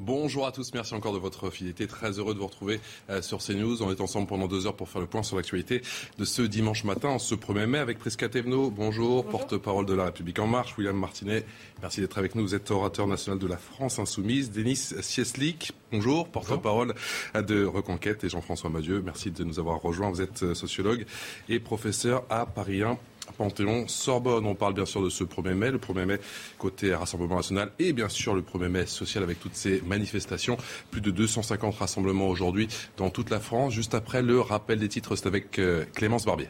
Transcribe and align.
Bonjour 0.00 0.44
à 0.44 0.50
tous, 0.50 0.74
merci 0.74 0.92
encore 0.92 1.12
de 1.12 1.18
votre 1.18 1.50
fidélité. 1.50 1.86
Très 1.86 2.18
heureux 2.18 2.34
de 2.34 2.40
vous 2.40 2.48
retrouver 2.48 2.80
euh, 3.10 3.22
sur 3.22 3.38
CNews. 3.38 3.80
On 3.80 3.92
est 3.92 4.00
ensemble 4.00 4.26
pendant 4.26 4.48
deux 4.48 4.66
heures 4.66 4.74
pour 4.74 4.88
faire 4.88 5.00
le 5.00 5.06
point 5.06 5.22
sur 5.22 5.36
l'actualité 5.36 5.82
de 6.18 6.24
ce 6.24 6.42
dimanche 6.42 6.82
matin, 6.82 7.20
ce 7.20 7.36
1er 7.36 7.66
mai, 7.66 7.78
avec 7.78 8.00
Prisca 8.00 8.28
Thévenot. 8.28 8.70
Bonjour, 8.70 9.24
porte-parole 9.24 9.86
de 9.86 9.94
la 9.94 10.06
République 10.06 10.40
En 10.40 10.48
Marche. 10.48 10.76
William 10.76 10.98
Martinet, 10.98 11.46
merci 11.80 12.00
d'être 12.00 12.18
avec 12.18 12.34
nous. 12.34 12.42
Vous 12.42 12.56
êtes 12.56 12.72
orateur 12.72 13.06
national 13.06 13.38
de 13.38 13.46
la 13.46 13.56
France 13.56 14.00
Insoumise. 14.00 14.50
Denis 14.50 14.94
Sieslik, 15.00 15.70
bonjour, 15.92 16.26
porte-parole 16.26 16.94
de 17.36 17.64
Reconquête. 17.64 18.24
Et 18.24 18.28
Jean-François 18.28 18.70
Madieu, 18.70 19.00
merci 19.00 19.30
de 19.30 19.44
nous 19.44 19.60
avoir 19.60 19.80
rejoints. 19.80 20.10
Vous 20.10 20.22
êtes 20.22 20.42
euh, 20.42 20.54
sociologue 20.54 21.06
et 21.48 21.60
professeur 21.60 22.24
à 22.30 22.46
Paris 22.46 22.82
1 22.82 22.98
Panthéon, 23.32 23.86
Sorbonne. 23.88 24.46
On 24.46 24.54
parle 24.54 24.74
bien 24.74 24.86
sûr 24.86 25.02
de 25.02 25.10
ce 25.10 25.24
1er 25.24 25.54
mai, 25.54 25.70
le 25.70 25.78
1er 25.78 26.04
mai 26.04 26.20
côté 26.58 26.94
Rassemblement 26.94 27.36
national 27.36 27.70
et 27.78 27.92
bien 27.92 28.08
sûr 28.08 28.34
le 28.34 28.42
1er 28.42 28.68
mai 28.68 28.86
social 28.86 29.22
avec 29.22 29.40
toutes 29.40 29.56
ces 29.56 29.80
manifestations. 29.82 30.56
Plus 30.90 31.00
de 31.00 31.10
250 31.10 31.74
rassemblements 31.74 32.28
aujourd'hui 32.28 32.68
dans 32.96 33.10
toute 33.10 33.30
la 33.30 33.40
France. 33.40 33.72
Juste 33.72 33.94
après 33.94 34.22
le 34.22 34.40
rappel 34.40 34.78
des 34.78 34.88
titres, 34.88 35.16
c'est 35.16 35.26
avec 35.26 35.58
euh, 35.58 35.84
Clémence 35.94 36.24
Barbier. 36.24 36.48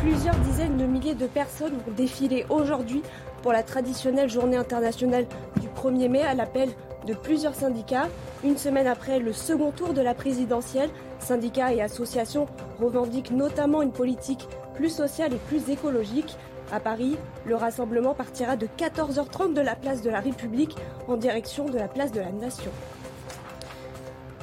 Plusieurs 0.00 0.36
dizaines 0.36 0.76
de 0.76 0.84
milliers 0.84 1.14
de 1.14 1.26
personnes 1.26 1.74
vont 1.84 1.92
défiler 1.96 2.46
aujourd'hui 2.48 3.02
pour 3.42 3.52
la 3.52 3.62
traditionnelle 3.62 4.30
journée 4.30 4.56
internationale 4.56 5.26
du 5.60 5.68
1er 5.68 6.08
mai 6.08 6.22
à 6.22 6.34
l'appel 6.34 6.68
de 7.06 7.14
plusieurs 7.14 7.54
syndicats. 7.54 8.08
Une 8.44 8.56
semaine 8.56 8.86
après 8.86 9.18
le 9.18 9.32
second 9.32 9.72
tour 9.72 9.94
de 9.94 10.00
la 10.00 10.14
présidentielle, 10.14 10.90
syndicats 11.20 11.72
et 11.72 11.82
associations 11.82 12.46
revendiquent 12.80 13.30
notamment 13.30 13.82
une 13.82 13.92
politique 13.92 14.48
plus 14.74 14.90
sociale 14.90 15.32
et 15.32 15.38
plus 15.48 15.70
écologique. 15.70 16.36
À 16.72 16.80
Paris, 16.80 17.16
le 17.44 17.54
rassemblement 17.54 18.14
partira 18.14 18.56
de 18.56 18.66
14h30 18.66 19.54
de 19.54 19.60
la 19.60 19.76
place 19.76 20.02
de 20.02 20.10
la 20.10 20.20
République 20.20 20.76
en 21.08 21.16
direction 21.16 21.66
de 21.66 21.78
la 21.78 21.88
place 21.88 22.12
de 22.12 22.20
la 22.20 22.32
Nation. 22.32 22.72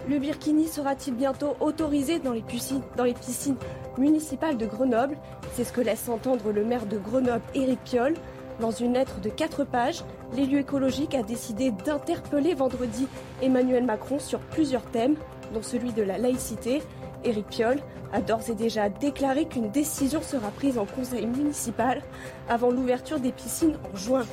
Le 0.09 0.19
Birkini 0.19 0.67
sera-t-il 0.67 1.15
bientôt 1.15 1.55
autorisé 1.61 2.19
dans 2.19 2.33
les, 2.33 2.41
piscines, 2.41 3.55
municipales 3.97 4.57
de 4.57 4.65
Grenoble? 4.65 5.17
C'est 5.53 5.63
ce 5.63 5.71
que 5.71 5.79
laisse 5.79 6.09
entendre 6.09 6.51
le 6.51 6.65
maire 6.65 6.85
de 6.85 6.97
Grenoble, 6.97 7.41
Éric 7.55 7.79
Piolle. 7.85 8.15
Dans 8.59 8.71
une 8.71 8.93
lettre 8.93 9.21
de 9.21 9.29
4 9.29 9.63
pages, 9.63 10.03
l'élu 10.35 10.59
écologique 10.59 11.15
a 11.15 11.23
décidé 11.23 11.71
d'interpeller 11.71 12.53
vendredi 12.53 13.07
Emmanuel 13.41 13.85
Macron 13.85 14.19
sur 14.19 14.39
plusieurs 14.39 14.83
thèmes, 14.83 15.15
dont 15.53 15.61
celui 15.61 15.93
de 15.93 16.03
la 16.03 16.17
laïcité. 16.17 16.81
Éric 17.23 17.47
Piolle 17.47 17.79
a 18.11 18.21
d'ores 18.21 18.49
et 18.49 18.55
déjà 18.55 18.89
déclaré 18.89 19.45
qu'une 19.45 19.71
décision 19.71 20.21
sera 20.21 20.49
prise 20.49 20.77
en 20.77 20.85
conseil 20.85 21.25
municipal 21.25 22.01
avant 22.49 22.69
l'ouverture 22.69 23.19
des 23.19 23.31
piscines 23.31 23.77
en 23.91 23.97
juin. 23.97 24.25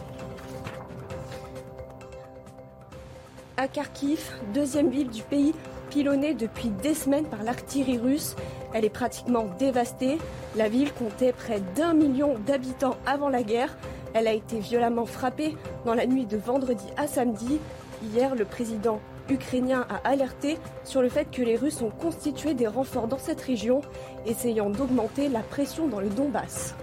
À 3.57 3.69
Kharkiv, 3.69 4.21
deuxième 4.55 4.89
ville 4.89 5.11
du 5.11 5.23
pays, 5.23 5.55
pilonnée 5.91 6.35
depuis 6.35 6.71
des 6.71 6.95
semaines 6.95 7.27
par 7.27 7.43
l'artillerie 7.43 7.99
russe, 7.99 8.35
elle 8.73 8.85
est 8.85 8.91
pratiquement 8.91 9.47
dévastée. 9.59 10.19
La 10.57 10.69
ville 10.69 10.93
comptait 10.93 11.33
près 11.33 11.61
d'un 11.77 11.93
million 11.93 12.37
d'habitants 12.47 12.97
avant 13.05 13.29
la 13.29 13.43
guerre. 13.43 13.77
Elle 14.15 14.29
a 14.29 14.33
été 14.33 14.59
violemment 14.59 15.07
frappée 15.07 15.57
dans 15.85 15.95
la 15.95 16.07
nuit 16.07 16.27
de 16.27 16.37
vendredi 16.37 16.87
à 16.97 17.07
samedi. 17.07 17.59
Hier, 18.03 18.35
le 18.35 18.45
président 18.45 19.01
ukrainien 19.31 19.87
a 19.89 20.09
alerté 20.09 20.59
sur 20.85 21.03
le 21.03 21.09
fait 21.09 21.31
que 21.31 21.43
les 21.43 21.57
Russes 21.57 21.83
ont 21.83 21.91
constitué 21.91 22.55
des 22.55 22.67
renforts 22.67 23.09
dans 23.09 23.19
cette 23.19 23.41
région, 23.41 23.81
essayant 24.27 24.71
d'augmenter 24.71 25.29
la 25.29 25.41
pression 25.41 25.89
dans 25.89 26.01
le 26.01 26.09
Donbass. 26.09 26.75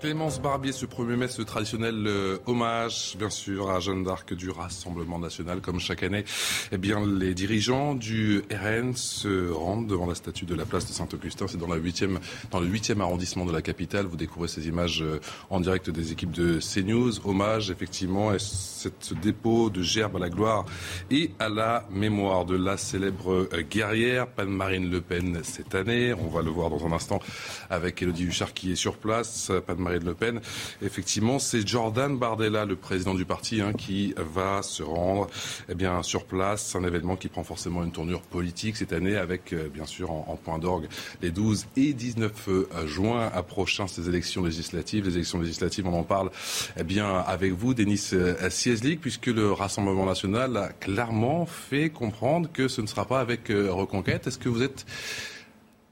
Clémence 0.00 0.40
Barbier, 0.40 0.72
ce 0.72 0.86
1er 0.86 1.16
mai, 1.16 1.28
ce 1.28 1.42
traditionnel 1.42 2.06
euh, 2.06 2.38
hommage, 2.46 3.16
bien 3.18 3.28
sûr, 3.28 3.70
à 3.70 3.80
Jeanne 3.80 4.02
d'Arc 4.02 4.32
du 4.32 4.48
Rassemblement 4.48 5.18
national. 5.18 5.60
Comme 5.60 5.78
chaque 5.78 6.02
année, 6.02 6.24
eh 6.72 6.78
bien, 6.78 7.04
les 7.06 7.34
dirigeants 7.34 7.94
du 7.94 8.42
RN 8.50 8.96
se 8.96 9.50
rendent 9.50 9.86
devant 9.86 10.06
la 10.06 10.14
statue 10.14 10.46
de 10.46 10.54
la 10.54 10.64
place 10.64 10.86
de 10.86 10.92
Saint-Augustin. 10.92 11.46
C'est 11.48 11.58
dans, 11.58 11.68
la 11.68 11.76
8 11.76 12.06
dans 12.50 12.60
le 12.60 12.66
8e 12.66 13.00
arrondissement 13.00 13.44
de 13.44 13.52
la 13.52 13.60
capitale. 13.60 14.06
Vous 14.06 14.16
découvrez 14.16 14.48
ces 14.48 14.68
images 14.68 15.02
euh, 15.02 15.20
en 15.50 15.60
direct 15.60 15.90
des 15.90 16.12
équipes 16.12 16.32
de 16.32 16.60
CNews. 16.60 17.20
Hommage, 17.26 17.70
effectivement, 17.70 18.32
et 18.32 18.38
ce 18.38 19.14
dépôt 19.20 19.68
de 19.68 19.82
gerbes 19.82 20.16
à 20.16 20.20
la 20.20 20.30
gloire 20.30 20.64
et 21.10 21.32
à 21.38 21.50
la 21.50 21.86
mémoire 21.90 22.46
de 22.46 22.56
la 22.56 22.78
célèbre 22.78 23.48
euh, 23.52 23.62
guerrière, 23.68 24.28
Panne-Marine 24.28 24.90
Le 24.90 25.02
Pen, 25.02 25.40
cette 25.42 25.74
année. 25.74 26.14
On 26.14 26.28
va 26.28 26.40
le 26.40 26.50
voir 26.50 26.70
dans 26.70 26.86
un 26.86 26.92
instant 26.92 27.20
avec 27.68 28.00
Elodie 28.00 28.24
Huchard 28.24 28.54
qui 28.54 28.72
est 28.72 28.76
sur 28.76 28.96
place. 28.96 29.50
Marine 29.90 30.06
Le 30.06 30.14
Pen. 30.14 30.40
Effectivement, 30.82 31.40
c'est 31.40 31.66
Jordan 31.66 32.16
Bardella, 32.16 32.64
le 32.64 32.76
président 32.76 33.14
du 33.14 33.24
parti, 33.24 33.60
hein, 33.60 33.72
qui 33.72 34.14
va 34.16 34.62
se 34.62 34.84
rendre 34.84 35.28
eh 35.68 36.02
sur 36.02 36.24
place. 36.26 36.76
Un 36.76 36.84
événement 36.84 37.16
qui 37.16 37.26
prend 37.26 37.42
forcément 37.42 37.82
une 37.82 37.90
tournure 37.90 38.22
politique 38.22 38.76
cette 38.76 38.92
année 38.92 39.16
avec, 39.16 39.52
euh, 39.52 39.68
bien 39.68 39.86
sûr, 39.86 40.12
en, 40.12 40.38
point 40.42 40.58
d'orgue 40.58 40.86
les 41.22 41.32
12 41.32 41.66
et 41.76 41.92
19 41.92 42.32
euh, 42.48 42.86
juin 42.86 43.30
prochain 43.48 43.88
ces 43.88 44.08
élections 44.08 44.44
législatives. 44.44 45.06
Les 45.06 45.14
élections 45.14 45.40
législatives, 45.40 45.86
on 45.88 45.98
en 45.98 46.04
parle 46.04 46.30
eh 46.78 46.84
bien, 46.84 47.18
avec 47.18 47.52
vous, 47.52 47.74
Denis 47.74 48.10
euh, 48.12 48.48
Sieslik, 48.48 49.00
puisque 49.00 49.26
le 49.26 49.50
Rassemblement 49.50 50.06
national 50.06 50.56
a 50.56 50.68
clairement 50.68 51.46
fait 51.46 51.90
comprendre 51.90 52.48
que 52.52 52.68
ce 52.68 52.80
ne 52.80 52.86
sera 52.86 53.06
pas 53.06 53.20
avec 53.20 53.48
Reconquête. 53.48 54.28
Est-ce 54.28 54.38
que 54.38 54.48
vous 54.48 54.62
êtes... 54.62 54.86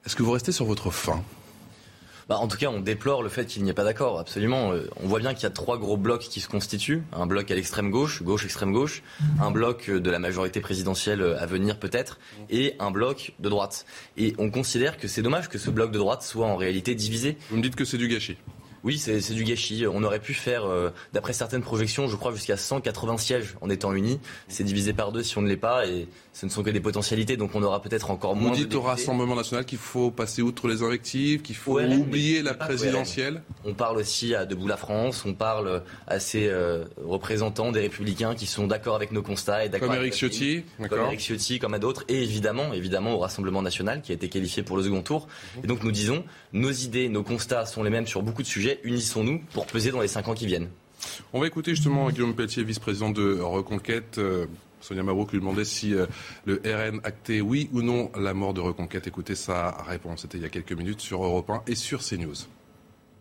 Est-ce 0.07 0.15
que 0.15 0.23
vous 0.23 0.31
restez 0.31 0.53
sur 0.53 0.65
votre 0.65 0.91
fin 0.91 1.23
bah, 2.29 2.37
en 2.37 2.49
tout 2.49 2.59
cas, 2.59 2.69
on 2.69 2.81
déplore 2.81 3.23
le 3.23 3.29
fait 3.29 3.47
qu'il 3.47 3.63
n'y 3.63 3.71
ait 3.71 3.75
pas 3.75 3.85
d'accord, 3.85 4.19
absolument. 4.19 4.73
Euh, 4.73 4.89
on 5.03 5.07
voit 5.07 5.19
bien 5.19 5.35
qu'il 5.35 5.45
y 5.45 5.47
a 5.47 5.51
trois 5.51 5.79
gros 5.79 5.97
blocs 5.97 6.23
qui 6.23 6.41
se 6.41 6.49
constituent. 6.49 7.03
Un 7.13 7.27
bloc 7.27 7.51
à 7.51 7.55
l'extrême 7.55 7.91
gauche, 7.91 8.23
gauche, 8.23 8.45
extrême 8.45 8.73
gauche, 8.73 9.03
un 9.41 9.51
bloc 9.51 9.91
de 9.91 10.11
la 10.11 10.19
majorité 10.19 10.61
présidentielle 10.61 11.23
à 11.39 11.47
venir 11.47 11.79
peut-être, 11.79 12.19
et 12.51 12.75
un 12.79 12.91
bloc 12.91 13.33
de 13.39 13.49
droite. 13.49 13.87
Et 14.17 14.35
on 14.39 14.51
considère 14.51 14.99
que 14.99 15.09
c'est 15.09 15.23
dommage 15.23 15.49
que 15.49 15.59
ce 15.59 15.71
bloc 15.71 15.91
de 15.91 15.99
droite 15.99 16.23
soit 16.23 16.47
en 16.47 16.57
réalité 16.57 16.95
divisé. 16.95 17.39
Vous 17.51 17.57
me 17.57 17.63
dites 17.63 17.77
que 17.77 17.85
c'est 17.85 17.99
du 17.99 18.09
gâchis 18.09 18.37
oui, 18.85 18.99
c'est 18.99 19.33
du 19.33 19.45
gâchis. 19.45 19.87
On 19.87 20.03
aurait 20.03 20.21
pu 20.21 20.35
faire, 20.35 20.65
euh, 20.65 20.91
d'après 21.13 21.33
certaines 21.33 21.63
projections, 21.63 22.09
je 22.09 22.17
crois 22.17 22.33
jusqu'à 22.33 22.57
180 22.57 23.17
sièges 23.19 23.57
en 23.61 23.71
étant 23.71 23.93
unis. 23.93 24.21
C'est 24.49 24.65
divisé 24.65 24.93
par 24.93 25.13
deux 25.13 25.23
si 25.23 25.39
on 25.39 25.43
ne 25.43 25.49
l'est 25.49 25.57
pas, 25.57 25.87
et 25.87 26.09
ce 26.33 26.47
ne 26.47 26.51
sont 26.51 26.63
que 26.63 26.71
des 26.71 26.81
potentialités, 26.81 27.37
donc 27.37 27.55
on 27.55 27.63
aura 27.63 27.83
peut-être 27.83 28.11
encore 28.11 28.37
moins. 28.37 28.51
Vous 28.51 28.57
dites 28.57 28.75
au 28.75 28.81
Rassemblement 28.81 29.35
national 29.35 29.65
qu'il 29.65 29.79
faut 29.79 30.11
passer 30.11 30.43
outre 30.43 30.69
les 30.69 30.83
invectives, 30.83 31.43
qu'il 31.43 31.57
faut 31.57 31.81
oublier 31.81 32.43
la 32.43 32.55
présidentielle. 32.55 33.43
On 33.65 33.75
parle 33.75 33.99
aussi 33.99 34.35
à 34.35 34.47
Debout 34.47 34.69
la 34.69 34.77
France, 34.77 35.25
on 35.27 35.35
parle 35.35 35.83
à 36.07 36.21
ces 36.21 36.49
euh, 36.49 36.85
représentants 37.05 37.73
des 37.73 37.81
Républicains 37.81 38.35
qui 38.35 38.47
sont 38.47 38.67
d'accord 38.67 38.95
avec 38.95 39.13
nos 39.13 39.23
constats 39.23 39.65
et 39.65 39.69
d'accord. 39.69 39.89
Comme 39.89 39.97
Eric 39.97 40.15
Ciotti, 40.15 40.65
comme 40.89 41.01
Eric 41.01 41.21
Ciotti, 41.21 41.59
comme 41.59 41.75
à 41.75 41.79
d'autres, 41.79 42.05
et 42.09 42.23
évidemment, 42.23 42.73
évidemment 42.73 43.15
au 43.15 43.19
Rassemblement 43.19 43.63
national 43.63 44.03
qui 44.03 44.13
a 44.13 44.15
été 44.15 44.29
qualifié 44.29 44.63
pour 44.63 44.77
le 44.77 44.83
second 44.83 45.03
tour. 45.03 45.29
Et 45.63 45.67
donc 45.67 45.83
nous 45.83 45.93
disons, 45.93 46.25
nos 46.53 46.71
idées, 46.71 47.09
nos 47.09 47.23
constats 47.23 47.67
sont 47.67 47.83
les 47.83 47.91
mêmes 47.91 48.07
sur 48.07 48.23
beaucoup 48.23 48.43
de 48.43 48.47
sujets. 48.47 48.68
Unissons-nous 48.85 49.41
pour 49.53 49.67
peser 49.67 49.91
dans 49.91 50.01
les 50.01 50.09
cinq 50.09 50.29
ans 50.29 50.35
qui 50.35 50.47
viennent. 50.47 50.69
On 51.33 51.41
va 51.41 51.47
écouter 51.47 51.73
justement 51.73 52.11
Guillaume 52.11 52.35
Pelletier, 52.35 52.65
vice-président 52.65 53.11
de 53.11 53.39
Reconquête. 53.41 54.19
Euh, 54.19 54.47
Sonia 54.81 55.03
Mabrouk 55.03 55.33
lui 55.33 55.41
demandait 55.41 55.65
si 55.65 55.95
euh, 55.95 56.07
le 56.45 56.61
RN 56.65 57.01
actait 57.05 57.41
oui 57.41 57.69
ou 57.73 57.83
non 57.83 58.11
la 58.19 58.35
mort 58.35 58.55
de 58.55 58.61
Reconquête. 58.61 59.07
Écoutez 59.07 59.35
sa 59.35 59.71
réponse, 59.83 60.23
c'était 60.23 60.39
il 60.39 60.43
y 60.43 60.47
a 60.47 60.51
quelques 60.51 60.73
minutes 60.73 61.01
sur 61.01 61.23
Europe 61.23 61.51
1 61.51 61.63
et 61.67 61.75
sur 61.75 62.01
CNews. 62.01 62.35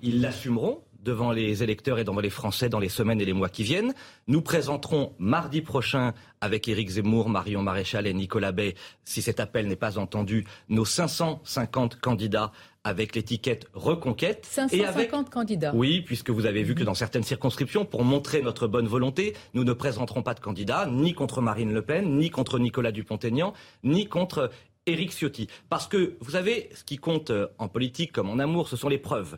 Ils 0.01 0.21
l'assumeront 0.21 0.81
devant 1.07 1.31
les 1.31 1.63
électeurs 1.63 1.99
et 1.99 2.03
devant 2.03 2.19
les 2.19 2.29
Français 2.29 2.67
dans 2.67 2.79
les 2.79 2.89
semaines 2.89 3.21
et 3.21 3.25
les 3.25 3.31
mois 3.31 3.47
qui 3.47 3.63
viennent. 3.63 3.93
Nous 4.27 4.41
présenterons 4.41 5.13
mardi 5.19 5.61
prochain 5.61 6.13
avec 6.41 6.67
Éric 6.67 6.89
Zemmour, 6.89 7.29
Marion 7.29 7.63
Maréchal 7.63 8.07
et 8.07 8.13
Nicolas 8.13 8.51
Bay, 8.51 8.75
si 9.05 9.21
cet 9.21 9.39
appel 9.39 9.67
n'est 9.67 9.77
pas 9.77 9.97
entendu, 9.97 10.45
nos 10.67 10.83
550 10.83 12.01
candidats 12.01 12.51
avec 12.83 13.15
l'étiquette 13.15 13.67
Reconquête. 13.73 14.45
550 14.45 15.29
candidats. 15.29 15.71
Oui, 15.73 16.01
puisque 16.01 16.29
vous 16.29 16.45
avez 16.45 16.63
vu 16.63 16.75
que 16.75 16.83
dans 16.83 16.93
certaines 16.93 17.23
circonscriptions, 17.23 17.85
pour 17.85 18.03
montrer 18.03 18.41
notre 18.41 18.67
bonne 18.67 18.87
volonté, 18.87 19.33
nous 19.53 19.63
ne 19.63 19.73
présenterons 19.73 20.23
pas 20.23 20.33
de 20.33 20.41
candidats, 20.41 20.87
ni 20.87 21.13
contre 21.13 21.41
Marine 21.41 21.73
Le 21.73 21.81
Pen, 21.81 22.17
ni 22.17 22.29
contre 22.29 22.59
Nicolas 22.59 22.91
Dupont-Aignan, 22.91 23.53
ni 23.83 24.07
contre 24.07 24.51
Éric 24.87 25.11
Ciotti. 25.11 25.47
Parce 25.69 25.87
que, 25.87 26.17
vous 26.21 26.31
savez, 26.31 26.69
ce 26.73 26.83
qui 26.83 26.97
compte 26.97 27.29
euh, 27.29 27.47
en 27.59 27.67
politique 27.67 28.11
comme 28.11 28.29
en 28.29 28.39
amour, 28.39 28.67
ce 28.67 28.75
sont 28.77 28.89
les 28.89 28.97
preuves. 28.97 29.37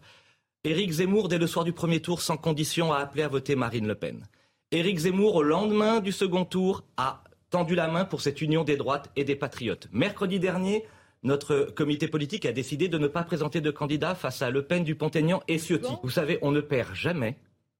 Éric 0.66 0.92
Zemmour, 0.92 1.30
dès 1.30 1.38
le 1.38 1.48
soir 1.48 1.64
du 1.64 1.72
premier 1.72 2.02
tour, 2.02 2.22
sans 2.22 2.36
condition, 2.36 2.92
a 2.92 2.98
appelé 2.98 3.24
à 3.24 3.30
voter 3.30 3.56
Marine 3.56 3.88
Le 3.88 3.96
Pen. 3.96 4.26
Éric 4.72 4.98
Zemmour, 4.98 5.36
au 5.36 5.42
lendemain 5.42 6.02
du 6.02 6.12
second 6.12 6.44
tour, 6.44 6.84
a 6.98 7.24
tendu 7.50 7.76
la 7.76 7.88
main 7.88 8.04
pour 8.04 8.20
cette 8.20 8.42
union 8.42 8.66
des 8.66 8.76
droites 8.76 9.10
et 9.16 9.24
des 9.24 9.38
patriotes. 9.38 9.88
Mercredi 9.94 10.38
dernier, 10.38 10.84
notre 11.24 11.72
comité 11.74 12.10
politique 12.10 12.46
a 12.46 12.52
décidé 12.52 12.90
de 12.90 12.98
ne 12.98 13.08
pas 13.08 13.24
présenter 13.24 13.62
de 13.62 13.72
candidat 13.72 14.16
face 14.16 14.42
à 14.42 14.50
Le 14.50 14.64
Pen, 14.64 14.84
Dupont-Aignan 14.84 15.42
et 15.48 15.60
Ciotti. 15.60 15.94
Vous 16.04 16.10
savez, 16.10 16.40
on 16.42 16.52
ne 16.52 16.60
perd 16.60 16.94
jamais, 16.94 17.38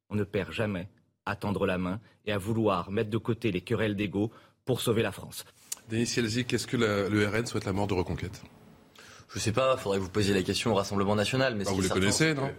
on 0.10 0.16
ne 0.16 0.24
perd 0.24 0.54
jamais 0.54 0.88
à 1.26 1.36
tendre 1.36 1.66
la 1.66 1.78
main 1.78 2.00
et 2.26 2.32
à 2.32 2.38
vouloir 2.38 2.92
mettre 2.92 3.10
de 3.10 3.18
côté 3.18 3.52
les 3.52 3.60
querelles 3.60 3.98
d'ego 3.98 4.32
pour 4.64 4.80
sauver 4.80 5.04
la 5.04 5.12
France. 5.12 5.44
Denis 5.90 6.08
Sielzik, 6.08 6.54
est-ce 6.54 6.66
que 6.66 6.78
le 6.78 7.28
RN 7.28 7.46
souhaite 7.46 7.66
la 7.66 7.74
mort 7.74 7.88
de 7.88 7.94
Reconquête? 7.94 8.42
Je 9.30 9.38
ne 9.38 9.42
sais 9.42 9.52
pas, 9.52 9.78
faudrait 9.78 10.00
que 10.00 10.04
vous 10.04 10.10
posiez 10.10 10.34
la 10.34 10.42
question 10.42 10.72
au 10.72 10.76
Rassemblement 10.76 11.16
national. 11.16 11.56
Mais 11.56 11.66
ah, 11.68 11.72
vous 11.72 11.82
les 11.82 11.90
connaissez, 11.90 12.34
non? 12.34 12.50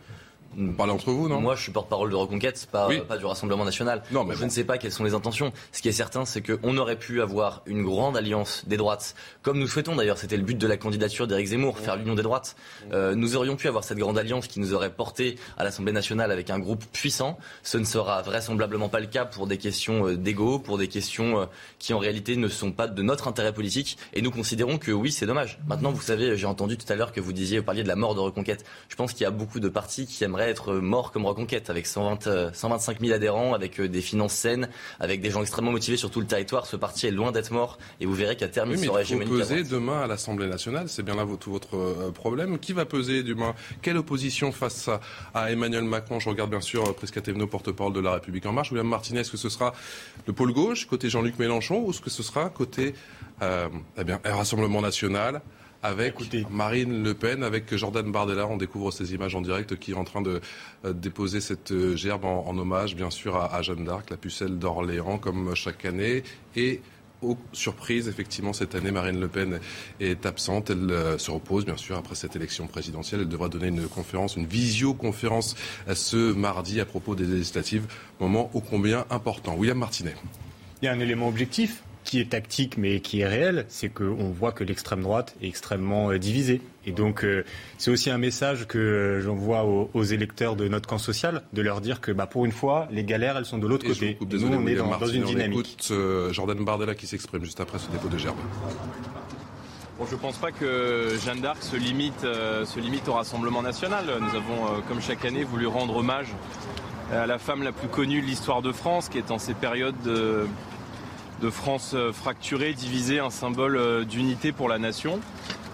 Parlez 0.76 0.92
entre 0.92 1.12
vous, 1.12 1.28
non? 1.28 1.40
Moi, 1.40 1.54
je 1.54 1.62
suis 1.62 1.72
porte-parole 1.72 2.10
de 2.10 2.16
Reconquête, 2.16 2.68
pas, 2.72 2.88
pas 3.08 3.16
du 3.16 3.24
Rassemblement 3.24 3.64
national. 3.64 4.02
Non, 4.10 4.24
mais 4.24 4.34
je 4.34 4.44
ne 4.44 4.50
sais 4.50 4.64
pas 4.64 4.78
quelles 4.78 4.90
sont 4.92 5.04
les 5.04 5.14
intentions. 5.14 5.52
Ce 5.70 5.80
qui 5.80 5.88
est 5.88 5.92
certain, 5.92 6.24
c'est 6.24 6.42
qu'on 6.42 6.76
aurait 6.76 6.98
pu 6.98 7.22
avoir 7.22 7.62
une 7.66 7.84
grande 7.84 8.16
alliance 8.16 8.64
des 8.66 8.76
droites, 8.76 9.14
comme 9.42 9.58
nous 9.58 9.68
souhaitons 9.68 9.94
d'ailleurs. 9.94 10.18
C'était 10.18 10.36
le 10.36 10.42
but 10.42 10.58
de 10.58 10.66
la 10.66 10.76
candidature 10.76 11.28
d'Éric 11.28 11.48
Zemmour, 11.48 11.78
faire 11.78 11.96
l'union 11.96 12.14
des 12.14 12.22
droites. 12.22 12.56
Euh, 12.92 13.14
nous 13.14 13.36
aurions 13.36 13.54
pu 13.54 13.68
avoir 13.68 13.84
cette 13.84 13.98
grande 13.98 14.18
alliance 14.18 14.48
qui 14.48 14.58
nous 14.58 14.74
aurait 14.74 14.90
porté 14.90 15.36
à 15.56 15.62
l'Assemblée 15.62 15.92
nationale 15.92 16.32
avec 16.32 16.50
un 16.50 16.58
groupe 16.58 16.84
puissant. 16.92 17.38
Ce 17.62 17.78
ne 17.78 17.84
sera 17.84 18.20
vraisemblablement 18.22 18.88
pas 18.88 19.00
le 19.00 19.06
cas 19.06 19.24
pour 19.24 19.46
des 19.46 19.56
questions 19.56 20.08
euh, 20.08 20.16
d'ego, 20.16 20.58
pour 20.58 20.78
des 20.78 20.88
questions 20.88 21.42
euh, 21.42 21.46
qui 21.78 21.94
en 21.94 21.98
réalité 21.98 22.34
ne 22.36 22.48
sont 22.48 22.72
pas 22.72 22.88
de 22.88 23.02
notre 23.02 23.28
intérêt 23.28 23.52
politique. 23.52 23.98
Et 24.14 24.20
nous 24.20 24.32
considérons 24.32 24.78
que 24.78 24.90
oui, 24.90 25.12
c'est 25.12 25.26
dommage. 25.26 25.60
Maintenant, 25.68 25.92
vous 25.92 26.02
savez, 26.02 26.36
j'ai 26.36 26.46
entendu 26.46 26.76
tout 26.76 26.92
à 26.92 26.96
l'heure 26.96 27.12
que 27.12 27.20
vous 27.20 27.32
disiez, 27.32 27.58
vous 27.60 27.64
parliez 27.64 27.84
de 27.84 27.88
la 27.88 27.96
mort 27.96 28.16
de 28.16 28.20
Reconquête. 28.20 28.64
Je 28.88 28.96
pense 28.96 29.12
qu'il 29.12 29.22
y 29.22 29.26
a 29.26 29.30
beaucoup 29.30 29.60
de 29.60 29.68
partis 29.68 30.06
qui 30.06 30.24
aimeraient 30.24 30.39
être 30.48 30.74
morts 30.74 31.12
comme 31.12 31.26
Reconquête, 31.26 31.70
avec 31.70 31.86
120, 31.86 32.52
125 32.52 33.00
000 33.00 33.12
adhérents, 33.12 33.54
avec 33.54 33.80
euh, 33.80 33.88
des 33.88 34.00
finances 34.00 34.34
saines, 34.34 34.68
avec 34.98 35.20
des 35.20 35.30
gens 35.30 35.42
extrêmement 35.42 35.72
motivés 35.72 35.96
sur 35.96 36.10
tout 36.10 36.20
le 36.20 36.26
territoire. 36.26 36.66
Ce 36.66 36.76
parti 36.76 37.06
est 37.06 37.10
loin 37.10 37.32
d'être 37.32 37.50
mort 37.50 37.78
et 38.00 38.06
vous 38.06 38.14
verrez 38.14 38.36
qu'à 38.36 38.48
terme, 38.48 38.72
il 38.72 38.78
sera 38.78 39.02
hégémonique. 39.02 39.32
peser 39.32 39.64
demain 39.64 40.02
à 40.02 40.06
l'Assemblée 40.06 40.46
nationale, 40.46 40.88
c'est 40.88 41.02
bien 41.02 41.14
là 41.14 41.26
tout 41.38 41.50
votre 41.50 41.76
euh, 41.76 42.10
problème. 42.10 42.58
Qui 42.58 42.72
va 42.72 42.84
peser 42.84 43.22
demain? 43.22 43.54
Quelle 43.82 43.96
opposition 43.96 44.52
face 44.52 44.90
à, 45.34 45.52
Emmanuel 45.52 45.84
Macron? 45.84 46.20
Je 46.20 46.28
regarde 46.28 46.50
bien 46.50 46.60
sûr 46.60 46.94
Prisca 46.94 47.20
Thévenot, 47.20 47.46
porte-parole 47.46 47.92
de 47.92 48.00
La 48.00 48.12
République 48.12 48.46
En 48.46 48.52
Marche. 48.52 48.70
William 48.70 48.88
Martinez, 48.88 49.20
est-ce 49.20 49.30
que 49.30 49.36
ce 49.36 49.48
sera 49.48 49.74
le 50.26 50.32
pôle 50.32 50.52
gauche, 50.52 50.86
côté 50.86 51.08
Jean-Luc 51.08 51.38
Mélenchon, 51.38 51.82
ou 51.84 51.90
est-ce 51.90 52.00
que 52.00 52.10
ce 52.10 52.22
sera 52.22 52.48
côté 52.50 52.94
euh, 53.42 53.68
eh 53.98 54.04
bien, 54.04 54.20
Rassemblement 54.24 54.80
national? 54.80 55.40
Avec 55.82 56.14
Marine 56.50 57.02
Le 57.02 57.14
Pen, 57.14 57.42
avec 57.42 57.74
Jordan 57.74 58.10
Bardella. 58.10 58.46
On 58.46 58.56
découvre 58.56 58.90
ces 58.90 59.14
images 59.14 59.34
en 59.34 59.40
direct 59.40 59.76
qui 59.76 59.92
est 59.92 59.96
en 59.96 60.04
train 60.04 60.20
de 60.20 60.40
euh, 60.84 60.92
déposer 60.92 61.40
cette 61.40 61.72
euh, 61.72 61.96
gerbe 61.96 62.24
en, 62.24 62.56
hommage, 62.56 62.94
bien 62.96 63.10
sûr, 63.10 63.36
à, 63.36 63.62
Jeanne 63.62 63.84
d'Arc, 63.84 64.10
la 64.10 64.16
pucelle 64.16 64.58
d'Orléans, 64.58 65.18
comme 65.18 65.54
chaque 65.54 65.84
année. 65.84 66.22
Et 66.54 66.80
aux 67.22 67.36
surprises, 67.52 68.08
effectivement, 68.08 68.52
cette 68.52 68.74
année, 68.74 68.90
Marine 68.90 69.20
Le 69.20 69.28
Pen 69.28 69.60
est 70.00 70.26
absente. 70.26 70.70
Elle 70.70 70.90
euh, 70.90 71.18
se 71.18 71.30
repose, 71.30 71.64
bien 71.64 71.76
sûr, 71.76 71.96
après 71.96 72.14
cette 72.14 72.36
élection 72.36 72.66
présidentielle. 72.66 73.22
Elle 73.22 73.28
devra 73.28 73.48
donner 73.48 73.68
une 73.68 73.88
conférence, 73.88 74.36
une 74.36 74.46
visioconférence 74.46 75.56
ce 75.94 76.32
mardi 76.32 76.80
à 76.80 76.84
propos 76.84 77.14
des 77.14 77.24
législatives. 77.24 77.86
Moment 78.20 78.50
ô 78.54 78.60
combien 78.60 79.06
important. 79.10 79.54
William 79.56 79.78
Martinet. 79.78 80.14
Il 80.82 80.86
y 80.86 80.88
a 80.88 80.92
un 80.92 81.00
élément 81.00 81.28
objectif 81.28 81.82
qui 82.04 82.20
est 82.20 82.30
tactique 82.30 82.76
mais 82.76 83.00
qui 83.00 83.20
est 83.20 83.26
réel, 83.26 83.66
c'est 83.68 83.88
qu'on 83.88 84.30
voit 84.30 84.52
que 84.52 84.64
l'extrême 84.64 85.02
droite 85.02 85.36
est 85.42 85.48
extrêmement 85.48 86.10
euh, 86.10 86.18
divisée. 86.18 86.60
Et 86.86 86.92
donc, 86.92 87.24
euh, 87.24 87.44
c'est 87.78 87.90
aussi 87.90 88.10
un 88.10 88.18
message 88.18 88.66
que 88.66 89.20
j'envoie 89.22 89.64
aux, 89.64 90.02
électeurs 90.02 90.56
de 90.56 90.66
notre 90.66 90.88
camp 90.88 90.98
social, 90.98 91.42
de 91.52 91.62
leur 91.62 91.80
dire 91.80 92.00
que 92.00 92.10
bah, 92.10 92.26
pour 92.26 92.46
une 92.46 92.52
fois, 92.52 92.88
les 92.90 93.04
galères, 93.04 93.36
elles 93.36 93.44
sont 93.44 93.58
de 93.58 93.66
l'autre 93.66 93.86
côté. 93.86 94.16
Nous, 94.20 94.46
on 94.46 94.66
est 94.66 94.74
dans, 94.76 95.06
une 95.06 95.24
dynamique. 95.24 95.56
On 95.56 95.60
écoute 95.60 95.88
euh, 95.90 96.32
Jordan 96.32 96.64
Bardella 96.64 96.94
qui 96.94 97.06
s'exprime 97.06 97.44
juste 97.44 97.60
après 97.60 97.78
ce 97.78 97.90
dépôt 97.90 98.08
de 98.08 98.16
gerbe. 98.16 98.36
Bon, 99.98 100.06
je 100.06 100.14
ne 100.14 100.20
pense 100.20 100.38
pas 100.38 100.50
que 100.50 101.14
Jeanne 101.22 101.42
d'Arc 101.42 101.62
se 101.62 101.76
limite, 101.76 102.22
se 102.22 102.80
limite 102.80 103.06
au 103.06 103.12
Rassemblement 103.12 103.60
national. 103.60 104.06
Nous 104.18 104.34
avons, 104.34 104.80
comme 104.88 105.02
chaque 105.02 105.26
année, 105.26 105.44
voulu 105.44 105.66
rendre 105.66 105.96
hommage 105.96 106.28
à 107.12 107.26
la 107.26 107.38
femme 107.38 107.62
la 107.62 107.72
plus 107.72 107.88
connue 107.88 108.22
de 108.22 108.26
l'histoire 108.26 108.62
de 108.62 108.72
France, 108.72 109.10
qui 109.10 109.18
est 109.18 109.30
en 109.30 109.38
ces 109.38 109.52
périodes 109.54 110.00
de 110.02 110.46
de 111.40 111.50
France 111.50 111.92
euh, 111.94 112.12
fracturée, 112.12 112.74
divisée, 112.74 113.18
un 113.18 113.30
symbole 113.30 113.76
euh, 113.76 114.04
d'unité 114.04 114.52
pour 114.52 114.68
la 114.68 114.78
nation, 114.78 115.20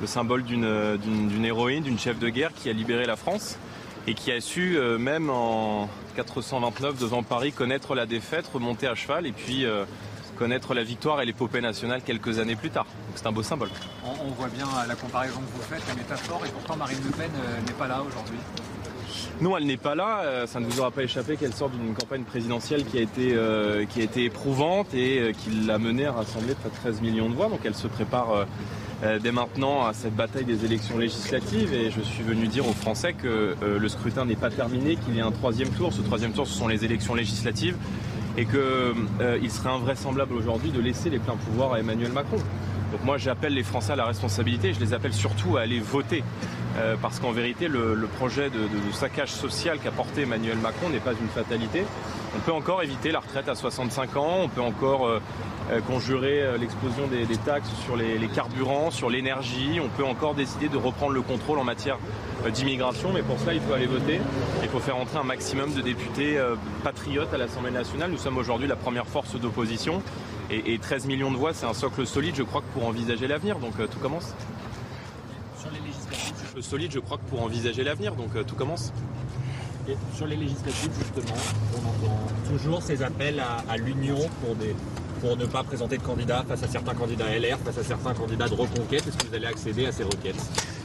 le 0.01 0.07
symbole 0.07 0.45
euh, 0.51 0.97
d'une 0.97 1.45
héroïne, 1.45 1.83
d'une 1.83 1.99
chef 1.99 2.19
de 2.19 2.29
guerre 2.29 2.53
qui 2.55 2.71
a 2.71 2.73
libéré 2.73 3.05
la 3.05 3.17
France 3.17 3.59
et 4.07 4.15
qui 4.15 4.31
a 4.31 4.41
su, 4.41 4.79
même 5.01 5.31
en 5.31 5.89
429 6.15 6.97
devant 6.97 7.25
Paris, 7.25 7.51
connaître 7.51 7.97
la 7.97 8.07
défaite, 8.07 8.47
remonter 8.55 8.87
à 8.87 8.95
cheval 8.95 9.27
et 9.27 9.33
puis 9.33 9.67
connaître 10.39 10.75
la 10.75 10.85
victoire 10.85 11.21
et 11.23 11.27
l'épopée 11.27 11.61
nationale 11.61 12.03
quelques 12.03 12.39
années 12.39 12.55
plus 12.55 12.71
tard. 12.71 12.87
C'est 13.17 13.27
un 13.27 13.33
beau 13.33 13.43
symbole. 13.43 13.71
On, 14.05 14.31
voit 14.31 14.47
bien 14.47 14.69
la 14.87 14.95
comparaison 14.95 15.41
que 15.41 15.57
vous 15.57 15.63
faites, 15.69 15.83
la 15.89 15.95
métaphore, 15.97 16.41
et 16.47 16.51
pourtant 16.51 16.77
Marine 16.77 17.01
Le 17.05 17.11
Pen 17.11 17.33
n'est 17.67 17.73
pas 17.73 17.89
là 17.89 18.01
aujourd'hui. 18.01 18.39
Non, 19.41 19.57
elle 19.57 19.67
n'est 19.67 19.77
pas 19.77 19.95
là. 19.95 20.21
Euh, 20.23 20.47
ça 20.47 20.61
ne 20.61 20.67
vous 20.67 20.81
aura 20.81 20.91
pas 20.91 21.03
échappé 21.03 21.37
qu'elle 21.37 21.53
sort 21.53 21.69
d'une 21.69 21.95
campagne 21.95 22.23
présidentielle 22.23 22.85
qui 22.85 22.99
a 22.99 23.03
été, 23.03 23.33
euh, 23.35 23.85
éprouvante 24.17 24.95
et 24.95 25.19
euh, 25.19 25.33
qui 25.33 25.51
l'a 25.67 25.79
menée 25.79 26.07
à 26.07 26.13
rassembler 26.13 26.55
près 26.55 26.71
de 26.71 26.75
13 26.75 27.01
millions 27.03 27.29
de 27.29 27.35
voix. 27.35 27.49
Donc 27.49 27.61
elle 27.65 27.75
se 27.75 27.87
prépare 27.87 28.47
dès 29.23 29.31
maintenant 29.31 29.85
à 29.85 29.93
cette 29.93 30.17
bataille 30.17 30.45
des 30.45 30.65
élections 30.65 30.97
législatives. 30.97 31.75
Et 31.75 31.91
je 31.91 32.01
suis 32.01 32.23
venu 32.23 32.47
dire 32.47 32.67
aux 32.67 32.73
Français 32.73 33.13
que 33.13 33.55
le 33.63 33.89
scrutin 33.89 34.25
n'est 34.25 34.37
pas 34.37 34.51
terminé, 34.51 34.97
qu'il 34.97 35.17
y 35.17 35.21
a 35.21 35.27
un 35.27 35.33
troisième 35.33 35.69
tour. 35.69 35.93
Ce 35.93 36.01
troisième 36.01 36.33
tour, 36.33 36.47
ce 36.47 36.55
sont 36.55 36.69
les 36.69 36.85
élections 36.85 37.15
législatives. 37.15 37.77
Et 38.39 38.47
qu'il 38.47 39.51
serait 39.51 39.71
invraisemblable 39.71 40.35
aujourd'hui 40.35 40.71
de 40.71 40.81
laisser 40.81 41.11
les 41.11 41.19
pleins 41.19 41.37
pouvoirs 41.37 41.75
à 41.75 41.81
Emmanuel 41.81 42.13
Macron. 42.13 42.39
Donc 42.93 43.05
moi 43.05 43.19
j'appelle 43.19 43.55
les 43.55 43.63
Français 43.63 43.93
à 43.93 43.97
la 43.97 44.05
responsabilité, 44.05 44.73
je 44.73 44.81
les 44.81 44.95
appelle 44.95 45.13
surtout 45.13 45.57
à 45.57 45.63
aller 45.63 45.81
voter. 45.81 46.23
Euh, 46.79 46.95
parce 47.01 47.21
qu'en 47.21 47.33
vérité, 47.33 47.69
le, 47.69 47.97
projet 48.19 48.51
de, 48.51 48.59
saccage 48.93 49.31
social 49.31 49.79
qu'a 49.79 49.91
porté 49.91 50.23
Emmanuel 50.23 50.59
Macron 50.59 50.91
n'est 50.91 50.99
pas 50.99 51.13
une 51.13 51.29
fatalité. 51.29 51.85
On 52.37 52.41
peut 52.41 52.53
encore 52.53 52.83
éviter 52.83 53.13
la 53.13 53.21
retraite 53.21 53.49
à 53.49 53.55
65 53.55 54.17
ans, 54.17 54.37
on 54.43 54.49
peut 54.49 54.61
encore 54.61 55.07
euh, 55.07 55.21
euh, 55.71 55.81
conjurer 55.81 56.59
l'explosion 56.59 57.07
des, 57.07 57.25
taxes 57.39 57.71
sur 57.85 57.97
les, 57.97 58.29
carburants, 58.29 58.91
sur 58.91 59.09
l'énergie, 59.09 59.81
on 59.83 59.89
peut 59.89 60.05
encore 60.05 60.35
décider 60.35 60.69
de 60.69 60.77
reprendre 60.77 61.13
le 61.13 61.23
contrôle 61.23 61.59
en 61.59 61.65
matière 61.65 61.99
d'immigration, 62.53 63.11
mais 63.13 63.23
pour 63.23 63.39
cela, 63.41 63.55
il 63.55 63.61
faut 63.61 63.73
aller 63.73 63.87
voter. 63.87 64.21
Il 64.63 64.69
faut 64.69 64.81
faire 64.81 64.97
entrer 64.97 65.19
un 65.19 65.25
maximum 65.25 65.73
de 65.73 65.81
députés 65.81 66.39
patriotes 66.85 67.33
à 67.33 67.39
l'Assemblée 67.39 67.71
nationale. 67.73 68.11
Nous 68.11 68.19
sommes 68.19 68.37
aujourd'hui 68.37 68.69
la 68.69 68.77
première 68.77 69.07
force 69.07 69.35
d'opposition. 69.37 70.03
Et, 70.51 70.75
et, 70.75 70.79
13 70.79 71.07
millions 71.07 71.33
de 71.33 71.37
voix, 71.37 71.53
c'est 71.53 71.67
un 71.67 71.75
socle 71.75 72.07
solide, 72.07 72.37
je 72.37 72.43
crois, 72.43 72.63
pour 72.73 72.87
envisager 72.87 73.27
l'avenir. 73.27 73.59
Donc 73.59 73.75
tout 73.91 73.99
commence 73.99 74.33
solide, 76.61 76.93
je 76.93 76.99
crois, 76.99 77.19
que 77.19 77.25
pour 77.25 77.43
envisager 77.43 77.85
l'avenir. 77.85 78.15
Donc 78.15 78.35
euh, 78.37 78.43
tout 78.45 78.57
commence. 78.57 78.93
Et 79.89 79.97
sur 80.15 80.27
les 80.27 80.37
législatives, 80.37 80.91
justement, 80.99 81.39
on 81.75 81.89
entend 81.89 82.19
toujours 82.51 82.83
ces 82.83 83.03
appels 83.03 83.41
à, 83.41 83.77
l'union 83.77 84.19
pour, 84.43 84.57
pour 85.21 85.37
ne 85.37 85.47
pas 85.47 85.63
présenter 85.63 85.99
de 85.99 86.03
candidats 86.03 86.45
face 86.49 86.63
à 86.63 86.69
certains 86.69 86.95
candidats 86.95 87.27
LR, 87.39 87.59
face 87.59 87.79
à 87.79 87.85
certains 87.85 88.15
candidats 88.15 88.49
de 88.49 88.55
reconquête. 88.55 89.07
Est-ce 89.07 89.17
que 89.17 89.27
vous 89.29 89.35
allez 89.35 89.47
accéder 89.47 89.87
à 89.87 89.93
ces 89.93 90.05
requêtes 90.05 90.37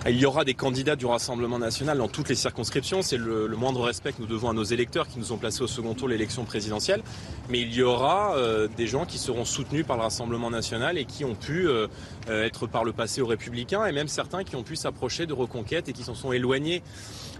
il 0.07 0.17
y 0.17 0.25
aura 0.25 0.43
des 0.45 0.55
candidats 0.55 0.95
du 0.95 1.05
Rassemblement 1.05 1.59
national 1.59 1.99
dans 1.99 2.07
toutes 2.07 2.27
les 2.27 2.35
circonscriptions. 2.35 3.03
C'est 3.03 3.17
le, 3.17 3.47
moindre 3.49 3.81
respect 3.81 4.13
que 4.13 4.19
nous 4.19 4.27
devons 4.27 4.49
à 4.49 4.53
nos 4.53 4.63
électeurs 4.63 5.07
qui 5.07 5.19
nous 5.19 5.31
ont 5.31 5.37
placés 5.37 5.61
au 5.61 5.67
second 5.67 5.93
tour 5.93 6.07
l'élection 6.07 6.43
présidentielle. 6.43 7.03
Mais 7.49 7.59
il 7.61 7.71
y 7.71 7.83
aura 7.83 8.35
euh, 8.35 8.67
des 8.77 8.87
gens 8.87 9.05
qui 9.05 9.19
seront 9.19 9.45
soutenus 9.45 9.85
par 9.85 9.97
le 9.97 10.01
Rassemblement 10.01 10.49
national 10.49 10.97
et 10.97 11.05
qui 11.05 11.23
ont 11.23 11.35
pu 11.35 11.67
euh, 11.67 11.85
être 12.29 12.67
par 12.67 12.83
le 12.83 12.93
passé 12.93 13.21
aux 13.21 13.25
Républicains 13.25 13.85
et 13.85 13.91
même 13.91 14.07
certains 14.07 14.43
qui 14.43 14.55
ont 14.55 14.63
pu 14.63 14.75
s'approcher 14.75 15.25
de 15.25 15.33
Reconquête 15.33 15.89
et 15.89 15.93
qui 15.93 16.03
s'en 16.03 16.15
sont 16.15 16.31
éloignés. 16.31 16.81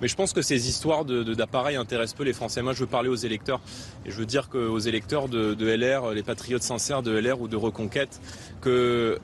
Mais 0.01 0.07
je 0.07 0.15
pense 0.15 0.33
que 0.33 0.41
ces 0.41 0.67
histoires 0.67 1.05
d'appareils 1.05 1.75
intéressent 1.75 2.17
peu 2.17 2.23
les 2.23 2.33
Français. 2.33 2.61
Moi, 2.61 2.73
je 2.73 2.79
veux 2.79 2.87
parler 2.87 3.09
aux 3.09 3.15
électeurs 3.15 3.61
et 4.05 4.11
je 4.11 4.15
veux 4.15 4.25
dire 4.25 4.49
qu'aux 4.49 4.79
électeurs 4.79 5.29
de, 5.29 5.53
de, 5.53 5.67
LR, 5.67 6.11
les 6.11 6.23
patriotes 6.23 6.63
sincères 6.63 7.03
de 7.03 7.11
LR 7.11 7.39
ou 7.39 7.47
de 7.47 7.55
Reconquête, 7.55 8.19
que 8.61 9.19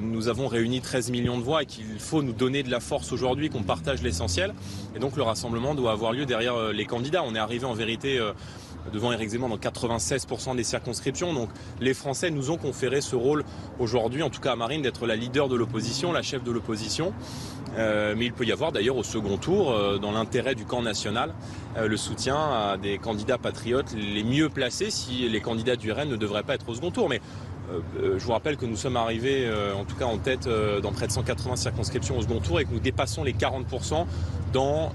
nous 0.00 0.28
avons 0.28 0.48
réuni 0.48 0.80
13 0.80 1.10
millions 1.10 1.38
de 1.38 1.42
voix 1.42 1.62
et 1.62 1.66
qu'il 1.66 1.98
faut 1.98 2.22
nous 2.22 2.32
donner 2.32 2.62
la 2.62 2.80
force 2.80 3.12
aujourd'hui 3.12 3.50
qu'on 3.50 3.62
partage 3.62 4.02
l'essentiel. 4.02 4.54
Et 4.96 4.98
donc 4.98 5.16
le 5.16 5.22
rassemblement 5.22 5.74
doit 5.74 5.92
avoir 5.92 6.12
lieu 6.12 6.26
derrière 6.26 6.54
euh, 6.54 6.72
les 6.72 6.84
candidats. 6.84 7.22
On 7.24 7.34
est 7.34 7.38
arrivé 7.38 7.64
en 7.64 7.74
vérité 7.74 8.18
euh, 8.18 8.32
devant 8.92 9.12
Éric 9.12 9.30
Zemmour 9.30 9.48
dans 9.48 9.56
96% 9.56 10.56
des 10.56 10.64
circonscriptions. 10.64 11.32
Donc 11.32 11.50
les 11.80 11.94
Français 11.94 12.30
nous 12.30 12.50
ont 12.50 12.56
conféré 12.56 13.00
ce 13.00 13.16
rôle 13.16 13.44
aujourd'hui, 13.78 14.22
en 14.22 14.30
tout 14.30 14.40
cas 14.40 14.52
à 14.52 14.56
Marine, 14.56 14.82
d'être 14.82 15.06
la 15.06 15.16
leader 15.16 15.48
de 15.48 15.56
l'opposition, 15.56 16.12
la 16.12 16.22
chef 16.22 16.42
de 16.42 16.52
l'opposition. 16.52 17.12
Euh, 17.76 18.14
mais 18.16 18.24
il 18.24 18.32
peut 18.32 18.44
y 18.44 18.52
avoir 18.52 18.72
d'ailleurs 18.72 18.96
au 18.96 19.02
second 19.02 19.36
tour, 19.36 19.74
dans 20.00 20.12
l'intérêt 20.12 20.54
du 20.54 20.64
camp 20.64 20.82
national, 20.82 21.34
le 21.80 21.96
soutien 21.96 22.36
à 22.36 22.76
des 22.76 22.98
candidats 22.98 23.38
patriotes 23.38 23.94
les 23.94 24.24
mieux 24.24 24.48
placés 24.48 24.90
si 24.90 25.28
les 25.28 25.40
candidats 25.40 25.76
du 25.76 25.92
RN 25.92 26.08
ne 26.08 26.16
devraient 26.16 26.42
pas 26.42 26.54
être 26.54 26.68
au 26.68 26.74
second 26.74 26.90
tour. 26.90 27.08
Euh, 27.10 27.16
euh, 27.16 27.18
je 28.02 28.24
vous 28.24 28.32
rappelle 28.32 28.56
que 28.56 28.66
nous 28.66 28.76
sommes 28.76 28.96
arrivés, 28.96 29.46
euh, 29.46 29.74
en 29.74 29.84
tout 29.84 29.96
cas 29.96 30.06
en 30.06 30.18
tête, 30.18 30.48
dans 30.82 30.92
près 30.92 31.06
de 31.06 31.12
180 31.12 31.56
circonscriptions 31.56 32.18
au 32.18 32.22
second 32.22 32.40
tour 32.40 32.60
et 32.60 32.64
que 32.64 32.72
nous 32.72 32.80
dépassons 32.80 33.24
les 33.24 33.32
40% 33.32 34.06
dans 34.52 34.92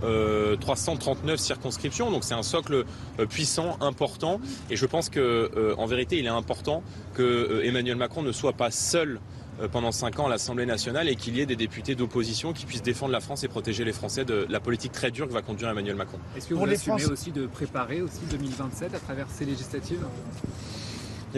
339 0.60 1.40
circonscriptions. 1.40 2.12
Donc 2.12 2.24
c'est 2.24 2.34
un 2.34 2.44
socle 2.44 2.86
puissant, 3.30 3.78
important. 3.82 4.40
Et 4.70 4.76
je 4.76 4.86
pense 4.86 5.10
qu'en 5.10 5.86
vérité, 5.86 6.18
il 6.18 6.26
est 6.26 6.30
important 6.30 6.84
que 7.14 7.62
Emmanuel 7.64 7.96
Macron 7.96 8.24
ne 8.24 8.32
soit 8.32 8.54
pas 8.54 8.72
seul 8.72 9.20
euh, 9.62 9.68
pendant 9.68 9.92
cinq 9.92 10.20
ans 10.20 10.26
à 10.26 10.30
l'Assemblée 10.30 10.66
nationale 10.66 11.08
et 11.08 11.16
qu'il 11.16 11.36
y 11.36 11.42
ait 11.42 11.46
des 11.46 11.56
députés 11.56 11.94
d'opposition 11.94 12.54
qui 12.54 12.66
puissent 12.66 12.82
défendre 12.82 13.12
la 13.12 13.20
France 13.20 13.44
et 13.44 13.48
protéger 13.48 13.84
les 13.84 13.94
Français 13.94 14.26
de 14.26 14.48
la 14.50 14.60
politique 14.60 14.92
très 14.92 15.12
dure 15.12 15.28
que 15.28 15.34
va 15.34 15.44
conduire 15.44 15.70
Emmanuel 15.70 15.96
Macron. 15.96 16.18
Est-ce 16.36 16.48
que 16.48 16.56
vous 16.56 16.66
assumez 16.66 17.06
aussi 17.06 17.32
de 17.32 17.46
préparer 17.46 18.02
aussi 18.02 18.22
2027 18.32 18.96
à 18.96 19.00
travers 19.00 19.28
ces 19.30 19.46
législatives? 19.46 20.04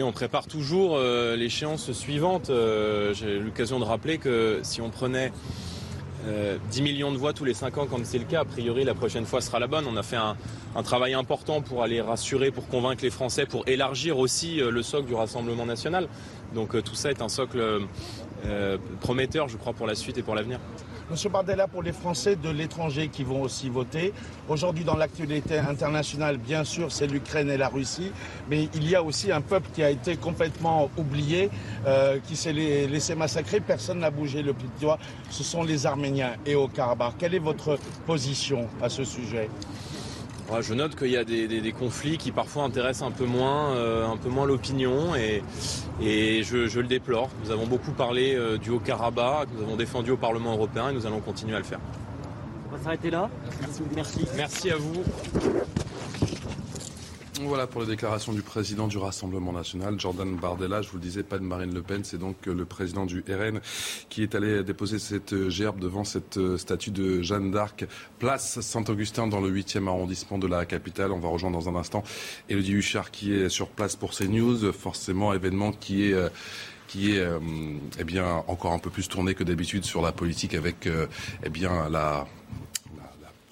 On 0.02 0.12
prépare 0.12 0.46
toujours 0.46 0.96
euh, 0.96 1.36
l'échéance 1.36 1.92
suivante. 1.92 2.50
Euh, 2.50 3.14
j'ai 3.14 3.38
l'occasion 3.38 3.80
de 3.80 3.84
rappeler 3.84 4.18
que 4.18 4.60
si 4.62 4.80
on 4.80 4.90
prenait 4.90 5.32
10 6.72 6.82
millions 6.82 7.12
de 7.12 7.16
voix 7.16 7.32
tous 7.32 7.44
les 7.44 7.54
5 7.54 7.78
ans, 7.78 7.86
comme 7.86 8.04
c'est 8.04 8.18
le 8.18 8.24
cas, 8.24 8.40
a 8.40 8.44
priori 8.44 8.82
la 8.82 8.94
prochaine 8.94 9.24
fois 9.24 9.40
sera 9.40 9.60
la 9.60 9.68
bonne. 9.68 9.84
On 9.88 9.96
a 9.96 10.02
fait 10.02 10.16
un, 10.16 10.36
travail 10.82 11.14
important 11.14 11.60
pour 11.60 11.84
aller 11.84 12.00
rassurer, 12.00 12.50
pour 12.50 12.66
convaincre 12.66 13.04
les 13.04 13.10
Français, 13.10 13.46
pour 13.46 13.62
élargir 13.68 14.18
aussi 14.18 14.56
le 14.56 14.82
socle 14.82 15.06
du 15.06 15.14
Rassemblement 15.14 15.66
national. 15.66 16.08
Donc 16.54 16.74
euh, 16.74 16.82
tout 16.82 16.94
ça 16.94 17.10
est 17.10 17.22
un 17.22 17.28
socle 17.28 17.86
euh, 18.44 18.78
prometteur, 19.00 19.48
je 19.48 19.56
crois, 19.56 19.72
pour 19.72 19.86
la 19.86 19.94
suite 19.94 20.18
et 20.18 20.22
pour 20.22 20.34
l'avenir. 20.34 20.58
Monsieur 21.08 21.28
Bardella, 21.28 21.68
pour 21.68 21.84
les 21.84 21.92
Français 21.92 22.34
de 22.34 22.50
l'étranger 22.50 23.06
qui 23.06 23.22
vont 23.22 23.42
aussi 23.42 23.68
voter, 23.68 24.12
aujourd'hui 24.48 24.82
dans 24.82 24.96
l'actualité 24.96 25.56
internationale, 25.56 26.36
bien 26.36 26.64
sûr, 26.64 26.90
c'est 26.90 27.06
l'Ukraine 27.06 27.48
et 27.48 27.56
la 27.56 27.68
Russie, 27.68 28.10
mais 28.50 28.68
il 28.74 28.90
y 28.90 28.96
a 28.96 29.04
aussi 29.04 29.30
un 29.30 29.40
peuple 29.40 29.68
qui 29.72 29.84
a 29.84 29.90
été 29.90 30.16
complètement 30.16 30.90
oublié, 30.96 31.48
euh, 31.86 32.18
qui 32.26 32.34
s'est 32.34 32.52
laissé 32.52 33.14
massacrer, 33.14 33.60
personne 33.60 34.00
n'a 34.00 34.10
bougé 34.10 34.42
le 34.42 34.52
de 34.52 34.80
doigt, 34.80 34.98
ce 35.30 35.44
sont 35.44 35.62
les 35.62 35.86
Arméniens 35.86 36.32
et 36.44 36.56
au 36.56 36.66
Karabakh. 36.66 37.14
Quelle 37.18 37.36
est 37.36 37.38
votre 37.38 37.78
position 38.04 38.66
à 38.82 38.88
ce 38.88 39.04
sujet? 39.04 39.48
Je 40.60 40.74
note 40.74 40.96
qu'il 40.96 41.10
y 41.10 41.16
a 41.16 41.24
des, 41.24 41.72
conflits 41.72 42.18
qui 42.18 42.32
parfois 42.32 42.64
intéressent 42.64 43.08
un 43.08 43.10
peu 43.10 43.24
moins, 43.24 43.74
euh, 43.74 44.06
un 44.06 44.16
peu 44.16 44.28
moins 44.28 44.46
l'opinion 44.46 45.14
et, 45.14 45.42
je, 46.00 46.78
le 46.78 46.86
déplore. 46.86 47.30
Nous 47.44 47.50
avons 47.50 47.66
beaucoup 47.66 47.92
parlé 47.92 48.34
euh, 48.34 48.58
du 48.58 48.70
Haut-Karabakh, 48.70 49.48
nous 49.56 49.62
avons 49.62 49.76
défendu 49.76 50.10
au 50.10 50.16
Parlement 50.16 50.52
européen 50.52 50.90
et 50.90 50.92
nous 50.92 51.06
allons 51.06 51.20
continuer 51.20 51.54
à 51.54 51.58
le 51.58 51.64
faire. 51.64 51.80
On 52.68 52.76
va 52.76 52.82
s'arrêter 52.82 53.10
là. 53.10 53.28
Merci. 53.94 54.26
Merci 54.36 54.70
à 54.70 54.76
vous. 54.76 55.02
Voilà 57.42 57.66
pour 57.66 57.82
les 57.82 57.86
déclarations 57.86 58.32
du 58.32 58.40
président 58.40 58.88
du 58.88 58.98
Rassemblement 58.98 59.52
national, 59.52 60.00
Jordan 60.00 60.36
Bardella. 60.36 60.80
Je 60.80 60.88
vous 60.88 60.96
le 60.96 61.02
disais, 61.02 61.22
pas 61.22 61.38
de 61.38 61.44
Marine 61.44 61.74
Le 61.74 61.82
Pen, 61.82 62.02
c'est 62.02 62.18
donc 62.18 62.46
le 62.46 62.64
président 62.64 63.04
du 63.04 63.22
RN 63.28 63.60
qui 64.08 64.22
est 64.22 64.34
allé 64.34 64.62
déposer 64.64 64.98
cette 64.98 65.48
gerbe 65.50 65.78
devant 65.78 66.04
cette 66.04 66.38
statue 66.56 66.90
de 66.90 67.22
Jeanne 67.22 67.50
d'Arc, 67.50 67.84
place 68.18 68.60
Saint-Augustin 68.60 69.26
dans 69.26 69.40
le 69.40 69.50
8e 69.50 69.86
arrondissement 69.86 70.38
de 70.38 70.46
la 70.46 70.64
capitale. 70.64 71.12
On 71.12 71.18
va 71.18 71.28
rejoindre 71.28 71.58
dans 71.58 71.68
un 71.68 71.76
instant 71.76 72.02
Elodie 72.48 72.72
Huchard 72.72 73.10
qui 73.10 73.34
est 73.34 73.48
sur 73.48 73.68
place 73.68 73.96
pour 73.96 74.14
ces 74.14 74.28
news. 74.28 74.72
Forcément, 74.72 75.32
événement 75.34 75.72
qui 75.72 76.04
est 76.04 76.16
qui 76.88 77.16
est 77.16 77.26
eh 77.98 78.04
bien 78.04 78.44
encore 78.46 78.72
un 78.72 78.78
peu 78.78 78.90
plus 78.90 79.08
tourné 79.08 79.34
que 79.34 79.44
d'habitude 79.44 79.84
sur 79.84 80.00
la 80.00 80.12
politique 80.12 80.54
avec 80.54 80.88
eh 81.42 81.50
bien 81.50 81.88
la 81.90 82.26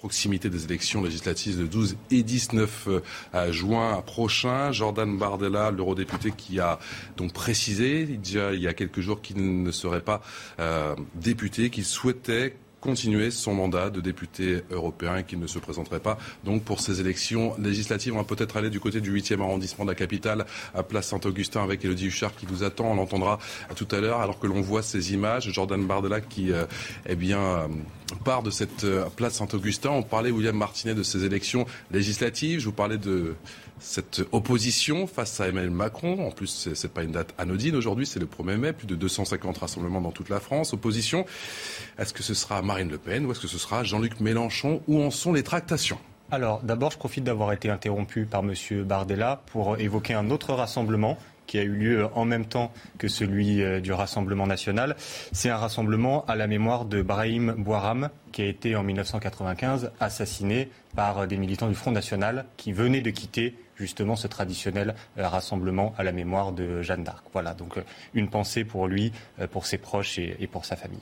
proximité 0.05 0.51
des 0.51 0.65
élections 0.65 1.03
législatives 1.03 1.57
de 1.57 1.65
12 1.65 1.97
et 2.11 2.21
19 2.21 2.87
euh, 3.33 3.51
juin 3.51 4.03
prochain. 4.05 4.71
Jordan 4.71 5.17
Bardella, 5.17 5.71
l'eurodéputé 5.71 6.29
qui 6.29 6.59
a 6.59 6.77
donc 7.17 7.33
précisé 7.33 8.05
déjà 8.05 8.53
il 8.53 8.61
y 8.61 8.67
a 8.67 8.75
quelques 8.75 8.99
jours 8.99 9.23
qu'il 9.23 9.63
ne 9.63 9.71
serait 9.71 10.01
pas 10.01 10.21
euh, 10.59 10.93
député, 11.15 11.71
qu'il 11.71 11.85
souhaitait 11.85 12.55
continuer 12.85 13.31
son 13.31 13.55
mandat 13.55 13.89
de 13.89 13.99
député 13.99 14.61
européen 14.69 15.17
et 15.17 15.23
qu'il 15.23 15.39
ne 15.39 15.47
se 15.47 15.57
présenterait 15.57 15.99
pas 15.99 16.19
donc 16.43 16.61
pour 16.61 16.81
ces 16.81 17.01
élections 17.01 17.55
législatives. 17.57 18.13
On 18.13 18.17
va 18.17 18.25
peut-être 18.25 18.57
aller 18.57 18.69
du 18.69 18.79
côté 18.79 19.01
du 19.01 19.11
8e 19.11 19.41
arrondissement 19.41 19.85
de 19.85 19.89
la 19.89 19.95
capitale, 19.95 20.45
à 20.75 20.83
Place 20.83 21.07
Saint-Augustin, 21.07 21.63
avec 21.63 21.83
Elodie 21.83 22.05
Huchard 22.05 22.35
qui 22.35 22.45
nous 22.45 22.63
attend. 22.63 22.91
On 22.91 22.95
l'entendra 22.95 23.39
tout 23.75 23.87
à 23.89 23.99
l'heure, 23.99 24.21
alors 24.21 24.37
que 24.37 24.45
l'on 24.45 24.61
voit 24.61 24.83
ces 24.83 25.13
images. 25.13 25.51
Jordan 25.51 25.83
Bardella 25.83 26.21
qui, 26.21 26.51
euh, 26.51 26.65
eh 27.07 27.15
bien, 27.15 27.39
euh, 27.39 27.67
part 28.23 28.43
de 28.43 28.51
cette 28.51 28.83
euh, 28.83 29.05
place 29.15 29.35
Saint-Augustin. 29.35 29.89
On 29.89 30.03
parlait, 30.03 30.31
William 30.31 30.55
Martinet, 30.55 30.93
de 30.93 31.03
ces 31.03 31.23
élections 31.23 31.65
législatives. 31.91 32.59
Je 32.59 32.65
vous 32.65 32.71
parlais 32.71 32.97
de 32.97 33.35
cette 33.79 34.21
opposition 34.31 35.07
face 35.07 35.39
à 35.41 35.47
Emmanuel 35.47 35.71
Macron. 35.71 36.27
En 36.27 36.31
plus, 36.31 36.47
ce 36.47 36.69
n'est 36.69 36.93
pas 36.93 37.03
une 37.03 37.11
date 37.11 37.33
anodine 37.37 37.75
aujourd'hui, 37.75 38.05
c'est 38.05 38.19
le 38.19 38.25
1er 38.25 38.57
mai, 38.57 38.73
plus 38.73 38.87
de 38.87 38.95
250 38.95 39.57
rassemblements 39.57 40.01
dans 40.01 40.11
toute 40.11 40.29
la 40.29 40.39
France. 40.39 40.73
Opposition, 40.73 41.25
est-ce 41.97 42.13
que 42.13 42.23
ce 42.23 42.33
sera 42.33 42.61
Marine 42.61 42.89
Le 42.89 42.97
Pen 42.97 43.25
ou 43.25 43.31
est-ce 43.31 43.39
que 43.39 43.47
ce 43.47 43.57
sera 43.57 43.83
Jean-Luc 43.83 44.19
Mélenchon? 44.19 44.81
Où 44.87 45.01
en 45.01 45.11
sont 45.11 45.33
les 45.33 45.43
tractations? 45.43 45.99
Alors, 46.31 46.61
d'abord, 46.63 46.91
je 46.91 46.97
profite 46.97 47.23
d'avoir 47.23 47.53
été 47.53 47.69
interrompu 47.69 48.25
par 48.25 48.41
M. 48.43 48.53
Bardella 48.83 49.41
pour 49.47 49.77
évoquer 49.77 50.15
un 50.15 50.31
autre 50.31 50.53
rassemblement 50.53 51.17
qui 51.47 51.57
a 51.59 51.63
eu 51.63 51.73
lieu 51.73 52.07
en 52.13 52.25
même 52.25 52.45
temps 52.45 52.71
que 52.97 53.07
celui 53.07 53.61
euh, 53.61 53.79
du 53.79 53.93
Rassemblement 53.93 54.47
national. 54.47 54.95
C'est 55.31 55.49
un 55.49 55.57
rassemblement 55.57 56.25
à 56.25 56.35
la 56.35 56.47
mémoire 56.47 56.85
de 56.85 57.01
Brahim 57.01 57.55
Bouaram, 57.57 58.09
qui 58.31 58.41
a 58.41 58.45
été 58.45 58.75
en 58.75 58.83
1995 58.83 59.91
assassiné 59.99 60.69
par 60.95 61.27
des 61.27 61.37
militants 61.37 61.67
du 61.67 61.75
Front 61.75 61.91
national 61.91 62.45
qui 62.57 62.71
venaient 62.73 63.01
de 63.01 63.09
quitter 63.09 63.55
justement 63.77 64.15
ce 64.15 64.27
traditionnel 64.27 64.95
euh, 65.17 65.27
rassemblement 65.27 65.93
à 65.97 66.03
la 66.03 66.11
mémoire 66.11 66.51
de 66.51 66.81
Jeanne 66.81 67.03
d'Arc. 67.03 67.25
Voilà, 67.33 67.53
donc 67.53 67.77
euh, 67.77 67.81
une 68.13 68.29
pensée 68.29 68.63
pour 68.63 68.87
lui, 68.87 69.11
euh, 69.39 69.47
pour 69.47 69.65
ses 69.65 69.77
proches 69.77 70.17
et, 70.17 70.47
pour 70.51 70.65
sa 70.65 70.75
famille. 70.75 70.99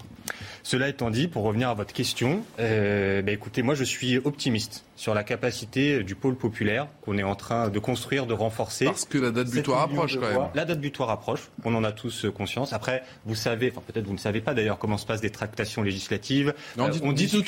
Cela 0.63 0.89
étant 0.89 1.09
dit, 1.09 1.27
pour 1.27 1.43
revenir 1.43 1.69
à 1.69 1.73
votre 1.73 1.93
question, 1.93 2.43
bah, 2.57 3.31
écoutez, 3.31 3.61
moi 3.61 3.75
je 3.75 3.83
suis 3.83 4.17
optimiste 4.17 4.83
sur 5.03 5.13
la 5.13 5.25
capacité 5.25 6.01
du 6.01 6.15
pôle 6.15 6.37
populaire 6.37 6.87
qu'on 7.01 7.17
est 7.17 7.23
en 7.23 7.35
train 7.35 7.67
de 7.67 7.77
construire, 7.77 8.25
de 8.25 8.33
renforcer. 8.33 8.85
Parce 8.85 9.03
que 9.03 9.17
la 9.17 9.31
date 9.31 9.49
butoir 9.49 9.81
approche 9.81 10.15
quand 10.15 10.29
même. 10.29 10.47
La 10.55 10.63
date 10.63 10.79
butoir 10.79 11.09
approche, 11.09 11.49
on 11.65 11.75
en 11.75 11.83
a 11.83 11.91
tous 11.91 12.25
conscience. 12.33 12.71
Après, 12.71 13.03
vous 13.25 13.35
savez, 13.35 13.69
enfin 13.69 13.81
peut-être 13.85 14.07
vous 14.07 14.13
ne 14.13 14.17
savez 14.17 14.39
pas 14.39 14.53
d'ailleurs 14.53 14.77
comment 14.77 14.97
se 14.97 15.05
passent 15.05 15.19
des 15.19 15.29
tractations 15.29 15.83
législatives. 15.83 16.53
on, 16.77 16.87
dit, 16.87 17.01
on, 17.03 17.11
discute, 17.11 17.45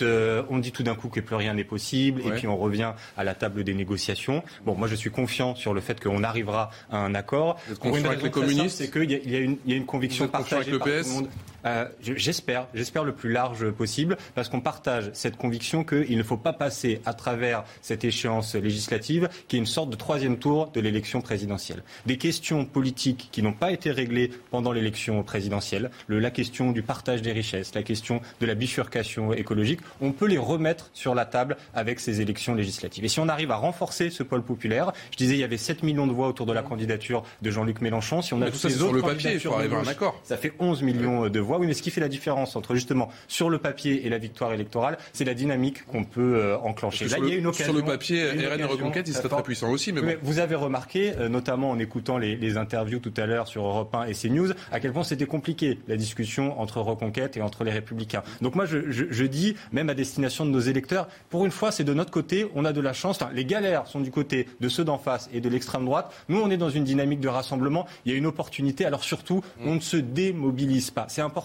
tout, 0.00 0.04
on 0.50 0.58
dit 0.58 0.70
tout 0.70 0.82
d'un 0.82 0.94
coup 0.94 1.08
que 1.08 1.20
plus 1.20 1.36
rien 1.36 1.54
n'est 1.54 1.64
possible, 1.64 2.20
et 2.26 2.30
puis 2.32 2.46
on 2.46 2.58
revient 2.58 2.92
à 3.16 3.24
la 3.24 3.32
table 3.32 3.64
des 3.64 3.72
négociations. 3.72 4.42
Bon, 4.66 4.74
moi 4.74 4.86
je 4.86 4.94
suis 4.94 5.10
confiant 5.10 5.54
sur 5.54 5.72
le 5.72 5.80
fait 5.80 5.98
qu'on 5.98 6.22
arrivera 6.22 6.68
à 6.90 6.98
un 6.98 7.14
accord. 7.14 7.58
Pour 7.80 7.96
une 7.96 8.04
avec 8.04 8.22
les 8.22 8.30
communistes, 8.30 8.76
c'est 8.76 8.90
qu'il 8.90 9.10
y, 9.10 9.14
y, 9.14 9.72
a 9.72 9.76
une 9.76 9.86
conviction 9.86 10.28
partagée 10.28 10.78
par 10.78 10.86
tout 10.86 10.94
le 10.94 11.04
monde. 11.14 11.28
Euh, 11.68 11.84
j'espère, 12.00 12.66
j'espère 12.74 13.04
le 13.04 13.12
plus 13.12 13.30
large 13.30 13.70
possible, 13.70 14.16
parce 14.34 14.48
qu'on 14.48 14.60
partage 14.60 15.10
cette 15.12 15.36
conviction 15.36 15.84
qu'il 15.84 16.16
ne 16.16 16.22
faut 16.22 16.36
pas 16.36 16.52
passer 16.52 17.00
à 17.04 17.12
travers 17.12 17.64
cette 17.82 18.04
échéance 18.04 18.54
législative, 18.54 19.28
qui 19.48 19.56
est 19.56 19.58
une 19.58 19.66
sorte 19.66 19.90
de 19.90 19.96
troisième 19.96 20.38
tour 20.38 20.70
de 20.72 20.80
l'élection 20.80 21.20
présidentielle. 21.20 21.82
Des 22.06 22.16
questions 22.16 22.64
politiques 22.64 23.28
qui 23.32 23.42
n'ont 23.42 23.52
pas 23.52 23.70
été 23.70 23.90
réglées 23.90 24.30
pendant 24.50 24.72
l'élection 24.72 25.22
présidentielle, 25.22 25.90
le, 26.06 26.18
la 26.18 26.30
question 26.30 26.72
du 26.72 26.82
partage 26.82 27.22
des 27.22 27.32
richesses, 27.32 27.74
la 27.74 27.82
question 27.82 28.20
de 28.40 28.46
la 28.46 28.54
bifurcation 28.54 29.32
écologique, 29.34 29.80
on 30.00 30.12
peut 30.12 30.26
les 30.26 30.38
remettre 30.38 30.90
sur 30.94 31.14
la 31.14 31.26
table 31.26 31.56
avec 31.74 32.00
ces 32.00 32.20
élections 32.20 32.54
législatives. 32.54 33.04
Et 33.04 33.08
si 33.08 33.20
on 33.20 33.28
arrive 33.28 33.50
à 33.50 33.56
renforcer 33.56 34.10
ce 34.10 34.22
pôle 34.22 34.42
populaire, 34.42 34.92
je 35.10 35.16
disais 35.16 35.34
il 35.34 35.40
y 35.40 35.44
avait 35.44 35.58
7 35.58 35.82
millions 35.82 36.06
de 36.06 36.12
voix 36.12 36.28
autour 36.28 36.46
de 36.46 36.52
la 36.52 36.62
candidature 36.62 37.22
de 37.42 37.50
Jean-Luc 37.50 37.80
Mélenchon, 37.82 38.22
si 38.22 38.32
on 38.32 38.40
a 38.40 38.50
tous 38.50 38.64
les 38.66 38.82
autres 38.82 38.86
sur 38.86 38.92
le 38.92 39.02
papier, 39.02 39.38
arriver 39.52 39.76
à 39.76 39.80
un 39.80 39.86
accord. 39.86 40.18
Ça 40.22 40.36
fait 40.36 40.52
11 40.58 40.82
millions 40.82 41.28
de 41.28 41.40
voix. 41.40 41.57
Oui, 41.58 41.66
mais 41.66 41.74
ce 41.74 41.82
qui 41.82 41.90
fait 41.90 42.00
la 42.00 42.08
différence 42.08 42.56
entre 42.56 42.74
justement 42.74 43.08
sur 43.26 43.50
le 43.50 43.58
papier 43.58 44.06
et 44.06 44.08
la 44.08 44.18
victoire 44.18 44.52
électorale, 44.52 44.98
c'est 45.12 45.24
la 45.24 45.34
dynamique 45.34 45.84
qu'on 45.86 46.04
peut 46.04 46.36
euh, 46.36 46.58
enclencher. 46.58 47.06
Là, 47.08 47.18
il 47.20 47.28
y 47.28 47.32
a 47.32 47.36
une 47.36 47.46
occasion. 47.46 47.72
Sur 47.72 47.74
le 47.74 47.84
papier, 47.84 48.30
RN 48.30 48.60
et 48.60 48.64
Reconquête, 48.64 49.08
il 49.08 49.14
serait 49.14 49.28
très 49.28 49.42
puissant 49.42 49.70
aussi. 49.70 49.92
Mais, 49.92 50.18
vous 50.22 50.38
avez 50.38 50.54
remarqué, 50.54 51.12
euh, 51.18 51.28
notamment 51.28 51.70
en 51.70 51.78
écoutant 51.78 52.18
les, 52.18 52.56
interviews 52.58 52.98
tout 52.98 53.12
à 53.16 53.26
l'heure 53.26 53.46
sur 53.46 53.64
Europe 53.64 53.94
1 53.94 54.06
et 54.06 54.14
CNews, 54.14 54.52
à 54.72 54.80
quel 54.80 54.92
point 54.92 55.04
c'était 55.04 55.26
compliqué 55.26 55.78
la 55.86 55.96
discussion 55.96 56.58
entre 56.60 56.80
Reconquête 56.80 57.36
et 57.36 57.42
entre 57.42 57.62
les 57.62 57.70
Républicains. 57.70 58.22
Donc 58.40 58.54
moi, 58.54 58.64
je, 58.64 58.90
je, 58.90 59.24
dis, 59.24 59.54
même 59.70 59.90
à 59.90 59.94
destination 59.94 60.46
de 60.46 60.50
nos 60.50 60.60
électeurs, 60.60 61.08
pour 61.28 61.44
une 61.44 61.50
fois, 61.50 61.70
c'est 61.70 61.84
de 61.84 61.94
notre 61.94 62.10
côté, 62.10 62.46
on 62.54 62.64
a 62.64 62.72
de 62.72 62.80
la 62.80 62.92
chance. 62.92 63.20
Enfin, 63.20 63.30
les 63.34 63.44
galères 63.44 63.86
sont 63.86 64.00
du 64.00 64.10
côté 64.10 64.48
de 64.60 64.68
ceux 64.68 64.84
d'en 64.84 64.98
face 64.98 65.28
et 65.32 65.40
de 65.40 65.48
l'extrême 65.48 65.84
droite. 65.84 66.12
Nous, 66.28 66.40
on 66.40 66.50
est 66.50 66.56
dans 66.56 66.70
une 66.70 66.84
dynamique 66.84 67.20
de 67.20 67.28
rassemblement. 67.28 67.86
Il 68.04 68.12
y 68.12 68.14
a 68.14 68.18
une 68.18 68.26
opportunité. 68.26 68.86
Alors 68.86 69.04
surtout, 69.04 69.42
on 69.64 69.74
ne 69.74 69.80
se 69.80 69.96
démobilise 69.96 70.90
pas. 70.90 71.06
C'est 71.08 71.22
important 71.22 71.37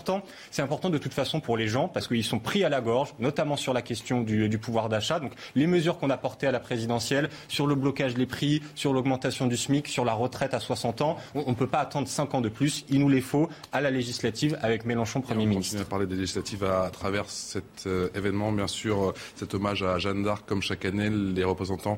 c'est 0.52 0.62
important 0.62 0.90
de 0.90 0.98
toute 0.98 1.14
façon 1.14 1.40
pour 1.40 1.58
les 1.58 1.68
gens 1.68 1.88
parce 1.88 2.08
qu'ils 2.08 2.24
sont 2.24 2.40
pris 2.40 2.64
à 2.64 2.70
la 2.70 2.82
gorge, 2.82 3.14
notamment 3.20 3.56
sur 3.56 3.74
la 3.74 3.82
question 3.82 4.22
du, 4.22 4.58
pouvoir 4.58 4.90
d'achat. 4.90 5.20
Donc 5.20 5.34
les 5.56 5.68
mesures 5.68 5.98
qu'on 5.98 6.10
a 6.10 6.18
portées 6.18 6.48
à 6.48 6.52
la 6.52 6.60
présidentielle 6.60 7.30
sur 7.48 7.68
le 7.68 7.76
blocage 7.76 8.16
des 8.16 8.26
prix, 8.26 8.62
sur 8.76 8.94
l'augmentation 8.94 9.48
du 9.48 9.58
SMIC, 9.58 9.88
sur 9.88 10.06
la 10.06 10.14
retraite 10.14 10.54
à 10.54 10.60
60 10.60 11.02
ans, 11.02 11.18
on 11.36 11.50
ne 11.50 11.56
peut 11.56 11.68
pas 11.68 11.80
attendre 11.80 12.08
5 12.08 12.36
ans 12.36 12.42
de 12.42 12.50
plus. 12.50 12.86
Il 12.90 13.00
nous 13.00 13.10
les 13.10 13.22
faut 13.22 13.50
à 13.72 13.82
la 13.82 13.92
législative 13.92 14.58
avec 14.62 14.86
Mélenchon 14.86 15.22
Premier 15.22 15.46
ministre. 15.46 15.76
On 15.76 15.78
continue 15.78 15.82
à 15.82 15.90
parler 15.90 16.06
des 16.08 16.16
législatives 16.16 16.64
à, 16.64 16.90
travers 16.90 17.30
cet 17.30 17.86
euh, 17.86 18.10
événement, 18.16 18.52
bien 18.52 18.68
sûr, 18.68 19.10
euh, 19.10 19.14
cet 19.36 19.54
hommage 19.54 19.84
à 19.84 19.98
Jeanne 20.00 20.24
d'Arc, 20.24 20.44
comme 20.46 20.62
chaque 20.62 20.86
année, 20.86 21.10
les 21.10 21.44
représentants 21.44 21.98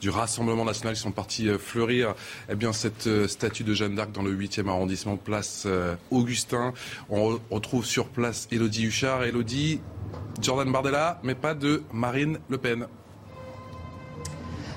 du 0.00 0.10
Rassemblement 0.10 0.64
national 0.64 0.94
qui 0.94 1.00
sont 1.00 1.12
partis 1.12 1.48
euh, 1.48 1.58
fleurir 1.58 2.14
eh 2.48 2.54
bien, 2.54 2.72
cette 2.72 3.08
statue 3.26 3.64
de 3.64 3.74
Jeanne 3.74 3.94
d'Arc 3.94 4.12
dans 4.12 4.22
le 4.22 4.34
8e 4.34 4.68
arrondissement, 4.68 5.16
place 5.16 5.66
Augustin. 6.10 6.72
On 7.08 7.29
retrouve 7.50 7.60
trouve 7.60 7.86
sur 7.86 8.08
place 8.08 8.48
Elodie 8.50 8.86
Huchard. 8.86 9.24
Elodie, 9.24 9.80
Jordan 10.40 10.72
Bardella, 10.72 11.20
mais 11.22 11.34
pas 11.34 11.54
de 11.54 11.82
Marine 11.92 12.38
Le 12.48 12.58
Pen. 12.58 12.86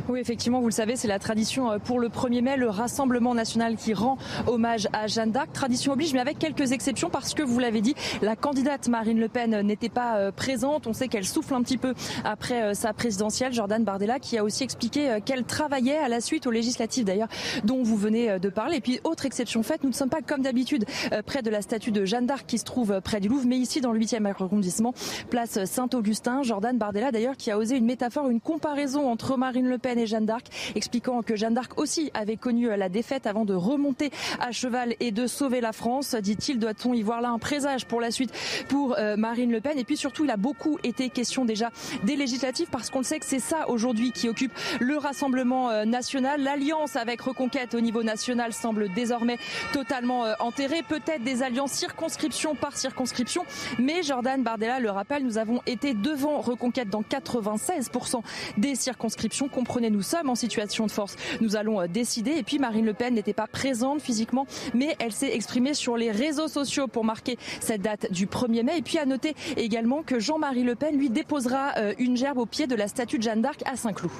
Oui, 0.09 0.19
effectivement, 0.19 0.59
vous 0.59 0.67
le 0.67 0.73
savez, 0.73 0.97
c'est 0.97 1.07
la 1.07 1.17
tradition 1.17 1.71
euh, 1.71 1.77
pour 1.77 1.97
le 1.97 2.09
1er 2.09 2.41
mai, 2.41 2.57
le 2.57 2.69
Rassemblement 2.69 3.33
national 3.33 3.77
qui 3.77 3.93
rend 3.93 4.17
hommage 4.47 4.89
à 4.91 5.07
Jeanne 5.07 5.31
d'Arc. 5.31 5.53
Tradition 5.53 5.93
oblige, 5.93 6.13
mais 6.13 6.19
avec 6.19 6.39
quelques 6.39 6.73
exceptions 6.73 7.09
parce 7.09 7.33
que, 7.33 7.41
vous 7.41 7.57
l'avez 7.57 7.79
dit, 7.79 7.95
la 8.21 8.35
candidate 8.35 8.89
Marine 8.89 9.17
Le 9.17 9.29
Pen 9.29 9.61
n'était 9.61 9.87
pas 9.87 10.17
euh, 10.17 10.31
présente. 10.31 10.87
On 10.87 10.93
sait 10.93 11.07
qu'elle 11.07 11.23
souffle 11.23 11.53
un 11.53 11.61
petit 11.61 11.77
peu 11.77 11.93
après 12.25 12.63
euh, 12.63 12.73
sa 12.73 12.91
présidentielle. 12.91 13.53
Jordan 13.53 13.85
Bardella 13.85 14.19
qui 14.19 14.37
a 14.37 14.43
aussi 14.43 14.63
expliqué 14.63 15.19
qu'elle 15.25 15.45
travaillait 15.45 15.97
à 15.97 16.09
la 16.09 16.19
suite 16.19 16.47
aux 16.47 16.51
législatives 16.51 17.05
d'ailleurs 17.05 17.29
dont 17.63 17.81
vous 17.81 17.95
venez 17.95 18.39
de 18.39 18.49
parler. 18.49 18.77
Et 18.77 18.81
puis, 18.81 18.99
autre 19.05 19.25
exception 19.25 19.63
faite, 19.63 19.83
nous 19.83 19.89
ne 19.89 19.95
sommes 19.95 20.09
pas 20.09 20.21
comme 20.21 20.41
d'habitude 20.41 20.85
près 21.25 21.41
de 21.41 21.49
la 21.49 21.61
statue 21.61 21.91
de 21.91 22.03
Jeanne 22.03 22.25
d'Arc 22.25 22.45
qui 22.45 22.57
se 22.57 22.65
trouve 22.65 22.99
près 23.01 23.19
du 23.19 23.29
Louvre, 23.29 23.45
mais 23.47 23.57
ici 23.57 23.79
dans 23.79 23.91
le 23.91 23.99
8e 23.99 24.25
arrondissement, 24.25 24.93
place 25.29 25.63
Saint-Augustin. 25.65 26.43
Jordan 26.43 26.77
Bardella 26.77 27.11
d'ailleurs 27.11 27.37
qui 27.37 27.51
a 27.51 27.57
osé 27.57 27.77
une 27.77 27.85
métaphore, 27.85 28.29
une 28.29 28.41
comparaison 28.41 29.09
entre 29.09 29.37
Marine 29.37 29.67
Le 29.67 29.77
Pen 29.77 29.92
et 29.99 30.07
Jeanne 30.07 30.25
d'Arc, 30.25 30.45
expliquant 30.75 31.21
que 31.21 31.35
Jeanne 31.35 31.53
d'Arc 31.53 31.79
aussi 31.79 32.11
avait 32.13 32.37
connu 32.37 32.67
la 32.67 32.89
défaite 32.89 33.27
avant 33.27 33.45
de 33.45 33.53
remonter 33.53 34.11
à 34.39 34.51
cheval 34.51 34.95
et 34.99 35.11
de 35.11 35.27
sauver 35.27 35.61
la 35.61 35.73
France. 35.73 36.15
Dit-il, 36.15 36.59
doit-on 36.59 36.93
y 36.93 37.01
voir 37.01 37.21
là 37.21 37.29
un 37.29 37.39
présage 37.39 37.85
pour 37.85 38.01
la 38.01 38.11
suite 38.11 38.31
pour 38.69 38.95
euh, 38.97 39.15
Marine 39.17 39.51
Le 39.51 39.61
Pen? 39.61 39.77
Et 39.77 39.83
puis 39.83 39.97
surtout, 39.97 40.23
il 40.25 40.31
a 40.31 40.37
beaucoup 40.37 40.77
été 40.83 41.09
question 41.09 41.45
déjà 41.45 41.71
des 42.03 42.15
législatives 42.15 42.67
parce 42.71 42.89
qu'on 42.89 43.03
sait 43.03 43.19
que 43.19 43.25
c'est 43.25 43.39
ça 43.39 43.69
aujourd'hui 43.69 44.11
qui 44.11 44.29
occupe 44.29 44.53
le 44.79 44.97
Rassemblement 44.97 45.69
euh, 45.69 45.85
national. 45.85 46.41
L'alliance 46.41 46.95
avec 46.95 47.21
Reconquête 47.21 47.73
au 47.73 47.81
niveau 47.81 48.03
national 48.03 48.53
semble 48.53 48.93
désormais 48.93 49.37
totalement 49.71 50.25
euh, 50.25 50.33
enterrée. 50.39 50.83
Peut-être 50.87 51.23
des 51.23 51.43
alliances 51.43 51.71
circonscription 51.71 52.55
par 52.55 52.77
circonscription, 52.77 53.45
mais 53.79 54.03
Jordan 54.03 54.43
Bardella 54.43 54.79
le 54.79 54.91
rappelle, 54.91 55.23
nous 55.23 55.37
avons 55.37 55.61
été 55.65 55.93
devant 55.93 56.39
Reconquête 56.39 56.89
dans 56.89 57.01
96% 57.01 58.21
des 58.57 58.75
circonscriptions. 58.75 59.47
Nous 59.89 60.01
sommes 60.01 60.29
en 60.29 60.35
situation 60.35 60.85
de 60.85 60.91
force. 60.91 61.15
Nous 61.41 61.55
allons 61.55 61.81
euh, 61.81 61.87
décider. 61.87 62.31
Et 62.31 62.43
puis 62.43 62.59
Marine 62.59 62.85
Le 62.85 62.93
Pen 62.93 63.13
n'était 63.13 63.33
pas 63.33 63.47
présente 63.47 64.01
physiquement, 64.01 64.45
mais 64.73 64.95
elle 64.99 65.11
s'est 65.11 65.33
exprimée 65.33 65.73
sur 65.73 65.97
les 65.97 66.11
réseaux 66.11 66.47
sociaux 66.47 66.87
pour 66.87 67.03
marquer 67.03 67.37
cette 67.59 67.81
date 67.81 68.11
du 68.11 68.27
1er 68.27 68.63
mai. 68.63 68.77
Et 68.77 68.81
puis 68.81 68.97
à 68.97 69.05
noter 69.05 69.35
également 69.57 70.03
que 70.03 70.19
Jean-Marie 70.19 70.63
Le 70.63 70.75
Pen 70.75 70.97
lui 70.97 71.09
déposera 71.09 71.73
euh, 71.77 71.93
une 71.99 72.17
gerbe 72.17 72.37
au 72.37 72.45
pied 72.45 72.67
de 72.67 72.75
la 72.75 72.87
statue 72.87 73.17
de 73.17 73.23
Jeanne 73.23 73.41
d'Arc 73.41 73.61
à 73.65 73.75
Saint-Cloud. 73.75 74.11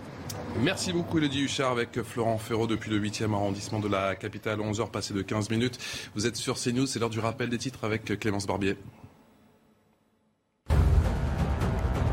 Merci 0.62 0.94
beaucoup 0.94 1.18
Elodie 1.18 1.42
Huchard 1.42 1.72
avec 1.72 2.02
Florent 2.04 2.38
Ferraud 2.38 2.68
depuis 2.68 2.92
le 2.92 3.00
8e 3.00 3.34
arrondissement 3.34 3.80
de 3.80 3.88
la 3.88 4.16
capitale, 4.16 4.60
11h 4.60 4.92
passé 4.92 5.14
de 5.14 5.22
15 5.24 5.50
minutes. 5.50 5.80
Vous 6.14 6.28
êtes 6.28 6.36
sur 6.36 6.58
CNews, 6.60 6.86
c'est 6.86 7.00
l'heure 7.00 7.10
du 7.10 7.20
rappel 7.20 7.50
des 7.50 7.58
titres 7.58 7.84
avec 7.84 8.20
Clémence 8.20 8.46
Barbier. 8.46 8.78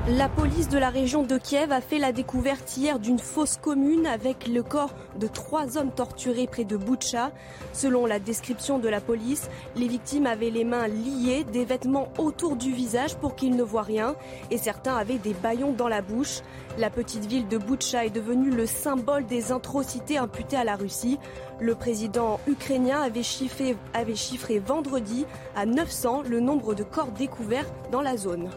La 0.09 0.31
police 0.31 0.69
de 0.71 0.79
la 0.79 0.89
région 0.89 1.25
de 1.25 1.37
Kiev 1.37 1.71
a 1.73 1.83
fait 1.83 1.99
la 1.99 2.13
découverte 2.13 2.75
hier 2.75 2.99
d'une 2.99 3.19
fosse 3.19 3.59
commune 3.59 4.07
avec 4.07 4.49
le 4.49 4.63
corps 4.63 4.95
de 5.19 5.27
trois 5.27 5.77
hommes 5.77 5.93
torturés 5.93 6.47
près 6.47 6.65
de 6.65 6.79
Boutcha. 6.79 7.33
Selon 7.75 8.07
la 8.07 8.19
description 8.19 8.79
de 8.79 8.89
la 8.89 9.03
police, 9.03 9.51
les 9.77 9.89
victimes 9.89 10.25
avaient 10.25 10.49
les 10.49 10.65
mains 10.65 10.89
liées, 10.89 11.45
des 11.45 11.67
vêtements 11.67 12.09
autour 12.17 12.57
du 12.57 12.73
visage 12.73 13.17
pour 13.17 13.37
qu'ils 13.37 13.55
ne 13.55 13.63
voient 13.63 13.83
rien 13.83 14.17
et 14.51 14.57
certains 14.57 14.97
avaient 14.97 15.19
des 15.19 15.35
baillons 15.35 15.73
dans 15.73 15.89
la 15.89 16.01
bouche. 16.01 16.41
La 16.79 16.89
petite 16.89 17.27
ville 17.27 17.47
de 17.47 17.59
Boutcha 17.59 18.07
est 18.07 18.11
devenue 18.11 18.51
le 18.51 18.65
symbole 18.65 19.27
des 19.27 19.53
atrocités 19.53 20.17
imputées 20.17 20.57
à 20.57 20.65
la 20.65 20.77
Russie. 20.77 21.19
Le 21.61 21.75
président 21.75 22.41
ukrainien 22.49 23.03
avait 23.03 23.23
chiffré, 23.23 23.77
avait 23.93 24.17
chiffré 24.17 24.61
vendredi 24.61 25.27
à 25.55 25.67
900 25.67 26.23
le 26.27 26.41
nombre 26.41 26.75
de 26.75 26.85
corps 26.85 27.13
découverts 27.13 27.71
dans 27.93 28.01
la 28.01 28.17
zone. 28.17 28.49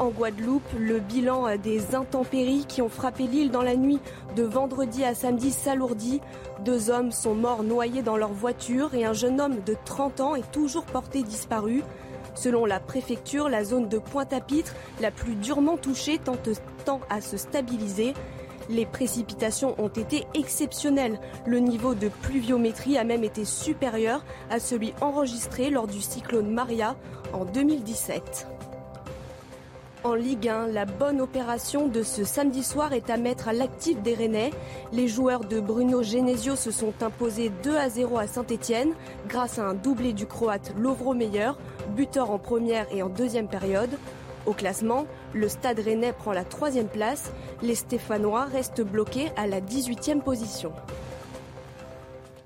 En 0.00 0.08
Guadeloupe, 0.08 0.68
le 0.76 0.98
bilan 0.98 1.56
des 1.56 1.94
intempéries 1.94 2.64
qui 2.66 2.82
ont 2.82 2.88
frappé 2.88 3.28
l'île 3.28 3.52
dans 3.52 3.62
la 3.62 3.76
nuit 3.76 4.00
de 4.34 4.42
vendredi 4.42 5.04
à 5.04 5.14
samedi 5.14 5.52
s'alourdit. 5.52 6.20
Deux 6.64 6.90
hommes 6.90 7.12
sont 7.12 7.34
morts 7.34 7.62
noyés 7.62 8.02
dans 8.02 8.16
leur 8.16 8.32
voiture 8.32 8.94
et 8.94 9.04
un 9.04 9.12
jeune 9.12 9.40
homme 9.40 9.60
de 9.64 9.76
30 9.84 10.20
ans 10.20 10.34
est 10.34 10.50
toujours 10.50 10.84
porté 10.84 11.22
disparu. 11.22 11.84
Selon 12.34 12.66
la 12.66 12.80
préfecture, 12.80 13.48
la 13.48 13.62
zone 13.62 13.88
de 13.88 13.98
Pointe-à-Pitre, 13.98 14.74
la 15.00 15.12
plus 15.12 15.36
durement 15.36 15.76
touchée, 15.76 16.18
tend 16.18 17.00
à 17.08 17.20
se 17.20 17.36
stabiliser. 17.36 18.14
Les 18.68 18.86
précipitations 18.86 19.76
ont 19.78 19.88
été 19.88 20.26
exceptionnelles. 20.34 21.20
Le 21.46 21.60
niveau 21.60 21.94
de 21.94 22.08
pluviométrie 22.08 22.98
a 22.98 23.04
même 23.04 23.22
été 23.22 23.44
supérieur 23.44 24.24
à 24.50 24.58
celui 24.58 24.92
enregistré 25.00 25.70
lors 25.70 25.86
du 25.86 26.00
cyclone 26.00 26.50
Maria 26.50 26.96
en 27.32 27.44
2017. 27.44 28.48
En 30.04 30.12
Ligue 30.12 30.50
1, 30.50 30.66
la 30.66 30.84
bonne 30.84 31.22
opération 31.22 31.88
de 31.88 32.02
ce 32.02 32.24
samedi 32.24 32.62
soir 32.62 32.92
est 32.92 33.08
à 33.08 33.16
mettre 33.16 33.48
à 33.48 33.54
l'actif 33.54 34.02
des 34.02 34.12
Rennais. 34.12 34.50
Les 34.92 35.08
joueurs 35.08 35.46
de 35.46 35.60
Bruno 35.60 36.02
Genesio 36.02 36.56
se 36.56 36.70
sont 36.70 36.92
imposés 37.00 37.50
2 37.62 37.74
à 37.74 37.88
0 37.88 38.18
à 38.18 38.26
Saint-Etienne 38.26 38.92
grâce 39.28 39.58
à 39.58 39.64
un 39.64 39.72
doublé 39.72 40.12
du 40.12 40.26
Croate 40.26 40.74
Lovro 40.78 41.14
Meyer, 41.14 41.52
buteur 41.96 42.30
en 42.30 42.38
première 42.38 42.86
et 42.92 43.02
en 43.02 43.08
deuxième 43.08 43.48
période. 43.48 43.98
Au 44.44 44.52
classement, 44.52 45.06
le 45.32 45.48
Stade 45.48 45.80
Rennais 45.80 46.12
prend 46.12 46.32
la 46.32 46.44
troisième 46.44 46.88
place. 46.88 47.32
Les 47.62 47.74
Stéphanois 47.74 48.44
restent 48.44 48.82
bloqués 48.82 49.32
à 49.38 49.46
la 49.46 49.62
18e 49.62 50.20
position. 50.20 50.72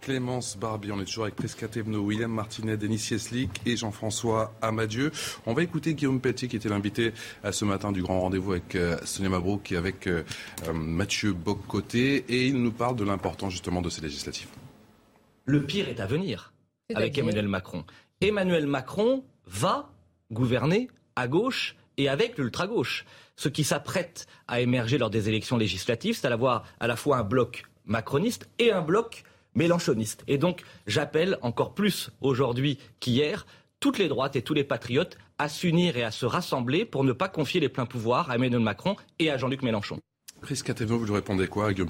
Clémence 0.08 0.56
Barbier. 0.56 0.90
On 0.92 1.00
est 1.02 1.04
toujours 1.04 1.24
avec 1.24 1.36
Prisca 1.36 1.68
Tebno, 1.68 1.98
William 1.98 2.32
Martinet, 2.32 2.78
Denis 2.78 2.98
Sieslik 2.98 3.50
et 3.66 3.76
Jean-François 3.76 4.54
Amadieu. 4.62 5.12
On 5.44 5.52
va 5.52 5.62
écouter 5.62 5.92
Guillaume 5.92 6.18
Pelletier 6.18 6.48
qui 6.48 6.56
était 6.56 6.70
l'invité 6.70 7.12
à 7.44 7.52
ce 7.52 7.66
matin 7.66 7.92
du 7.92 8.00
grand 8.00 8.22
rendez-vous 8.22 8.52
avec 8.52 8.74
euh, 8.74 8.96
Sonia 9.04 9.28
Mabrouk 9.28 9.70
et 9.70 9.76
avec 9.76 10.06
euh, 10.06 10.22
euh, 10.66 10.72
Mathieu 10.72 11.34
Boccoté 11.34 12.24
et 12.26 12.46
il 12.46 12.56
nous 12.56 12.72
parle 12.72 12.96
de 12.96 13.04
l'importance 13.04 13.52
justement 13.52 13.82
de 13.82 13.90
ces 13.90 14.00
législatives. 14.00 14.48
Le 15.44 15.62
pire 15.66 15.90
est 15.90 16.00
à 16.00 16.06
venir 16.06 16.54
avec 16.94 17.18
Emmanuel 17.18 17.46
Macron. 17.46 17.84
Emmanuel 18.22 18.66
Macron 18.66 19.24
va 19.44 19.90
gouverner 20.32 20.88
à 21.16 21.28
gauche 21.28 21.76
et 21.98 22.08
avec 22.08 22.38
l'ultra-gauche. 22.38 23.04
Ce 23.36 23.50
qui 23.50 23.62
s'apprête 23.62 24.26
à 24.46 24.62
émerger 24.62 24.96
lors 24.96 25.10
des 25.10 25.28
élections 25.28 25.58
législatives, 25.58 26.16
c'est 26.16 26.26
à 26.26 26.30
la, 26.34 26.64
à 26.80 26.86
la 26.86 26.96
fois 26.96 27.18
un 27.18 27.24
bloc 27.24 27.64
macroniste 27.84 28.48
et 28.58 28.72
un 28.72 28.80
bloc 28.80 29.24
mélanchoniste. 29.58 30.24
Et 30.28 30.38
donc, 30.38 30.62
j'appelle 30.86 31.36
encore 31.42 31.74
plus 31.74 32.10
aujourd'hui 32.22 32.78
qu'hier 33.00 33.46
toutes 33.80 33.98
les 33.98 34.08
droites 34.08 34.36
et 34.36 34.42
tous 34.42 34.54
les 34.54 34.64
patriotes 34.64 35.18
à 35.38 35.48
s'unir 35.48 35.96
et 35.96 36.04
à 36.04 36.10
se 36.10 36.24
rassembler 36.24 36.84
pour 36.84 37.04
ne 37.04 37.12
pas 37.12 37.28
confier 37.28 37.60
les 37.60 37.68
pleins 37.68 37.86
pouvoirs 37.86 38.30
à 38.30 38.36
Emmanuel 38.36 38.60
Macron 38.60 38.96
et 39.18 39.30
à 39.30 39.36
Jean-Luc 39.36 39.62
Mélenchon. 39.62 39.98
Chris 40.42 40.62
vous 40.86 41.04
lui 41.04 41.12
répondez 41.12 41.48
quoi 41.48 41.66
à 41.66 41.72
Guillaume 41.72 41.88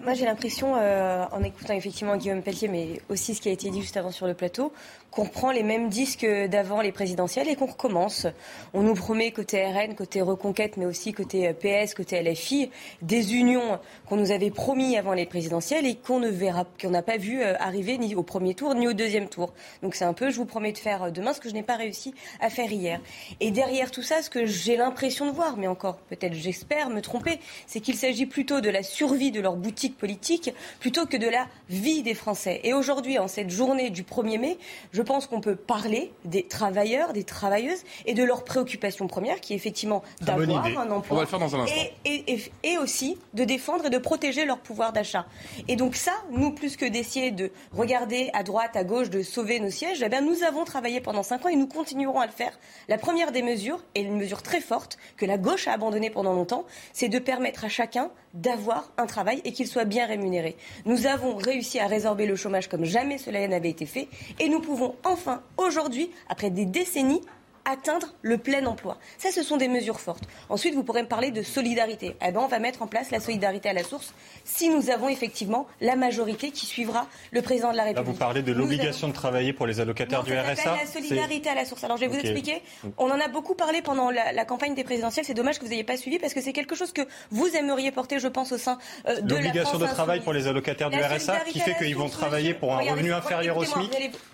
moi, 0.00 0.14
j'ai 0.14 0.24
l'impression, 0.24 0.74
euh, 0.76 1.24
en 1.30 1.42
écoutant 1.42 1.74
effectivement 1.74 2.16
Guillaume 2.16 2.42
Pelletier, 2.42 2.68
mais 2.68 3.00
aussi 3.08 3.34
ce 3.34 3.40
qui 3.40 3.48
a 3.48 3.52
été 3.52 3.70
dit 3.70 3.80
juste 3.80 3.96
avant 3.96 4.10
sur 4.10 4.26
le 4.26 4.34
plateau, 4.34 4.72
qu'on 5.10 5.24
reprend 5.24 5.50
les 5.50 5.62
mêmes 5.62 5.88
disques 5.88 6.26
d'avant 6.26 6.80
les 6.80 6.92
présidentielles 6.92 7.48
et 7.48 7.56
qu'on 7.56 7.66
recommence. 7.66 8.26
On 8.74 8.82
nous 8.82 8.94
promet 8.94 9.30
côté 9.30 9.64
RN, 9.64 9.94
côté 9.94 10.20
Reconquête, 10.20 10.76
mais 10.76 10.84
aussi 10.84 11.12
côté 11.12 11.52
PS, 11.54 11.94
côté 11.94 12.20
LFI, 12.20 12.70
des 13.02 13.34
unions 13.34 13.78
qu'on 14.06 14.16
nous 14.16 14.32
avait 14.32 14.50
promis 14.50 14.96
avant 14.96 15.12
les 15.12 15.26
présidentielles 15.26 15.86
et 15.86 15.94
qu'on 15.94 16.18
ne 16.18 16.28
verra, 16.28 16.64
qu'on 16.80 16.90
n'a 16.90 17.02
pas 17.02 17.16
vu 17.16 17.40
euh, 17.40 17.54
arriver 17.58 17.98
ni 17.98 18.14
au 18.14 18.22
premier 18.22 18.54
tour 18.54 18.74
ni 18.74 18.86
au 18.86 18.92
deuxième 18.92 19.28
tour. 19.28 19.52
Donc 19.82 19.94
c'est 19.94 20.04
un 20.04 20.12
peu, 20.12 20.30
je 20.30 20.36
vous 20.36 20.44
promets 20.44 20.72
de 20.72 20.78
faire 20.78 21.10
demain 21.12 21.32
ce 21.32 21.40
que 21.40 21.48
je 21.48 21.54
n'ai 21.54 21.62
pas 21.62 21.76
réussi 21.76 22.14
à 22.40 22.50
faire 22.50 22.70
hier. 22.70 23.00
Et 23.40 23.50
derrière 23.50 23.90
tout 23.90 24.02
ça, 24.02 24.22
ce 24.22 24.28
que 24.28 24.44
j'ai 24.44 24.76
l'impression 24.76 25.26
de 25.26 25.32
voir, 25.32 25.56
mais 25.56 25.68
encore 25.68 25.98
peut-être 26.08 26.34
j'espère 26.34 26.90
me 26.90 27.00
tromper, 27.00 27.38
c'est 27.66 27.80
qu'il 27.80 27.96
s'agit 27.96 28.26
plutôt 28.26 28.60
de 28.60 28.70
la 28.70 28.82
survie 28.82 29.30
de 29.30 29.40
leur 29.40 29.56
boutique 29.68 29.98
politique 29.98 30.54
plutôt 30.80 31.04
que 31.04 31.18
de 31.18 31.28
la 31.28 31.46
vie 31.68 32.02
des 32.02 32.14
Français. 32.14 32.62
Et 32.64 32.72
aujourd'hui, 32.72 33.18
en 33.18 33.28
cette 33.28 33.50
journée 33.50 33.90
du 33.90 34.02
1er 34.02 34.38
mai, 34.38 34.58
je 34.92 35.02
pense 35.02 35.26
qu'on 35.26 35.42
peut 35.42 35.56
parler 35.56 36.10
des 36.24 36.44
travailleurs, 36.44 37.12
des 37.12 37.22
travailleuses 37.22 37.82
et 38.06 38.14
de 38.14 38.24
leurs 38.24 38.44
préoccupations 38.44 39.06
premières, 39.08 39.42
qui 39.42 39.52
est 39.52 39.56
effectivement 39.56 40.02
d'avoir 40.22 40.64
un 40.64 40.90
emploi. 40.90 41.10
On 41.10 41.14
va 41.16 41.20
le 41.20 41.26
faire 41.26 41.38
dans 41.38 41.54
un 41.54 41.60
instant. 41.60 41.76
Et, 42.06 42.78
aussi 42.78 43.18
de 43.34 43.42
défendre 43.42 43.86
et 43.86 43.90
de 43.90 43.98
protéger 43.98 44.44
leur 44.44 44.58
pouvoir 44.58 44.92
d'achat. 44.92 45.26
Et 45.66 45.74
donc 45.74 45.96
ça, 45.96 46.12
nous, 46.30 46.52
plus 46.52 46.76
que 46.76 46.86
d'essayer 46.86 47.32
de 47.32 47.50
regarder 47.72 48.30
à 48.32 48.44
droite, 48.44 48.76
à 48.76 48.84
gauche, 48.84 49.10
de 49.10 49.22
sauver 49.22 49.58
nos 49.58 49.70
sièges, 49.70 50.00
eh 50.00 50.08
bien, 50.08 50.20
nous 50.20 50.44
avons 50.44 50.64
travaillé 50.64 51.00
pendant 51.00 51.24
cinq 51.24 51.44
ans 51.44 51.48
et 51.48 51.56
nous 51.56 51.66
continuerons 51.66 52.20
à 52.20 52.26
le 52.26 52.32
faire. 52.32 52.56
La 52.88 52.96
première 52.96 53.32
des 53.32 53.42
mesures, 53.42 53.82
et 53.96 54.02
une 54.02 54.16
mesure 54.16 54.42
très 54.42 54.60
forte, 54.60 54.96
que 55.16 55.26
la 55.26 55.38
gauche 55.38 55.66
a 55.66 55.72
abandonnée 55.72 56.10
pendant 56.10 56.32
longtemps, 56.32 56.64
c'est 56.92 57.08
de 57.08 57.18
permettre 57.18 57.64
à 57.64 57.68
chacun 57.68 58.10
d'avoir 58.34 58.92
un 58.96 59.06
travail 59.06 59.40
et 59.44 59.52
qu'il 59.52 59.66
soit 59.66 59.84
bien 59.84 60.06
rémunéré. 60.06 60.56
Nous 60.84 61.06
avons 61.06 61.36
réussi 61.36 61.78
à 61.78 61.86
résorber 61.86 62.26
le 62.26 62.36
chômage 62.36 62.68
comme 62.68 62.84
jamais 62.84 63.18
cela 63.18 63.46
n'avait 63.48 63.70
été 63.70 63.86
fait 63.86 64.08
et 64.38 64.48
nous 64.48 64.60
pouvons 64.60 64.94
enfin, 65.04 65.42
aujourd'hui, 65.56 66.10
après 66.28 66.50
des 66.50 66.64
décennies, 66.64 67.22
atteindre 67.68 68.08
le 68.22 68.38
plein 68.38 68.64
emploi. 68.66 68.98
Ça, 69.18 69.30
ce 69.30 69.42
sont 69.42 69.56
des 69.56 69.68
mesures 69.68 70.00
fortes. 70.00 70.24
Ensuite, 70.48 70.74
vous 70.74 70.82
pourrez 70.82 71.02
me 71.02 71.08
parler 71.08 71.30
de 71.30 71.42
solidarité. 71.42 72.16
Eh 72.26 72.32
ben, 72.32 72.40
on 72.40 72.46
va 72.46 72.58
mettre 72.58 72.82
en 72.82 72.86
place 72.86 73.10
la 73.10 73.20
solidarité 73.20 73.68
à 73.68 73.72
la 73.74 73.84
source 73.84 74.14
si 74.44 74.70
nous 74.70 74.90
avons 74.90 75.08
effectivement 75.08 75.66
la 75.80 75.94
majorité 75.94 76.50
qui 76.50 76.64
suivra 76.66 77.06
le 77.30 77.42
président 77.42 77.70
de 77.70 77.76
la 77.76 77.84
République. 77.84 78.06
Là, 78.06 78.12
vous 78.12 78.18
parlez 78.18 78.42
de 78.42 78.52
l'obligation 78.52 79.08
de 79.08 79.12
travailler 79.12 79.52
pour 79.52 79.66
les 79.66 79.80
allocataires 79.80 80.22
du 80.22 80.32
RSA. 80.32 80.76
la 80.76 80.86
solidarité 80.86 81.50
à 81.50 81.54
la 81.54 81.64
source. 81.66 81.84
Alors, 81.84 81.98
je 81.98 82.02
vais 82.02 82.08
vous 82.08 82.18
expliquer. 82.18 82.62
On 82.96 83.10
en 83.10 83.20
a 83.20 83.28
beaucoup 83.28 83.54
parlé 83.54 83.82
pendant 83.82 84.10
la, 84.10 84.44
campagne 84.44 84.74
des 84.74 84.84
présidentielles. 84.84 85.26
C'est 85.26 85.34
dommage 85.34 85.58
que 85.58 85.64
vous 85.64 85.70
n'ayez 85.70 85.84
pas 85.84 85.98
suivi 85.98 86.18
parce 86.18 86.32
que 86.32 86.40
c'est 86.40 86.54
quelque 86.54 86.74
chose 86.74 86.92
que 86.92 87.02
vous 87.30 87.48
aimeriez 87.48 87.92
porter, 87.92 88.18
je 88.18 88.28
pense, 88.28 88.52
au 88.52 88.58
sein 88.58 88.78
euh, 89.06 89.20
de 89.20 89.34
l'obligation 89.34 89.78
de 89.78 89.86
travail 89.86 90.20
pour 90.20 90.32
les 90.32 90.46
allocataires 90.46 90.88
du 90.88 90.98
RSA 90.98 91.40
qui 91.40 91.60
fait 91.60 91.74
qu'ils 91.76 91.96
vont 91.96 92.08
travailler 92.08 92.54
pour 92.54 92.72
un 92.74 92.78
revenu 92.78 93.12
inférieur 93.12 93.58
au 93.58 93.64
SMIC. 93.64 93.92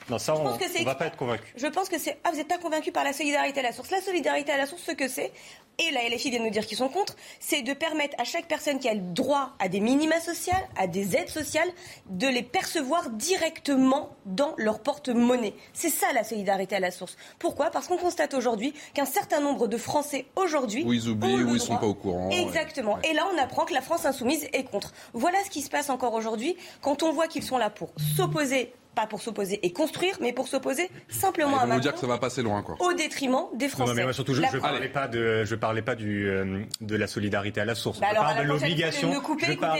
Non, 0.09 0.19
ça, 0.19 0.37
on 0.37 0.45
ne 0.45 0.85
va 0.85 0.95
pas 0.95 1.07
être 1.07 1.17
convaincu. 1.17 1.55
Je 1.57 1.67
pense 1.67 1.89
que 1.89 1.99
c'est. 1.99 2.19
Ah, 2.25 2.31
vous 2.31 2.37
n'êtes 2.37 2.49
pas 2.49 2.59
convaincu 2.59 2.93
par 2.93 3.05
la 3.05 3.13
solidarité 3.13 3.24
à 3.33 3.63
la 3.63 3.73
source. 3.73 3.91
La 3.91 4.01
solidarité 4.01 4.53
à 4.53 4.59
la 4.59 4.67
source, 4.67 4.83
ce 4.83 4.93
que 4.93 5.09
c'est, 5.09 5.33
et 5.79 5.91
la 5.91 6.09
LFI 6.09 6.31
vient 6.31 6.39
de 6.39 6.45
nous 6.45 6.51
dire 6.51 6.67
qu'ils 6.67 6.79
sont 6.79 6.89
contre, 6.89 7.17
c'est 7.41 7.63
de 7.63 7.73
permettre 7.73 8.15
à 8.21 8.25
chaque 8.25 8.47
personne 8.47 8.79
qui 8.79 8.89
a 8.89 8.95
le 8.95 9.01
droit 9.01 9.55
à 9.59 9.69
des 9.69 9.81
minima 9.81 10.21
sociales, 10.21 10.63
à 10.77 10.87
des 10.87 11.17
aides 11.17 11.29
sociales, 11.29 11.69
de 12.11 12.29
les 12.29 12.43
percevoir 12.43 13.11
directement 13.11 14.11
dans 14.25 14.55
leur 14.57 14.81
porte-monnaie. 14.81 15.55
C'est 15.73 15.91
ça 15.91 16.13
la 16.13 16.23
solidarité 16.23 16.77
à 16.77 16.81
la 16.81 16.91
source. 16.91 17.17
Pourquoi? 17.39 17.71
Parce 17.71 17.89
qu'on 17.89 17.97
constate 17.97 18.35
aujourd'hui 18.35 18.73
qu'un 18.93 19.05
certain 19.05 19.41
nombre 19.41 19.67
de 19.67 19.77
Français 19.77 20.27
aujourd'hui. 20.37 20.85
Ou 20.85 20.93
ils 20.93 21.09
oublient, 21.09 21.35
ou 21.35 21.49
ils 21.49 21.55
ne 21.55 21.59
sont 21.59 21.77
pas 21.77 21.87
au 21.87 21.95
courant. 21.95 22.31
Exactement. 22.31 22.99
Et 23.03 23.13
là, 23.13 23.27
on 23.35 23.39
apprend 23.39 23.65
que 23.65 23.75
la 23.75 23.83
France 23.83 24.07
insoumise 24.07 24.47
est 24.53 24.65
contre. 24.65 24.93
Voilà 25.13 25.39
ce 25.45 25.51
qui 25.51 25.63
se 25.63 25.71
passe 25.71 25.91
encore 25.91 26.15
aujourd'hui 26.15 26.57
quand 26.83 27.03
on 27.03 27.13
voit 27.13 27.27
qu'ils 27.27 27.43
sont 27.43 27.59
là 27.59 27.71
pour 27.71 27.91
s'opposer 28.17 28.73
pas 28.95 29.07
pour 29.07 29.21
s'opposer 29.21 29.61
et 29.63 29.73
construire, 29.73 30.17
mais 30.21 30.33
pour 30.33 30.49
s'opposer 30.49 30.91
simplement 31.09 31.59
à 31.59 31.67
Macron. 31.67 31.81
dire 31.81 31.95
que 31.95 31.99
ça 31.99 32.07
va 32.07 32.19
passer 32.19 32.43
loin, 32.43 32.63
quoi. 32.63 32.77
Au 32.81 32.93
détriment 32.93 33.47
des 33.55 33.69
Français. 33.69 33.91
Non, 33.91 33.97
mais 33.97 34.05
moi, 34.05 34.13
surtout, 34.13 34.35
je 34.35 34.43
ne 34.43 34.61
parlais 34.61 34.89
pas 34.89 35.09
de, 35.09 35.45
je 35.45 35.55
parlais 35.55 35.83
pas 35.83 35.95
du, 35.95 36.29
euh, 36.29 36.63
de 36.81 36.97
la 36.97 37.07
solidarité 37.07 37.61
à 37.61 37.65
la 37.65 37.75
source. 37.75 38.01
Bah 38.01 38.09
je 38.11 38.17
parle 38.17 38.39
de 38.39 38.49
l'obligation. 38.49 39.13
Je 39.13 39.55
parle, 39.55 39.79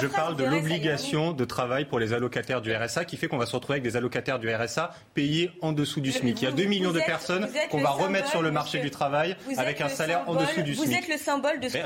je, 0.00 0.06
parle 0.06 0.36
de 0.36 0.44
l'obligation 0.44 1.32
de 1.32 1.44
travail 1.44 1.84
pour 1.84 1.98
les 1.98 2.12
allocataires 2.12 2.60
du 2.60 2.74
RSA, 2.74 3.04
qui 3.04 3.16
fait 3.16 3.28
qu'on 3.28 3.38
va 3.38 3.46
se 3.46 3.54
retrouver 3.54 3.74
avec 3.74 3.84
des 3.84 3.96
allocataires 3.96 4.38
du 4.38 4.52
RSA 4.52 4.92
payés 5.14 5.50
en 5.62 5.72
dessous 5.72 6.00
du 6.00 6.12
SMIC. 6.12 6.42
Il 6.42 6.44
y 6.44 6.48
a 6.48 6.52
2 6.52 6.64
millions 6.64 6.92
de 6.92 7.00
personnes 7.00 7.48
qu'on 7.70 7.80
va 7.80 7.90
remettre 7.90 8.28
sur 8.28 8.42
le 8.42 8.50
marché 8.50 8.80
du 8.80 8.90
travail 8.90 9.36
avec 9.56 9.80
un 9.80 9.88
salaire 9.88 10.24
en 10.26 10.34
dessous 10.34 10.62
du 10.62 10.74
SMIC. 10.74 10.88
Vous 10.88 10.94
êtes 10.94 11.08
le 11.08 11.16
symbole 11.16 11.60
de 11.60 11.68
ce 11.68 11.78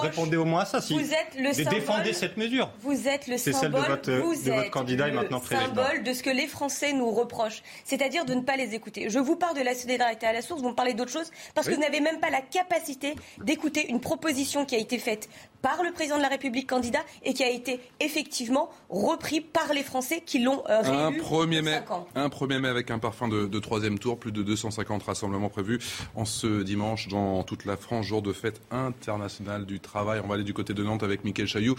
Répondez 0.00 0.36
au 0.36 0.44
moins 0.44 0.62
à 0.62 0.66
ça. 0.66 0.80
Si 0.80 0.94
vous 0.94 1.12
êtes 1.12 1.38
le 1.38 1.52
symbole. 1.52 1.74
Défendez 1.74 2.12
cette 2.12 2.36
mesure. 2.36 2.70
Vous 2.80 3.08
êtes 3.08 3.26
le 3.26 3.36
symbole. 3.36 3.38
C'est 3.38 3.52
celle 3.52 3.72
de 3.72 4.50
votre 4.52 4.70
candidat 4.70 5.08
et 5.08 5.12
maintenant 5.12 5.40
président 5.40 5.82
de 6.10 6.14
ce 6.14 6.22
que 6.24 6.30
les 6.30 6.48
Français 6.48 6.92
nous 6.92 7.10
reprochent, 7.10 7.62
c'est-à-dire 7.84 8.24
de 8.24 8.34
ne 8.34 8.40
pas 8.40 8.56
les 8.56 8.74
écouter. 8.74 9.08
Je 9.08 9.20
vous 9.20 9.36
parle 9.36 9.56
de 9.56 9.62
la 9.62 9.74
solidarité 9.74 10.26
à 10.26 10.32
la 10.32 10.42
source, 10.42 10.60
vous 10.60 10.70
me 10.70 10.74
parlez 10.74 10.94
d'autre 10.94 11.12
chose, 11.12 11.30
parce 11.54 11.68
que 11.68 11.74
vous 11.74 11.80
n'avez 11.80 12.00
même 12.00 12.18
pas 12.18 12.30
la 12.30 12.40
capacité 12.40 13.14
d'écouter 13.38 13.88
une 13.88 14.00
proposition 14.00 14.66
qui 14.66 14.74
a 14.74 14.78
été 14.78 14.98
faite 14.98 15.28
par 15.62 15.82
le 15.82 15.92
président 15.92 16.16
de 16.16 16.22
la 16.22 16.28
République 16.28 16.68
candidat 16.68 17.00
et 17.24 17.34
qui 17.34 17.42
a 17.42 17.50
été 17.50 17.80
effectivement 18.00 18.70
repris 18.88 19.40
par 19.40 19.72
les 19.72 19.82
Français 19.82 20.22
qui 20.24 20.40
l'ont 20.40 20.62
euh, 20.68 20.80
réélu. 20.80 20.98
Un 20.98 21.10
1er 21.10 21.62
mai, 21.62 21.80
un 22.14 22.28
1er 22.28 22.58
mai 22.58 22.68
avec 22.68 22.90
un 22.90 22.98
parfum 22.98 23.28
de, 23.28 23.58
troisième 23.58 23.98
tour, 23.98 24.18
plus 24.18 24.32
de 24.32 24.42
250 24.42 25.02
rassemblements 25.02 25.48
prévus 25.48 25.78
en 26.14 26.24
ce 26.24 26.62
dimanche 26.62 27.08
dans 27.08 27.42
toute 27.42 27.64
la 27.64 27.76
France, 27.76 28.06
jour 28.06 28.22
de 28.22 28.32
fête 28.32 28.60
internationale 28.70 29.66
du 29.66 29.80
travail. 29.80 30.20
On 30.24 30.28
va 30.28 30.34
aller 30.34 30.44
du 30.44 30.54
côté 30.54 30.74
de 30.74 30.82
Nantes 30.82 31.02
avec 31.02 31.24
Mickaël 31.24 31.48
Chailloux, 31.48 31.76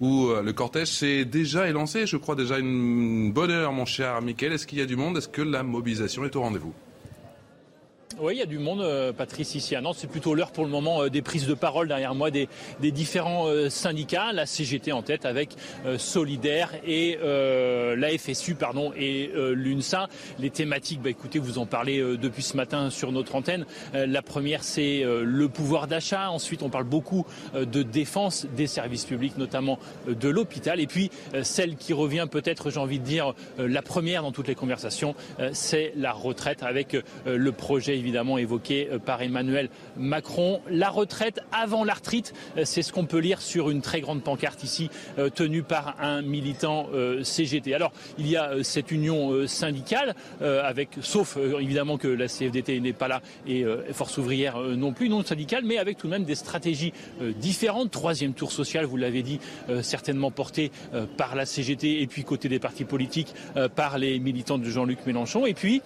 où 0.00 0.26
euh, 0.26 0.42
le 0.42 0.52
cortège 0.52 0.88
s'est 0.88 1.24
déjà 1.24 1.68
élancé, 1.68 2.06
je 2.06 2.16
crois 2.16 2.34
déjà 2.34 2.58
une 2.58 3.32
bonne 3.32 3.50
heure, 3.50 3.72
mon 3.72 3.86
cher 3.86 4.20
Mickaël. 4.22 4.52
Est-ce 4.52 4.66
qu'il 4.66 4.78
y 4.78 4.82
a 4.82 4.86
du 4.86 4.96
monde? 4.96 5.16
Est-ce 5.16 5.28
que 5.28 5.42
la 5.42 5.62
mobilisation 5.62 6.24
est 6.24 6.36
au 6.36 6.42
rendez-vous? 6.42 6.74
Oui, 8.20 8.34
il 8.34 8.38
y 8.38 8.42
a 8.42 8.46
du 8.46 8.58
monde, 8.58 8.80
euh, 8.80 9.12
Patrice, 9.12 9.54
ici 9.54 9.76
à 9.76 9.80
Nantes. 9.80 9.96
C'est 9.98 10.10
plutôt 10.10 10.34
l'heure 10.34 10.50
pour 10.50 10.64
le 10.64 10.70
moment 10.70 11.02
euh, 11.02 11.08
des 11.08 11.22
prises 11.22 11.46
de 11.46 11.54
parole 11.54 11.88
derrière 11.88 12.14
moi 12.14 12.30
des, 12.30 12.48
différents 12.80 13.46
euh, 13.46 13.68
syndicats, 13.68 14.32
la 14.32 14.46
CGT 14.46 14.92
en 14.92 15.02
tête 15.02 15.24
avec 15.24 15.50
Solidaire 15.96 16.70
et 16.86 17.18
la 17.22 18.08
FSU 18.18 18.54
pardon, 18.54 18.92
et 18.96 19.30
l'UNSA. 19.34 20.08
Les 20.38 20.50
thématiques, 20.50 21.00
bah, 21.00 21.10
écoutez, 21.10 21.38
vous 21.38 21.58
en 21.58 21.66
parlez 21.66 22.00
depuis 22.16 22.42
ce 22.42 22.56
matin 22.56 22.90
sur 22.90 23.12
notre 23.12 23.34
antenne. 23.34 23.64
la 23.92 24.22
première, 24.22 24.62
c'est 24.64 25.02
le 25.04 25.48
pouvoir 25.48 25.86
d'achat. 25.86 26.30
Ensuite, 26.30 26.62
on 26.62 26.70
parle 26.70 26.84
beaucoup 26.84 27.26
de 27.54 27.82
défense 27.82 28.46
des 28.56 28.66
services 28.66 29.04
publics, 29.04 29.38
notamment 29.38 29.78
de 30.06 30.28
l'hôpital. 30.28 30.80
Et 30.80 30.86
puis, 30.86 31.10
celle 31.42 31.76
qui 31.76 31.92
revient 31.92 32.26
peut-être, 32.30 32.70
j'ai 32.70 32.80
envie 32.80 32.98
de 32.98 33.04
dire, 33.04 33.34
la 33.58 33.82
première 33.82 34.22
dans 34.22 34.32
toutes 34.32 34.48
les 34.48 34.54
conversations, 34.54 35.14
c'est 35.52 35.92
la 35.96 36.12
retraite 36.12 36.62
avec 36.62 36.96
le 37.26 37.52
projet 37.52 38.01
évidemment 38.02 38.36
évoqué 38.36 38.88
euh, 38.90 38.98
par 38.98 39.22
Emmanuel 39.22 39.68
Macron. 39.96 40.60
La 40.68 40.90
retraite 40.90 41.40
avant 41.52 41.84
la 41.84 41.94
retraite, 41.94 42.34
euh, 42.56 42.62
c'est 42.64 42.82
ce 42.82 42.92
qu'on 42.92 43.06
peut 43.06 43.18
lire 43.18 43.40
sur 43.40 43.70
une 43.70 43.80
très 43.80 44.00
grande 44.00 44.22
pancarte 44.22 44.64
ici, 44.64 44.90
euh, 45.18 45.30
tenue 45.30 45.62
par 45.62 45.94
un 46.00 46.20
militant 46.22 46.88
CGT. 47.22 47.74
Alors, 47.74 47.92
il 48.18 48.28
y 48.28 48.36
a 48.36 48.62
cette 48.62 48.90
union 48.90 49.46
syndicale, 49.46 50.14
avec, 50.40 50.90
sauf 51.00 51.36
évidemment 51.36 51.96
que 51.96 52.08
la 52.08 52.26
CFDT 52.26 52.80
n'est 52.80 52.92
pas 52.92 53.08
là 53.08 53.22
et 53.46 53.64
Force 53.92 54.18
ouvrière 54.18 54.58
non 54.58 54.92
plus, 54.92 55.08
non 55.08 55.22
syndicale, 55.22 55.64
mais 55.64 55.78
avec 55.78 55.98
tout 55.98 56.06
de 56.06 56.12
même 56.12 56.24
des 56.24 56.34
stratégies 56.34 56.92
différentes. 57.38 57.90
Troisième 57.90 58.34
tour 58.34 58.52
social, 58.52 58.84
vous 58.84 58.96
l'avez 58.96 59.22
dit, 59.22 59.40
certainement 59.82 60.30
porté 60.30 60.70
par 61.16 61.34
la 61.34 61.46
CGT 61.46 62.02
et 62.02 62.06
puis 62.06 62.24
côté 62.24 62.48
des 62.48 62.58
partis 62.58 62.84
politiques 62.84 63.34
par 63.74 63.98
les 63.98 64.18
militants 64.18 64.58
de 64.58 64.68
Jean-Luc 64.68 65.06
Mélenchon. 65.06 65.46
Et 65.46 65.54
puis, 65.54 65.82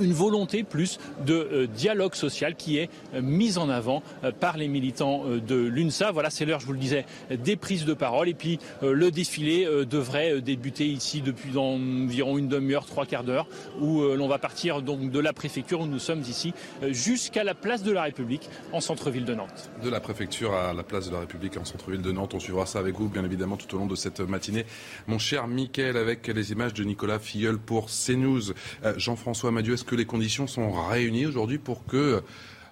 une 0.00 0.12
volonté 0.12 0.62
plus 0.62 0.98
de 1.24 1.34
euh, 1.34 1.66
dialogue 1.66 2.14
social 2.14 2.54
qui 2.56 2.78
est 2.78 2.90
euh, 3.14 3.22
mise 3.22 3.58
en 3.58 3.68
avant 3.68 4.02
euh, 4.24 4.32
par 4.32 4.56
les 4.56 4.68
militants 4.68 5.24
de 5.26 5.54
l'UNSA. 5.54 6.10
Voilà, 6.10 6.30
c'est 6.30 6.44
l'heure, 6.44 6.60
je 6.60 6.66
vous 6.66 6.72
le 6.72 6.78
disais, 6.78 7.04
des 7.30 7.56
prises 7.56 7.84
de 7.84 7.94
parole. 7.94 8.28
Et 8.28 8.34
puis 8.34 8.58
le 8.82 9.10
défilé 9.10 9.66
devrait 9.86 10.40
débuter 10.40 10.86
ici 10.86 11.20
depuis 11.20 11.56
environ 11.56 12.38
une 12.38 12.48
demi-heure, 12.48 12.86
trois 12.86 13.06
quarts 13.06 13.24
d'heure, 13.24 13.46
où 13.80 14.02
l'on 14.02 14.28
va 14.28 14.38
partir 14.38 14.82
donc 14.82 15.10
de 15.10 15.18
la 15.18 15.32
préfecture 15.32 15.80
où 15.80 15.86
nous 15.86 15.98
sommes 15.98 16.20
ici 16.20 16.52
jusqu'à 16.88 17.44
la 17.44 17.54
place 17.54 17.82
de 17.82 17.92
la 17.92 18.02
République 18.02 18.48
en 18.72 18.80
centre-ville 18.80 19.24
de 19.24 19.34
Nantes. 19.34 19.70
De 19.82 19.90
la 19.90 20.00
préfecture 20.00 20.54
à 20.54 20.72
la 20.72 20.82
place 20.82 21.08
de 21.08 21.12
la 21.12 21.20
République 21.20 21.56
en 21.56 21.64
centre-ville 21.64 22.02
de 22.02 22.12
Nantes, 22.12 22.34
on 22.34 22.40
suivra 22.40 22.66
ça 22.66 22.78
avec 22.78 22.96
vous, 22.96 23.08
bien 23.08 23.24
évidemment, 23.24 23.56
tout 23.56 23.74
au 23.74 23.78
long 23.78 23.86
de 23.86 23.96
cette 23.96 24.20
matinée. 24.20 24.64
Mon 25.06 25.18
cher 25.18 25.46
Mickaël, 25.46 25.96
avec 25.96 26.26
les 26.26 26.52
images 26.52 26.74
de 26.74 26.84
Nicolas 26.84 27.18
Filleul 27.18 27.58
pour 27.58 27.88
CNews. 27.88 28.52
Jean-François 28.96 29.50
Madieu, 29.50 29.74
est-ce 29.74 29.84
que 29.90 29.96
les 29.96 30.04
conditions 30.04 30.46
sont 30.46 30.70
réunies 30.70 31.26
aujourd'hui 31.26 31.58
pour 31.58 31.84
que 31.84 32.22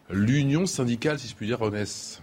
l'union 0.09 0.67
syndicale, 0.67 1.19
si 1.19 1.27
je 1.27 1.35
puis 1.35 1.49
dire, 1.49 1.59
renaisse 1.59 2.23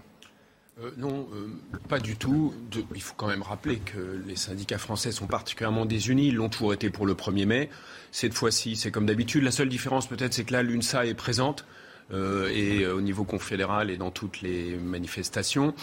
euh, 0.81 0.91
non, 0.97 1.27
euh, 1.33 1.47
pas 1.87 1.99
du 1.99 2.17
tout. 2.17 2.53
il 2.93 3.01
faut 3.01 3.13
quand 3.15 3.27
même 3.27 3.41
rappeler 3.41 3.77
que 3.77 4.21
les 4.27 4.35
syndicats 4.35 4.77
français 4.77 5.13
sont 5.13 5.27
particulièrement 5.27 5.85
désunis. 5.85 6.27
Ils 6.27 6.35
l'ont 6.35 6.49
toujours 6.49 6.73
été 6.73 6.89
pour 6.89 7.05
le 7.05 7.13
1er 7.13 7.45
mai. 7.45 7.69
Cette 8.11 8.33
fois-ci, 8.33 8.75
c'est 8.75 8.91
comme 8.91 9.05
d'habitude. 9.05 9.43
La 9.43 9.51
seule 9.51 9.69
différence, 9.69 10.07
peut-être, 10.07 10.33
c'est 10.33 10.43
que 10.43 10.51
là, 10.51 10.63
l'UNSA 10.63 11.05
est 11.05 11.13
présente. 11.13 11.65
Euh, 12.13 12.49
et 12.53 12.85
au 12.85 13.01
niveau 13.01 13.23
confédéral 13.23 13.89
et 13.89 13.97
dans 13.97 14.11
toutes 14.11 14.41
les 14.41 14.77
manifestations, 14.77 15.73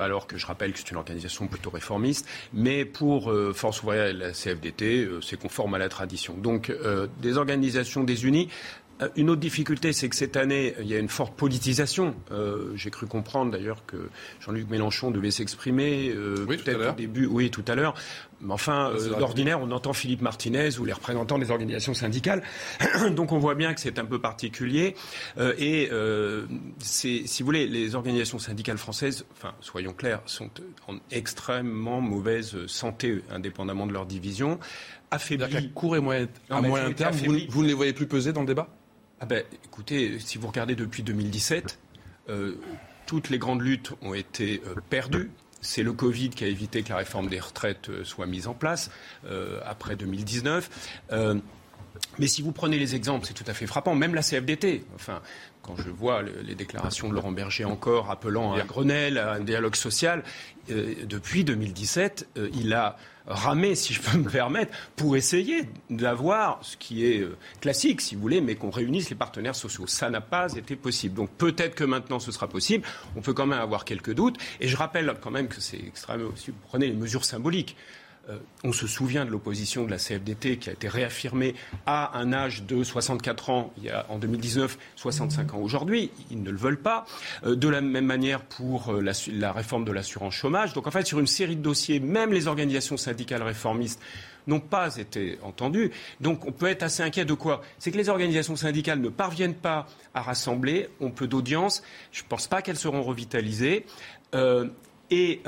alors 0.00 0.26
que 0.26 0.38
je 0.38 0.46
rappelle 0.46 0.72
que 0.72 0.78
c'est 0.78 0.90
une 0.90 0.96
organisation 0.96 1.46
plutôt 1.46 1.70
réformiste. 1.70 2.26
Mais 2.52 2.84
pour 2.84 3.32
Force 3.54 3.82
ouvrière 3.82 4.06
et 4.06 4.12
la 4.12 4.32
CFDT, 4.32 5.08
c'est 5.20 5.38
conforme 5.38 5.74
à 5.74 5.78
la 5.78 5.88
tradition. 5.88 6.34
Donc 6.34 6.72
des 7.20 7.36
organisations 7.36 8.04
désunies. 8.04 8.48
Euh, 9.02 9.08
une 9.16 9.30
autre 9.30 9.40
difficulté, 9.40 9.92
c'est 9.92 10.08
que 10.08 10.16
cette 10.16 10.36
année, 10.36 10.74
il 10.80 10.86
y 10.86 10.94
a 10.94 10.98
une 10.98 11.08
forte 11.08 11.34
politisation. 11.34 12.14
Euh, 12.30 12.72
j'ai 12.74 12.90
cru 12.90 13.06
comprendre 13.06 13.50
d'ailleurs 13.52 13.84
que 13.86 14.08
Jean-Luc 14.40 14.68
Mélenchon 14.68 15.10
devait 15.10 15.30
s'exprimer 15.30 16.10
euh, 16.14 16.44
peut-être 16.46 16.90
au 16.90 16.94
début. 16.94 17.26
Oui, 17.26 17.50
tout 17.50 17.64
à 17.68 17.74
l'heure. 17.74 17.94
Mais 18.42 18.52
enfin, 18.52 18.92
d'ordinaire, 19.18 19.60
on 19.60 19.70
entend 19.70 19.92
Philippe 19.92 20.20
Martinez 20.20 20.78
ou 20.78 20.84
les 20.84 20.92
représentants 20.92 21.38
des 21.38 21.50
organisations 21.50 21.94
syndicales. 21.94 22.42
Donc 23.12 23.32
on 23.32 23.38
voit 23.38 23.54
bien 23.54 23.72
que 23.72 23.80
c'est 23.80 23.98
un 23.98 24.04
peu 24.04 24.20
particulier. 24.20 24.94
et 25.58 25.90
si 26.80 27.24
vous 27.40 27.44
voulez, 27.44 27.66
les 27.66 27.94
organisations 27.94 28.38
syndicales 28.38 28.78
françaises, 28.78 29.24
enfin, 29.32 29.54
soyons 29.60 29.92
clairs, 29.92 30.20
sont 30.26 30.50
en 30.88 30.96
extrêmement 31.10 32.00
mauvaise 32.00 32.66
santé, 32.66 33.22
indépendamment 33.30 33.86
de 33.86 33.92
leur 33.92 34.06
division. 34.06 34.58
À 35.10 35.18
court 35.74 35.96
et 35.96 36.00
moyen, 36.00 36.26
à 36.48 36.60
moyen 36.62 36.92
terme, 36.92 37.14
vous 37.48 37.62
ne 37.62 37.68
les 37.68 37.74
voyez 37.74 37.92
plus 37.92 38.06
peser 38.06 38.32
dans 38.32 38.40
le 38.40 38.46
débat? 38.46 38.68
Ah 39.20 39.26
ben, 39.26 39.44
écoutez, 39.64 40.18
si 40.18 40.38
vous 40.38 40.48
regardez 40.48 40.74
depuis 40.74 41.02
2017, 41.02 41.78
euh, 42.28 42.56
toutes 43.06 43.30
les 43.30 43.38
grandes 43.38 43.60
luttes 43.60 43.92
ont 44.02 44.14
été 44.14 44.62
euh, 44.66 44.74
perdues. 44.88 45.30
C'est 45.62 45.82
le 45.82 45.92
Covid 45.94 46.30
qui 46.30 46.44
a 46.44 46.48
évité 46.48 46.82
que 46.82 46.90
la 46.90 46.96
réforme 46.96 47.28
des 47.28 47.40
retraites 47.40 47.88
euh, 47.88 48.04
soit 48.04 48.26
mise 48.26 48.46
en 48.46 48.54
place 48.54 48.90
après 49.64 49.96
2019. 49.96 50.68
Mais 52.18 52.26
si 52.26 52.42
vous 52.42 52.52
prenez 52.52 52.78
les 52.78 52.94
exemples, 52.94 53.26
c'est 53.26 53.34
tout 53.34 53.44
à 53.46 53.54
fait 53.54 53.66
frappant. 53.66 53.94
Même 53.94 54.14
la 54.14 54.22
CFDT, 54.22 54.84
enfin, 54.94 55.22
quand 55.62 55.76
je 55.76 55.90
vois 55.90 56.22
les 56.22 56.54
déclarations 56.54 57.08
de 57.08 57.14
Laurent 57.14 57.32
Berger 57.32 57.64
encore 57.64 58.10
appelant 58.10 58.52
à 58.52 58.60
un 58.60 58.64
Grenelle, 58.64 59.18
à 59.18 59.32
un 59.34 59.40
dialogue 59.40 59.76
social, 59.76 60.22
euh, 60.70 60.94
depuis 61.04 61.44
2017, 61.44 62.28
euh, 62.36 62.50
il 62.54 62.72
a 62.72 62.96
ramé, 63.26 63.74
si 63.74 63.94
je 63.94 64.00
peux 64.00 64.18
me 64.18 64.28
permettre, 64.28 64.72
pour 64.96 65.16
essayer 65.16 65.68
d'avoir 65.90 66.58
ce 66.62 66.76
qui 66.76 67.06
est 67.06 67.20
euh, 67.20 67.36
classique, 67.60 68.00
si 68.00 68.14
vous 68.16 68.20
voulez, 68.20 68.40
mais 68.40 68.56
qu'on 68.56 68.70
réunisse 68.70 69.10
les 69.10 69.16
partenaires 69.16 69.54
sociaux. 69.54 69.86
Ça 69.86 70.10
n'a 70.10 70.20
pas 70.20 70.52
été 70.54 70.76
possible. 70.76 71.14
Donc 71.14 71.30
peut-être 71.30 71.74
que 71.74 71.84
maintenant 71.84 72.18
ce 72.18 72.32
sera 72.32 72.48
possible. 72.48 72.84
On 73.16 73.20
peut 73.20 73.32
quand 73.32 73.46
même 73.46 73.60
avoir 73.60 73.84
quelques 73.84 74.14
doutes. 74.14 74.38
Et 74.60 74.68
je 74.68 74.76
rappelle 74.76 75.14
quand 75.20 75.30
même 75.30 75.48
que 75.48 75.60
c'est 75.60 75.78
extrêmement 75.78 76.30
aussi. 76.32 76.52
Prenez 76.68 76.88
les 76.88 76.96
mesures 76.96 77.24
symboliques. 77.24 77.76
Euh, 78.30 78.38
on 78.62 78.72
se 78.72 78.86
souvient 78.86 79.24
de 79.24 79.30
l'opposition 79.30 79.84
de 79.84 79.90
la 79.90 79.98
CFDT 79.98 80.56
qui 80.58 80.70
a 80.70 80.72
été 80.72 80.88
réaffirmée 80.88 81.56
à 81.86 82.16
un 82.16 82.32
âge 82.32 82.62
de 82.62 82.84
64 82.84 83.50
ans 83.50 83.72
en 84.08 84.18
2019, 84.18 84.78
65 84.94 85.54
ans 85.54 85.58
aujourd'hui. 85.58 86.10
Ils 86.30 86.40
ne 86.40 86.50
le 86.50 86.56
veulent 86.56 86.80
pas. 86.80 87.04
Euh, 87.44 87.56
de 87.56 87.68
la 87.68 87.80
même 87.80 88.06
manière 88.06 88.42
pour 88.42 88.92
euh, 88.92 89.00
la, 89.00 89.52
réforme 89.52 89.84
de 89.84 89.90
l'assurance 89.90 90.34
chômage. 90.34 90.72
Donc 90.72 90.86
en 90.86 90.92
fait, 90.92 91.04
sur 91.04 91.18
une 91.18 91.26
série 91.26 91.56
de 91.56 91.62
dossiers, 91.62 91.98
même 91.98 92.32
les 92.32 92.46
organisations 92.46 92.96
syndicales 92.96 93.42
réformistes 93.42 94.00
n'ont 94.46 94.60
pas 94.60 94.96
été 94.96 95.38
entendues. 95.42 95.90
Donc 96.20 96.46
on 96.46 96.52
peut 96.52 96.66
être 96.66 96.84
assez 96.84 97.02
inquiet 97.02 97.24
de 97.24 97.34
quoi? 97.34 97.62
C'est 97.78 97.90
que 97.90 97.98
les 97.98 98.08
organisations 98.08 98.56
syndicales 98.56 99.00
ne 99.00 99.08
parviennent 99.08 99.54
pas 99.54 99.86
à 100.14 100.22
rassembler, 100.22 100.88
ont 101.00 101.10
peu 101.10 101.26
d'audience. 101.26 101.82
Je 102.12 102.22
ne 102.22 102.28
pense 102.28 102.46
pas 102.46 102.62
qu'elles 102.62 102.76
seront 102.76 103.02
revitalisées. 103.02 103.84
et 105.10 105.42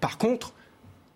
par 0.00 0.18
contre, 0.18 0.52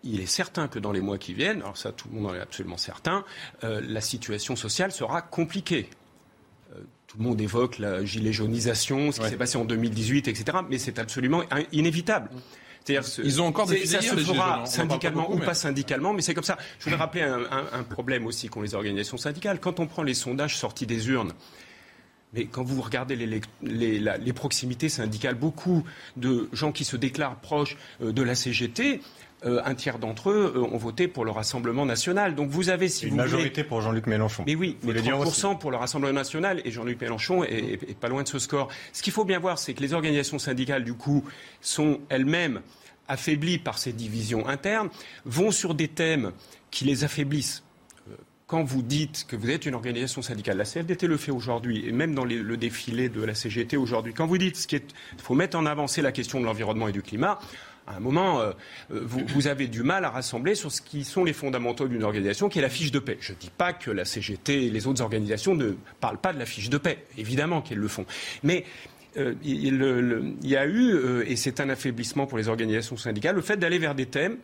il 0.04 0.20
est 0.20 0.26
certain 0.26 0.68
que 0.68 0.78
dans 0.78 0.92
les 0.92 1.00
mois 1.00 1.18
qui 1.18 1.34
viennent, 1.34 1.62
alors 1.62 1.76
ça 1.76 1.92
tout 1.92 2.08
le 2.12 2.18
monde 2.18 2.30
en 2.30 2.34
est 2.34 2.40
absolument 2.40 2.76
certain, 2.76 3.24
euh, 3.64 3.80
la 3.86 4.00
situation 4.00 4.56
sociale 4.56 4.92
sera 4.92 5.22
compliquée. 5.22 5.88
Euh, 6.72 6.80
tout 7.06 7.18
le 7.18 7.24
monde 7.24 7.40
évoque 7.40 7.78
la 7.78 8.04
gilet 8.04 8.32
jaunisation, 8.32 9.12
ce 9.12 9.20
qui 9.20 9.28
s'est 9.28 9.36
passé 9.36 9.58
en 9.58 9.64
2018, 9.64 10.28
etc. 10.28 10.58
Mais 10.68 10.78
c'est 10.78 10.98
absolument 10.98 11.42
inévitable. 11.72 12.30
Ils 12.88 13.40
ont 13.40 13.46
encore 13.46 13.66
des 13.66 13.86
Ça 13.86 14.00
se 14.00 14.16
fera 14.16 14.66
syndicalement 14.66 15.30
ou 15.32 15.38
pas 15.38 15.54
syndicalement, 15.54 16.12
mais 16.12 16.22
c'est 16.22 16.34
comme 16.34 16.44
ça. 16.44 16.58
Je 16.78 16.84
voudrais 16.84 16.98
rappeler 16.98 17.22
un, 17.22 17.82
problème 17.84 18.26
aussi 18.26 18.48
qu'ont 18.48 18.62
les 18.62 18.74
organisations 18.74 19.16
syndicales. 19.16 19.60
Quand 19.60 19.80
on 19.80 19.86
prend 19.86 20.02
les 20.02 20.14
sondages 20.14 20.56
sortis 20.56 20.86
des 20.86 21.08
urnes, 21.08 21.32
mais 22.32 22.46
quand 22.46 22.62
vous 22.62 22.80
regardez 22.80 23.14
les, 23.14 23.40
les, 23.62 23.98
les, 23.98 24.32
proximités 24.32 24.88
syndicales, 24.88 25.34
beaucoup 25.34 25.84
de 26.16 26.48
gens 26.52 26.72
qui 26.72 26.84
se 26.84 26.96
déclarent 26.96 27.36
proches 27.36 27.76
euh, 28.00 28.10
de 28.10 28.22
la 28.22 28.34
CGT 28.34 29.02
euh, 29.44 29.60
un 29.64 29.74
tiers 29.74 29.98
d'entre 29.98 30.30
eux 30.30 30.52
euh, 30.54 30.60
ont 30.60 30.76
voté 30.76 31.08
pour 31.08 31.24
le 31.24 31.32
Rassemblement 31.32 31.84
national. 31.84 32.36
Donc 32.36 32.50
vous 32.50 32.70
avez, 32.70 32.88
si 32.88 33.06
une 33.06 33.16
majorité 33.16 33.64
pour 33.64 33.80
Jean-Luc 33.80 34.06
Mélenchon. 34.06 34.44
Mais 34.46 34.54
oui, 34.54 34.76
mais 34.84 34.92
30% 34.92 35.58
pour 35.58 35.72
le 35.72 35.76
Rassemblement 35.76 36.12
national 36.12 36.62
et 36.64 36.70
Jean-Luc 36.70 37.00
Mélenchon 37.00 37.42
est, 37.42 37.98
pas 37.98 38.08
loin 38.08 38.22
de 38.22 38.28
ce 38.28 38.38
score. 38.38 38.68
Ce 38.92 39.02
qu'il 39.02 39.12
faut 39.12 39.24
bien 39.24 39.40
voir, 39.40 39.58
c'est 39.58 39.74
que 39.74 39.80
les 39.80 39.94
organisations 39.94 40.38
syndicales, 40.38 40.84
du 40.84 40.94
coup, 40.94 41.24
sont 41.60 41.98
elles-mêmes 42.08 42.60
affaiblies 43.08 43.58
par 43.58 43.78
ces 43.78 43.92
divisions 43.92 44.46
internes, 44.46 44.90
vont 45.24 45.50
sur 45.50 45.74
des 45.74 45.88
thèmes 45.88 46.30
qui 46.70 46.84
les 46.84 47.02
affaiblissent 47.02 47.64
euh, 48.08 48.14
quand 48.46 48.62
vous 48.62 48.82
dites 48.82 49.26
que 49.26 49.34
vous 49.34 49.50
êtes 49.50 49.66
une 49.66 49.74
organisation 49.74 50.22
syndicale, 50.22 50.56
la 50.56 50.64
CFDT 50.64 51.08
le 51.08 51.16
fait 51.16 51.32
aujourd'hui, 51.32 51.84
et 51.84 51.90
même 51.90 52.14
dans 52.14 52.24
le 52.24 52.56
défilé 52.56 53.08
de 53.08 53.24
la 53.24 53.34
CGT 53.34 53.76
aujourd'hui, 53.76 54.14
quand 54.14 54.26
vous 54.26 54.38
dites 54.38 54.66
qu'il 54.68 54.82
faut 55.18 55.34
mettre 55.34 55.58
en 55.58 55.66
avant 55.66 55.86
la 55.96 56.12
question 56.12 56.38
de 56.38 56.44
l'environnement 56.44 56.86
et 56.86 56.92
du 56.92 57.02
climat, 57.02 57.40
à 57.86 57.96
un 57.96 58.00
moment, 58.00 58.40
euh, 58.40 58.52
euh, 58.92 59.00
vous, 59.04 59.48
avez 59.48 59.66
du 59.66 59.82
mal 59.82 60.04
à 60.04 60.10
rassembler 60.10 60.54
sur 60.54 60.70
ce 60.70 60.80
qui 60.80 61.04
sont 61.04 61.24
les 61.24 61.32
fondamentaux 61.32 61.88
d'une 61.88 62.04
organisation, 62.04 62.48
qui 62.48 62.58
est 62.58 62.62
la 62.62 62.68
fiche 62.68 62.92
de 62.92 62.98
paix. 62.98 63.18
Je 63.20 63.32
ne 63.32 63.38
dis 63.38 63.50
pas 63.50 63.72
que 63.72 63.90
la 63.90 64.04
CGT 64.04 64.66
et 64.66 64.70
les 64.70 64.86
autres 64.86 65.02
organisations 65.02 65.54
ne 65.54 65.72
parlent 66.00 66.20
pas 66.20 66.32
de 66.32 66.38
la 66.38 66.46
fiche 66.46 66.70
de 66.70 66.78
paix. 66.78 67.04
Évidemment 67.18 67.60
qu'elles 67.60 67.78
le 67.78 67.88
font. 67.88 68.06
Mais 68.42 68.64
euh, 69.16 69.34
il, 69.42 70.36
y 70.42 70.56
a 70.56 70.66
eu, 70.66 71.22
et 71.26 71.36
c'est 71.36 71.60
un 71.60 71.68
affaiblissement 71.68 72.26
pour 72.26 72.38
les 72.38 72.48
organisations 72.48 72.96
syndicales, 72.96 73.34
le 73.34 73.42
fait 73.42 73.56
d'aller 73.56 73.78
vers 73.78 73.94
des 73.94 74.06
thèmes 74.06 74.38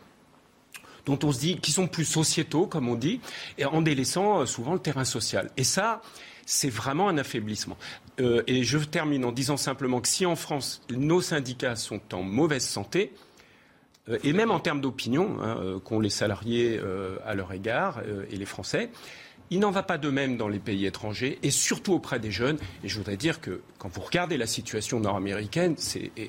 dont 1.07 1.18
on 1.22 1.33
se 1.33 1.38
dit 1.38 1.59
qui 1.59 1.72
sont 1.72 1.87
plus 1.87 2.05
sociétaux, 2.05 2.66
comme 2.66 2.88
on 2.88 2.96
dit, 2.96 3.20
et 3.57 3.64
en 3.64 3.81
délaissant 3.81 4.44
souvent 4.46 4.74
le 4.74 4.81
terrain 4.81 5.07
social. 5.07 5.51
Et 5.57 5.64
ça, 5.64 6.03
c'est 6.44 6.68
vraiment 6.68 7.09
un 7.09 7.16
affaiblissement. 7.16 7.79
et 8.18 8.62
je 8.64 8.79
termine 8.79 9.24
en 9.24 9.33
disant 9.33 9.57
simplement 9.57 10.01
que 10.01 10.09
si 10.09 10.27
en 10.27 10.37
France 10.37 10.83
nos 10.90 11.22
syndicats 11.22 11.77
sont 11.77 12.01
en 12.12 12.22
mauvaise 12.22 12.64
santé, 12.64 13.12
et 14.23 14.33
même 14.33 14.51
en 14.51 14.61
termes 14.61 14.81
d'opinion 14.81 15.37
hein, 15.40 15.59
euh, 15.61 15.79
qu'ont 15.79 16.01
les 16.01 16.11
salariés 16.11 16.81
euh, 16.83 17.16
à 17.27 17.35
leur 17.35 17.53
égard 17.53 18.01
et 18.31 18.37
les 18.37 18.44
Français. 18.44 18.90
Il 19.51 19.61
n'en 19.61 19.71
va 19.71 19.83
pas 19.83 19.97
de 19.97 20.11
même 20.11 20.37
dans 20.37 20.49
les 20.49 20.59
pays 20.59 20.85
étrangers 20.85 21.38
et 21.42 21.51
surtout 21.51 21.94
auprès 21.94 22.18
des 22.18 22.31
jeunes. 22.31 22.59
Et 22.85 22.88
je 22.88 22.97
voudrais 22.99 23.16
dire 23.16 23.40
que 23.40 23.62
quand 23.79 23.88
vous 23.88 24.03
regardez 24.03 24.37
la 24.37 24.47
situation 24.47 25.01
nord-américaine, 25.01 25.75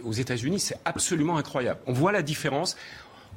aux 0.06 0.14
États-Unis, 0.14 0.60
c'est 0.60 0.80
absolument 0.86 1.38
incroyable. 1.38 1.82
On 1.86 1.92
voit 1.92 2.14
la 2.14 2.22
différence. 2.22 2.78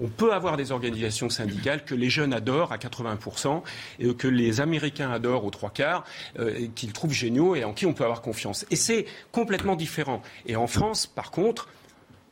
On 0.01 0.09
peut 0.09 0.33
avoir 0.33 0.57
des 0.57 0.71
organisations 0.71 1.31
syndicales 1.31 1.85
que 1.85 1.97
les 1.97 2.11
jeunes 2.11 2.33
adorent 2.33 2.73
à 2.73 2.77
80% 2.77 3.63
et 3.99 4.15
que 4.15 4.29
les 4.29 4.61
Américains 4.61 5.11
adorent 5.11 5.45
aux 5.45 5.51
trois 5.51 5.71
quarts, 5.71 6.05
qu'ils 6.77 6.93
trouvent 6.93 7.13
géniaux 7.13 7.57
et 7.57 7.65
en 7.65 7.73
qui 7.73 7.85
on 7.85 7.93
peut 7.93 8.05
avoir 8.05 8.23
confiance. 8.23 8.65
Et 8.71 8.77
c'est 8.77 9.05
complètement 9.33 9.75
différent. 9.75 10.23
Et 10.47 10.55
en 10.55 10.69
France, 10.69 11.09
par 11.09 11.33
contre, 11.33 11.69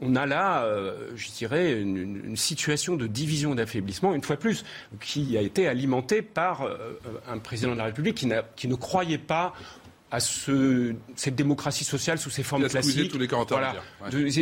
on 0.00 0.16
a 0.16 0.26
là, 0.26 0.64
euh, 0.64 1.10
je 1.14 1.30
dirais, 1.30 1.80
une, 1.80 2.36
situation 2.36 2.96
de 2.96 3.06
division 3.06 3.54
d'affaiblissement, 3.54 4.14
une 4.14 4.22
fois 4.22 4.36
plus, 4.36 4.64
qui 5.00 5.36
a 5.36 5.42
été 5.42 5.66
alimentée 5.68 6.22
par 6.22 6.62
euh, 6.62 6.98
un 7.28 7.38
président 7.38 7.72
de 7.72 7.78
la 7.78 7.84
République 7.84 8.16
qui, 8.16 8.28
qui 8.56 8.68
ne 8.68 8.74
croyait 8.74 9.18
pas 9.18 9.54
à 10.10 10.18
ce, 10.18 10.94
cette 11.14 11.36
démocratie 11.36 11.84
sociale 11.84 12.18
sous 12.18 12.30
ses 12.30 12.42
formes 12.42 12.68
classiques. 12.68 13.10
Tous 13.10 13.18
les 13.18 13.28
voilà. 13.28 13.76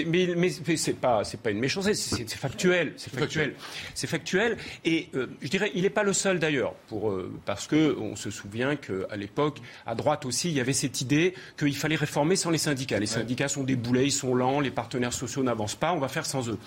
mais, 0.07 0.35
mais, 0.37 0.77
c'est 0.77 0.95
pas 0.95 1.25
c'est 1.25 1.41
pas 1.41 1.51
une 1.51 1.61
méchanceté, 1.61 1.95
c'est 1.95 2.29
factuel, 2.37 2.95
c'est 2.97 3.15
factuel, 3.15 3.55
c'est 3.95 4.07
factuel. 4.07 4.57
Et 4.85 5.09
euh, 5.15 5.27
je 5.43 5.49
dirais, 5.49 5.71
il 5.75 5.83
n'est 5.83 5.91
pas 5.91 6.03
le 6.03 6.13
seul 6.13 6.39
d'ailleurs, 6.39 6.73
pour 6.89 7.11
euh, 7.11 7.31
parce 7.45 7.67
que 7.67 7.97
on 7.99 8.17
se 8.17 8.31
souvient 8.31 8.77
qu'à 8.77 9.17
l'époque, 9.17 9.59
à 9.87 9.95
droite 9.95 10.25
aussi, 10.25 10.49
il 10.49 10.55
y 10.55 10.61
avait 10.61 10.73
cette 10.73 11.01
idée 11.01 11.35
qu'il 11.59 11.77
fallait 11.77 11.97
réformer 11.97 12.37
sans 12.37 12.51
les 12.51 12.59
syndicats. 12.59 12.99
Les 12.99 13.07
syndicats 13.07 13.49
sont 13.49 13.65
des 13.65 13.77
boulets, 13.77 14.07
ils 14.07 14.13
sont 14.13 14.35
lents, 14.35 14.61
les 14.61 14.71
partenaires 14.71 15.13
sociaux 15.13 15.43
n'avancent 15.43 15.75
pas, 15.75 15.93
on 15.93 15.99
va 15.99 16.09
faire 16.09 16.25
sans 16.25 16.49
eux. 16.49 16.59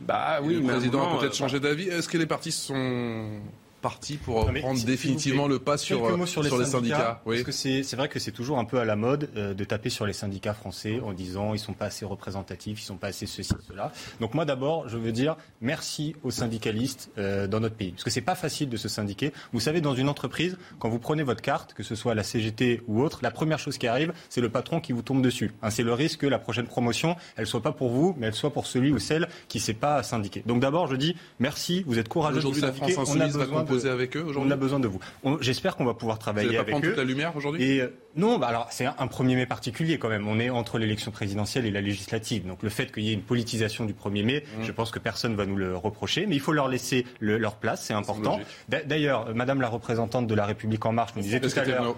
Bah 0.00 0.40
oui, 0.42 0.56
le 0.56 0.62
président 0.62 1.14
a 1.14 1.18
peut-être 1.18 1.32
euh, 1.32 1.36
changé 1.36 1.60
d'avis. 1.60 1.88
Est-ce 1.88 2.08
que 2.08 2.18
les 2.18 2.26
partis 2.26 2.52
sont 2.52 3.40
parti 3.80 4.16
pour 4.16 4.46
prendre 4.52 4.84
définitivement 4.84 5.48
le 5.48 5.58
pas 5.58 5.76
sur, 5.76 6.06
sur, 6.26 6.42
les, 6.42 6.64
syndicats, 6.64 7.22
Parce 7.24 7.42
que 7.42 7.52
c'est 7.52 7.96
vrai 7.96 8.08
que 8.08 8.18
c'est 8.18 8.32
toujours 8.32 8.58
un 8.58 8.64
peu 8.64 8.78
à 8.78 8.84
la 8.84 8.96
mode 8.96 9.30
euh, 9.36 9.54
de 9.54 9.64
taper 9.64 9.90
sur 9.90 10.06
les 10.06 10.12
syndicats 10.12 10.54
français 10.54 11.00
en 11.04 11.12
disant 11.12 11.54
ils 11.54 11.58
sont 11.58 11.72
pas 11.72 11.86
assez 11.86 12.04
représentatifs, 12.04 12.80
ils 12.80 12.84
sont 12.84 12.96
pas 12.96 13.08
assez 13.08 13.26
ceci, 13.26 13.52
cela. 13.66 13.92
Donc 14.20 14.34
moi 14.34 14.44
d'abord, 14.44 14.88
je 14.88 14.96
veux 14.96 15.12
dire 15.12 15.36
merci 15.60 16.14
aux 16.22 16.30
syndicalistes 16.30 17.10
euh, 17.18 17.46
dans 17.46 17.60
notre 17.60 17.74
pays. 17.74 17.92
Parce 17.92 18.04
que 18.04 18.10
c'est 18.10 18.20
pas 18.20 18.34
facile 18.34 18.68
de 18.68 18.76
se 18.76 18.88
syndiquer. 18.88 19.32
Vous 19.52 19.60
savez, 19.60 19.80
dans 19.80 19.94
une 19.94 20.08
entreprise, 20.08 20.56
quand 20.78 20.88
vous 20.88 20.98
prenez 20.98 21.22
votre 21.22 21.42
carte, 21.42 21.74
que 21.74 21.82
ce 21.82 21.94
soit 21.94 22.14
la 22.14 22.22
CGT 22.22 22.82
ou 22.86 23.02
autre, 23.02 23.20
la 23.22 23.30
première 23.30 23.58
chose 23.58 23.78
qui 23.78 23.86
arrive, 23.86 24.12
c'est 24.28 24.40
le 24.40 24.48
patron 24.48 24.80
qui 24.80 24.92
vous 24.92 25.02
tombe 25.02 25.22
dessus. 25.22 25.52
Hein, 25.62 25.70
c'est 25.70 25.82
le 25.82 25.92
risque 25.92 26.20
que 26.20 26.26
la 26.26 26.38
prochaine 26.38 26.66
promotion, 26.66 27.16
elle 27.36 27.46
soit 27.46 27.62
pas 27.62 27.72
pour 27.72 27.90
vous, 27.90 28.14
mais 28.18 28.26
elle 28.26 28.34
soit 28.34 28.52
pour 28.52 28.66
celui 28.66 28.92
ou 28.92 28.98
celle 28.98 29.28
qui 29.48 29.58
ne 29.58 29.62
s'est 29.62 29.74
pas 29.74 30.02
syndiqué. 30.02 30.42
Donc 30.46 30.60
d'abord, 30.60 30.86
je 30.86 30.96
dis 30.96 31.16
merci, 31.38 31.82
vous 31.86 31.98
êtes 31.98 32.08
courageux 32.08 32.40
de 32.40 32.46
vous 32.46 32.54
syndiquer. 32.54 32.94
On 32.98 33.20
a 33.20 33.28
besoin 33.28 33.64
avec 33.86 34.16
eux 34.16 34.22
aujourd'hui 34.22 34.50
On 34.50 34.52
a 34.52 34.56
besoin 34.56 34.80
de 34.80 34.88
vous. 34.88 35.00
J'espère 35.40 35.76
qu'on 35.76 35.84
va 35.84 35.94
pouvoir 35.94 36.18
travailler 36.18 36.58
avec 36.58 36.74
eux. 36.74 36.80
toute 36.80 36.96
la 36.96 37.04
lumière 37.04 37.34
aujourd'hui? 37.36 37.80
Euh, 37.80 37.88
Non, 38.16 38.38
bah 38.38 38.48
alors 38.48 38.68
c'est 38.70 38.86
un, 38.86 38.92
1er 39.06 39.36
mai 39.36 39.46
particulier 39.46 39.98
quand 39.98 40.08
même. 40.08 40.26
On 40.26 40.38
est 40.38 40.50
entre 40.50 40.78
l'élection 40.78 41.10
présidentielle 41.10 41.66
et 41.66 41.70
la 41.70 41.80
législative. 41.80 42.46
Donc 42.46 42.62
le 42.62 42.68
fait 42.68 42.92
qu'il 42.92 43.04
y 43.04 43.10
ait 43.10 43.14
une 43.14 43.22
politisation 43.22 43.84
du 43.84 43.92
1er 43.92 44.24
mai, 44.24 44.44
mmh. 44.44 44.64
je 44.64 44.72
pense 44.72 44.90
que 44.90 44.98
personne 44.98 45.32
ne 45.32 45.36
va 45.36 45.46
nous 45.46 45.56
le 45.56 45.76
reprocher. 45.76 46.26
Mais 46.26 46.36
il 46.36 46.40
faut 46.40 46.52
leur 46.52 46.68
laisser 46.68 47.06
leur 47.20 47.56
place, 47.56 47.84
c'est 47.84 47.94
important. 47.94 48.40
D'ailleurs, 48.68 49.34
Madame 49.34 49.60
la 49.60 49.68
représentante 49.68 50.26
de 50.26 50.34
la 50.34 50.46
République 50.46 50.84
En 50.86 50.92
Marche 50.92 51.12
nous 51.16 51.22
disait 51.22 51.40
tout 51.40 51.50
à 51.56 51.64
l'heure... 51.64 51.96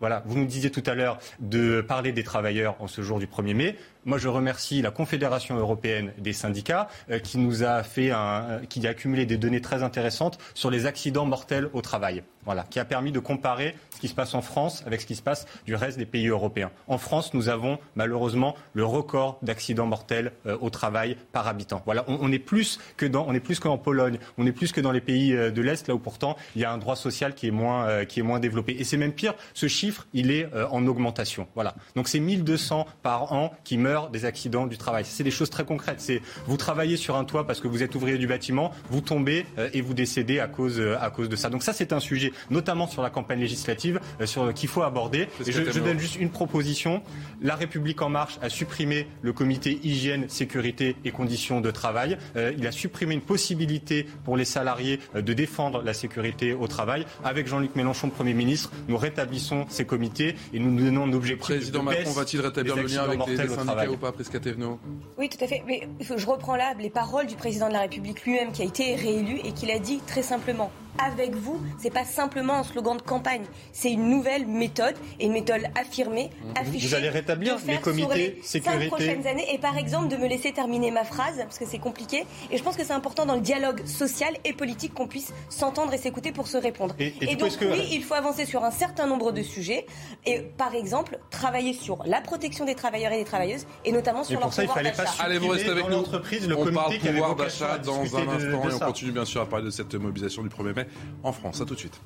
Voilà, 0.00 0.22
vous 0.26 0.38
nous 0.38 0.44
disiez 0.44 0.70
tout 0.70 0.82
à 0.84 0.94
l'heure 0.94 1.18
de 1.40 1.80
parler 1.80 2.12
des 2.12 2.22
travailleurs 2.22 2.76
en 2.80 2.86
ce 2.86 3.00
jour 3.00 3.18
du 3.18 3.26
1er 3.26 3.54
mai. 3.54 3.76
Moi, 4.06 4.18
je 4.18 4.28
remercie 4.28 4.82
la 4.82 4.92
Confédération 4.92 5.56
européenne 5.56 6.12
des 6.16 6.32
syndicats 6.32 6.86
euh, 7.10 7.18
qui 7.18 7.38
nous 7.38 7.64
a 7.64 7.82
fait 7.82 8.12
un, 8.12 8.60
qui 8.68 8.86
a 8.86 8.90
accumulé 8.90 9.26
des 9.26 9.36
données 9.36 9.60
très 9.60 9.82
intéressantes 9.82 10.38
sur 10.54 10.70
les 10.70 10.86
accidents 10.86 11.26
mortels 11.26 11.68
au 11.72 11.80
travail. 11.80 12.22
Voilà, 12.44 12.62
qui 12.70 12.78
a 12.78 12.84
permis 12.84 13.10
de 13.10 13.18
comparer 13.18 13.74
ce 13.90 13.98
qui 13.98 14.06
se 14.06 14.14
passe 14.14 14.32
en 14.36 14.42
France 14.42 14.84
avec 14.86 15.00
ce 15.00 15.06
qui 15.06 15.16
se 15.16 15.22
passe 15.22 15.46
du 15.64 15.74
reste 15.74 15.98
des 15.98 16.06
pays 16.06 16.28
européens. 16.28 16.70
En 16.86 16.96
France, 16.96 17.34
nous 17.34 17.48
avons 17.48 17.80
malheureusement 17.96 18.54
le 18.74 18.84
record 18.84 19.40
d'accidents 19.42 19.86
mortels 19.86 20.30
euh, 20.46 20.56
au 20.60 20.70
travail 20.70 21.16
par 21.32 21.48
habitant. 21.48 21.82
Voilà, 21.84 22.04
on, 22.06 22.30
est 22.30 22.38
plus 22.38 22.78
que 22.96 23.04
dans, 23.04 23.26
on 23.26 23.34
est 23.34 23.40
plus 23.40 23.58
qu'en 23.58 23.78
Pologne, 23.78 24.20
on 24.38 24.46
est 24.46 24.52
plus 24.52 24.70
que 24.70 24.80
dans 24.80 24.92
les 24.92 25.00
pays 25.00 25.34
euh, 25.34 25.50
de 25.50 25.60
l'Est, 25.60 25.88
là 25.88 25.94
où 25.96 25.98
pourtant 25.98 26.36
il 26.54 26.62
y 26.62 26.64
a 26.64 26.70
un 26.70 26.78
droit 26.78 26.94
social 26.94 27.34
qui 27.34 27.48
est 27.48 27.50
moins, 27.50 28.04
qui 28.04 28.20
est 28.20 28.22
moins 28.22 28.38
développé. 28.38 28.76
Et 28.78 28.84
c'est 28.84 28.96
même 28.96 29.12
pire, 29.12 29.34
ce 29.52 29.66
chiffre, 29.66 30.06
il 30.12 30.30
est 30.30 30.48
en 30.70 30.86
augmentation. 30.86 31.48
Voilà, 31.56 31.74
donc 31.96 32.06
c'est 32.06 32.20
1200 32.20 32.86
par 33.02 33.32
an 33.32 33.52
qui 33.64 33.76
meurent 33.76 33.95
des 34.10 34.24
accidents 34.24 34.66
du 34.66 34.78
travail. 34.78 35.04
C'est 35.06 35.24
des 35.24 35.30
choses 35.30 35.50
très 35.50 35.64
concrètes. 35.64 36.00
C'est 36.00 36.22
vous 36.46 36.56
travaillez 36.56 36.96
sur 36.96 37.16
un 37.16 37.24
toit 37.24 37.46
parce 37.46 37.60
que 37.60 37.68
vous 37.68 37.82
êtes 37.82 37.94
ouvrier 37.94 38.18
du 38.18 38.26
bâtiment, 38.26 38.72
vous 38.90 39.00
tombez 39.00 39.46
euh, 39.58 39.68
et 39.72 39.80
vous 39.80 39.94
décédez 39.94 40.38
à 40.40 40.48
cause, 40.48 40.78
euh, 40.78 40.96
à 41.00 41.10
cause 41.10 41.28
de 41.28 41.36
ça. 41.36 41.48
Donc 41.48 41.62
ça, 41.62 41.72
c'est 41.72 41.92
un 41.92 42.00
sujet 42.00 42.32
notamment 42.50 42.86
sur 42.86 43.02
la 43.02 43.10
campagne 43.10 43.40
législative, 43.40 44.00
sur 44.24 44.52
qu'il 44.54 44.68
faut 44.68 44.82
aborder. 44.82 45.28
Et 45.46 45.52
je, 45.52 45.70
je 45.70 45.80
donne 45.80 45.98
juste 45.98 46.16
une 46.16 46.30
proposition. 46.30 47.02
La 47.42 47.54
République 47.54 48.02
en 48.02 48.08
marche 48.08 48.38
a 48.42 48.48
supprimé 48.48 49.06
le 49.22 49.32
comité 49.32 49.80
hygiène, 49.82 50.28
sécurité 50.28 50.96
et 51.04 51.10
conditions 51.10 51.60
de 51.60 51.70
travail. 51.70 52.18
il 52.36 52.66
a 52.66 52.72
supprimé 52.72 53.14
une 53.14 53.20
possibilité 53.20 54.06
pour 54.24 54.36
les 54.36 54.44
salariés 54.44 55.00
de 55.14 55.32
défendre 55.32 55.82
la 55.82 55.94
sécurité 55.94 56.52
au 56.52 56.66
travail. 56.66 57.06
Avec 57.24 57.46
Jean-Luc 57.46 57.74
Mélenchon, 57.76 58.10
Premier 58.10 58.34
ministre, 58.34 58.70
nous 58.88 58.96
rétablissons 58.96 59.66
ces 59.68 59.84
comités 59.84 60.34
et 60.52 60.58
nous 60.58 60.70
nous 60.70 60.84
donnons 60.84 61.04
un 61.04 61.12
objectif. 61.12 61.56
Président 61.56 61.82
Macron 61.82 62.12
va-t-il 62.12 62.40
rétablir 62.40 62.76
le 62.76 62.82
lien 62.82 63.02
avec 63.02 63.26
les, 63.26 63.36
syndicats 63.36 63.85
ou 63.88 63.96
pas, 63.96 64.12
Prescatevno 64.12 64.78
Oui, 65.18 65.28
tout 65.28 65.42
à 65.42 65.46
fait. 65.46 65.62
Mais 65.66 65.88
je 66.00 66.26
reprends 66.26 66.56
là 66.56 66.74
les 66.78 66.90
paroles 66.90 67.26
du 67.26 67.36
président 67.36 67.68
de 67.68 67.72
la 67.72 67.80
République 67.80 68.24
lui-même 68.24 68.52
qui 68.52 68.62
a 68.62 68.64
été 68.64 68.94
réélu 68.94 69.38
et 69.44 69.52
qui 69.52 69.66
l'a 69.66 69.78
dit 69.78 70.00
très 70.06 70.22
simplement. 70.22 70.70
Avec 70.98 71.34
vous, 71.34 71.60
c'est 71.78 71.92
pas 71.92 72.04
simplement 72.04 72.54
un 72.54 72.62
slogan 72.62 72.96
de 72.96 73.02
campagne, 73.02 73.44
c'est 73.72 73.92
une 73.92 74.08
nouvelle 74.08 74.46
méthode 74.46 74.94
et 75.20 75.26
une 75.26 75.32
méthode 75.32 75.62
affirmée, 75.78 76.30
affichée. 76.58 76.88
Vous 76.88 76.94
allez 76.94 77.08
rétablir 77.08 77.58
les 77.66 77.76
comités 77.78 78.40
sur 78.42 78.58
les 78.58 78.62
cinq 78.62 78.86
prochaines 78.86 79.26
années. 79.26 79.46
Et 79.52 79.58
par 79.58 79.76
exemple 79.76 80.08
de 80.08 80.16
me 80.16 80.26
laisser 80.26 80.52
terminer 80.52 80.90
ma 80.90 81.04
phrase 81.04 81.36
parce 81.38 81.58
que 81.58 81.66
c'est 81.66 81.78
compliqué. 81.78 82.24
Et 82.50 82.56
je 82.56 82.62
pense 82.62 82.76
que 82.76 82.84
c'est 82.84 82.92
important 82.92 83.26
dans 83.26 83.34
le 83.34 83.40
dialogue 83.40 83.84
social 83.84 84.32
et 84.44 84.52
politique 84.52 84.94
qu'on 84.94 85.06
puisse 85.06 85.32
s'entendre 85.48 85.92
et 85.92 85.98
s'écouter 85.98 86.32
pour 86.32 86.46
se 86.46 86.56
répondre. 86.56 86.94
Et, 86.98 87.36
donc 87.36 87.52
oui, 87.60 87.88
il 87.92 88.02
faut 88.02 88.14
avancer 88.14 88.46
sur 88.46 88.64
un 88.64 88.70
certain 88.70 89.06
nombre 89.06 89.32
de 89.32 89.42
sujets. 89.42 89.86
Et 90.24 90.40
par 90.40 90.74
exemple 90.74 91.18
travailler 91.30 91.74
sur 91.74 92.04
la 92.06 92.20
protection 92.20 92.64
des 92.64 92.74
travailleurs 92.74 93.12
et 93.12 93.18
des 93.18 93.24
travailleuses 93.24 93.65
et 93.84 93.92
notamment 93.92 94.24
sur 94.24 94.40
leur 94.40 94.50
pouvoir 94.50 94.82
d'achat. 94.82 95.04
Allez, 95.20 95.38
vous 95.38 95.48
restez 95.48 95.70
avec 95.70 95.88
nous. 95.88 95.96
On 95.96 96.72
parle 96.72 96.98
pouvoir 96.98 97.36
d'achat 97.36 97.78
dans 97.78 98.00
un 98.16 98.28
instant 98.28 98.68
et 98.68 98.74
on 98.74 98.78
continue 98.78 99.12
bien 99.12 99.24
sûr 99.24 99.40
à 99.40 99.46
parler 99.46 99.66
de 99.66 99.70
cette 99.70 99.94
mobilisation 99.94 100.42
du 100.42 100.48
1er 100.48 100.74
mai 100.74 100.86
en 101.22 101.32
France. 101.32 101.60
À 101.60 101.64
tout 101.64 101.74
de 101.74 101.78
suite. 101.78 102.00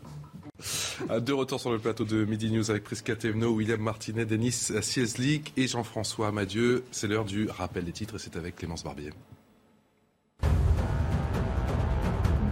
De 1.09 1.33
retour 1.33 1.59
sur 1.59 1.73
le 1.73 1.79
plateau 1.79 2.05
de 2.05 2.25
Midi 2.27 2.51
News 2.51 2.71
avec 2.71 2.85
Prisca 2.85 3.17
Tevno, 3.17 3.49
William 3.49 3.81
Martinet, 3.81 4.27
Denis 4.27 4.53
Sieslik 4.83 5.55
et 5.57 5.67
Jean-François 5.67 6.29
Amadieu. 6.29 6.85
C'est 6.91 7.09
l'heure 7.09 7.25
du 7.25 7.49
rappel 7.49 7.85
des 7.85 7.93
titres 7.93 8.17
et 8.17 8.19
c'est 8.19 8.37
avec 8.37 8.57
Clémence 8.57 8.85
Barbier. 8.85 9.11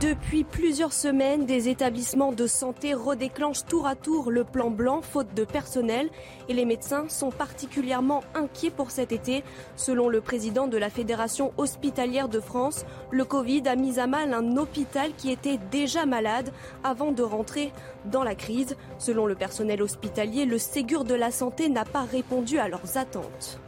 Depuis 0.00 0.44
plusieurs 0.44 0.92
semaines, 0.92 1.44
des 1.44 1.68
établissements 1.68 2.30
de 2.30 2.46
santé 2.46 2.94
redéclenchent 2.94 3.64
tour 3.64 3.84
à 3.84 3.96
tour 3.96 4.30
le 4.30 4.44
plan 4.44 4.70
blanc 4.70 5.02
faute 5.02 5.34
de 5.34 5.42
personnel 5.42 6.08
et 6.48 6.54
les 6.54 6.64
médecins 6.64 7.08
sont 7.08 7.32
particulièrement 7.32 8.22
inquiets 8.36 8.70
pour 8.70 8.92
cet 8.92 9.10
été. 9.10 9.42
Selon 9.74 10.08
le 10.08 10.20
président 10.20 10.68
de 10.68 10.78
la 10.78 10.88
Fédération 10.88 11.52
hospitalière 11.56 12.28
de 12.28 12.38
France, 12.38 12.84
le 13.10 13.24
Covid 13.24 13.62
a 13.66 13.74
mis 13.74 13.98
à 13.98 14.06
mal 14.06 14.34
un 14.34 14.56
hôpital 14.56 15.10
qui 15.16 15.32
était 15.32 15.58
déjà 15.72 16.06
malade 16.06 16.52
avant 16.84 17.10
de 17.10 17.24
rentrer 17.24 17.72
dans 18.04 18.22
la 18.22 18.36
crise. 18.36 18.76
Selon 18.98 19.26
le 19.26 19.34
personnel 19.34 19.82
hospitalier, 19.82 20.44
le 20.44 20.58
Ségur 20.58 21.02
de 21.02 21.14
la 21.14 21.32
santé 21.32 21.68
n'a 21.68 21.84
pas 21.84 22.04
répondu 22.04 22.60
à 22.60 22.68
leurs 22.68 22.98
attentes. 22.98 23.58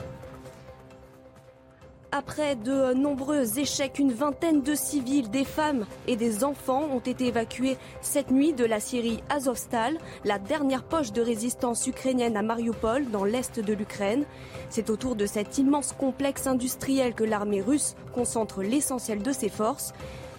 Après 2.12 2.56
de 2.56 2.92
nombreux 2.92 3.60
échecs, 3.60 4.00
une 4.00 4.12
vingtaine 4.12 4.62
de 4.62 4.74
civils, 4.74 5.30
des 5.30 5.44
femmes 5.44 5.86
et 6.08 6.16
des 6.16 6.42
enfants 6.42 6.88
ont 6.92 6.98
été 6.98 7.26
évacués 7.26 7.76
cette 8.00 8.32
nuit 8.32 8.52
de 8.52 8.64
la 8.64 8.80
Syrie 8.80 9.22
Azovstal, 9.28 9.96
la 10.24 10.40
dernière 10.40 10.82
poche 10.82 11.12
de 11.12 11.22
résistance 11.22 11.86
ukrainienne 11.86 12.36
à 12.36 12.42
Mariupol, 12.42 13.08
dans 13.12 13.22
l'est 13.22 13.60
de 13.60 13.72
l'Ukraine. 13.72 14.24
C'est 14.70 14.90
autour 14.90 15.14
de 15.14 15.24
cet 15.24 15.58
immense 15.58 15.92
complexe 15.92 16.48
industriel 16.48 17.14
que 17.14 17.22
l'armée 17.22 17.62
russe 17.62 17.94
concentre 18.12 18.64
l'essentiel 18.64 19.22
de 19.22 19.30
ses 19.30 19.48
forces. 19.48 19.92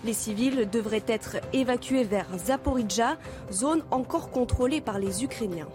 Les 0.04 0.14
civils 0.14 0.70
devraient 0.70 1.06
être 1.08 1.38
évacués 1.54 2.04
vers 2.04 2.28
Zaporizhzhia, 2.38 3.18
zone 3.50 3.84
encore 3.92 4.30
contrôlée 4.30 4.82
par 4.82 5.00
les 5.00 5.24
Ukrainiens. 5.24 5.70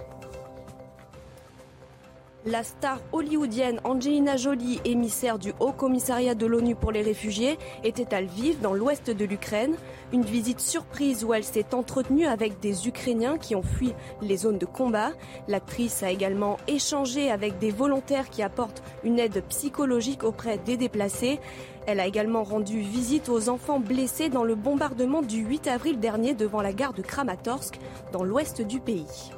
La 2.49 2.63
star 2.63 3.01
hollywoodienne 3.11 3.81
Angelina 3.83 4.37
Jolie, 4.37 4.81
émissaire 4.85 5.37
du 5.37 5.53
Haut 5.59 5.73
Commissariat 5.73 6.37
de 6.37 6.47
l'ONU 6.47 6.77
pour 6.77 6.93
les 6.93 7.03
réfugiés, 7.03 7.59
était 7.83 8.15
à 8.15 8.21
Lviv, 8.21 8.61
dans 8.61 8.73
l'ouest 8.73 9.11
de 9.11 9.25
l'Ukraine? 9.25 9.75
Une 10.13 10.23
visite 10.23 10.61
surprise 10.61 11.25
où 11.25 11.35
elle 11.35 11.43
s'est 11.43 11.75
entretenue 11.75 12.25
avec 12.25 12.61
des 12.61 12.87
Ukrainiens 12.87 13.37
qui 13.37 13.57
ont 13.57 13.65
fui 13.65 13.95
les 14.23 14.37
zones 14.37 14.59
de 14.59 14.65
combat. 14.65 15.11
L'actrice 15.49 16.05
a 16.05 16.13
également 16.13 16.57
échangé 16.69 17.33
avec 17.33 17.59
des 17.59 17.73
volontaires 17.73 18.31
qui 18.31 18.45
apportent 18.45 18.85
une 19.03 19.19
aide 19.19 19.43
psychologique 19.49 20.23
auprès 20.23 20.57
des 20.57 20.77
déplacés. 20.77 21.41
Elle 21.89 21.99
a 21.99 22.07
également 22.07 22.45
rendu 22.45 22.79
visite 22.79 23.29
aux 23.29 23.49
enfants 23.49 23.81
blessés 23.81 24.29
dans 24.29 24.45
le 24.45 24.55
bombardement 24.55 25.23
du 25.23 25.39
8 25.39 25.67
avril 25.67 25.99
dernier 25.99 26.33
devant 26.35 26.63
la 26.63 26.73
gare 26.73 26.93
de 26.93 27.03
Kramatorsk, 27.03 27.81
dans 28.13 28.23
l'ouest 28.23 28.63
du 28.63 28.79
pays. 28.79 29.33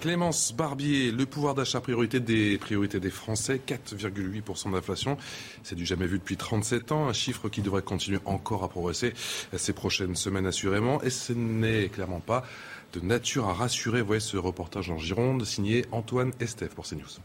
Clémence 0.00 0.54
Barbier, 0.54 1.10
le 1.10 1.26
pouvoir 1.26 1.54
d'achat 1.54 1.80
priorité 1.80 2.20
des 2.20 2.56
priorités 2.58 3.00
des 3.00 3.10
Français, 3.10 3.60
4,8% 3.66 4.72
d'inflation. 4.72 5.16
C'est 5.64 5.74
du 5.74 5.84
jamais 5.84 6.06
vu 6.06 6.18
depuis 6.18 6.36
37 6.36 6.92
ans, 6.92 7.08
un 7.08 7.12
chiffre 7.12 7.48
qui 7.48 7.62
devrait 7.62 7.82
continuer 7.82 8.20
encore 8.24 8.62
à 8.62 8.68
progresser 8.68 9.12
ces 9.56 9.72
prochaines 9.72 10.14
semaines 10.14 10.46
assurément. 10.46 11.02
Et 11.02 11.10
ce 11.10 11.32
n'est 11.32 11.88
clairement 11.88 12.20
pas 12.20 12.44
de 12.92 13.00
nature 13.00 13.48
à 13.48 13.52
rassurer. 13.52 14.00
Voyez 14.00 14.20
ce 14.20 14.36
reportage 14.36 14.90
en 14.90 14.98
Gironde 14.98 15.44
signé 15.44 15.84
Antoine 15.90 16.32
Estève 16.40 16.74
pour 16.74 16.86
CNews. 16.86 17.18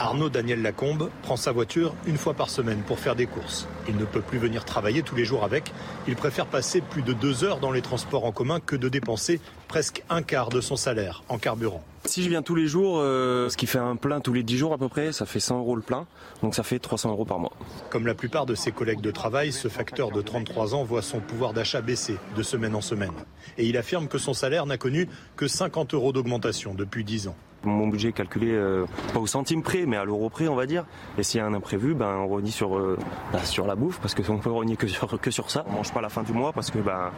Arnaud 0.00 0.30
Daniel 0.30 0.62
Lacombe 0.62 1.10
prend 1.20 1.36
sa 1.36 1.52
voiture 1.52 1.94
une 2.06 2.16
fois 2.16 2.32
par 2.32 2.48
semaine 2.48 2.80
pour 2.86 2.98
faire 2.98 3.14
des 3.14 3.26
courses. 3.26 3.68
Il 3.86 3.96
ne 3.96 4.06
peut 4.06 4.22
plus 4.22 4.38
venir 4.38 4.64
travailler 4.64 5.02
tous 5.02 5.14
les 5.14 5.26
jours 5.26 5.44
avec. 5.44 5.74
Il 6.08 6.16
préfère 6.16 6.46
passer 6.46 6.80
plus 6.80 7.02
de 7.02 7.12
deux 7.12 7.44
heures 7.44 7.60
dans 7.60 7.70
les 7.70 7.82
transports 7.82 8.24
en 8.24 8.32
commun 8.32 8.60
que 8.60 8.76
de 8.76 8.88
dépenser 8.88 9.42
presque 9.68 10.02
un 10.08 10.22
quart 10.22 10.48
de 10.48 10.62
son 10.62 10.76
salaire 10.76 11.22
en 11.28 11.36
carburant. 11.36 11.84
Si 12.06 12.22
je 12.22 12.30
viens 12.30 12.40
tous 12.40 12.54
les 12.54 12.66
jours, 12.66 12.96
euh, 12.98 13.50
ce 13.50 13.58
qui 13.58 13.66
fait 13.66 13.78
un 13.78 13.96
plein 13.96 14.22
tous 14.22 14.32
les 14.32 14.42
10 14.42 14.56
jours 14.56 14.72
à 14.72 14.78
peu 14.78 14.88
près, 14.88 15.12
ça 15.12 15.26
fait 15.26 15.38
100 15.38 15.58
euros 15.58 15.76
le 15.76 15.82
plein, 15.82 16.06
donc 16.42 16.54
ça 16.54 16.62
fait 16.62 16.78
300 16.78 17.10
euros 17.10 17.26
par 17.26 17.38
mois. 17.38 17.52
Comme 17.90 18.06
la 18.06 18.14
plupart 18.14 18.46
de 18.46 18.54
ses 18.54 18.72
collègues 18.72 19.02
de 19.02 19.10
travail, 19.10 19.52
ce 19.52 19.68
facteur 19.68 20.12
de 20.12 20.22
33 20.22 20.74
ans 20.74 20.82
voit 20.82 21.02
son 21.02 21.20
pouvoir 21.20 21.52
d'achat 21.52 21.82
baisser 21.82 22.16
de 22.34 22.42
semaine 22.42 22.74
en 22.74 22.80
semaine. 22.80 23.12
Et 23.58 23.66
il 23.66 23.76
affirme 23.76 24.08
que 24.08 24.16
son 24.16 24.32
salaire 24.32 24.64
n'a 24.64 24.78
connu 24.78 25.08
que 25.36 25.46
50 25.46 25.92
euros 25.92 26.14
d'augmentation 26.14 26.72
depuis 26.72 27.04
10 27.04 27.28
ans. 27.28 27.36
Mon 27.64 27.88
budget 27.88 28.08
est 28.08 28.12
calculé 28.12 28.52
euh, 28.52 28.86
pas 29.12 29.20
au 29.20 29.26
centime 29.26 29.62
près, 29.62 29.84
mais 29.86 29.96
à 29.96 30.04
l'euro 30.04 30.30
près, 30.30 30.48
on 30.48 30.54
va 30.54 30.66
dire. 30.66 30.84
Et 31.18 31.22
s'il 31.22 31.38
y 31.38 31.40
a 31.42 31.46
un 31.46 31.54
imprévu, 31.54 31.94
ben, 31.94 32.16
on 32.16 32.28
renie 32.28 32.50
sur, 32.50 32.76
euh, 32.76 32.98
bah, 33.32 33.44
sur 33.44 33.66
la 33.66 33.74
bouffe, 33.74 34.00
parce 34.00 34.14
qu'on 34.14 34.38
peut 34.38 34.50
renier 34.50 34.76
que 34.76 34.86
sur, 34.86 35.20
que 35.20 35.30
sur 35.30 35.50
ça. 35.50 35.64
On 35.68 35.72
mange 35.72 35.92
pas 35.92 35.98
à 35.98 36.02
la 36.02 36.08
fin 36.08 36.22
du 36.22 36.32
mois 36.32 36.52
parce 36.52 36.70
que 36.70 36.78
ben, 36.78 37.10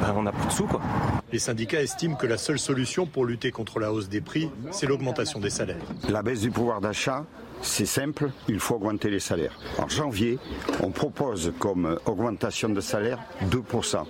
ben 0.00 0.14
on 0.16 0.22
n'a 0.22 0.32
plus 0.32 0.46
de 0.46 0.52
sous. 0.52 0.66
Quoi. 0.66 0.80
Les 1.32 1.38
syndicats 1.38 1.82
estiment 1.82 2.16
que 2.16 2.26
la 2.26 2.38
seule 2.38 2.58
solution 2.58 3.06
pour 3.06 3.24
lutter 3.24 3.50
contre 3.50 3.78
la 3.80 3.92
hausse 3.92 4.08
des 4.08 4.20
prix, 4.20 4.50
c'est 4.70 4.86
l'augmentation 4.86 5.40
des 5.40 5.50
salaires. 5.50 5.76
La 6.08 6.22
baisse 6.22 6.40
du 6.40 6.50
pouvoir 6.50 6.80
d'achat, 6.80 7.24
c'est 7.62 7.86
simple, 7.86 8.30
il 8.48 8.58
faut 8.58 8.76
augmenter 8.76 9.10
les 9.10 9.20
salaires. 9.20 9.58
En 9.78 9.88
janvier, 9.88 10.38
on 10.82 10.90
propose 10.90 11.52
comme 11.58 11.98
augmentation 12.06 12.68
de 12.68 12.80
salaire 12.80 13.18
2%. 13.50 14.04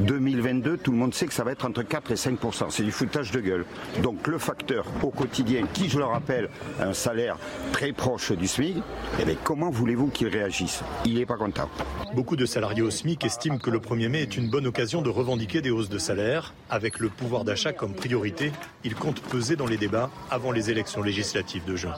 2022, 0.00 0.78
tout 0.78 0.90
le 0.90 0.96
monde 0.96 1.14
sait 1.14 1.26
que 1.26 1.34
ça 1.34 1.44
va 1.44 1.52
être 1.52 1.66
entre 1.66 1.82
4 1.82 2.10
et 2.12 2.14
5%. 2.14 2.66
C'est 2.70 2.82
du 2.82 2.92
foutage 2.92 3.30
de 3.30 3.40
gueule. 3.40 3.64
Donc 4.02 4.26
le 4.26 4.38
facteur 4.38 4.86
au 5.02 5.10
quotidien, 5.10 5.66
qui 5.72 5.88
je 5.88 5.98
le 5.98 6.04
rappelle, 6.04 6.48
un 6.80 6.92
salaire 6.92 7.36
très 7.72 7.92
proche 7.92 8.32
du 8.32 8.46
SMIC, 8.46 8.76
eh 9.20 9.36
comment 9.44 9.70
voulez-vous 9.70 10.08
qu'il 10.08 10.28
réagisse? 10.28 10.82
Il 11.04 11.14
n'est 11.14 11.26
pas 11.26 11.36
content. 11.36 11.68
Beaucoup 12.14 12.36
de 12.36 12.46
salariés 12.46 12.82
au 12.82 12.90
SMIC 12.90 13.24
estiment 13.24 13.58
que 13.58 13.70
le 13.70 13.78
1er 13.78 14.08
mai 14.08 14.22
est 14.22 14.36
une 14.36 14.48
bonne 14.48 14.66
occasion 14.66 15.02
de 15.02 15.10
revendiquer 15.10 15.60
des 15.60 15.70
hausses 15.70 15.88
de 15.88 15.98
salaire. 15.98 16.54
Avec 16.70 16.98
le 16.98 17.08
pouvoir 17.08 17.44
d'achat 17.44 17.72
comme 17.72 17.94
priorité, 17.94 18.52
ils 18.82 18.94
comptent 18.94 19.20
peser 19.20 19.56
dans 19.56 19.66
les 19.66 19.76
débats 19.76 20.10
avant 20.30 20.52
les 20.52 20.70
élections 20.70 21.02
législatives 21.02 21.64
de 21.64 21.76
juin. 21.76 21.94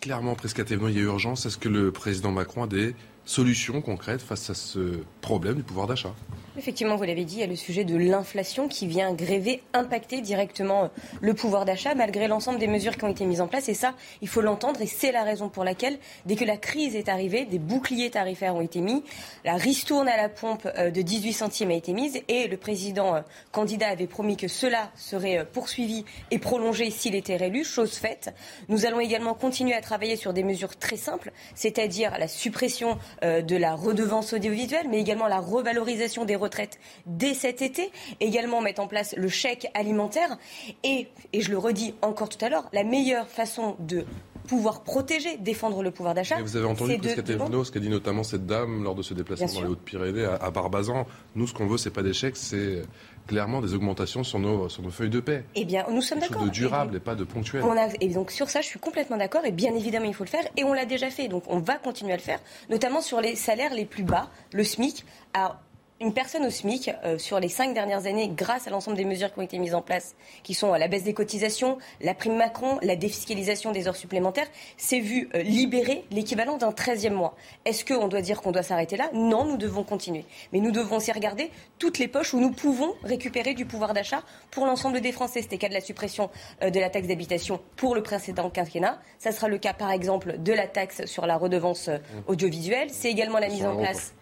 Clairement, 0.00 0.34
presque 0.34 0.60
à 0.60 0.64
il 0.88 0.96
y 0.96 0.98
a 0.98 1.02
urgence. 1.02 1.44
Est-ce 1.44 1.58
que 1.58 1.68
le 1.68 1.92
président 1.92 2.32
Macron 2.32 2.62
a 2.62 2.66
des 2.66 2.94
solutions 3.24 3.80
concrètes 3.80 4.22
face 4.22 4.50
à 4.50 4.54
ce 4.54 5.02
problème 5.20 5.56
du 5.56 5.62
pouvoir 5.62 5.86
d'achat 5.86 6.14
Effectivement, 6.58 6.96
vous 6.96 7.04
l'avez 7.04 7.24
dit, 7.24 7.36
il 7.36 7.40
y 7.40 7.44
a 7.44 7.46
le 7.46 7.54
sujet 7.54 7.84
de 7.84 7.96
l'inflation 7.96 8.66
qui 8.66 8.88
vient 8.88 9.14
gréver, 9.14 9.62
impacter 9.72 10.20
directement 10.20 10.84
euh, 10.84 10.88
le 11.20 11.32
pouvoir 11.32 11.64
d'achat 11.64 11.94
malgré 11.94 12.26
l'ensemble 12.26 12.58
des 12.58 12.66
mesures 12.66 12.96
qui 12.96 13.04
ont 13.04 13.08
été 13.08 13.24
mises 13.24 13.40
en 13.40 13.46
place. 13.46 13.68
Et 13.68 13.74
ça, 13.74 13.94
il 14.20 14.28
faut 14.28 14.40
l'entendre 14.40 14.82
et 14.82 14.86
c'est 14.86 15.12
la 15.12 15.22
raison 15.22 15.48
pour 15.48 15.62
laquelle, 15.62 15.98
dès 16.26 16.34
que 16.34 16.44
la 16.44 16.56
crise 16.56 16.96
est 16.96 17.08
arrivée, 17.08 17.44
des 17.44 17.60
boucliers 17.60 18.10
tarifaires 18.10 18.56
ont 18.56 18.60
été 18.60 18.80
mis, 18.80 19.04
la 19.44 19.54
ristourne 19.54 20.08
à 20.08 20.16
la 20.16 20.28
pompe 20.28 20.68
euh, 20.76 20.90
de 20.90 21.02
18 21.02 21.32
centimes 21.32 21.70
a 21.70 21.74
été 21.74 21.92
mise 21.92 22.20
et 22.26 22.48
le 22.48 22.56
président 22.56 23.14
euh, 23.14 23.20
candidat 23.52 23.88
avait 23.88 24.08
promis 24.08 24.36
que 24.36 24.48
cela 24.48 24.90
serait 24.96 25.46
poursuivi 25.50 26.04
et 26.32 26.40
prolongé 26.40 26.90
s'il 26.90 27.14
était 27.14 27.36
réélu, 27.36 27.64
chose 27.64 27.92
faite. 27.92 28.34
Nous 28.68 28.86
allons 28.86 29.00
également 29.00 29.34
continuer 29.34 29.74
à 29.74 29.80
travailler 29.80 30.16
sur 30.16 30.32
des 30.32 30.42
mesures 30.42 30.76
très 30.76 30.96
simples, 30.96 31.32
c'est-à-dire 31.54 32.18
la 32.18 32.26
suppression 32.26 32.98
de 33.22 33.56
la 33.56 33.74
redevance 33.74 34.32
audiovisuelle, 34.32 34.86
mais 34.88 35.00
également 35.00 35.26
la 35.26 35.40
revalorisation 35.40 36.24
des 36.24 36.36
retraite 36.36 36.78
dès 37.06 37.34
cet 37.34 37.62
été, 37.62 37.90
également 38.20 38.60
mettre 38.60 38.80
en 38.80 38.88
place 38.88 39.14
le 39.16 39.28
chèque 39.28 39.70
alimentaire 39.74 40.38
et, 40.84 41.08
et 41.32 41.40
je 41.40 41.50
le 41.50 41.58
redis 41.58 41.94
encore 42.02 42.28
tout 42.28 42.42
à 42.44 42.48
l'heure, 42.48 42.68
la 42.72 42.84
meilleure 42.84 43.28
façon 43.28 43.76
de 43.78 44.04
pouvoir 44.50 44.82
protéger, 44.82 45.36
défendre 45.36 45.82
le 45.82 45.92
pouvoir 45.92 46.14
d'achat. 46.14 46.40
Vous 46.42 46.56
avez 46.56 46.66
entendu 46.66 46.98
ce 47.00 47.70
qu'a 47.70 47.80
dit 47.80 47.88
notamment 47.88 48.24
cette 48.24 48.46
dame 48.46 48.82
lors 48.82 48.96
de 48.96 49.02
ce 49.02 49.14
déplacement 49.14 49.46
dans 49.46 49.60
les 49.60 49.68
Hautes-Pyrénées 49.68 50.24
à, 50.24 50.50
Barbazan. 50.50 51.06
Nous, 51.36 51.46
ce 51.46 51.54
qu'on 51.54 51.66
veut, 51.66 51.78
c'est 51.78 51.92
pas 51.92 52.02
d'échec, 52.02 52.36
c'est 52.36 52.82
clairement 53.30 53.60
des 53.60 53.74
augmentations 53.74 54.24
sur 54.24 54.40
nos, 54.40 54.68
sur 54.68 54.82
nos 54.82 54.90
feuilles 54.90 55.08
de 55.08 55.20
paix. 55.20 55.44
Eh 55.54 55.64
bien, 55.64 55.86
nous 55.88 56.02
sommes 56.02 56.18
d'accord. 56.18 56.42
de 56.42 56.50
durable 56.50 56.96
et, 56.96 56.98
pas 56.98 57.14
de 57.14 57.22
ponctuel. 57.22 57.62
et 58.00 58.08
donc 58.08 58.32
sur 58.32 58.50
ça, 58.50 58.60
je 58.60 58.66
suis 58.66 58.80
complètement 58.80 59.16
d'accord. 59.16 59.44
Et 59.44 59.52
bien 59.52 59.72
évidemment, 59.72 60.06
il 60.06 60.14
faut 60.14 60.24
le 60.24 60.28
faire. 60.28 60.42
Et 60.56 60.64
on 60.64 60.72
l'a 60.72 60.84
déjà 60.84 61.10
fait. 61.10 61.28
Donc 61.28 61.44
on 61.46 61.60
va 61.60 61.76
continuer 61.76 62.12
à 62.12 62.16
le 62.16 62.22
faire, 62.22 62.40
notamment 62.70 63.00
sur 63.00 63.20
les 63.20 63.36
salaires 63.36 63.72
les 63.72 63.84
plus 63.84 64.02
bas, 64.02 64.28
le 64.52 64.64
SMIC. 64.64 65.04
À 65.32 65.60
une 66.00 66.14
personne 66.14 66.46
au 66.46 66.50
SMIC, 66.50 66.90
euh, 67.04 67.18
sur 67.18 67.38
les 67.40 67.50
cinq 67.50 67.74
dernières 67.74 68.06
années, 68.06 68.30
grâce 68.34 68.66
à 68.66 68.70
l'ensemble 68.70 68.96
des 68.96 69.04
mesures 69.04 69.32
qui 69.32 69.38
ont 69.38 69.42
été 69.42 69.58
mises 69.58 69.74
en 69.74 69.82
place, 69.82 70.14
qui 70.42 70.54
sont 70.54 70.72
la 70.72 70.88
baisse 70.88 71.04
des 71.04 71.12
cotisations, 71.12 71.76
la 72.00 72.14
prime 72.14 72.36
Macron, 72.36 72.78
la 72.82 72.96
défiscalisation 72.96 73.70
des 73.70 73.86
heures 73.86 73.96
supplémentaires, 73.96 74.46
s'est 74.78 75.00
vu 75.00 75.28
euh, 75.34 75.42
libérer 75.42 76.04
l'équivalent 76.10 76.56
d'un 76.56 76.70
13e 76.70 77.12
mois. 77.12 77.36
Est-ce 77.66 77.84
qu'on 77.84 78.08
doit 78.08 78.22
dire 78.22 78.40
qu'on 78.40 78.50
doit 78.50 78.62
s'arrêter 78.62 78.96
là? 78.96 79.10
Non, 79.12 79.44
nous 79.44 79.58
devons 79.58 79.84
continuer. 79.84 80.24
Mais 80.54 80.60
nous 80.60 80.70
devons 80.70 80.96
aussi 80.96 81.12
regarder 81.12 81.50
toutes 81.78 81.98
les 81.98 82.08
poches 82.08 82.32
où 82.32 82.40
nous 82.40 82.50
pouvons 82.50 82.94
récupérer 83.02 83.52
du 83.52 83.66
pouvoir 83.66 83.92
d'achat 83.92 84.22
pour 84.50 84.64
l'ensemble 84.64 85.02
des 85.02 85.12
Français. 85.12 85.42
C'était 85.42 85.56
le 85.56 85.60
cas 85.60 85.68
de 85.68 85.74
la 85.74 85.82
suppression 85.82 86.30
euh, 86.62 86.70
de 86.70 86.80
la 86.80 86.88
taxe 86.88 87.08
d'habitation 87.08 87.60
pour 87.76 87.94
le 87.94 88.02
précédent 88.02 88.48
quinquennat. 88.48 88.98
Ça 89.18 89.32
sera 89.32 89.48
le 89.48 89.58
cas, 89.58 89.74
par 89.74 89.90
exemple, 89.90 90.38
de 90.38 90.52
la 90.54 90.66
taxe 90.66 91.04
sur 91.04 91.26
la 91.26 91.36
redevance 91.36 91.88
mmh. 91.88 91.98
audiovisuelle. 92.26 92.88
C'est 92.90 93.10
également 93.10 93.38
la 93.38 93.48
mise 93.48 93.66
en 93.66 93.76
place 93.76 94.14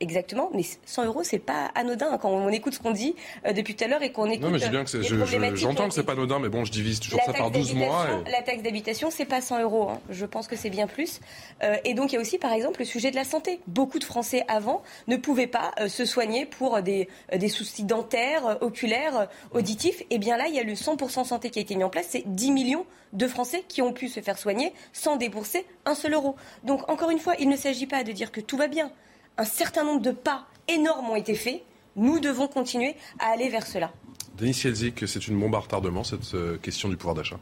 Exactement, 0.00 0.50
mais 0.52 0.62
100 0.84 1.04
euros, 1.04 1.22
c'est 1.22 1.38
pas 1.38 1.70
anodin 1.76 2.18
quand 2.18 2.28
on 2.28 2.48
écoute 2.48 2.74
ce 2.74 2.80
qu'on 2.80 2.90
dit 2.90 3.14
euh, 3.46 3.52
depuis 3.52 3.76
tout 3.76 3.84
à 3.84 3.86
l'heure 3.86 4.02
et 4.02 4.10
qu'on 4.10 4.26
écoute. 4.26 4.42
Non, 4.42 4.50
mais 4.50 4.58
j'ai 4.58 4.68
bien 4.68 4.84
que 4.84 5.56
j'entends 5.56 5.88
que 5.88 5.94
c'est 5.94 6.02
pas 6.02 6.12
anodin, 6.12 6.40
mais 6.40 6.48
bon, 6.48 6.64
je 6.64 6.72
divise 6.72 6.98
toujours 6.98 7.20
ça 7.24 7.32
par 7.32 7.52
12 7.52 7.74
mois. 7.74 8.06
La 8.30 8.42
taxe 8.42 8.62
d'habitation, 8.62 9.10
c'est 9.10 9.24
pas 9.24 9.40
100 9.40 9.62
euros. 9.62 9.90
Hein. 9.90 10.00
Je 10.10 10.26
pense 10.26 10.48
que 10.48 10.56
c'est 10.56 10.70
bien 10.70 10.88
plus. 10.88 11.20
Euh, 11.62 11.76
et 11.84 11.94
donc, 11.94 12.12
il 12.12 12.16
y 12.16 12.18
a 12.18 12.20
aussi, 12.20 12.36
par 12.36 12.52
exemple, 12.52 12.80
le 12.80 12.84
sujet 12.84 13.12
de 13.12 13.16
la 13.16 13.24
santé. 13.24 13.60
Beaucoup 13.68 14.00
de 14.00 14.04
Français 14.04 14.44
avant 14.48 14.82
ne 15.06 15.16
pouvaient 15.16 15.46
pas 15.46 15.70
euh, 15.78 15.88
se 15.88 16.04
soigner 16.04 16.46
pour 16.46 16.82
des, 16.82 17.08
des 17.34 17.48
soucis 17.48 17.84
dentaires, 17.84 18.58
oculaires, 18.62 19.28
auditifs. 19.52 20.02
Et 20.10 20.18
bien 20.18 20.36
là, 20.36 20.46
il 20.48 20.54
y 20.54 20.58
a 20.58 20.64
le 20.64 20.72
100% 20.72 21.24
santé 21.24 21.50
qui 21.50 21.60
a 21.60 21.62
été 21.62 21.76
mis 21.76 21.84
en 21.84 21.90
place. 21.90 22.06
C'est 22.08 22.24
10 22.26 22.50
millions 22.50 22.86
de 23.12 23.28
Français 23.28 23.62
qui 23.68 23.82
ont 23.82 23.92
pu 23.92 24.08
se 24.08 24.20
faire 24.20 24.36
soigner 24.36 24.72
sans 24.92 25.16
débourser 25.16 25.64
un 25.84 25.94
seul 25.94 26.14
euro. 26.14 26.34
Donc, 26.64 26.90
encore 26.90 27.10
une 27.10 27.20
fois, 27.20 27.34
il 27.38 27.48
ne 27.48 27.56
s'agit 27.56 27.86
pas 27.86 28.02
de 28.02 28.10
dire 28.10 28.32
que 28.32 28.40
tout 28.40 28.56
va 28.56 28.66
bien 28.66 28.90
un 29.38 29.44
certain 29.44 29.84
nombre 29.84 30.02
de 30.02 30.10
pas 30.10 30.46
énormes 30.68 31.10
ont 31.10 31.16
été 31.16 31.34
faits. 31.34 31.62
Nous 31.96 32.20
devons 32.20 32.48
continuer 32.48 32.94
à 33.18 33.26
aller 33.32 33.48
vers 33.48 33.66
cela. 33.66 33.92
Denis 34.36 34.54
Sielzik, 34.54 35.08
c'est 35.08 35.28
une 35.28 35.38
bombe 35.38 35.54
à 35.54 35.58
retardement, 35.58 36.04
cette 36.04 36.34
euh, 36.34 36.58
question 36.58 36.88
du 36.88 36.96
pouvoir 36.96 37.14
d'achat 37.14 37.38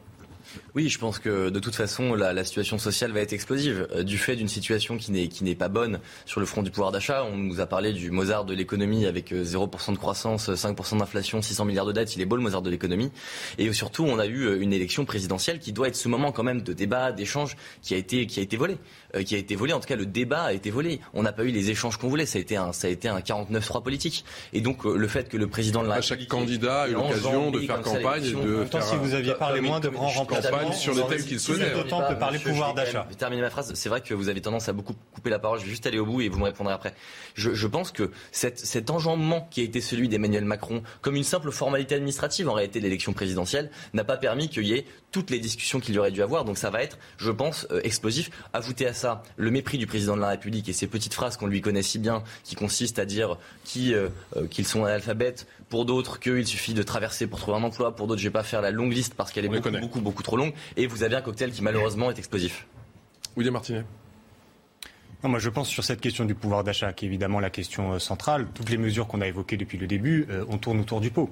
oui, 0.74 0.88
je 0.88 0.98
pense 0.98 1.18
que 1.18 1.50
de 1.50 1.58
toute 1.58 1.74
façon, 1.74 2.14
la, 2.14 2.32
la 2.32 2.44
situation 2.44 2.78
sociale 2.78 3.12
va 3.12 3.20
être 3.20 3.32
explosive. 3.32 3.88
Euh, 3.92 4.02
du 4.02 4.18
fait 4.18 4.36
d'une 4.36 4.48
situation 4.48 4.96
qui 4.96 5.12
n'est, 5.12 5.28
qui 5.28 5.44
n'est 5.44 5.54
pas 5.54 5.68
bonne 5.68 6.00
sur 6.26 6.40
le 6.40 6.46
front 6.46 6.62
du 6.62 6.70
pouvoir 6.70 6.92
d'achat, 6.92 7.24
on 7.24 7.36
nous 7.36 7.60
a 7.60 7.66
parlé 7.66 7.92
du 7.92 8.10
Mozart 8.10 8.44
de 8.44 8.54
l'économie 8.54 9.06
avec 9.06 9.32
0% 9.32 9.34
euh, 9.34 9.92
de 9.92 9.98
croissance, 9.98 10.48
5% 10.50 10.98
d'inflation, 10.98 11.42
600 11.42 11.64
milliards 11.64 11.86
de 11.86 11.92
dettes. 11.92 12.14
Il 12.16 12.22
est 12.22 12.26
beau 12.26 12.36
le 12.36 12.42
Mozart 12.42 12.62
de 12.62 12.70
l'économie. 12.70 13.10
Et 13.58 13.72
surtout, 13.72 14.04
on 14.04 14.18
a 14.18 14.26
eu 14.26 14.60
une 14.60 14.72
élection 14.72 15.04
présidentielle 15.04 15.58
qui 15.58 15.72
doit 15.72 15.88
être 15.88 15.96
ce 15.96 16.08
moment 16.08 16.32
quand 16.32 16.42
même 16.42 16.62
de 16.62 16.72
débat, 16.72 17.12
d'échange, 17.12 17.56
qui 17.82 17.94
a 17.94 17.96
été, 17.96 18.26
qui 18.26 18.40
a 18.40 18.42
été 18.42 18.56
volé. 18.56 18.76
Qui 19.22 19.34
a 19.34 19.38
été 19.38 19.54
volé. 19.56 19.72
En 19.72 19.80
tout 19.80 19.88
cas, 19.88 19.96
le 19.96 20.06
débat 20.06 20.42
a 20.44 20.52
été 20.52 20.70
volé. 20.70 21.00
On 21.12 21.22
n'a 21.22 21.32
pas 21.32 21.44
eu 21.44 21.50
les 21.50 21.70
échanges 21.70 21.96
qu'on 21.96 22.08
voulait. 22.08 22.26
Ça 22.26 22.38
a 22.38 22.40
été 22.40 22.56
un, 22.56 22.72
ça 22.72 22.88
a 22.88 22.90
été 22.90 23.08
un 23.08 23.20
49-3 23.20 23.82
politique. 23.82 24.24
Et 24.52 24.60
donc, 24.60 24.84
le 24.84 25.08
fait 25.08 25.28
que 25.28 25.36
le 25.36 25.46
président 25.46 25.82
de 25.82 25.88
la 25.88 26.00
Chaque 26.00 26.26
candidat 26.26 26.82
a 26.82 26.88
eu 26.88 26.94
l'occasion 26.94 27.50
de 27.50 27.60
faire 27.60 27.80
campagne 27.80 28.22
de 28.22 28.64
faire. 28.64 28.82
si 28.82 28.96
vous 28.96 29.14
aviez 29.14 29.34
parlé 29.34 29.60
moins 29.60 29.80
de 29.80 29.88
grands 29.88 30.08
remplacements 30.08 30.72
sur 30.72 30.94
les 30.94 31.02
thèmes 31.06 31.24
qu'il 31.24 31.40
souhaitait. 31.40 31.72
D'autant 31.74 32.02
peut 32.08 32.18
parler 32.18 32.38
pouvoir 32.38 32.74
d'achat. 32.74 33.04
Je 33.08 33.14
vais 33.14 33.18
terminer 33.18 33.42
ma 33.42 33.50
phrase. 33.50 33.72
C'est 33.74 33.88
vrai 33.88 34.00
que 34.00 34.14
vous 34.14 34.28
avez 34.28 34.40
tendance 34.40 34.68
à 34.68 34.72
beaucoup 34.72 34.94
couper 35.12 35.30
la 35.30 35.38
parole. 35.38 35.58
Je 35.58 35.64
vais 35.64 35.70
juste 35.70 35.86
aller 35.86 35.98
au 35.98 36.06
bout 36.06 36.20
et 36.20 36.28
vous 36.28 36.38
me 36.38 36.44
répondrez 36.44 36.74
après. 36.74 36.94
Je, 37.34 37.54
je 37.54 37.66
pense 37.66 37.90
que 37.90 38.10
cet, 38.32 38.58
cet 38.58 38.90
enjambement 38.90 39.48
qui 39.50 39.60
a 39.60 39.64
été 39.64 39.80
celui 39.80 40.08
d'Emmanuel 40.08 40.44
Macron, 40.44 40.82
comme 41.00 41.16
une 41.16 41.24
simple 41.24 41.50
formalité 41.50 41.94
administrative 41.94 42.48
en 42.48 42.54
réalité 42.54 42.78
de 42.78 42.84
l'élection 42.84 43.12
présidentielle, 43.12 43.70
n'a 43.92 44.04
pas 44.04 44.16
permis 44.16 44.48
qu'il 44.48 44.66
y 44.66 44.74
ait 44.74 44.86
toutes 45.10 45.30
les 45.30 45.38
discussions 45.38 45.80
qu'il 45.80 45.94
y 45.94 45.98
aurait 45.98 46.10
dû 46.10 46.22
avoir. 46.22 46.44
Donc 46.44 46.58
ça 46.58 46.70
va 46.70 46.82
être, 46.82 46.98
je 47.16 47.30
pense, 47.30 47.66
euh, 47.70 47.80
explosif. 47.84 48.30
Ajoutez 48.52 48.86
à 48.86 48.92
ça 48.92 49.03
le 49.36 49.50
mépris 49.50 49.78
du 49.78 49.86
président 49.86 50.16
de 50.16 50.20
la 50.20 50.28
République 50.28 50.68
et 50.68 50.72
ces 50.72 50.86
petites 50.86 51.14
phrases 51.14 51.36
qu'on 51.36 51.46
lui 51.46 51.60
connaît 51.60 51.82
si 51.82 51.98
bien, 51.98 52.22
qui 52.42 52.54
consistent 52.54 52.98
à 52.98 53.04
dire 53.04 53.38
qui, 53.64 53.94
euh, 53.94 54.08
euh, 54.36 54.46
qu'ils 54.46 54.66
sont 54.66 54.84
analphabètes, 54.84 55.46
pour 55.68 55.84
d'autres 55.84 56.18
qu'il 56.20 56.46
suffit 56.46 56.74
de 56.74 56.82
traverser 56.82 57.26
pour 57.26 57.38
trouver 57.38 57.58
un 57.58 57.62
emploi, 57.62 57.94
pour 57.94 58.06
d'autres 58.06 58.20
je 58.20 58.28
vais 58.28 58.32
pas 58.32 58.42
faire 58.42 58.60
la 58.60 58.70
longue 58.70 58.92
liste 58.92 59.14
parce 59.14 59.32
qu'elle 59.32 59.44
est 59.44 59.48
beaucoup, 59.48 59.70
beaucoup, 59.70 60.00
beaucoup 60.00 60.22
trop 60.22 60.36
longue. 60.36 60.52
Et 60.76 60.86
vous 60.86 61.02
avez 61.02 61.16
un 61.16 61.22
cocktail 61.22 61.52
qui 61.52 61.62
malheureusement 61.62 62.10
est 62.10 62.18
explosif. 62.18 62.66
William 63.36 63.54
Martinet. 63.54 63.84
Non, 65.22 65.30
moi 65.30 65.38
je 65.38 65.48
pense 65.48 65.68
sur 65.68 65.84
cette 65.84 66.00
question 66.00 66.24
du 66.24 66.34
pouvoir 66.34 66.64
d'achat, 66.64 66.92
qui 66.92 67.06
est 67.06 67.08
évidemment 67.08 67.40
la 67.40 67.50
question 67.50 67.98
centrale. 67.98 68.46
Toutes 68.54 68.70
les 68.70 68.76
mesures 68.76 69.06
qu'on 69.06 69.20
a 69.22 69.26
évoquées 69.26 69.56
depuis 69.56 69.78
le 69.78 69.86
début, 69.86 70.28
on 70.48 70.58
tourne 70.58 70.80
autour 70.80 71.00
du 71.00 71.10
pot. 71.10 71.30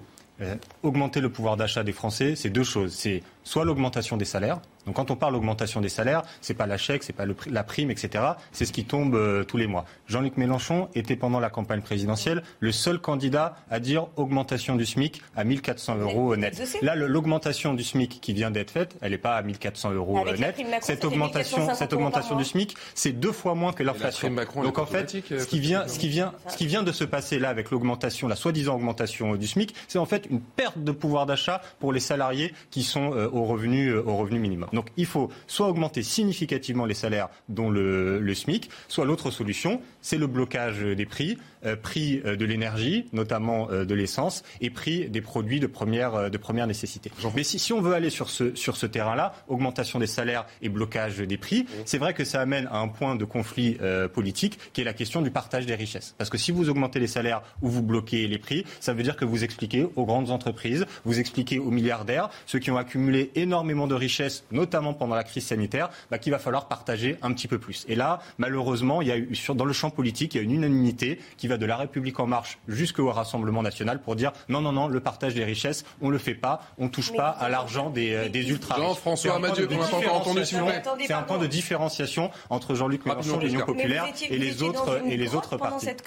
augmenter 0.83 1.21
le 1.21 1.31
pouvoir 1.31 1.57
d'achat 1.57 1.85
des 1.85 1.93
Français, 1.93 2.35
c'est 2.35 2.51
deux 2.51 2.65
choses. 2.65 2.93
C'est 2.95 3.23
soit 3.45 3.65
l'augmentation 3.65 4.17
des 4.17 4.25
salaires. 4.25 4.61
Donc 4.87 4.97
quand 4.97 5.11
on 5.11 5.17
parle 5.17 5.35
d'augmentation 5.35 5.81
des 5.81 5.89
salaires, 5.89 6.23
c'est 6.41 6.55
pas 6.55 6.67
la 6.67 6.77
chèque, 6.77 7.03
c'est 7.03 7.13
pas 7.13 7.27
le, 7.27 7.37
la 7.51 7.63
prime, 7.63 7.91
etc. 7.91 8.25
C'est 8.51 8.65
ce 8.65 8.73
qui 8.73 8.85
tombe 8.85 9.15
euh, 9.15 9.45
tous 9.45 9.57
les 9.57 9.67
mois. 9.67 9.85
Jean-Luc 10.09 10.37
Mélenchon 10.37 10.89
était 10.95 11.17
pendant 11.17 11.41
la 11.41 11.51
campagne 11.51 11.83
présidentielle 11.83 12.43
le 12.61 12.73
seul 12.73 12.99
candidat 12.99 13.57
à 13.71 13.79
dire 13.81 14.09
augmentation 14.17 14.77
du 14.77 14.85
SMIC 14.85 15.23
à 15.37 15.45
1400 15.45 15.97
euros 15.99 16.37
net. 16.37 16.61
Là, 16.83 16.97
l'augmentation 16.97 17.75
du 17.75 17.85
SMIC 17.85 18.21
qui 18.21 18.33
vient 18.33 18.51
d'être 18.51 18.71
faite, 18.71 18.97
elle 19.01 19.13
n'est 19.13 19.19
pas 19.19 19.37
à 19.37 19.43
1400 19.43 19.93
euros 19.93 20.25
net. 20.25 20.57
cette 20.81 21.05
augmentation, 21.05 21.75
cette 21.75 21.93
augmentation 21.93 22.37
du 22.37 22.45
SMIC, 22.45 22.75
c'est 22.95 23.13
deux 23.13 23.33
fois 23.33 23.55
moins 23.55 23.73
que 23.73 23.83
l'inflation. 23.83 24.31
Donc 24.63 24.79
en 24.79 24.87
fait, 24.87 25.15
euh, 25.31 25.39
ce 25.39 25.47
qui 25.47 25.61
vient, 25.61 25.87
ce 25.87 25.99
qui 25.99 26.09
vient, 26.09 26.33
ce 26.49 26.57
qui 26.57 26.67
vient 26.67 26.83
de 26.83 26.93
se 26.93 27.05
passer 27.05 27.39
là 27.39 27.49
avec 27.49 27.71
l'augmentation, 27.71 28.29
la 28.29 28.37
soi-disant 28.37 28.75
augmentation 28.75 29.37
du 29.37 29.47
SMIC, 29.47 29.75
c'est 29.89 29.99
en 29.99 30.07
fait 30.07 30.27
une 30.31 30.41
perte 30.41 30.79
de 30.79 30.93
pouvoir 30.93 31.27
d'achat 31.27 31.61
pour 31.79 31.93
les 31.93 32.01
salariés 32.01 32.53
qui 32.71 32.83
sont 32.83 33.13
euh, 33.15 33.29
au 33.33 33.45
revenu, 33.45 33.89
euh, 33.89 34.03
au 34.03 34.17
revenu 34.17 34.39
minimum. 34.39 34.69
Donc 34.73 34.89
il 34.97 35.07
faut 35.07 35.31
soit 35.47 35.69
augmenter 35.69 36.03
significativement 36.03 36.85
les 36.85 36.95
salaires, 36.95 37.29
dont 37.49 37.71
le, 37.71 38.21
le 38.21 38.35
SMIC, 38.35 38.71
soit 38.89 39.05
l'autre 39.05 39.31
solution, 39.31 39.81
c'est 40.01 40.19
le 40.19 40.27
blocage 40.27 40.81
des 40.81 41.07
prix, 41.07 41.39
prix 41.83 42.23
euh, 42.25 42.37
de 42.37 42.45
l'énergie, 42.45 43.07
notamment 43.13 43.69
de 43.69 43.95
l'essence, 43.95 44.43
et 44.61 44.71
prix 44.71 45.09
des 45.09 45.21
produits 45.21 45.61
de 45.61 45.67
première, 45.67 46.31
de 46.31 46.39
première 46.39 46.67
nécessité. 46.67 47.11
Mais 47.35 47.45
si, 47.45 47.59
si 47.59 47.73
on 47.73 47.81
veut 47.81 47.95
aller 47.95 48.11
sur 48.11 48.31
ce, 48.31 48.55
sur 48.55 48.77
ce 48.77 48.87
terrain-là, 48.87 49.35
augmentation 49.49 49.99
des 49.99 50.07
salaires 50.07 50.47
et 50.61 50.69
blocage 50.69 51.19
des 51.19 51.37
prix, 51.37 51.67
c'est 51.85 51.99
vrai 51.99 52.15
que 52.15 52.25
ça 52.25 52.41
amène 52.41 52.69
à 52.71 52.79
un 52.79 52.89
point 52.89 53.17
de 53.17 53.25
conflit 53.25 53.79
politique 54.13 54.59
qui 54.73 54.81
est 54.81 54.85
la 54.85 54.93
question 54.93 55.23
du 55.23 55.31
partage 55.31 55.67
des 55.67 55.75
richesses. 55.75 56.15
Parce 56.19 56.31
que 56.31 56.39
si 56.39 56.53
vous 56.53 56.69
augmentez 56.69 57.01
les 57.01 57.07
salaires 57.07 57.43
ou 57.63 57.69
vous 57.69 57.83
bloquez 57.83 58.27
les 58.27 58.39
prix, 58.39 58.65
ça 58.81 58.93
veut 58.93 59.03
dire 59.03 59.17
que 59.17 59.25
vous 59.25 59.45
expliquez 59.45 59.87
aux 59.97 60.05
grandes 60.05 60.31
entreprises, 60.31 60.87
vous 61.05 61.21
expliquez 61.21 61.59
aux 61.59 61.71
milliardaires, 61.71 62.31
ceux 62.47 62.59
qui 62.59 62.71
ont 62.71 62.77
accumulé 62.77 63.31
énormément 63.35 63.87
de 63.87 63.95
richesses, 63.95 64.45
notamment 64.51 64.95
pendant 64.95 65.15
la 65.15 65.25
crise 65.25 65.47
sanitaire, 65.47 65.91
bah, 66.11 66.19
qu'il 66.19 66.33
va 66.33 66.39
falloir 66.39 66.69
partager 66.69 67.17
un 67.23 67.33
petit 67.33 67.49
peu 67.49 67.59
plus. 67.59 67.85
Et 67.89 67.95
là, 67.95 68.21
malheureusement, 68.39 69.03
il 69.03 69.09
y 69.09 69.13
a 69.13 69.17
eu, 69.17 69.35
sur, 69.35 69.55
dans 69.55 69.65
le 69.65 69.73
champ 69.73 69.91
politique, 69.91 70.35
il 70.35 70.39
y 70.39 70.41
a 70.41 70.45
une 70.45 70.53
unanimité 70.53 71.19
qui 71.37 71.49
va 71.49 71.52
de 71.59 71.67
la 71.67 71.77
République 71.77 72.19
en 72.21 72.27
marche 72.27 72.59
jusqu'au 72.69 73.11
Rassemblement 73.11 73.63
national 73.63 74.01
pour 74.01 74.17
dire 74.17 74.33
non, 74.49 74.61
non, 74.61 74.73
non, 74.73 74.89
le 74.89 75.01
partage 75.01 75.35
des 75.35 75.45
richesses, 75.45 75.85
on 76.01 76.09
ne 76.09 76.13
le 76.13 76.19
fait 76.19 76.35
pas, 76.35 76.61
on 76.79 76.85
ne 76.85 76.89
touche 76.89 77.13
pas 77.13 77.29
à 77.29 77.49
l'argent 77.49 77.91
des, 77.91 78.15
euh, 78.15 78.29
des 78.29 78.49
ultra 78.51 78.77
Jean-François 78.77 79.39
Mathieu, 79.39 79.69
on 79.71 79.77
n'a 79.77 79.87
pas 79.87 79.97
encore 79.97 80.15
entendu, 80.17 80.45
s'il 80.45 80.59
vous 80.59 80.67
plaît. 80.67 80.83
C'est 81.07 81.13
un 81.13 81.23
point 81.23 81.39
de 81.39 81.47
différenciation 81.47 82.31
entre 82.51 82.75
Jean-Luc 82.75 83.05
Mélenchon, 83.07 83.39
l'Union 83.39 83.65
populaire, 83.65 84.07
et 84.29 84.39
les 84.39 84.63
autres, 84.63 85.01
et 85.07 85.17
les 85.17 85.35
autres 85.35 85.57
partis. 85.57 85.87
Cette... 85.87 86.03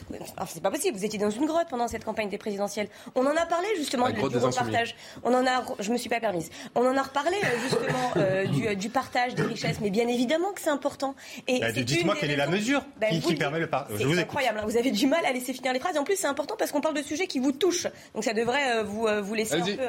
c'est 0.48 0.64
pas 0.64 0.72
possible, 0.72 0.98
vous 0.98 1.06
étiez 1.06 1.20
dans 1.20 1.30
une 1.30 1.46
grotte 1.46 1.68
pendant 1.70 1.88
cette 1.88 2.06
campagne 2.06 2.30
des 2.30 2.38
présidentielles. 2.38 2.88
On 3.16 3.26
en 3.26 3.36
a 3.36 3.46
parlé 3.46 3.68
justement 3.78 4.10
du 4.10 4.20
repartage. 4.20 4.96
On 5.24 5.34
en 5.34 5.46
a, 5.46 5.64
je 5.80 5.92
me 5.92 5.98
suis 5.98 6.10
pas 6.10 6.20
permise. 6.20 6.50
On 6.76 6.86
en 6.86 6.96
a 6.96 7.04
reparlé 7.04 7.38
euh, 7.44 7.48
justement 7.64 8.12
euh, 8.18 8.46
euh, 8.68 8.76
du, 8.76 8.90
partage 8.90 9.36
des 9.36 9.44
richesses, 9.44 9.80
mais 9.82 9.90
bien 9.90 10.08
évidemment 10.08 10.52
que 10.52 10.62
c'est 10.62 10.70
important. 10.70 11.16
Et 11.48 11.60
bah, 11.60 11.72
dites-moi 11.72 12.16
quelle 12.20 12.32
est 12.32 12.36
la 12.36 12.48
mesure 12.48 12.86
bah, 13.00 13.08
qui, 13.08 13.36
permet 13.36 13.60
le 13.60 13.68
partage. 13.68 13.98
C'est 13.98 14.20
incroyable. 14.20 14.60
Hein. 14.60 14.66
Vous 14.66 14.78
avez 14.78 14.92
du 14.92 15.08
mal 15.08 15.26
à 15.26 15.34
laisser 15.36 15.54
finir 15.54 15.74
les 15.74 15.80
phrases. 15.80 15.96
Et 15.96 16.00
en 16.00 16.04
plus, 16.04 16.16
c'est 16.16 16.28
important 16.28 16.56
parce 16.58 16.72
qu'on 16.72 16.82
parle 16.82 16.96
de 16.96 17.04
sujets 17.04 17.28
qui 17.28 17.40
vous 17.40 17.52
touchent. 17.52 17.88
Donc 18.14 18.24
ça 18.24 18.34
devrait 18.34 18.84
vous, 18.84 19.08
vous 19.22 19.34
laisser 19.34 19.56
un 19.56 19.66
peu, 19.66 19.88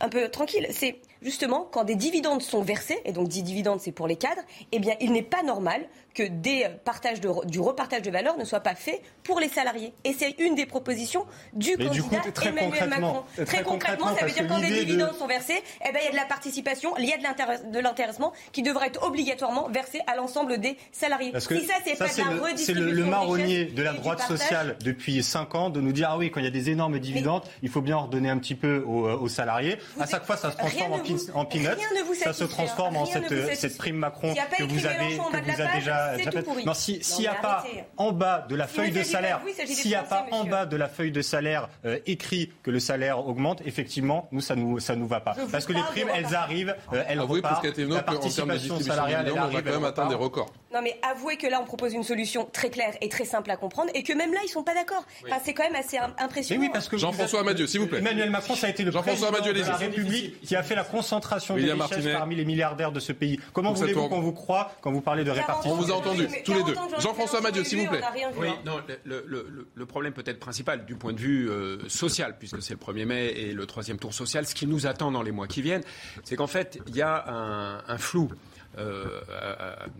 un 0.00 0.08
peu 0.08 0.28
tranquille. 0.28 0.66
C'est 0.70 0.96
justement 1.22 1.66
quand 1.70 1.84
des 1.84 1.94
dividendes 1.94 2.42
sont 2.42 2.62
versés, 2.62 2.98
et 3.04 3.12
donc 3.12 3.28
10 3.28 3.42
dividendes 3.42 3.80
c'est 3.80 3.92
pour 3.92 4.06
les 4.06 4.16
cadres, 4.16 4.42
eh 4.72 4.78
bien 4.78 4.94
il 5.00 5.12
n'est 5.12 5.22
pas 5.22 5.42
normal 5.42 5.86
que 6.14 6.22
des 6.22 6.66
partages 6.84 7.20
de, 7.20 7.28
du 7.46 7.58
repartage 7.58 8.02
de 8.02 8.10
valeur 8.10 8.38
ne 8.38 8.44
soit 8.44 8.60
pas 8.60 8.76
fait 8.76 9.02
pour 9.24 9.40
les 9.40 9.48
salariés. 9.48 9.92
Et 10.04 10.12
c'est 10.12 10.36
une 10.38 10.54
des 10.54 10.64
propositions 10.66 11.26
du 11.54 11.70
Mais 11.76 11.86
du 11.88 12.02
candidat 12.02 12.20
coup, 12.20 12.30
très 12.30 12.48
Emmanuel 12.50 12.88
Macron. 12.88 13.22
très 13.34 13.44
Très 13.44 13.62
concrètement, 13.64 14.06
concrètement, 14.06 14.16
ça 14.20 14.24
veut 14.26 14.30
dire 14.32 14.44
que 14.44 14.48
quand 14.48 14.60
des 14.60 14.68
de- 14.70 14.74
dividendes 14.84 15.14
sont 15.16 15.26
versés, 15.26 15.60
eh 15.84 15.92
ben, 15.92 15.98
il 16.02 16.04
y 16.04 16.08
a 16.08 16.12
de 16.12 16.16
la 16.16 16.24
participation, 16.26 16.96
il 16.98 17.06
y 17.06 17.12
a 17.12 17.16
de 17.18 17.22
l'intéress- 17.24 17.64
de 17.68 17.78
l'intéressement 17.80 18.32
qui 18.52 18.62
devrait 18.62 18.86
être 18.88 19.02
obligatoirement 19.04 19.68
versé 19.70 20.02
à 20.06 20.14
l'ensemble 20.14 20.58
des 20.58 20.76
salariés. 20.92 21.32
Parce 21.32 21.48
que 21.48 21.58
si 21.58 21.66
ça, 21.66 21.74
c'est 21.84 21.98
pas 21.98 22.06
de 22.06 22.18
la 22.18 22.24
le, 22.30 22.36
c'est 22.38 22.44
redistribution 22.44 22.84
le, 22.86 22.92
le 22.92 23.04
marronnier 23.06 23.64
de 23.64 23.82
la 23.82 23.92
droite 23.94 24.20
sociale 24.20 24.76
depuis 24.84 25.20
5 25.20 25.52
ans 25.56 25.70
de 25.70 25.80
nous 25.80 25.92
dire 25.92 26.10
ah 26.12 26.18
oui 26.18 26.30
quand 26.30 26.38
il 26.38 26.44
y 26.44 26.48
a 26.48 26.52
des 26.52 26.70
énormes 26.70 27.00
dividendes 27.00 27.42
il 27.62 27.68
faut 27.70 27.80
bien 27.80 27.96
redonner 27.96 28.30
un 28.30 28.38
petit 28.38 28.54
peu 28.54 28.84
aux, 28.86 29.08
aux 29.08 29.28
salariés. 29.28 29.78
À 30.00 30.06
chaque 30.06 30.24
fois 30.24 30.36
ça 30.36 30.50
se 30.50 30.56
transforme 30.56 30.92
en, 30.92 30.98
ne 30.98 31.02
pin, 31.02 31.14
vous- 31.14 31.30
en 31.34 31.44
peanuts. 31.44 31.66
rien 31.68 31.88
ne 32.00 32.06
vous 32.06 32.14
ça 32.14 32.32
se 32.32 32.44
transforme 32.44 32.96
en 32.96 33.06
cette, 33.06 33.78
prime 33.78 33.96
Macron 33.96 34.34
que 34.58 34.62
vous 34.64 34.86
avez 34.86 35.16
que 35.16 35.40
de 35.40 35.46
la 35.46 35.54
vous 35.54 35.62
a 35.62 35.74
déjà. 35.74 36.16
Non 36.64 36.74
si 36.74 36.92
Non, 36.94 37.00
s'il 37.02 37.20
n'y 37.20 37.26
a 37.26 37.34
pas 37.34 37.58
arrêtez. 37.58 37.84
en 37.96 38.12
bas 38.12 38.46
de 38.48 38.54
la 38.56 38.66
feuille 38.66 38.90
de 38.92 39.02
salaire 39.02 39.40
s'il 39.66 39.88
n'y 39.90 39.94
a 39.94 40.02
pas 40.02 40.26
en 40.30 40.44
bas 40.44 40.66
de 40.66 40.76
la 40.76 40.88
feuille 40.88 41.12
de 41.12 41.22
salaire 41.22 41.68
euh, 41.84 41.98
écrit 42.06 42.52
que 42.62 42.70
le 42.70 42.80
salaire 42.80 43.26
augmente 43.26 43.62
effectivement 43.66 44.28
nous 44.32 44.40
ça 44.40 44.54
nous 44.56 44.78
ça 44.80 44.96
nous 44.96 45.06
va 45.06 45.20
pas 45.20 45.34
parce 45.50 45.66
que 45.66 45.72
les 45.72 45.82
primes 45.82 46.08
elles 46.14 46.34
arrivent 46.34 46.74
euh, 46.92 47.02
elles 47.08 47.20
Avouez, 47.20 47.38
repartent 47.38 47.64
la 47.78 48.02
participation 48.02 48.80
salariale 48.80 49.24
elle 49.26 49.32
on 49.32 49.36
va 49.36 49.42
arrive 49.42 49.62
quand 49.62 49.70
même 49.72 49.84
atteindre 49.84 50.08
des 50.10 50.14
records. 50.14 50.52
Non 50.74 50.82
mais 50.82 50.98
avouez 51.02 51.36
que 51.36 51.46
là 51.46 51.60
on 51.62 51.64
propose 51.64 51.92
une 51.94 52.02
solution 52.02 52.48
très 52.52 52.68
claire 52.68 52.92
et 53.00 53.08
très 53.08 53.24
simple 53.24 53.50
à 53.50 53.56
comprendre 53.56 53.90
et 53.94 54.02
que 54.02 54.12
même 54.12 54.32
là 54.32 54.40
ils 54.44 54.48
sont 54.48 54.64
pas 54.64 54.74
d'accord. 54.74 55.04
Enfin, 55.24 55.40
c'est 55.44 55.54
quand 55.54 55.62
même 55.64 55.76
assez 55.76 55.96
im- 55.98 56.14
impressionnant. 56.18 56.60
Mais 56.60 56.66
oui, 56.66 56.72
parce 56.72 56.88
que 56.88 56.96
Jean-François 56.98 57.40
Amadieu, 57.40 57.66
s'il 57.66 57.80
vous 57.80 57.86
plaît. 57.86 57.98
Emmanuel 58.00 58.30
Macron, 58.30 58.54
ça 58.56 58.66
a 58.66 58.70
été 58.70 58.82
le 58.84 58.90
Jean-François 58.90 59.30
président 59.30 59.48
Amadieu, 59.48 59.62
de 59.62 59.68
la. 59.68 59.76
République 59.76 60.40
qui 60.40 60.56
a 60.56 60.62
fait 60.62 60.74
la 60.74 60.84
concentration 60.84 61.54
William 61.54 61.76
des 61.76 61.82
richesses 61.84 61.96
Martinet. 61.98 62.14
parmi 62.18 62.34
les 62.36 62.44
milliardaires 62.44 62.90
de 62.92 63.00
ce 63.00 63.12
pays. 63.12 63.38
Comment 63.52 63.72
voulez-vous 63.72 64.08
qu'on 64.08 64.20
vous 64.20 64.32
croit 64.32 64.72
quand 64.80 64.90
vous 64.92 65.00
parlez 65.00 65.24
de 65.24 65.30
répartition 65.30 65.72
On 65.72 65.76
vous 65.76 65.92
a 65.92 65.94
entendu, 65.94 66.26
tous 66.44 66.54
les 66.54 66.62
deux. 66.64 66.74
Jean-François 66.98 67.38
Amadieu, 67.38 67.62
s'il 67.64 67.80
vous 67.80 67.86
plaît. 67.88 68.02
Oui, 68.36 68.48
non, 68.66 68.80
le, 69.04 69.24
le- 69.28 69.46
le- 69.48 69.68
le 69.74 69.86
problème 69.86 70.12
peut-être 70.12 70.40
principal 70.40 70.84
du 70.84 70.96
point 70.96 71.12
de 71.12 71.18
vue 71.20 71.48
euh, 71.50 71.78
social, 71.88 72.36
puisque 72.38 72.60
c'est 72.62 72.74
le 72.74 72.80
1er 72.80 73.04
mai 73.04 73.26
et 73.36 73.52
le 73.52 73.66
troisième 73.66 73.98
tour 73.98 74.12
social, 74.12 74.44
ce 74.46 74.54
qui 74.54 74.66
nous 74.66 74.86
attend 74.86 75.12
dans 75.12 75.22
les 75.22 75.30
mois 75.32 75.46
qui 75.46 75.62
viennent, 75.62 75.84
c'est 76.24 76.34
qu'en 76.36 76.46
fait, 76.48 76.78
il 76.88 76.96
y 76.96 77.02
a 77.02 77.24
un, 77.28 77.82
un 77.86 77.98
flou. 77.98 78.30
Euh, 78.78 79.20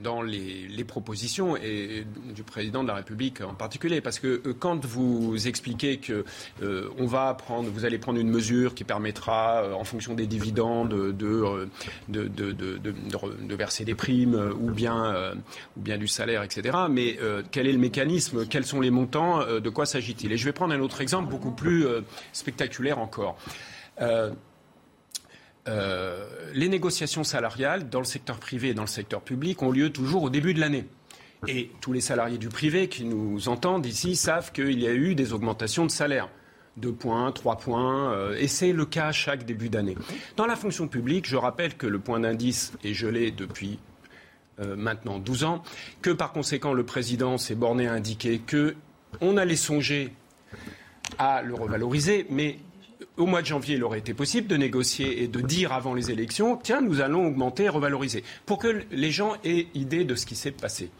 dans 0.02 0.22
les, 0.22 0.84
propositions 0.84 1.56
et 1.56 2.04
du 2.34 2.42
président 2.42 2.82
de 2.82 2.88
la 2.88 2.94
République 2.94 3.40
en 3.40 3.54
particulier, 3.54 4.02
parce 4.02 4.18
que 4.18 4.42
euh, 4.44 4.54
quand 4.58 4.84
vous 4.84 5.48
expliquez 5.48 5.96
que 5.96 6.24
euh, 6.62 6.90
on 6.98 7.06
va 7.06 7.32
prendre, 7.34 7.70
vous 7.70 7.86
allez 7.86 7.98
prendre 7.98 8.18
une 8.18 8.28
mesure 8.28 8.74
qui 8.74 8.84
permettra, 8.84 9.74
en 9.74 9.84
fonction 9.84 10.14
des 10.14 10.26
dividendes, 10.26 11.16
de, 11.16 11.68
verser 13.54 13.84
des 13.84 13.94
primes 13.94 14.52
ou 14.60 14.70
bien, 14.70 15.34
ou 15.76 15.80
bien 15.80 15.96
du 15.96 16.08
salaire, 16.08 16.42
etc. 16.42 16.76
Mais 16.90 17.18
quel 17.50 17.66
est 17.66 17.72
le 17.72 17.78
mécanisme? 17.78 18.46
Quels 18.46 18.66
sont 18.66 18.80
les 18.80 18.90
montants? 18.90 19.40
De 19.46 19.70
quoi 19.70 19.86
s'agit-il? 19.86 20.32
Et 20.32 20.36
je 20.36 20.44
vais 20.44 20.52
prendre 20.52 20.74
un 20.74 20.80
autre 20.80 21.00
exemple 21.00 21.30
beaucoup 21.30 21.52
plus 21.52 21.86
spectaculaire 22.32 22.98
encore. 22.98 23.38
Euh, 25.66 26.26
les 26.52 26.68
négociations 26.68 27.24
salariales 27.24 27.88
dans 27.88 28.00
le 28.00 28.04
secteur 28.04 28.38
privé 28.38 28.68
et 28.68 28.74
dans 28.74 28.82
le 28.82 28.88
secteur 28.88 29.22
public 29.22 29.62
ont 29.62 29.70
lieu 29.70 29.90
toujours 29.90 30.24
au 30.24 30.30
début 30.30 30.54
de 30.54 30.60
l'année. 30.60 30.86
Et 31.46 31.70
tous 31.80 31.92
les 31.92 32.00
salariés 32.00 32.38
du 32.38 32.48
privé 32.48 32.88
qui 32.88 33.04
nous 33.04 33.48
entendent 33.48 33.86
ici 33.86 34.16
savent 34.16 34.52
qu'il 34.52 34.80
y 34.80 34.86
a 34.86 34.92
eu 34.92 35.14
des 35.14 35.32
augmentations 35.32 35.84
de 35.84 35.90
salaire. 35.90 36.28
2 36.76 36.92
points, 36.92 37.30
3 37.30 37.56
points, 37.58 38.12
euh, 38.12 38.36
et 38.36 38.48
c'est 38.48 38.72
le 38.72 38.84
cas 38.84 39.12
chaque 39.12 39.44
début 39.44 39.68
d'année. 39.68 39.96
Dans 40.36 40.46
la 40.46 40.56
fonction 40.56 40.88
publique, 40.88 41.28
je 41.28 41.36
rappelle 41.36 41.76
que 41.76 41.86
le 41.86 42.00
point 42.00 42.18
d'indice 42.18 42.72
est 42.82 42.94
gelé 42.94 43.30
depuis 43.30 43.78
euh, 44.60 44.74
maintenant 44.74 45.18
12 45.18 45.44
ans, 45.44 45.62
que 46.02 46.10
par 46.10 46.32
conséquent 46.32 46.72
le 46.72 46.84
président 46.84 47.38
s'est 47.38 47.54
borné 47.54 47.86
à 47.86 47.92
indiquer 47.92 48.40
que 48.40 48.74
on 49.20 49.36
allait 49.36 49.56
songer 49.56 50.12
à 51.18 51.42
le 51.42 51.54
revaloriser, 51.54 52.26
mais 52.30 52.58
au 53.16 53.26
mois 53.26 53.42
de 53.42 53.46
janvier, 53.46 53.76
il 53.76 53.84
aurait 53.84 54.00
été 54.00 54.14
possible 54.14 54.48
de 54.48 54.56
négocier 54.56 55.22
et 55.22 55.28
de 55.28 55.40
dire 55.40 55.72
avant 55.72 55.94
les 55.94 56.10
élections, 56.10 56.56
tiens, 56.56 56.80
nous 56.80 57.00
allons 57.00 57.26
augmenter 57.26 57.64
et 57.64 57.68
revaloriser, 57.68 58.24
pour 58.46 58.58
que 58.58 58.84
les 58.90 59.10
gens 59.10 59.36
aient 59.44 59.68
idée 59.74 60.04
de 60.04 60.14
ce 60.14 60.26
qui 60.26 60.34
s'est 60.34 60.50
passé 60.50 60.90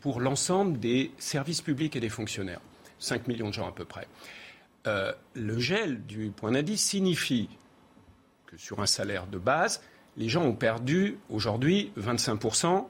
pour 0.00 0.20
l'ensemble 0.20 0.78
des 0.78 1.10
services 1.18 1.62
publics 1.62 1.96
et 1.96 2.00
des 2.00 2.08
fonctionnaires. 2.08 2.60
5 2.98 3.28
millions 3.28 3.48
de 3.48 3.54
gens 3.54 3.68
à 3.68 3.72
peu 3.72 3.84
près. 3.84 4.06
Euh, 4.86 5.12
le 5.34 5.58
gel 5.58 6.04
du 6.06 6.30
point 6.30 6.52
d'indice 6.52 6.82
signifie 6.82 7.48
que 8.46 8.56
sur 8.56 8.80
un 8.80 8.86
salaire 8.86 9.26
de 9.26 9.38
base, 9.38 9.82
les 10.16 10.28
gens 10.28 10.42
ont 10.42 10.54
perdu 10.54 11.18
aujourd'hui 11.28 11.92
25% 11.98 12.86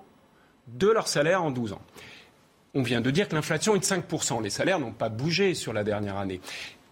de 0.69 0.89
leur 0.89 1.09
salaire 1.09 1.43
en 1.43 1.51
12 1.51 1.73
ans. 1.73 1.83
On 2.75 2.83
vient 2.83 3.01
de 3.01 3.11
dire 3.11 3.29
que 3.29 3.35
l'inflation 3.35 3.75
est 3.75 3.81
de 3.81 3.85
5%. 3.85 4.43
Les 4.43 4.51
salaires 4.51 4.79
n'ont 4.79 4.93
pas 4.93 5.09
bougé 5.09 5.55
sur 5.55 5.73
la 5.73 5.83
dernière 5.83 6.17
année. 6.17 6.41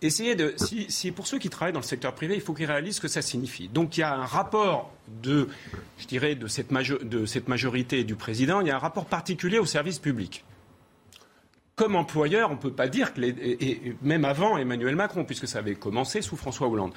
Essayez 0.00 0.36
de. 0.36 0.54
Si, 0.58 1.10
pour 1.10 1.26
ceux 1.26 1.38
qui 1.38 1.50
travaillent 1.50 1.72
dans 1.72 1.80
le 1.80 1.84
secteur 1.84 2.14
privé, 2.14 2.34
il 2.36 2.40
faut 2.40 2.54
qu'ils 2.54 2.66
réalisent 2.66 2.96
ce 2.96 3.00
que 3.00 3.08
ça 3.08 3.20
signifie. 3.22 3.68
Donc 3.68 3.96
il 3.96 4.00
y 4.00 4.02
a 4.04 4.14
un 4.14 4.26
rapport 4.26 4.92
de, 5.22 5.48
je 5.98 6.06
dirais, 6.06 6.34
de 6.36 6.46
cette, 6.46 6.70
majo- 6.70 7.02
de 7.02 7.26
cette 7.26 7.48
majorité 7.48 8.04
du 8.04 8.14
président, 8.14 8.60
il 8.60 8.68
y 8.68 8.70
a 8.70 8.76
un 8.76 8.80
rapport 8.80 9.06
particulier 9.06 9.58
au 9.58 9.66
service 9.66 9.98
public. 9.98 10.44
Comme 11.74 11.94
employeur, 11.96 12.50
on 12.50 12.54
ne 12.54 12.58
peut 12.58 12.72
pas 12.72 12.88
dire 12.88 13.12
que, 13.14 13.20
les- 13.20 13.28
et 13.60 13.96
même 14.02 14.24
avant 14.24 14.56
Emmanuel 14.58 14.96
Macron, 14.96 15.24
puisque 15.24 15.46
ça 15.48 15.58
avait 15.60 15.74
commencé 15.76 16.22
sous 16.22 16.36
François 16.36 16.68
Hollande, 16.68 16.92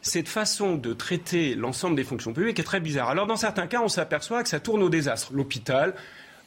cette 0.00 0.28
façon 0.28 0.74
de 0.76 0.92
traiter 0.92 1.54
l'ensemble 1.54 1.96
des 1.96 2.04
fonctions 2.04 2.32
publiques 2.34 2.58
est 2.58 2.64
très 2.64 2.80
bizarre. 2.80 3.08
Alors 3.08 3.26
dans 3.26 3.36
certains 3.36 3.66
cas, 3.66 3.80
on 3.82 3.88
s'aperçoit 3.88 4.42
que 4.42 4.48
ça 4.50 4.60
tourne 4.60 4.82
au 4.82 4.90
désastre. 4.90 5.32
L'hôpital, 5.32 5.94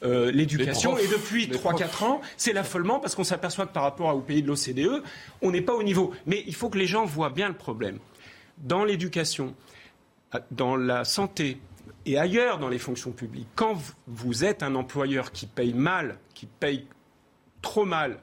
euh, 0.03 0.31
l'éducation, 0.31 0.97
et 0.97 1.07
depuis 1.07 1.47
Les 1.47 1.57
3-4 1.57 2.03
ans, 2.03 2.21
c'est 2.37 2.53
l'affolement 2.53 2.99
parce 2.99 3.15
qu'on 3.15 3.23
s'aperçoit 3.23 3.65
que 3.65 3.73
par 3.73 3.83
rapport 3.83 4.15
aux 4.15 4.21
pays 4.21 4.43
de 4.43 4.47
l'OCDE, 4.47 5.03
on 5.41 5.51
n'est 5.51 5.61
pas 5.61 5.73
au 5.73 5.83
niveau. 5.83 6.13
Mais 6.25 6.43
il 6.45 6.53
faut 6.53 6.69
que 6.69 6.77
les 6.77 6.87
gens 6.87 7.05
voient 7.05 7.31
bien 7.31 7.47
le 7.47 7.55
problème. 7.55 7.97
Dans 8.59 8.83
l'éducation, 8.83 9.55
dans 10.51 10.75
la 10.75 11.03
santé 11.03 11.59
et 12.05 12.17
ailleurs 12.17 12.59
dans 12.59 12.69
les 12.69 12.79
fonctions 12.79 13.11
publiques, 13.11 13.47
quand 13.55 13.77
vous 14.07 14.43
êtes 14.43 14.63
un 14.63 14.75
employeur 14.75 15.31
qui 15.31 15.47
paye 15.47 15.73
mal, 15.73 16.17
qui 16.33 16.45
paye 16.45 16.85
trop 17.61 17.85
mal, 17.85 18.19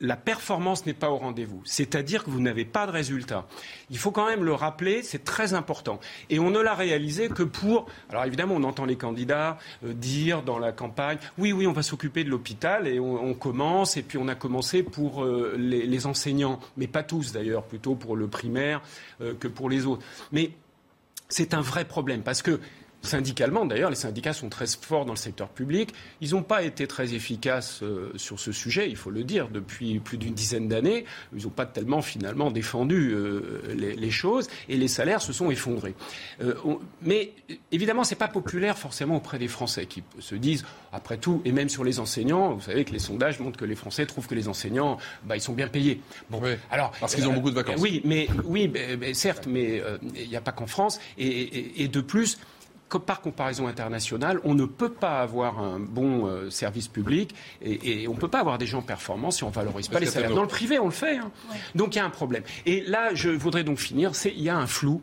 la 0.00 0.16
performance 0.16 0.86
n'est 0.86 0.94
pas 0.94 1.10
au 1.10 1.16
rendez-vous. 1.16 1.60
C'est-à-dire 1.64 2.24
que 2.24 2.30
vous 2.30 2.40
n'avez 2.40 2.64
pas 2.64 2.86
de 2.86 2.92
résultat. 2.92 3.46
Il 3.90 3.98
faut 3.98 4.10
quand 4.10 4.26
même 4.26 4.44
le 4.44 4.54
rappeler, 4.54 5.02
c'est 5.02 5.24
très 5.24 5.54
important. 5.54 5.98
Et 6.30 6.38
on 6.38 6.50
ne 6.50 6.60
l'a 6.60 6.74
réalisé 6.74 7.28
que 7.28 7.42
pour... 7.42 7.86
Alors 8.08 8.24
évidemment, 8.24 8.54
on 8.54 8.62
entend 8.62 8.84
les 8.84 8.96
candidats 8.96 9.58
euh, 9.84 9.92
dire 9.92 10.42
dans 10.42 10.58
la 10.58 10.72
campagne, 10.72 11.18
oui, 11.36 11.52
oui, 11.52 11.66
on 11.66 11.72
va 11.72 11.82
s'occuper 11.82 12.22
de 12.22 12.30
l'hôpital 12.30 12.86
et 12.86 13.00
on, 13.00 13.34
commence, 13.34 13.96
et 13.96 14.02
puis 14.02 14.18
on 14.18 14.28
a 14.28 14.34
commencé 14.34 14.82
pour 14.82 15.24
euh, 15.24 15.54
les, 15.58 15.86
les 15.86 16.06
enseignants, 16.06 16.60
mais 16.76 16.86
pas 16.86 17.02
tous 17.02 17.32
d'ailleurs, 17.32 17.64
plutôt 17.64 17.94
pour 17.94 18.16
le 18.16 18.28
primaire 18.28 18.80
euh, 19.20 19.34
que 19.34 19.48
pour 19.48 19.68
les 19.68 19.86
autres. 19.86 20.04
Mais 20.32 20.52
c'est 21.28 21.54
un 21.54 21.60
vrai 21.60 21.84
problème 21.84 22.22
parce 22.22 22.42
que 22.42 22.60
syndicalement, 23.02 23.64
d'ailleurs, 23.64 23.90
les 23.90 23.96
syndicats 23.96 24.32
sont 24.32 24.48
très 24.48 24.66
forts 24.66 25.04
dans 25.04 25.12
le 25.12 25.18
secteur 25.18 25.48
public. 25.48 25.94
Ils 26.20 26.30
n'ont 26.32 26.42
pas 26.42 26.62
été 26.62 26.86
très 26.86 27.14
efficaces 27.14 27.80
euh, 27.82 28.10
sur 28.16 28.40
ce 28.40 28.50
sujet, 28.52 28.88
il 28.90 28.96
faut 28.96 29.10
le 29.10 29.24
dire, 29.24 29.48
depuis 29.48 29.98
plus 30.00 30.18
d'une 30.18 30.34
dizaine 30.34 30.68
d'années. 30.68 31.04
Ils 31.36 31.44
n'ont 31.44 31.50
pas 31.50 31.64
tellement 31.66 32.02
finalement 32.02 32.50
défendu 32.50 33.12
euh, 33.14 33.62
les, 33.76 33.94
les 33.94 34.10
choses 34.10 34.48
et 34.68 34.76
les 34.76 34.88
salaires 34.88 35.22
se 35.22 35.32
sont 35.32 35.50
effondrés. 35.50 35.94
Euh, 36.42 36.54
on- 36.64 36.80
mais 37.02 37.32
évidemment, 37.72 38.04
c'est 38.04 38.16
pas 38.16 38.28
populaire 38.28 38.76
forcément 38.76 39.16
auprès 39.16 39.38
des 39.38 39.48
Français 39.48 39.86
qui 39.86 40.02
se 40.18 40.34
disent, 40.34 40.64
après 40.92 41.18
tout, 41.18 41.40
et 41.44 41.52
même 41.52 41.68
sur 41.68 41.84
les 41.84 42.00
enseignants, 42.00 42.54
vous 42.54 42.62
savez 42.62 42.84
que 42.84 42.92
les 42.92 42.98
sondages 42.98 43.38
montrent 43.40 43.58
que 43.58 43.64
les 43.64 43.76
Français 43.76 44.06
trouvent 44.06 44.26
que 44.26 44.34
les 44.34 44.48
enseignants, 44.48 44.98
bah, 45.24 45.36
ils 45.36 45.40
sont 45.40 45.52
bien 45.54 45.68
payés. 45.68 46.00
Bon, 46.30 46.42
alors 46.70 46.92
Parce 46.98 47.14
qu'ils 47.14 47.28
ont 47.28 47.32
beaucoup 47.32 47.50
de 47.50 47.54
vacances. 47.54 47.80
Oui, 47.80 48.02
mais 48.04 48.26
oui, 48.44 48.68
mais- 48.72 48.96
mais 48.96 49.14
certes, 49.14 49.46
mais 49.46 49.82
il 50.16 50.28
n'y 50.28 50.36
a 50.36 50.40
pas 50.40 50.52
qu'en 50.52 50.66
France. 50.66 50.98
Et, 51.16 51.26
et- 51.26 51.82
et 51.84 51.88
de 51.88 52.00
plus, 52.00 52.38
par 52.96 53.20
comparaison 53.20 53.66
internationale, 53.66 54.40
on 54.44 54.54
ne 54.54 54.64
peut 54.64 54.88
pas 54.92 55.20
avoir 55.20 55.58
un 55.58 55.78
bon 55.78 56.26
euh, 56.26 56.48
service 56.48 56.88
public 56.88 57.34
et, 57.60 58.02
et 58.04 58.08
on 58.08 58.14
ne 58.14 58.18
peut 58.18 58.28
pas 58.28 58.40
avoir 58.40 58.56
des 58.56 58.66
gens 58.66 58.80
performants 58.80 59.30
si 59.30 59.44
on 59.44 59.48
ne 59.48 59.52
valorise 59.52 59.88
pas 59.88 60.00
les 60.00 60.06
salaires. 60.06 60.30
Dans 60.36 60.42
le 60.42 60.48
privé, 60.48 60.78
on 60.78 60.86
le 60.86 60.90
fait. 60.92 61.18
hein. 61.18 61.30
Donc 61.74 61.94
il 61.94 61.98
y 61.98 62.00
a 62.00 62.06
un 62.06 62.10
problème. 62.10 62.44
Et 62.64 62.80
là, 62.86 63.10
je 63.12 63.28
voudrais 63.28 63.64
donc 63.64 63.78
finir, 63.78 64.14
c'est 64.14 64.30
il 64.30 64.42
y 64.42 64.48
a 64.48 64.56
un 64.56 64.66
flou. 64.66 65.02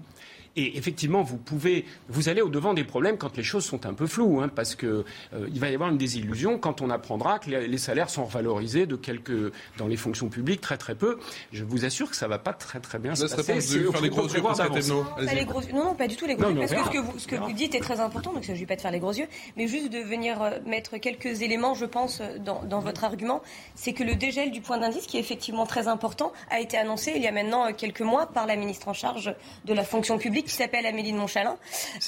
Et 0.57 0.77
effectivement, 0.77 1.21
vous 1.21 1.37
pouvez, 1.37 1.85
vous 2.07 2.29
allez 2.29 2.41
au 2.41 2.49
devant 2.49 2.73
des 2.73 2.83
problèmes 2.85 3.17
quand 3.17 3.35
les 3.35 3.43
choses 3.43 3.65
sont 3.65 3.85
un 3.85 3.93
peu 3.93 4.07
floues, 4.07 4.41
hein, 4.41 4.47
parce 4.47 4.75
que 4.75 5.03
euh, 5.33 5.47
il 5.53 5.59
va 5.59 5.69
y 5.69 5.73
avoir 5.73 5.89
une 5.89 5.97
désillusion 5.97 6.57
quand 6.59 6.81
on 6.81 6.89
apprendra 6.89 7.39
que 7.39 7.49
les, 7.49 7.67
les 7.67 7.77
salaires 7.77 8.09
sont 8.09 8.25
revalorisés 8.25 8.85
de 8.85 8.95
quelques 8.95 9.51
dans 9.77 9.87
les 9.87 9.97
fonctions 9.97 10.29
publiques 10.29 10.61
très 10.61 10.77
très 10.77 10.95
peu. 10.95 11.17
Je 11.51 11.63
vous 11.65 11.83
assure 11.83 12.09
que 12.09 12.15
ça 12.15 12.27
va 12.27 12.39
pas 12.39 12.53
très 12.53 12.79
très 12.79 12.99
bien 12.99 13.15
se 13.15 13.25
passer. 13.25 13.59
C'est- 13.59 13.91
faire 13.91 14.01
les 14.01 14.09
gros 14.09 14.27
yeux. 14.27 14.41
Thévenot. 14.71 15.03
Pas 15.03 15.33
les 15.33 15.45
gros 15.45 15.61
yeux. 15.61 15.73
Non, 15.73 15.83
non, 15.85 15.95
pas 15.95 16.07
du 16.07 16.15
tout 16.15 16.25
les 16.25 16.35
gros 16.35 16.49
Non, 16.49 16.61
yeux. 16.61 16.67
Parce 16.67 16.71
que 16.71 16.85
ce 16.85 16.89
que, 16.89 16.97
vous, 16.99 17.19
ce 17.19 17.27
que 17.27 17.35
vous 17.35 17.51
dites 17.51 17.75
est 17.75 17.79
très 17.79 17.99
important, 17.99 18.31
donc 18.33 18.45
ça 18.45 18.51
ne 18.51 18.55
s'agit 18.55 18.65
pas 18.65 18.75
de 18.75 18.81
faire 18.81 18.91
les 18.91 18.99
gros 18.99 19.11
yeux, 19.13 19.27
mais 19.57 19.67
juste 19.67 19.91
de 19.91 19.99
venir 19.99 20.41
euh, 20.41 20.51
mettre 20.65 20.97
quelques 20.97 21.41
éléments, 21.41 21.73
je 21.73 21.85
pense, 21.85 22.21
euh, 22.21 22.37
dans, 22.39 22.63
dans 22.63 22.79
votre 22.79 23.03
argument. 23.03 23.41
C'est 23.75 23.93
que 23.93 24.03
le 24.03 24.15
dégel 24.15 24.51
du 24.51 24.61
point 24.61 24.77
d'indice, 24.77 25.05
qui 25.05 25.17
est 25.17 25.19
effectivement 25.19 25.65
très 25.65 25.87
important, 25.87 26.31
a 26.49 26.59
été 26.59 26.77
annoncé 26.77 27.13
il 27.15 27.21
y 27.21 27.27
a 27.27 27.31
maintenant 27.31 27.67
euh, 27.67 27.71
quelques 27.75 28.01
mois 28.01 28.27
par 28.27 28.45
la 28.47 28.55
ministre 28.55 28.87
en 28.87 28.93
charge 28.93 29.35
de 29.65 29.73
la 29.73 29.83
fonction 29.83 30.17
publique 30.17 30.44
qui 30.45 30.51
s'appelle 30.55 30.85
Amélie 30.85 31.11
de 31.11 31.17
Montchalin. 31.17 31.57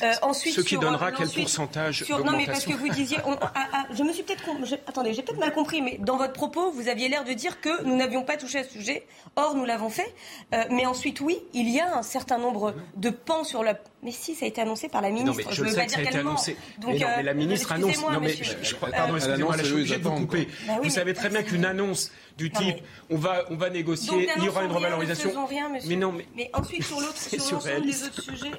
Euh, 0.01 0.13
ensuite, 0.21 0.53
Ce 0.55 0.61
qui 0.61 0.69
sur, 0.69 0.79
donnera 0.81 1.11
quel 1.11 1.27
ensuite, 1.27 1.43
pourcentage 1.43 2.03
sur- 2.03 2.23
Non, 2.23 2.33
mais 2.37 2.45
parce 2.45 2.65
que 2.65 2.73
vous 2.73 2.89
disiez. 2.89 3.17
on- 3.25 3.35
ah, 3.41 3.51
ah, 3.55 3.85
je 3.93 4.03
me 4.03 4.13
suis 4.13 4.23
peut-être. 4.23 4.43
attendez, 4.87 5.13
j'ai 5.13 5.21
peut-être 5.23 5.39
mal 5.39 5.53
compris, 5.53 5.81
mais 5.81 5.97
dans 5.99 6.17
votre 6.17 6.33
propos, 6.33 6.71
vous 6.71 6.87
aviez 6.87 7.09
l'air 7.09 7.23
de 7.23 7.33
dire 7.33 7.59
que 7.61 7.83
nous 7.83 7.95
n'avions 7.95 8.23
pas 8.23 8.37
touché 8.37 8.59
à 8.59 8.63
ce 8.63 8.71
sujet. 8.71 9.05
Or, 9.35 9.55
nous 9.55 9.65
l'avons 9.65 9.89
fait. 9.89 10.13
Euh, 10.53 10.63
mais 10.69 10.85
ensuite, 10.85 11.19
oui, 11.21 11.39
il 11.53 11.69
y 11.69 11.79
a 11.79 11.97
un 11.97 12.03
certain 12.03 12.37
nombre 12.37 12.73
de 12.95 13.09
pans 13.09 13.43
sur 13.43 13.63
la. 13.63 13.77
Mais 14.03 14.11
si, 14.11 14.35
ça 14.35 14.45
a 14.45 14.47
été 14.47 14.61
annoncé 14.61 14.89
par 14.89 15.01
la 15.01 15.09
Non, 15.09 15.15
ministre. 15.15 15.43
mais 15.49 15.55
je 15.55 15.61
veux 15.63 15.69
le 15.69 15.73
pas 15.75 15.81
sais 15.81 15.85
que 15.87 15.91
ça 15.91 15.97
a 15.97 16.01
dire 16.01 16.09
été 16.09 16.19
annoncé. 16.19 16.55
Donc, 16.77 16.91
mais 16.93 16.99
non, 16.99 17.07
mais 17.17 17.23
la 17.23 17.31
euh, 17.31 17.33
ministre 17.33 17.71
annonce. 17.71 18.01
Non, 18.01 18.19
mais 18.21 18.29
je- 18.29 18.43
je- 18.43 18.75
Euh, 18.75 18.77
pardon, 18.91 19.15
excusez-moi, 19.15 19.57
là, 19.57 19.63
je 19.63 19.67
suis 19.67 19.73
obligé 19.75 19.97
de 19.97 20.03
vous 20.03 20.11
couper. 20.15 20.47
Bah 20.67 20.73
oui, 20.79 20.87
vous 20.89 20.93
savez 20.93 21.13
très 21.15 21.29
bien 21.29 21.41
qu'une 21.43 21.65
annonce 21.65 22.11
du 22.37 22.51
Non, 22.51 22.59
type 22.59 22.75
mais- 22.77 23.15
on 23.15 23.17
va, 23.17 23.45
on 23.49 23.55
va 23.55 23.67
Donc, 23.67 23.75
négocier, 23.75 24.29
il 24.37 24.43
y 24.43 24.49
aura 24.49 24.61
une 24.63 24.67
rien, 24.69 24.77
revalorisation. 24.77 25.45
Rien, 25.47 25.69
mais 25.69 25.95
non, 25.95 26.11
mais. 26.11 26.27
Mais 26.35 26.49
ensuite, 26.53 26.83
sur 26.85 26.99
l'autre, 26.99 27.13
C'est 27.17 27.41
sur 27.41 27.55
l'ensemble 27.55 27.85
des 27.87 28.03
autres 28.03 28.21
sujets. 28.21 28.51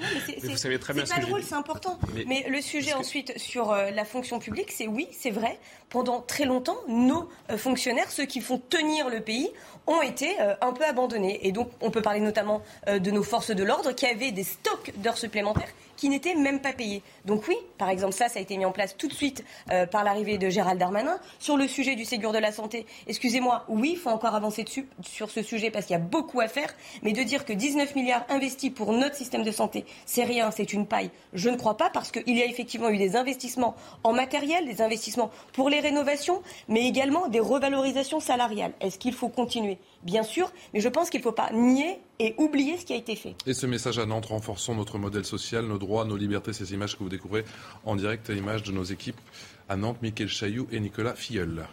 Non, 0.00 0.08
mais 0.14 0.20
c'est- 0.26 0.32
Mais 0.42 0.48
vous 0.48 0.50
c'est- 0.56 0.62
savez 0.62 0.78
très 0.80 0.92
bien 0.94 1.04
c'est 1.04 1.10
ce 1.10 1.14
pas 1.14 1.20
que 1.22 1.26
drôle, 1.30 1.42
c'est 1.44 1.54
important. 1.54 1.98
Mais- 2.14 2.24
Mais, 2.26 2.46
le 2.48 2.60
sujet 2.60 2.90
que- 2.92 2.96
ensuite 2.96 3.38
sur 3.38 3.70
euh, 3.70 3.90
la 3.90 4.04
fonction 4.04 4.40
publique, 4.40 4.72
c'est 4.72 4.88
oui, 4.88 5.06
c'est 5.12 5.30
vrai. 5.30 5.58
Pendant 5.90 6.20
très 6.22 6.44
longtemps, 6.44 6.78
nos 6.88 7.28
euh, 7.50 7.56
fonctionnaires, 7.56 8.10
ceux 8.10 8.24
qui 8.24 8.40
font 8.40 8.58
tenir 8.58 9.08
le 9.10 9.20
pays, 9.20 9.48
ont 9.86 10.02
été 10.02 10.40
euh, 10.40 10.54
un 10.60 10.72
peu 10.72 10.84
abandonnés. 10.84 11.46
Et 11.46 11.52
donc, 11.52 11.70
on 11.80 11.90
peut 11.90 12.02
parler 12.02 12.20
notamment 12.20 12.62
euh, 12.88 12.98
de 12.98 13.10
nos 13.10 13.22
forces 13.22 13.50
de 13.50 13.64
l'ordre 13.64 13.92
qui 13.92 14.06
avaient 14.06 14.32
des 14.32 14.44
stocks 14.44 14.92
d'heures 14.96 15.18
supplémentaires 15.18 15.72
qui 16.02 16.08
n'étaient 16.08 16.34
même 16.34 16.58
pas 16.58 16.72
payés. 16.72 17.00
Donc 17.26 17.46
oui, 17.46 17.54
par 17.78 17.88
exemple, 17.88 18.12
ça, 18.12 18.28
ça 18.28 18.40
a 18.40 18.42
été 18.42 18.56
mis 18.56 18.64
en 18.64 18.72
place 18.72 18.96
tout 18.96 19.06
de 19.06 19.12
suite 19.12 19.44
euh, 19.70 19.86
par 19.86 20.02
l'arrivée 20.02 20.36
de 20.36 20.50
Gérald 20.50 20.76
Darmanin. 20.76 21.20
Sur 21.38 21.56
le 21.56 21.68
sujet 21.68 21.94
du 21.94 22.04
Ségur 22.04 22.32
de 22.32 22.38
la 22.38 22.50
santé, 22.50 22.86
excusez-moi, 23.06 23.64
oui, 23.68 23.90
il 23.92 23.98
faut 23.98 24.10
encore 24.10 24.34
avancer 24.34 24.64
sur 25.00 25.30
ce 25.30 25.42
sujet 25.44 25.70
parce 25.70 25.86
qu'il 25.86 25.94
y 25.94 25.96
a 25.96 26.02
beaucoup 26.02 26.40
à 26.40 26.48
faire, 26.48 26.74
mais 27.04 27.12
de 27.12 27.22
dire 27.22 27.44
que 27.44 27.52
19 27.52 27.94
milliards 27.94 28.26
investis 28.30 28.70
pour 28.70 28.92
notre 28.92 29.14
système 29.14 29.44
de 29.44 29.52
santé, 29.52 29.84
c'est 30.04 30.24
rien, 30.24 30.50
c'est 30.50 30.72
une 30.72 30.88
paille, 30.88 31.12
je 31.34 31.48
ne 31.48 31.56
crois 31.56 31.76
pas 31.76 31.88
parce 31.88 32.10
qu'il 32.10 32.36
y 32.36 32.42
a 32.42 32.46
effectivement 32.46 32.88
eu 32.88 32.98
des 32.98 33.14
investissements 33.14 33.76
en 34.02 34.12
matériel, 34.12 34.66
des 34.66 34.82
investissements 34.82 35.30
pour 35.52 35.70
les 35.70 35.78
rénovations, 35.78 36.42
mais 36.66 36.84
également 36.88 37.28
des 37.28 37.38
revalorisations 37.38 38.18
salariales. 38.18 38.72
Est-ce 38.80 38.98
qu'il 38.98 39.14
faut 39.14 39.28
continuer 39.28 39.78
Bien 40.02 40.24
sûr, 40.24 40.50
mais 40.74 40.80
je 40.80 40.88
pense 40.88 41.10
qu'il 41.10 41.20
ne 41.20 41.24
faut 41.24 41.32
pas 41.32 41.52
nier 41.52 42.00
et 42.18 42.34
oublier 42.38 42.76
ce 42.76 42.84
qui 42.84 42.92
a 42.92 42.96
été 42.96 43.14
fait. 43.14 43.36
Et 43.46 43.54
ce 43.54 43.66
message 43.66 43.98
à 43.98 44.06
Nantes, 44.06 44.26
renforçons 44.26 44.74
notre 44.74 44.98
modèle 44.98 45.24
social, 45.24 45.64
nos 45.64 45.78
droits, 45.78 46.04
nos 46.04 46.16
libertés, 46.16 46.52
ces 46.52 46.72
images 46.72 46.96
que 46.96 47.02
vous 47.04 47.08
découvrez 47.08 47.44
en 47.84 47.94
direct 47.94 48.28
à 48.28 48.32
l'image 48.32 48.62
de 48.64 48.72
nos 48.72 48.82
équipes 48.84 49.20
à 49.68 49.76
Nantes, 49.76 49.98
Mickaël 50.02 50.28
Chailloux 50.28 50.66
et 50.72 50.80
Nicolas 50.80 51.14
Filleul. 51.14 51.66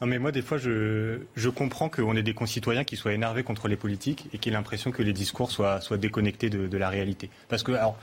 Non 0.00 0.06
mais 0.06 0.18
moi 0.18 0.30
des 0.30 0.42
fois 0.42 0.58
je, 0.58 1.20
je 1.36 1.48
comprends 1.48 1.88
qu'on 1.88 2.14
ait 2.16 2.22
des 2.22 2.34
concitoyens 2.34 2.84
qui 2.84 2.96
soient 2.96 3.14
énervés 3.14 3.44
contre 3.44 3.66
les 3.66 3.76
politiques 3.76 4.26
et 4.34 4.38
qui 4.38 4.50
aient 4.50 4.52
l'impression 4.52 4.90
que 4.90 5.02
les 5.02 5.14
discours 5.14 5.50
soient, 5.50 5.80
soient 5.80 5.96
déconnectés 5.96 6.50
de, 6.50 6.66
de 6.66 6.76
la 6.76 6.90
réalité. 6.90 7.30
Parce 7.48 7.62
que 7.62 7.72
alors, 7.72 7.96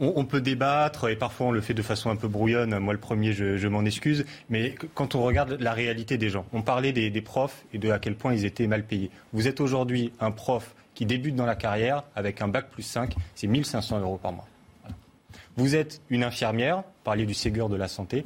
on, 0.00 0.24
peut 0.24 0.40
débattre 0.40 1.08
et 1.08 1.16
parfois 1.16 1.48
on 1.48 1.50
le 1.52 1.60
fait 1.60 1.74
de 1.74 1.82
façon 1.82 2.10
un 2.10 2.16
peu 2.16 2.26
brouillonne, 2.26 2.78
moi 2.78 2.94
le 2.94 2.98
premier 2.98 3.32
je, 3.32 3.68
m'en 3.68 3.84
excuse, 3.84 4.24
mais 4.48 4.74
quand 4.94 5.14
on 5.14 5.22
regarde 5.22 5.58
la 5.60 5.72
réalité 5.72 6.16
des 6.16 6.30
gens, 6.30 6.46
on 6.52 6.62
parlait 6.62 6.92
des, 6.92 7.20
profs 7.20 7.64
et 7.74 7.78
de 7.78 7.90
à 7.90 7.98
quel 7.98 8.14
point 8.14 8.32
ils 8.32 8.46
étaient 8.46 8.66
mal 8.66 8.84
payés. 8.84 9.10
Vous 9.32 9.46
êtes 9.46 9.60
aujourd'hui 9.60 10.12
un 10.20 10.30
prof 10.30 10.74
qui 10.94 11.04
débute 11.04 11.36
dans 11.36 11.46
la 11.46 11.54
carrière 11.54 12.04
avec 12.16 12.40
un 12.40 12.48
bac 12.48 12.70
plus 12.70 12.82
5, 12.82 13.14
c'est 13.34 13.46
1500 13.46 14.00
euros 14.00 14.18
par 14.20 14.32
mois. 14.32 14.48
Vous 15.56 15.76
êtes 15.76 16.00
une 16.08 16.24
infirmière, 16.24 16.78
vous 16.78 17.04
parliez 17.04 17.26
du 17.26 17.34
Ségur 17.34 17.68
de 17.68 17.76
la 17.76 17.88
santé, 17.88 18.24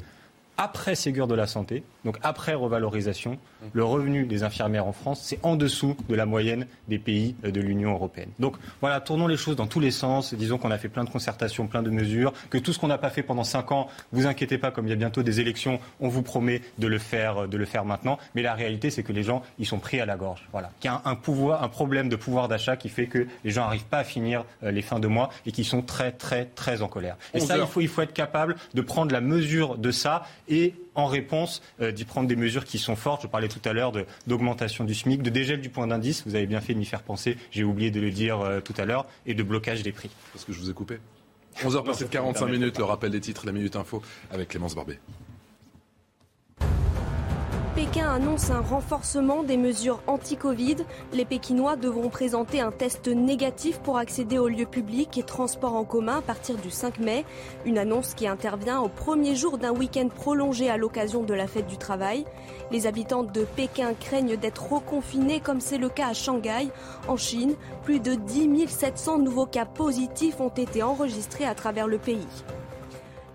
après 0.57 0.95
Ségur 0.95 1.27
de 1.27 1.35
la 1.35 1.47
santé, 1.49 1.83
donc 2.05 2.19
après 2.23 2.55
revalorisation, 2.55 3.39
le 3.73 3.85
revenu 3.85 4.27
des 4.27 4.43
infirmières 4.43 4.87
en 4.87 4.93
France, 4.93 5.21
c'est 5.23 5.39
en 5.43 5.57
dessous 5.57 5.97
de 6.09 6.15
la 6.15 6.27
moyenne 6.27 6.67
des 6.89 6.99
pays 6.99 7.35
euh, 7.45 7.51
de 7.51 7.61
l'Union 7.61 7.93
européenne. 7.93 8.31
Donc 8.39 8.57
voilà, 8.81 9.01
tournons 9.01 9.27
les 9.27 9.37
choses 9.37 9.57
dans 9.57 9.67
tous 9.67 9.81
les 9.81 9.91
sens. 9.91 10.35
Disons 10.35 10.59
qu'on 10.59 10.71
a 10.71 10.79
fait 10.79 10.89
plein 10.89 11.05
de 11.05 11.11
concertations, 11.11 11.67
plein 11.67 11.83
de 11.83 11.91
mesures, 11.91 12.33
que 12.51 12.59
tout 12.59 12.73
ce 12.73 12.79
qu'on 12.79 12.89
n'a 12.89 12.99
pas 12.99 13.11
fait 13.11 13.23
pendant 13.23 13.45
cinq 13.45 13.73
ans, 13.73 13.89
vous 14.13 14.27
inquiétez 14.27 14.59
pas, 14.59 14.71
comme 14.71 14.87
il 14.87 14.91
y 14.91 14.93
a 14.93 14.97
bientôt 14.97 15.23
des 15.23 15.41
élections, 15.41 15.81
on 16.01 16.09
vous 16.09 16.23
promet 16.23 16.61
de 16.79 16.87
le 16.87 16.99
faire, 16.99 17.49
de 17.49 17.57
le 17.57 17.65
faire 17.65 17.85
maintenant. 17.85 18.19
Mais 18.35 18.43
la 18.43 18.55
réalité, 18.55 18.91
c'est 18.91 19.03
que 19.03 19.13
les 19.13 19.23
gens, 19.23 19.43
ils 19.59 19.67
sont 19.67 19.79
pris 19.79 20.01
à 20.01 20.07
la 20.07 20.17
gorge. 20.17 20.47
Voilà, 20.53 20.71
qu'il 20.81 20.91
y 20.91 20.95
a 20.95 21.03
un, 21.05 21.15
pouvoir, 21.15 21.63
un 21.63 21.69
problème 21.69 22.09
de 22.09 22.17
pouvoir 22.17 22.49
d'achat 22.49 22.77
qui 22.77 22.89
fait 22.89 23.07
que 23.07 23.27
les 23.45 23.51
gens 23.51 23.63
n'arrivent 23.63 23.85
pas 23.85 23.99
à 23.99 24.05
finir 24.05 24.45
euh, 24.63 24.71
les 24.71 24.83
fins 24.83 25.01
de 25.01 25.09
mois 25.09 25.31
et 25.47 25.53
qui 25.53 25.65
sont 25.65 25.83
très, 25.83 26.13
très, 26.13 26.45
très 26.45 26.83
en 26.83 26.89
colère. 26.89 27.17
Et 27.33 27.41
11 27.41 27.47
ça, 27.47 27.59
il 27.59 27.67
faut, 27.67 27.81
il 27.81 27.89
faut 27.89 28.03
être 28.03 28.13
capable 28.13 28.57
de 28.75 28.83
prendre 28.83 29.13
la 29.13 29.21
mesure 29.21 29.79
de 29.79 29.91
ça 29.91 30.25
et 30.49 30.75
en 30.95 31.07
réponse 31.07 31.63
euh, 31.81 31.93
d'y 31.93 32.05
prendre 32.05 32.29
des 32.29 32.37
mesures 32.37 32.65
qui 32.65 32.79
sont 32.79 32.97
fortes. 32.97 33.23
Je 33.23 33.27
parlais 33.27 33.49
tout 33.49 33.61
à 33.65 33.73
l'heure 33.73 33.93
d'augmentation 34.27 34.85
du 34.85 34.95
SMIC, 34.95 35.23
de 35.23 35.31
dégel 35.31 35.61
du 35.61 35.71
point 35.71 35.87
d'indice. 35.87 36.25
Vous 36.27 36.35
avez 36.35 36.47
bien 36.47 36.61
fait 36.61 36.75
de 36.75 36.79
m'y 36.79 36.85
faire 36.85 37.03
penser. 37.03 37.37
J'ai 37.51 37.65
oublié 37.65 37.91
de 37.91 38.01
le 38.01 38.11
dire 38.11 38.41
euh, 38.41 38.61
tout 38.61 38.75
à 38.79 38.85
l'heure 38.85 39.07
et 39.27 39.35
de 39.35 39.43
blocage 39.43 39.83
des 39.83 39.93
prix. 39.93 40.11
Parce 40.33 40.45
que 40.45 40.53
je 40.53 40.59
vous 40.59 40.71
ai 40.71 40.75
coupé. 40.75 40.99
11h 41.63 41.85
passées 41.85 42.05
de 42.05 42.11
45 42.11 42.47
minutes, 42.47 42.79
le 42.79 42.85
rappel 42.85 43.11
des 43.11 43.21
titres, 43.21 43.47
la 43.47 43.53
Minute 43.53 43.77
Info 43.77 44.03
avec 44.33 44.49
Clémence 44.49 44.75
Barbet. 44.75 44.99
Pékin 47.75 48.09
annonce 48.09 48.51
un 48.51 48.61
renforcement 48.61 49.43
des 49.43 49.57
mesures 49.57 50.01
anti-Covid. 50.07 50.77
Les 51.13 51.25
Pékinois 51.25 51.75
devront 51.75 52.09
présenter 52.09 52.61
un 52.61 52.71
test 52.71 53.09
négatif 53.09 53.81
pour 53.81 53.99
accéder 53.99 54.39
aux 54.39 54.47
lieux 54.47 54.65
publics 54.65 55.19
et 55.19 55.25
transports 55.25 55.75
en 55.75 55.83
commun 55.83 56.19
à 56.19 56.23
partir 56.23 56.57
du 56.57 56.71
5 56.71 57.01
mai. 57.01 57.25
Une 57.65 57.77
annonce 57.77 58.15
qui 58.15 58.29
intervient 58.29 58.81
au 58.81 58.89
premier 58.89 59.35
jour 59.35 59.59
d'un 59.59 59.73
week-end 59.73 60.09
prolongé 60.09 60.71
à 60.71 60.77
l'occasion 60.77 61.25
de 61.25 61.35
la 61.35 61.49
fête 61.49 61.67
du 61.67 61.77
travail. 61.77 62.25
Les 62.71 62.87
habitants 62.87 63.25
de 63.25 63.45
Pékin 63.45 63.95
craignent 63.99 64.37
d'être 64.37 64.73
reconfinés 64.73 65.41
comme 65.41 65.61
c'est 65.61 65.79
le 65.79 65.89
cas 65.89 66.11
à 66.11 66.15
Shanghai. 66.15 66.69
En 67.09 67.17
Chine, 67.17 67.57
plus 67.83 67.99
de 67.99 68.15
10 68.15 68.69
700 68.69 69.19
nouveaux 69.19 69.47
cas 69.47 69.67
positifs 69.67 70.41
ont 70.41 70.49
été 70.49 70.85
enregistrés 70.85 71.45
à 71.45 71.57
travers 71.57 71.89
le 71.89 71.99
pays. 71.99 72.29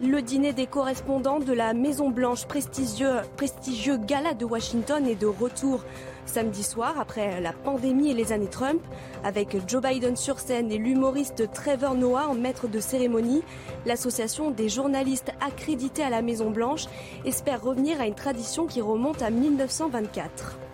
Le 0.01 0.21
dîner 0.21 0.53
des 0.53 0.65
correspondants 0.65 1.41
de 1.41 1.51
la 1.51 1.73
Maison 1.73 2.09
Blanche, 2.09 2.45
prestigieux, 2.45 3.97
gala 3.97 4.33
de 4.33 4.45
Washington, 4.45 5.05
est 5.05 5.19
de 5.19 5.27
retour 5.27 5.83
samedi 6.25 6.63
soir 6.63 6.97
après 6.97 7.41
la 7.41 7.51
pandémie 7.51 8.09
et 8.09 8.13
les 8.13 8.31
années 8.31 8.47
Trump, 8.47 8.81
avec 9.25 9.57
Joe 9.67 9.81
Biden 9.81 10.15
sur 10.15 10.39
scène 10.39 10.71
et 10.71 10.77
l'humoriste 10.77 11.51
Trevor 11.51 11.95
Noah 11.95 12.29
en 12.29 12.35
maître 12.35 12.69
de 12.69 12.79
cérémonie. 12.79 13.43
L'association 13.85 14.51
des 14.51 14.69
journalistes 14.69 15.33
accrédités 15.45 16.03
à 16.03 16.09
la 16.09 16.21
Maison 16.21 16.49
Blanche 16.49 16.85
espère 17.25 17.61
revenir 17.61 17.99
à 17.99 18.07
une 18.07 18.15
tradition 18.15 18.67
qui 18.67 18.79
remonte 18.79 19.21
à 19.21 19.29
1924. 19.29 20.68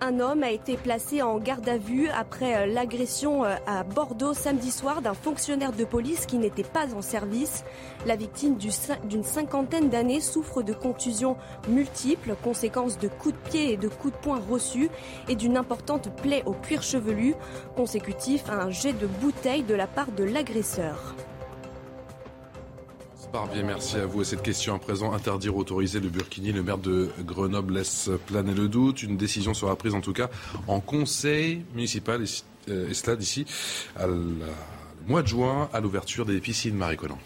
Un 0.00 0.20
homme 0.20 0.42
a 0.42 0.50
été 0.50 0.76
placé 0.76 1.22
en 1.22 1.38
garde 1.38 1.68
à 1.68 1.78
vue 1.78 2.08
après 2.08 2.56
euh, 2.56 2.66
l'agression 2.66 3.44
euh, 3.44 3.54
à 3.66 3.84
Bordeaux 3.84 4.34
samedi 4.34 4.70
soir 4.70 5.00
d'un 5.02 5.14
fonctionnaire 5.14 5.72
de 5.72 5.84
police 5.84 6.26
qui 6.26 6.36
n'était 6.36 6.64
pas 6.64 6.94
en 6.94 7.00
service. 7.00 7.64
La 8.04 8.16
victime 8.16 8.56
d'une 9.04 9.24
cinquantaine 9.24 9.88
d'années 9.88 10.20
souffre 10.20 10.62
de 10.62 10.72
contusions 10.72 11.36
multiples, 11.68 12.34
conséquences 12.42 12.98
de 12.98 13.08
coups 13.08 13.34
de 13.34 13.50
pied 13.50 13.72
et 13.72 13.76
de 13.76 13.88
coups 13.88 14.14
de 14.14 14.18
poing 14.18 14.40
reçus 14.50 14.90
et 15.28 15.36
d'une 15.36 15.56
importante 15.56 16.14
plaie 16.16 16.42
au 16.44 16.52
cuir 16.52 16.82
chevelu, 16.82 17.34
consécutif 17.76 18.48
à 18.50 18.62
un 18.62 18.70
jet 18.70 18.92
de 18.92 19.06
bouteille 19.06 19.62
de 19.62 19.74
la 19.74 19.86
part 19.86 20.12
de 20.12 20.24
l'agresseur. 20.24 21.14
Barbier, 23.34 23.64
merci 23.64 23.96
à 23.96 24.06
vous. 24.06 24.22
Et 24.22 24.24
cette 24.24 24.42
question 24.42 24.76
à 24.76 24.78
présent, 24.78 25.12
interdire 25.12 25.56
ou 25.56 25.58
autoriser 25.58 25.98
le 25.98 26.08
burkini, 26.08 26.52
le 26.52 26.62
maire 26.62 26.78
de 26.78 27.10
Grenoble 27.18 27.74
laisse 27.74 28.08
planer 28.26 28.54
le 28.54 28.68
doute. 28.68 29.02
Une 29.02 29.16
décision 29.16 29.54
sera 29.54 29.74
prise 29.74 29.92
en 29.92 30.00
tout 30.00 30.12
cas 30.12 30.30
en 30.68 30.78
conseil 30.78 31.64
municipal, 31.74 32.22
et, 32.22 32.70
euh, 32.70 32.94
cela 32.94 33.16
d'ici 33.16 33.44
à 33.96 34.06
la- 34.06 34.14
le 34.14 34.38
mois 35.08 35.22
de 35.22 35.26
juin, 35.26 35.68
à 35.72 35.80
l'ouverture 35.80 36.26
des 36.26 36.38
piscines 36.38 36.76
Marie 36.76 36.96
Collant. 36.96 37.18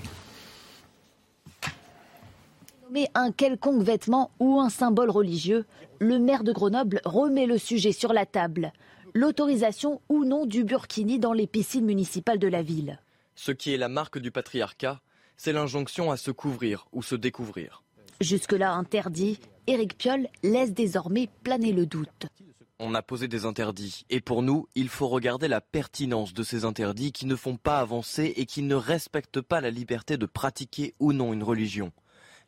Nommer 2.84 3.10
un 3.14 3.30
quelconque 3.30 3.82
vêtement 3.82 4.30
ou 4.40 4.60
un 4.60 4.70
symbole 4.70 5.10
religieux, 5.10 5.66
le 5.98 6.18
maire 6.18 6.42
de 6.42 6.52
Grenoble 6.52 7.02
remet 7.04 7.44
le 7.44 7.58
sujet 7.58 7.92
sur 7.92 8.14
la 8.14 8.24
table. 8.24 8.72
L'autorisation 9.12 10.00
ou 10.08 10.24
non 10.24 10.46
du 10.46 10.64
burkini 10.64 11.18
dans 11.18 11.34
les 11.34 11.46
piscines 11.46 11.84
municipales 11.84 12.38
de 12.38 12.48
la 12.48 12.62
ville. 12.62 12.98
Ce 13.34 13.52
qui 13.52 13.74
est 13.74 13.76
la 13.76 13.90
marque 13.90 14.18
du 14.18 14.30
patriarcat, 14.30 15.02
c'est 15.38 15.54
l'injonction 15.54 16.10
à 16.10 16.18
se 16.18 16.30
couvrir 16.30 16.86
ou 16.92 17.02
se 17.02 17.14
découvrir. 17.14 17.82
Jusque-là 18.20 18.72
interdit, 18.74 19.38
Éric 19.66 19.96
Piolle 19.96 20.28
laisse 20.42 20.72
désormais 20.72 21.30
planer 21.44 21.72
le 21.72 21.86
doute. 21.86 22.26
On 22.80 22.94
a 22.94 23.02
posé 23.02 23.26
des 23.26 23.44
interdits, 23.44 24.04
et 24.10 24.20
pour 24.20 24.42
nous, 24.42 24.68
il 24.74 24.88
faut 24.88 25.08
regarder 25.08 25.48
la 25.48 25.60
pertinence 25.60 26.32
de 26.32 26.42
ces 26.42 26.64
interdits 26.64 27.12
qui 27.12 27.26
ne 27.26 27.34
font 27.34 27.56
pas 27.56 27.80
avancer 27.80 28.34
et 28.36 28.46
qui 28.46 28.62
ne 28.62 28.74
respectent 28.74 29.40
pas 29.40 29.60
la 29.60 29.70
liberté 29.70 30.16
de 30.16 30.26
pratiquer 30.26 30.94
ou 31.00 31.12
non 31.12 31.32
une 31.32 31.42
religion. 31.42 31.92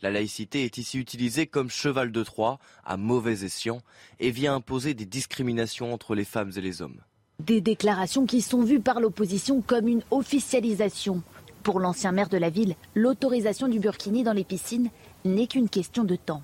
La 0.03 0.11
laïcité 0.11 0.65
est 0.65 0.79
ici 0.79 0.99
utilisée 0.99 1.47
comme 1.47 1.69
cheval 1.69 2.11
de 2.11 2.23
Troie, 2.23 2.59
à 2.85 2.97
mauvais 2.97 3.45
escient, 3.45 3.83
et 4.19 4.31
vient 4.31 4.55
imposer 4.55 4.95
des 4.95 5.05
discriminations 5.05 5.93
entre 5.93 6.15
les 6.15 6.25
femmes 6.25 6.53
et 6.57 6.61
les 6.61 6.81
hommes. 6.81 7.01
Des 7.41 7.61
déclarations 7.61 8.25
qui 8.25 8.41
sont 8.41 8.63
vues 8.63 8.81
par 8.81 9.01
l'opposition 9.01 9.63
comme 9.63 9.89
une 9.89 10.03
officialisation. 10.11 11.23
Pour 11.63 11.79
l'ancien 11.79 12.13
maire 12.13 12.31
de 12.31 12.39
la 12.39 12.49
ville, 12.49 12.75
l'autorisation 12.95 13.69
du 13.69 13.81
burkini 13.81 14.23
dans 14.23 14.33
les 14.33 14.45
piscines 14.45 14.89
n'est 15.25 15.47
qu'une 15.47 15.69
question 15.69 16.05
de 16.05 16.17
temps. 16.17 16.43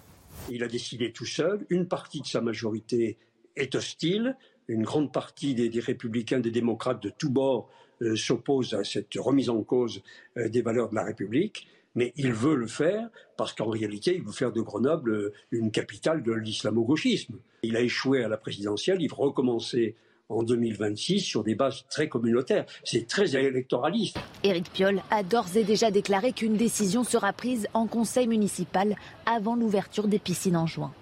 Il 0.51 0.63
a 0.63 0.69
décidé 0.69 1.11
tout 1.13 1.25
seul, 1.25 1.65
une 1.71 1.89
partie 1.89 2.21
de 2.21 2.27
sa 2.27 2.43
majorité 2.43 3.17
est 3.57 3.75
hostile, 3.75 4.37
une 4.69 4.83
grande 4.83 5.13
partie 5.13 5.55
des, 5.55 5.81
républicains, 5.81 6.41
des 6.41 6.51
démocrates 6.51 7.03
de 7.03 7.11
tous 7.11 7.31
bords 7.31 7.71
euh, 8.03 8.15
s'opposent 8.15 8.75
à 8.75 8.85
cette 8.85 9.15
remise 9.17 9.49
en 9.49 9.63
cause 9.63 10.03
euh, 10.37 10.51
des 10.51 10.61
valeurs 10.61 10.91
de 10.91 10.95
la 10.95 11.05
République. 11.05 11.67
Mais 11.95 12.13
il 12.17 12.35
veut 12.35 12.55
le 12.55 12.67
faire 12.67 13.09
parce 13.39 13.55
qu'en 13.55 13.71
réalité, 13.71 14.15
il 14.15 14.23
veut 14.23 14.33
faire 14.33 14.53
de 14.53 14.61
Grenoble 14.61 15.11
euh, 15.11 15.33
une 15.51 15.71
capitale 15.71 16.23
de 16.23 16.33
l'islamo-gauchisme. 16.33 17.37
Il 17.63 17.75
a 17.77 17.81
échoué 17.81 18.23
à 18.23 18.29
la 18.29 18.37
présidentielle, 18.37 19.01
il 19.01 19.09
veut 19.09 19.17
recommencer 19.17 19.95
en 20.29 20.43
2026 20.43 21.21
sur 21.21 21.45
des 21.45 21.55
bases 21.55 21.85
très 21.91 22.09
communautaires. 22.09 22.67
C'est 22.85 23.07
très 23.07 23.35
électoraliste. 23.37 24.19
Éric 24.43 24.71
Piolle 24.73 25.03
a 25.11 25.23
d'ores 25.23 25.57
et 25.57 25.65
déjà 25.65 25.91
déclaré 25.91 26.33
qu'une 26.33 26.57
décision 26.57 27.05
sera 27.05 27.33
prise 27.33 27.69
en 27.75 27.87
conseil 27.87 28.27
municipal 28.27 28.97
avant 29.25 29.57
l'ouverture 29.57 30.09
des 30.09 30.19
piscines 30.19 30.57
en 30.57 30.67
juin. 30.67 30.93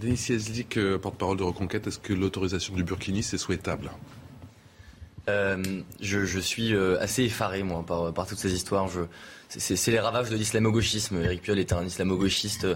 Denis 0.00 0.18
Sieslik, 0.18 0.76
euh, 0.76 0.98
porte-parole 0.98 1.38
de 1.38 1.42
Reconquête, 1.42 1.86
est-ce 1.86 1.98
que 1.98 2.12
l'autorisation 2.12 2.74
du 2.74 2.84
Burkini, 2.84 3.22
c'est 3.22 3.38
souhaitable? 3.38 3.90
Euh, 5.28 5.62
je, 6.00 6.38
suis 6.38 6.74
euh, 6.74 7.00
assez 7.00 7.24
effaré, 7.24 7.62
moi, 7.62 7.84
par, 7.84 8.26
toutes 8.26 8.38
ces 8.38 8.52
histoires. 8.52 8.88
c'est, 9.48 9.90
les 9.90 9.98
ravages 9.98 10.28
de 10.28 10.36
l'islamo-gauchisme. 10.36 11.22
Éric 11.22 11.42
Piolle 11.42 11.58
est 11.58 11.72
un 11.72 11.84
islamo-gauchiste 11.84 12.66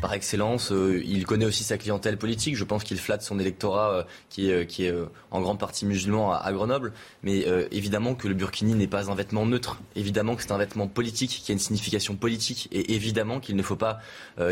par 0.00 0.12
excellence. 0.14 0.70
Euh, 0.70 1.02
il 1.04 1.26
connaît 1.26 1.44
aussi 1.44 1.64
sa 1.64 1.76
clientèle 1.76 2.16
politique. 2.16 2.56
Je 2.56 2.64
pense 2.64 2.84
qu'il 2.84 2.98
flatte 2.98 3.22
son 3.22 3.38
électorat 3.38 3.92
euh, 3.92 4.02
qui 4.28 4.48
est, 4.48 4.92
euh, 4.92 5.06
en 5.30 5.40
grande 5.40 5.58
partie 5.58 5.86
musulman 5.86 6.32
à, 6.32 6.52
Grenoble. 6.52 6.92
Mais 7.22 7.44
évidemment 7.72 8.14
que 8.14 8.28
le 8.28 8.34
burkini 8.34 8.74
n'est 8.74 8.86
pas 8.86 9.10
un 9.10 9.14
vêtement 9.14 9.44
neutre. 9.44 9.80
Évidemment 9.96 10.36
que 10.36 10.42
c'est 10.42 10.52
un 10.52 10.58
vêtement 10.58 10.86
politique 10.86 11.42
qui 11.44 11.52
a 11.52 11.54
une 11.54 11.58
signification 11.58 12.14
politique. 12.16 12.68
Et 12.72 12.94
évidemment 12.94 13.40
qu'il 13.40 13.56
ne 13.56 13.62
faut 13.62 13.76
pas, 13.76 13.98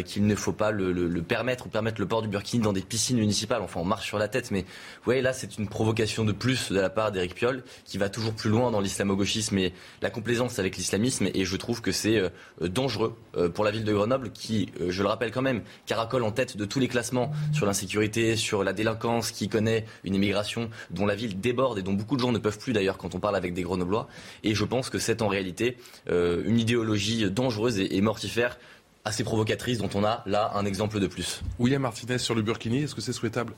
qu'il 0.05 0.27
ne 0.27 0.35
faut 0.35 0.53
pas 0.53 0.71
le, 0.71 1.23
permettre 1.23 1.67
ou 1.67 1.69
permettre 1.69 2.01
le 2.01 2.07
port 2.07 2.23
du 2.23 2.29
burkini 2.29 2.63
dans 2.63 2.73
des 2.73 2.83
piscines 2.83 3.19
municipales. 3.19 3.63
Enfin, 3.63 3.81
on 3.81 3.85
marche 3.85 4.07
sur 4.07 4.19
la 4.19 4.29
tête. 4.29 4.51
Mais 4.51 4.65
ouais, 5.07 5.23
là, 5.23 5.33
c'est 5.33 5.59
une 5.59 5.69
provocation 5.69 6.25
de 6.25 6.33
plus 6.33 6.71
de 6.71 6.79
la 6.79 6.91
part 6.91 7.13
d'Éric 7.13 7.35
Piolle 7.35 7.63
qui 7.85 7.99
va 7.99 8.09
toujours 8.09 8.35
plus 8.35 8.51
loin 8.51 8.71
dans 8.71 8.81
l'islamo-gauchisme 8.81 9.57
et 9.59 9.73
la 10.03 10.11
complaisance 10.11 10.59
avec 10.59 10.77
l'islamisme. 10.77 11.29
Et 11.33 11.45
je 11.45 11.57
trouve 11.57 11.81
que 11.81 11.93
c'est 11.93 12.23
dangereux 12.61 13.15
pour 13.55 13.65
la 13.65 13.71
ville 13.71 13.85
de 13.85 13.93
Grenoble 13.93 14.31
qui, 14.31 14.71
je 14.89 15.03
le 15.03 15.09
rappelle, 15.09 15.33
quand 15.37 15.43
même 15.43 15.61
caracole 15.85 16.23
en 16.23 16.33
tête 16.33 16.57
de 16.57 16.65
tous 16.65 16.81
les 16.81 16.89
classements 16.89 17.31
sur 17.53 17.67
l'insécurité, 17.67 18.37
sur 18.37 18.65
la 18.65 18.73
délinquance, 18.73 19.31
qui 19.31 19.51
connaît 19.51 19.85
une 20.03 20.15
immigration 20.15 20.71
dont 20.91 21.05
la 21.05 21.15
ville 21.15 21.39
déborde 21.39 21.79
et 21.79 21.83
dont 21.83 21.93
beaucoup 21.93 22.17
de 22.17 22.23
gens 22.23 22.33
ne 22.33 22.39
peuvent 22.39 22.59
plus 22.59 22.73
d'ailleurs 22.73 22.97
quand 22.97 23.15
on 23.15 23.21
parle 23.21 23.37
avec 23.37 23.53
des 23.53 23.61
Grenoblois. 23.61 24.09
Et 24.45 24.55
je 24.55 24.65
pense 24.65 24.89
que 24.89 24.99
c'est 24.99 25.21
en 25.21 25.29
réalité 25.29 25.77
euh, 26.09 26.43
une 26.47 26.59
idéologie 26.59 27.31
dangereuse 27.31 27.79
et, 27.79 28.01
mortifère 28.01 28.59
assez 29.05 29.25
provocatrice 29.25 29.77
dont 29.77 29.91
on 29.95 30.05
a 30.05 30.23
là 30.25 30.53
un 30.55 30.65
exemple 30.65 31.01
de 31.01 31.07
plus. 31.07 31.43
William 31.59 31.83
Martinez 31.83 32.19
sur 32.19 32.35
le 32.35 32.41
Burkini, 32.41 32.85
est-ce 32.85 32.95
que 32.95 33.03
c'est 33.03 33.13
souhaitable? 33.13 33.53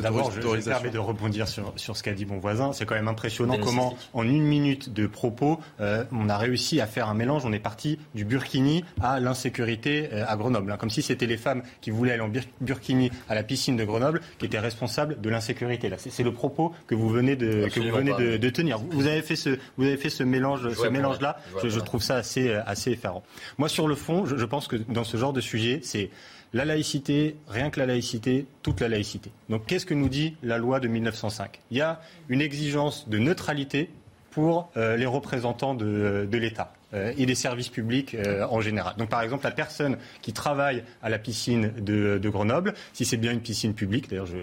D'abord, 0.00 0.30
je, 0.30 0.40
me 0.40 0.64
permets 0.64 0.90
de 0.90 0.98
rebondir 0.98 1.48
sur, 1.48 1.72
sur 1.76 1.96
ce 1.96 2.02
qu'a 2.02 2.12
dit 2.12 2.26
mon 2.26 2.38
voisin. 2.38 2.72
C'est 2.72 2.86
quand 2.86 2.94
même 2.94 3.08
impressionnant 3.08 3.58
comment, 3.62 3.96
en 4.12 4.24
une 4.24 4.42
minute 4.42 4.92
de 4.92 5.06
propos, 5.06 5.60
euh, 5.80 6.04
on 6.12 6.28
a 6.28 6.36
réussi 6.36 6.80
à 6.80 6.86
faire 6.86 7.08
un 7.08 7.14
mélange. 7.14 7.44
On 7.44 7.52
est 7.52 7.58
parti 7.58 7.98
du 8.14 8.24
burkini 8.24 8.84
à 9.00 9.20
l'insécurité 9.20 10.08
euh, 10.12 10.24
à 10.26 10.36
Grenoble. 10.36 10.72
Hein. 10.72 10.76
comme 10.76 10.90
si 10.90 11.02
c'était 11.02 11.26
les 11.26 11.36
femmes 11.36 11.62
qui 11.80 11.90
voulaient 11.90 12.12
aller 12.12 12.22
en 12.22 12.30
burkini 12.60 13.10
à 13.28 13.34
la 13.34 13.42
piscine 13.42 13.76
de 13.76 13.84
Grenoble 13.84 14.20
qui 14.38 14.46
étaient 14.46 14.58
responsables 14.58 15.20
de 15.20 15.30
l'insécurité. 15.30 15.88
Là, 15.88 15.96
c'est 15.98 16.22
le 16.22 16.32
propos 16.32 16.72
que 16.86 16.94
vous 16.94 17.08
venez 17.08 17.36
de, 17.36 17.68
que 17.68 17.80
vous 17.80 17.96
venez 17.96 18.12
de, 18.14 18.36
de, 18.36 18.50
tenir. 18.50 18.78
Vous 18.78 19.06
avez 19.06 19.22
fait 19.22 19.36
ce, 19.36 19.58
vous 19.76 19.84
avez 19.84 19.96
fait 19.96 20.10
ce 20.10 20.22
mélange, 20.22 20.72
ce 20.74 20.86
mélange-là. 20.86 21.38
Je, 21.62 21.68
je, 21.68 21.80
trouve 21.80 22.02
ça 22.02 22.16
assez, 22.16 22.48
euh, 22.48 22.62
assez 22.66 22.92
effarant. 22.92 23.22
Moi, 23.58 23.68
sur 23.68 23.88
le 23.88 23.94
fond, 23.94 24.26
je, 24.26 24.36
je 24.36 24.44
pense 24.44 24.68
que 24.68 24.76
dans 24.76 25.04
ce 25.04 25.16
genre 25.16 25.32
de 25.32 25.40
sujet, 25.40 25.80
c'est 25.82 26.10
la 26.54 26.64
laïcité, 26.64 27.36
rien 27.48 27.68
que 27.68 27.80
la 27.80 27.86
laïcité, 27.86 28.46
toute 28.62 28.80
la 28.80 28.88
laïcité. 28.88 29.30
Donc 29.50 29.66
qu'est-ce 29.66 29.84
que 29.84 29.92
nous 29.92 30.08
dit 30.08 30.36
la 30.42 30.56
loi 30.56 30.80
de 30.80 30.88
1905 30.88 31.60
Il 31.70 31.76
y 31.76 31.80
a 31.82 32.00
une 32.28 32.40
exigence 32.40 33.08
de 33.08 33.18
neutralité 33.18 33.90
pour 34.30 34.70
euh, 34.76 34.96
les 34.96 35.06
représentants 35.06 35.74
de 35.74 36.28
l'État. 36.32 36.72
Euh, 36.94 37.12
et 37.16 37.26
des 37.26 37.34
services 37.34 37.68
publics 37.68 38.14
euh, 38.14 38.46
en 38.48 38.60
général. 38.60 38.94
Donc 38.96 39.08
par 39.08 39.22
exemple, 39.22 39.44
la 39.44 39.50
personne 39.50 39.96
qui 40.22 40.32
travaille 40.32 40.84
à 41.02 41.08
la 41.08 41.18
piscine 41.18 41.72
de, 41.78 42.20
Grenoble, 42.28 42.74
si 42.92 43.04
c'est 43.04 43.16
bien 43.16 43.32
une 43.32 43.40
piscine 43.40 43.74
publique, 43.74 44.08
d'ailleurs 44.08 44.26
je 44.26 44.36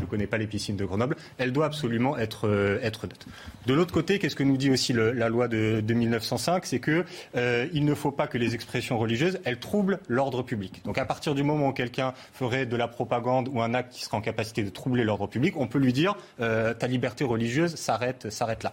ne 0.00 0.06
connais 0.06 0.26
pas 0.26 0.38
les 0.38 0.46
piscines 0.46 0.76
de 0.76 0.84
Grenoble, 0.84 1.16
elle 1.38 1.52
doit 1.52 1.66
absolument 1.66 2.16
être, 2.16 2.48
euh, 2.48 2.78
être 2.82 3.06
neutre. 3.06 3.26
De 3.66 3.74
l'autre 3.74 3.92
côté, 3.92 4.18
qu'est-ce 4.18 4.36
que 4.36 4.42
nous 4.42 4.56
dit 4.56 4.70
aussi 4.70 4.92
la 4.92 5.28
loi 5.28 5.48
de, 5.48 5.80
de 5.80 5.94
1905 5.94 6.66
C'est 6.66 6.80
qu'il 6.80 7.04
il 7.34 7.84
ne 7.84 7.94
faut 7.94 8.10
pas 8.10 8.26
que 8.26 8.38
les 8.38 8.54
expressions 8.54 8.98
religieuses, 8.98 9.38
elles 9.44 9.58
troublent 9.58 9.98
l'ordre 10.08 10.42
public. 10.42 10.82
Donc 10.84 10.98
à 10.98 11.04
partir 11.04 11.34
du 11.34 11.42
moment 11.42 11.68
où 11.68 11.72
quelqu'un 11.72 12.14
ferait 12.32 12.66
de 12.66 12.76
la 12.76 12.88
propagande 12.88 13.48
ou 13.48 13.60
un 13.60 13.74
acte 13.74 13.92
qui 13.92 14.02
serait 14.02 14.16
en 14.16 14.22
capacité 14.22 14.62
de 14.62 14.70
troubler 14.70 15.04
l'ordre 15.04 15.26
public, 15.26 15.54
on 15.56 15.66
peut 15.66 15.78
lui 15.78 15.92
dire 15.92 16.14
ta 16.38 16.86
liberté 16.86 17.24
religieuse 17.24 17.74
s'arrête 17.76 18.24
là. 18.62 18.72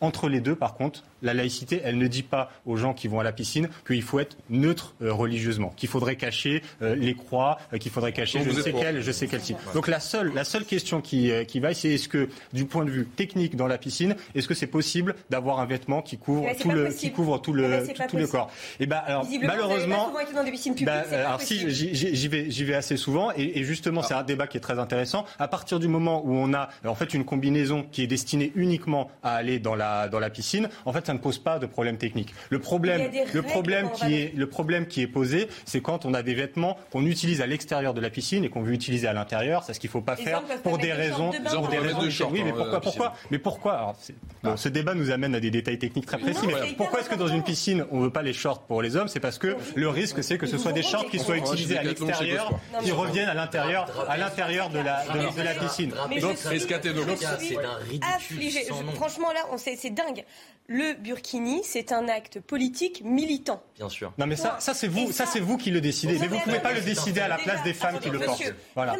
Entre 0.00 0.28
les 0.28 0.40
deux, 0.40 0.56
par 0.56 0.74
contre, 0.74 1.02
la 1.24 1.34
laïcité, 1.34 1.80
elle 1.82 1.98
ne 1.98 2.06
dit 2.06 2.22
pas 2.22 2.52
aux 2.66 2.76
gens 2.76 2.94
qui 2.94 3.08
vont 3.08 3.18
à 3.18 3.24
la 3.24 3.32
piscine 3.32 3.68
qu'il 3.86 4.02
faut 4.02 4.20
être 4.20 4.36
neutre 4.50 4.94
euh, 5.02 5.12
religieusement, 5.12 5.72
qu'il 5.76 5.88
faudrait 5.88 6.16
cacher 6.16 6.62
euh, 6.82 6.94
les 6.94 7.14
croix, 7.14 7.58
euh, 7.72 7.78
qu'il 7.78 7.90
faudrait 7.90 8.12
cacher 8.12 8.42
je 8.44 8.50
sais, 8.50 8.72
quel, 8.72 9.00
je 9.00 9.10
sais 9.10 9.26
quel 9.26 9.40
type. 9.40 9.56
Donc 9.74 9.88
la 9.88 10.00
seule, 10.00 10.32
la 10.34 10.44
seule 10.44 10.64
question 10.64 11.00
qui, 11.00 11.32
qui 11.48 11.60
vaille, 11.60 11.74
c'est 11.74 11.90
est-ce 11.90 12.08
que, 12.08 12.28
du 12.52 12.66
point 12.66 12.84
de 12.84 12.90
vue 12.90 13.06
technique 13.06 13.56
dans 13.56 13.66
la 13.66 13.78
piscine, 13.78 14.14
est-ce 14.34 14.46
que 14.46 14.54
c'est 14.54 14.66
possible 14.66 15.14
d'avoir 15.30 15.58
un 15.60 15.66
vêtement 15.66 16.02
qui 16.02 16.18
couvre 16.18 16.46
tout 16.60 16.70
le, 16.70 16.88
qui 16.92 17.10
couvre 17.10 17.38
tout 17.38 17.54
le, 17.54 17.86
tout, 18.08 18.16
le 18.18 18.26
corps? 18.26 18.50
Et 18.78 18.84
eh 18.84 18.86
ben 18.86 19.00
alors 19.06 19.26
malheureusement, 19.42 20.12
bah, 20.82 21.04
alors 21.10 21.40
si 21.40 21.70
j'y 21.70 22.28
vais, 22.28 22.50
j'y 22.50 22.64
vais 22.64 22.74
assez 22.74 22.98
souvent 22.98 23.32
et, 23.34 23.58
et 23.58 23.64
justement 23.64 24.02
c'est 24.02 24.14
un 24.14 24.22
débat 24.22 24.46
qui 24.46 24.58
est 24.58 24.60
très 24.60 24.78
intéressant. 24.78 25.24
À 25.38 25.48
partir 25.48 25.80
du 25.80 25.88
moment 25.88 26.22
où 26.24 26.34
on 26.34 26.52
a 26.52 26.68
en 26.84 26.94
fait 26.94 27.14
une 27.14 27.24
combinaison 27.24 27.86
qui 27.90 28.02
est 28.02 28.06
destinée 28.06 28.52
uniquement 28.54 29.10
à 29.22 29.34
aller 29.34 29.58
dans 29.58 29.74
la 29.74 30.08
dans 30.08 30.20
la 30.20 30.28
piscine, 30.28 30.68
en 30.84 30.92
fait 30.92 31.08
ça 31.14 31.18
ne 31.18 31.22
pose 31.22 31.38
pas 31.38 31.58
de 31.60 31.66
problème 31.66 31.96
technique. 31.96 32.34
Le 32.50 32.58
problème, 32.58 33.10
le 33.32 33.42
problème 33.42 33.90
qui 33.92 34.14
est, 34.14 34.34
le 34.34 34.48
problème 34.48 34.86
qui 34.86 35.00
est 35.00 35.06
posé, 35.06 35.48
c'est 35.64 35.80
quand 35.80 36.04
on 36.04 36.12
a 36.12 36.22
des 36.22 36.34
vêtements 36.34 36.76
qu'on 36.90 37.06
utilise 37.06 37.40
à 37.40 37.46
l'extérieur 37.46 37.94
de 37.94 38.00
la 38.00 38.10
piscine 38.10 38.44
et 38.44 38.48
qu'on 38.48 38.62
veut 38.62 38.72
utiliser 38.72 39.06
à 39.06 39.12
l'intérieur. 39.12 39.62
C'est 39.64 39.74
ce 39.74 39.80
qu'il 39.80 39.88
ne 39.88 39.92
faut 39.92 40.00
pas 40.00 40.16
faire 40.16 40.42
pour 40.64 40.78
des 40.78 40.92
raisons, 40.92 41.30
pour 41.52 41.68
des 41.68 41.78
raisons. 41.78 42.28
Oui, 42.32 42.42
mais 42.44 42.52
pourquoi, 42.52 42.80
pourquoi, 42.80 43.14
mais 43.30 43.38
pourquoi? 43.38 43.94
Alors, 44.42 44.58
Ce 44.58 44.68
débat 44.68 44.94
nous 44.94 45.10
amène 45.10 45.34
à 45.34 45.40
des 45.40 45.50
détails 45.50 45.78
techniques 45.78 46.06
très 46.06 46.18
précis. 46.18 46.46
mais 46.46 46.72
pourquoi 46.76 47.00
est-ce 47.00 47.10
que 47.10 47.14
dans 47.14 47.28
une 47.28 47.44
piscine 47.44 47.86
on 47.90 48.00
veut 48.00 48.10
pas 48.10 48.22
les 48.22 48.32
shorts 48.32 48.62
pour 48.62 48.82
les 48.82 48.96
hommes? 48.96 49.08
C'est 49.08 49.20
parce 49.20 49.38
que 49.38 49.56
le 49.76 49.88
risque, 49.88 50.24
c'est 50.24 50.38
que 50.38 50.46
ce 50.46 50.58
soit 50.58 50.72
des 50.72 50.82
shorts 50.82 51.08
qui 51.10 51.20
soient 51.20 51.36
utilisés 51.36 51.78
à 51.78 51.82
l'extérieur, 51.84 52.50
qui 52.82 52.90
reviennent 52.90 53.28
à 53.28 53.34
l'intérieur, 53.34 53.86
à 54.08 54.16
l'intérieur 54.16 54.68
de 54.70 54.80
la 54.80 55.04
de 55.04 55.42
la 55.42 55.54
piscine. 55.54 55.90
Donc, 56.20 56.36
c'est 56.36 56.74
un 56.74 57.76
ridicule. 57.88 58.74
Franchement, 58.96 59.32
là, 59.32 59.40
c'est 59.56 59.90
dingue 59.90 60.24
le 60.66 60.94
burkini, 61.04 61.60
c'est 61.62 61.92
un 61.92 62.08
acte 62.08 62.40
politique 62.40 63.02
militant. 63.04 63.62
Bien 63.76 63.88
sûr. 63.88 64.12
Non, 64.18 64.26
mais 64.26 64.36
ça, 64.36 64.56
ça 64.58 64.74
c'est 64.74 64.88
vous, 64.88 65.12
ça, 65.12 65.26
c'est 65.26 65.38
vous 65.38 65.56
qui 65.56 65.70
le 65.70 65.80
décidez. 65.80 66.18
Mais 66.18 66.26
vous 66.26 66.36
ne 66.36 66.40
pouvez 66.40 66.58
pas 66.58 66.72
le 66.72 66.80
décider 66.80 67.20
à 67.20 67.28
la 67.28 67.38
place 67.38 67.62
des 67.62 67.74
femmes 67.74 68.00
qui 68.00 68.10
le 68.10 68.18
portent. 68.18 68.54
Voilà. 68.74 68.96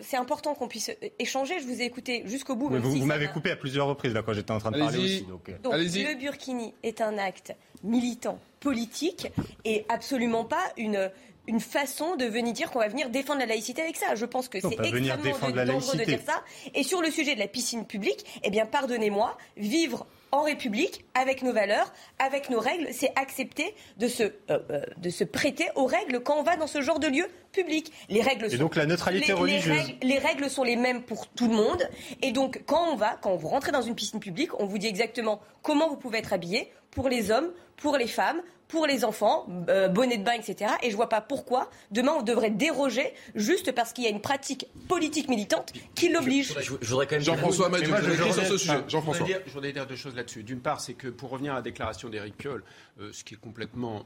c'est 0.00 0.16
important 0.16 0.54
qu'on 0.54 0.68
puisse 0.68 0.90
échanger. 1.18 1.60
Je 1.60 1.66
vous 1.66 1.82
ai 1.82 1.84
écouté 1.84 2.22
jusqu'au 2.24 2.56
bout. 2.56 2.70
vous, 2.70 3.04
m'avez 3.04 3.28
coupé 3.28 3.50
à 3.50 3.56
plusieurs 3.56 3.86
reprises 3.86 4.14
là 4.14 4.22
quand 4.22 4.32
j'étais 4.32 4.52
en 4.52 4.58
train 4.58 4.70
de 4.70 4.78
parler 4.78 4.98
aussi. 4.98 5.22
Donc, 5.22 5.50
euh. 5.50 5.76
le 5.76 6.18
burkini 6.18 6.72
est 6.82 7.00
un 7.00 7.18
acte 7.18 7.52
militant, 7.84 8.40
politique, 8.60 9.28
et 9.64 9.84
absolument 9.88 10.44
pas 10.44 10.62
une 10.76 11.10
une 11.48 11.60
façon 11.60 12.14
de 12.16 12.26
venir 12.26 12.52
dire 12.52 12.70
qu'on 12.70 12.78
va 12.78 12.88
venir 12.88 13.08
défendre 13.08 13.40
la 13.40 13.46
laïcité 13.46 13.80
avec 13.80 13.96
ça. 13.96 14.14
Je 14.14 14.26
pense 14.26 14.48
que 14.48 14.60
c'est 14.60 14.68
extrêmement 14.68 15.64
dangereux 15.64 15.96
de 15.96 16.04
dire 16.04 16.20
ça. 16.24 16.44
Et 16.74 16.82
sur 16.82 17.00
le 17.00 17.10
sujet 17.10 17.34
de 17.34 17.40
la 17.40 17.48
piscine 17.48 17.86
publique, 17.86 18.24
eh 18.44 18.50
bien, 18.50 18.66
pardonnez-moi, 18.66 19.36
vivre 19.56 20.06
en 20.32 20.42
République, 20.42 21.04
avec 21.14 21.42
nos 21.42 21.52
valeurs, 21.52 21.92
avec 22.18 22.50
nos 22.50 22.60
règles, 22.60 22.88
c'est 22.92 23.12
accepter 23.16 23.74
de 23.98 24.08
se, 24.08 24.22
euh, 24.22 24.30
euh, 24.50 24.80
de 24.98 25.10
se 25.10 25.24
prêter 25.24 25.68
aux 25.74 25.86
règles 25.86 26.20
quand 26.20 26.38
on 26.38 26.42
va 26.42 26.56
dans 26.56 26.66
ce 26.66 26.80
genre 26.80 26.98
de 26.98 27.06
lieu 27.06 27.26
public. 27.52 27.92
Les 28.08 28.20
règles 28.20 28.52
et 28.52 28.58
donc 28.58 28.76
la 28.76 28.86
neutralité 28.86 29.32
religieuse. 29.32 29.94
Les 30.02 30.18
règles, 30.18 30.48
sont 30.50 30.62
les 30.62 30.76
mêmes 30.76 31.02
pour 31.02 31.26
tout 31.28 31.48
le 31.48 31.54
monde. 31.54 31.88
Et 32.22 32.32
donc 32.32 32.62
quand 32.66 32.92
on 32.92 32.96
va, 32.96 33.18
quand 33.20 33.34
vous 33.36 33.48
rentrez 33.48 33.72
dans 33.72 33.82
une 33.82 33.94
piscine 33.94 34.20
publique, 34.20 34.58
on 34.60 34.66
vous 34.66 34.78
dit 34.78 34.86
exactement 34.86 35.40
comment 35.62 35.88
vous 35.88 35.96
pouvez 35.96 36.18
être 36.18 36.32
habillé 36.32 36.70
pour 36.98 37.08
les 37.08 37.30
hommes, 37.30 37.52
pour 37.76 37.96
les 37.96 38.08
femmes, 38.08 38.42
pour 38.68 38.86
les 38.86 39.04
enfants, 39.04 39.46
euh, 39.68 39.88
bonnet 39.88 40.18
de 40.18 40.24
bain, 40.24 40.32
etc. 40.32 40.72
Et 40.82 40.90
je 40.90 40.96
vois 40.96 41.08
pas 41.08 41.20
pourquoi 41.20 41.70
demain 41.90 42.12
on 42.18 42.22
devrait 42.22 42.50
déroger 42.50 43.14
juste 43.34 43.72
parce 43.72 43.92
qu'il 43.92 44.04
y 44.04 44.06
a 44.06 44.10
une 44.10 44.20
pratique 44.20 44.66
politique 44.88 45.28
militante 45.28 45.72
qui 45.94 46.10
l'oblige. 46.10 46.54
Jean-François 46.82 47.70
Madjou, 47.70 47.94
je 48.02 48.22
sur 48.32 48.44
ce 48.44 48.58
sujet. 48.58 48.84
Jean-François. 48.86 49.26
Je 49.46 49.52
voudrais 49.52 49.72
dire 49.72 49.86
deux 49.86 49.96
choses 49.96 50.14
là-dessus. 50.14 50.42
D'une 50.42 50.60
part, 50.60 50.80
c'est 50.80 50.94
que 50.94 51.08
pour 51.08 51.30
revenir 51.30 51.52
à 51.52 51.56
la 51.56 51.62
déclaration 51.62 52.10
d'Éric 52.10 52.36
Piolle, 52.36 52.62
euh, 53.00 53.10
ce 53.12 53.24
qui 53.24 53.34
est 53.34 53.38
complètement 53.38 54.04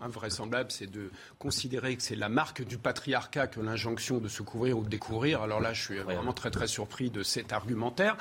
invraisemblable, 0.00 0.70
c'est 0.70 0.90
de 0.90 1.10
considérer 1.38 1.96
que 1.96 2.02
c'est 2.02 2.16
la 2.16 2.30
marque 2.30 2.64
du 2.64 2.78
patriarcat 2.78 3.48
que 3.48 3.60
l'injonction 3.60 4.18
de 4.18 4.28
se 4.28 4.42
couvrir 4.42 4.78
ou 4.78 4.82
de 4.82 4.88
découvrir. 4.88 5.42
Alors 5.42 5.60
là, 5.60 5.74
je 5.74 5.82
suis 5.82 5.98
vraiment 5.98 6.32
très 6.32 6.50
très 6.50 6.66
surpris 6.66 7.10
de 7.10 7.22
cet 7.22 7.52
argumentaire. 7.52 8.16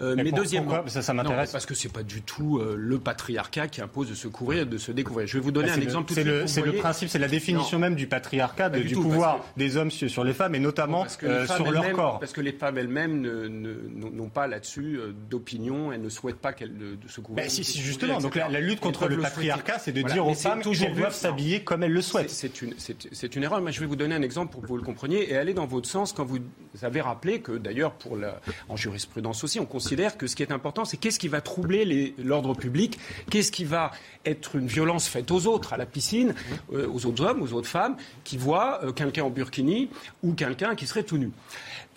Euh, 0.00 0.14
mais, 0.16 0.32
deuxièmement, 0.32 0.86
ça, 0.86 1.02
ça 1.02 1.12
m'intéresse 1.12 1.52
parce 1.52 1.66
que 1.66 1.74
c'est 1.74 1.92
pas 1.92 2.02
du 2.02 2.22
tout 2.22 2.60
le 2.60 2.98
patriarcat 2.98 3.31
patriarcat 3.32 3.68
qui 3.68 3.80
impose 3.80 4.10
de 4.10 4.14
se 4.14 4.28
couvrir, 4.28 4.66
de 4.66 4.78
se 4.78 4.92
découvrir. 4.92 5.26
Je 5.26 5.34
vais 5.34 5.42
vous 5.42 5.52
donner 5.52 5.68
bah, 5.68 5.74
un 5.76 5.80
exemple. 5.80 6.12
C'est 6.12 6.24
le, 6.24 6.44
le, 6.44 6.72
principe, 6.72 7.08
c'est 7.08 7.18
la 7.18 7.28
définition 7.28 7.78
même 7.78 7.94
du 7.94 8.06
patriarcat, 8.06 8.70
du, 8.70 8.84
du, 8.84 8.94
pouvoir 8.94 9.44
des 9.56 9.76
hommes 9.76 9.90
sur 9.90 10.24
les 10.24 10.32
femmes 10.32 10.54
et 10.54 10.58
notamment 10.58 11.06
euh, 11.22 11.46
sur 11.46 11.70
leur 11.70 11.90
corps. 11.92 12.20
Parce 12.20 12.32
que 12.32 12.40
les 12.40 12.52
femmes 12.52 12.78
elles-mêmes 12.78 13.22
n'ont 13.22 14.28
pas 14.28 14.46
là-dessus 14.46 14.98
euh, 14.98 15.12
d'opinion, 15.30 15.92
elles 15.92 16.02
ne 16.02 16.08
souhaitent 16.08 16.40
pas 16.40 16.52
qu'elles 16.52 16.72
se 17.08 17.20
couvrent. 17.20 17.36
Bah, 17.36 17.48
si, 17.48 17.64
si, 17.64 17.80
justement. 17.80 18.18
Donc 18.18 18.34
la, 18.34 18.48
lutte 18.60 18.80
contre 18.80 19.08
le, 19.08 19.18
patriarcat, 19.18 19.78
c'est 19.78 19.92
de 19.92 20.02
dire 20.02 20.26
aux 20.26 20.34
femmes 20.34 20.62
qu'elles 20.62 20.94
doivent 20.94 21.14
s'habiller 21.14 21.64
comme 21.64 21.82
elles 21.82 21.92
le 21.92 22.02
souhaitent. 22.02 22.30
C'est 22.30 22.62
une, 22.62 22.74
une, 23.36 23.42
erreur. 23.42 23.60
Mais 23.62 23.72
je 23.72 23.80
vais 23.80 23.86
vous 23.86 23.96
donner 23.96 24.14
un 24.14 24.22
exemple 24.22 24.52
pour 24.52 24.62
que 24.62 24.66
vous 24.66 24.76
le 24.76 24.82
compreniez 24.82 25.30
et 25.30 25.36
aller 25.36 25.54
dans 25.54 25.66
votre 25.66 25.88
sens 25.88 26.12
quand 26.12 26.24
vous 26.24 26.38
avez 26.82 27.00
rappelé 27.00 27.40
que 27.40 27.52
d'ailleurs 27.52 27.92
pour 27.92 28.16
la, 28.16 28.40
en 28.68 28.76
jurisprudence 28.76 29.44
aussi, 29.44 29.60
on 29.60 29.66
considère 29.66 30.16
que 30.16 30.26
ce 30.26 30.36
qui 30.36 30.42
est 30.42 30.52
important, 30.52 30.84
c'est 30.84 30.96
qu'est-ce 30.96 31.18
qui 31.18 31.28
va 31.28 31.40
troubler 31.40 32.14
l'ordre 32.18 32.54
public, 32.54 32.98
qu'est-ce 33.30 33.52
qui 33.52 33.64
va 33.64 33.90
être 34.24 34.56
une 34.56 34.66
violence 34.66 35.08
faite 35.08 35.30
aux 35.30 35.46
autres, 35.46 35.72
à 35.72 35.76
la 35.76 35.86
piscine, 35.86 36.34
euh, 36.72 36.86
aux 36.88 37.06
autres 37.06 37.24
hommes, 37.24 37.42
aux 37.42 37.52
autres 37.52 37.68
femmes, 37.68 37.96
qui 38.24 38.36
voient 38.36 38.80
euh, 38.84 38.92
quelqu'un 38.92 39.24
en 39.24 39.30
burkini 39.30 39.90
ou 40.22 40.32
quelqu'un 40.34 40.74
qui 40.74 40.86
serait 40.86 41.02
tout 41.02 41.18
nu? 41.18 41.30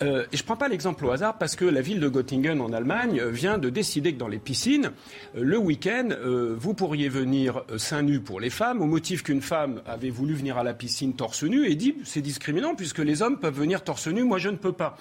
Euh, 0.02 0.26
et 0.32 0.36
je 0.36 0.42
ne 0.42 0.46
prends 0.46 0.56
pas 0.56 0.68
l'exemple 0.68 1.06
au 1.06 1.10
hasard 1.10 1.38
parce 1.38 1.56
que 1.56 1.64
la 1.64 1.80
ville 1.80 2.00
de 2.00 2.08
Göttingen 2.08 2.60
en 2.60 2.72
Allemagne 2.72 3.22
vient 3.28 3.56
de 3.56 3.70
décider 3.70 4.12
que 4.12 4.18
dans 4.18 4.28
les 4.28 4.38
piscines, 4.38 4.90
le 5.34 5.56
week-end, 5.56 6.10
vous 6.58 6.74
pourriez 6.74 7.08
venir 7.08 7.62
seins 7.78 8.02
nus 8.02 8.20
pour 8.20 8.38
les 8.38 8.50
femmes 8.50 8.82
au 8.82 8.86
motif 8.86 9.22
qu'une 9.22 9.40
femme 9.40 9.80
avait 9.86 10.10
voulu 10.10 10.34
venir 10.34 10.58
à 10.58 10.64
la 10.64 10.74
piscine 10.74 11.14
torse 11.14 11.44
nu 11.44 11.66
et 11.66 11.76
dit 11.76 11.96
c'est 12.04 12.20
discriminant 12.20 12.74
puisque 12.74 12.98
les 12.98 13.22
hommes 13.22 13.38
peuvent 13.38 13.58
venir 13.58 13.84
torse 13.84 14.08
nu, 14.08 14.22
moi 14.24 14.36
je 14.36 14.50
ne 14.50 14.56
peux 14.56 14.72
pas. 14.72 14.98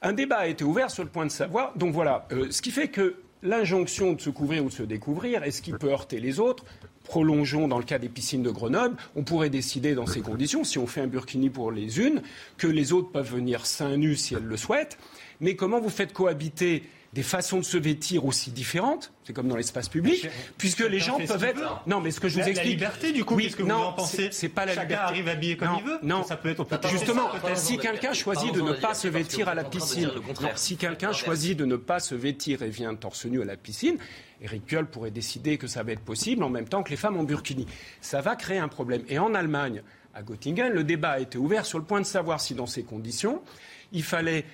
Un 0.00 0.12
débat 0.12 0.38
a 0.38 0.46
été 0.46 0.62
ouvert 0.62 0.92
sur 0.92 1.02
le 1.02 1.10
point 1.10 1.26
de 1.26 1.32
savoir. 1.32 1.72
Donc 1.76 1.92
voilà, 1.92 2.28
ce 2.50 2.62
qui 2.62 2.70
fait 2.70 2.88
que 2.88 3.16
l'injonction 3.42 4.12
de 4.12 4.20
se 4.20 4.30
couvrir 4.30 4.64
ou 4.64 4.68
de 4.68 4.74
se 4.74 4.82
découvrir 4.82 5.42
est 5.42 5.50
ce 5.50 5.62
qui 5.62 5.72
peut 5.72 5.90
heurter 5.90 6.20
les 6.20 6.40
autres. 6.40 6.64
Prolongeons 7.04 7.68
dans 7.68 7.78
le 7.78 7.84
cas 7.84 7.98
des 7.98 8.08
piscines 8.08 8.42
de 8.42 8.50
Grenoble. 8.50 8.96
On 9.16 9.24
pourrait 9.24 9.50
décider 9.50 9.94
dans 9.94 10.06
ces 10.06 10.20
conditions, 10.20 10.64
si 10.64 10.78
on 10.78 10.86
fait 10.86 11.00
un 11.00 11.06
burkini 11.06 11.48
pour 11.48 11.72
les 11.72 12.00
unes, 12.00 12.22
que 12.58 12.66
les 12.66 12.92
autres 12.92 13.10
peuvent 13.10 13.32
venir 13.32 13.64
seins 13.64 13.96
nus 13.96 14.16
si 14.16 14.34
elles 14.34 14.44
le 14.44 14.56
souhaitent. 14.56 14.98
Mais 15.40 15.56
comment 15.56 15.80
vous 15.80 15.88
faites 15.88 16.12
cohabiter 16.12 16.82
des 17.18 17.24
façons 17.24 17.58
de 17.58 17.64
se 17.64 17.76
vêtir 17.76 18.24
aussi 18.26 18.52
différentes, 18.52 19.12
c'est 19.24 19.32
comme 19.32 19.48
dans 19.48 19.56
l'espace 19.56 19.88
public, 19.88 20.28
puisque 20.56 20.88
les 20.88 21.00
gens 21.00 21.18
peuvent 21.18 21.42
être. 21.42 21.82
Non, 21.84 22.00
mais 22.00 22.12
ce 22.12 22.20
que 22.20 22.28
je 22.28 22.34
vous 22.34 22.46
explique. 22.46 22.64
La 22.64 22.70
liberté, 22.70 23.10
du 23.10 23.24
coup, 23.24 23.34
oui, 23.34 23.50
que 23.50 23.64
non, 23.64 23.76
vous 23.76 23.82
en 23.86 23.92
pensez? 23.94 24.28
C'est 24.30 24.48
pas 24.48 24.64
la 24.64 24.74
Chacun 24.74 24.84
liberté. 24.84 25.04
arrive 25.04 25.28
habillé 25.28 25.56
comme 25.56 25.70
il 25.80 25.84
veut? 25.84 25.98
Non, 26.04 26.22
ça 26.22 26.36
peut 26.36 26.48
être. 26.48 26.64
Justement, 26.88 27.28
si 27.56 27.76
quelqu'un 27.76 28.12
choisit 28.12 28.54
de 28.54 28.60
ne 28.60 28.72
pas 28.72 28.94
se 28.94 29.08
vêtir 29.08 29.48
à 29.48 29.56
la 29.56 29.64
piscine, 29.64 30.12
si 30.54 30.76
quelqu'un 30.76 31.12
choisit 31.12 31.58
de 31.58 31.64
ne 31.64 31.74
pas 31.74 31.98
se 31.98 32.14
vêtir 32.14 32.62
et 32.62 32.70
vient 32.70 32.94
torse 32.94 33.26
nu 33.26 33.42
à 33.42 33.44
la 33.44 33.56
piscine, 33.56 33.96
Eric 34.40 34.64
Piolle 34.64 34.86
pourrait 34.86 35.10
décider 35.10 35.58
que 35.58 35.66
ça 35.66 35.82
va 35.82 35.90
être 35.90 36.04
possible 36.04 36.44
en 36.44 36.50
même 36.50 36.68
temps 36.68 36.84
que 36.84 36.90
les 36.90 36.96
femmes 36.96 37.16
en 37.16 37.24
burkini. 37.24 37.66
Ça 38.00 38.20
va 38.20 38.36
créer 38.36 38.58
un 38.58 38.68
problème. 38.68 39.02
Et 39.08 39.18
en 39.18 39.34
Allemagne, 39.34 39.82
à 40.14 40.22
Göttingen, 40.22 40.72
le 40.72 40.84
débat 40.84 41.10
a 41.10 41.18
été 41.18 41.36
ouvert 41.36 41.66
sur 41.66 41.78
le 41.80 41.84
point 41.84 42.00
de 42.00 42.06
savoir 42.06 42.40
si, 42.40 42.54
dans 42.54 42.66
ces 42.66 42.84
conditions, 42.84 43.42
il 43.90 44.04
fallait 44.04 44.44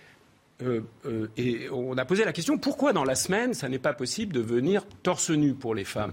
euh, 0.65 0.83
euh, 1.07 1.69
on 1.73 1.97
a 1.97 2.05
posé 2.05 2.25
la 2.25 2.33
question 2.33 2.59
pourquoi 2.59 2.93
dans 2.93 3.05
la 3.05 3.15
semaine, 3.15 3.55
ça 3.55 3.69
n'est 3.69 3.79
pas 3.79 3.93
possible 3.93 4.33
de 4.33 4.41
venir 4.41 4.87
torse 5.03 5.31
nu 5.31 5.55
pour 5.55 5.75
les 5.75 5.85
femmes? 5.85 6.13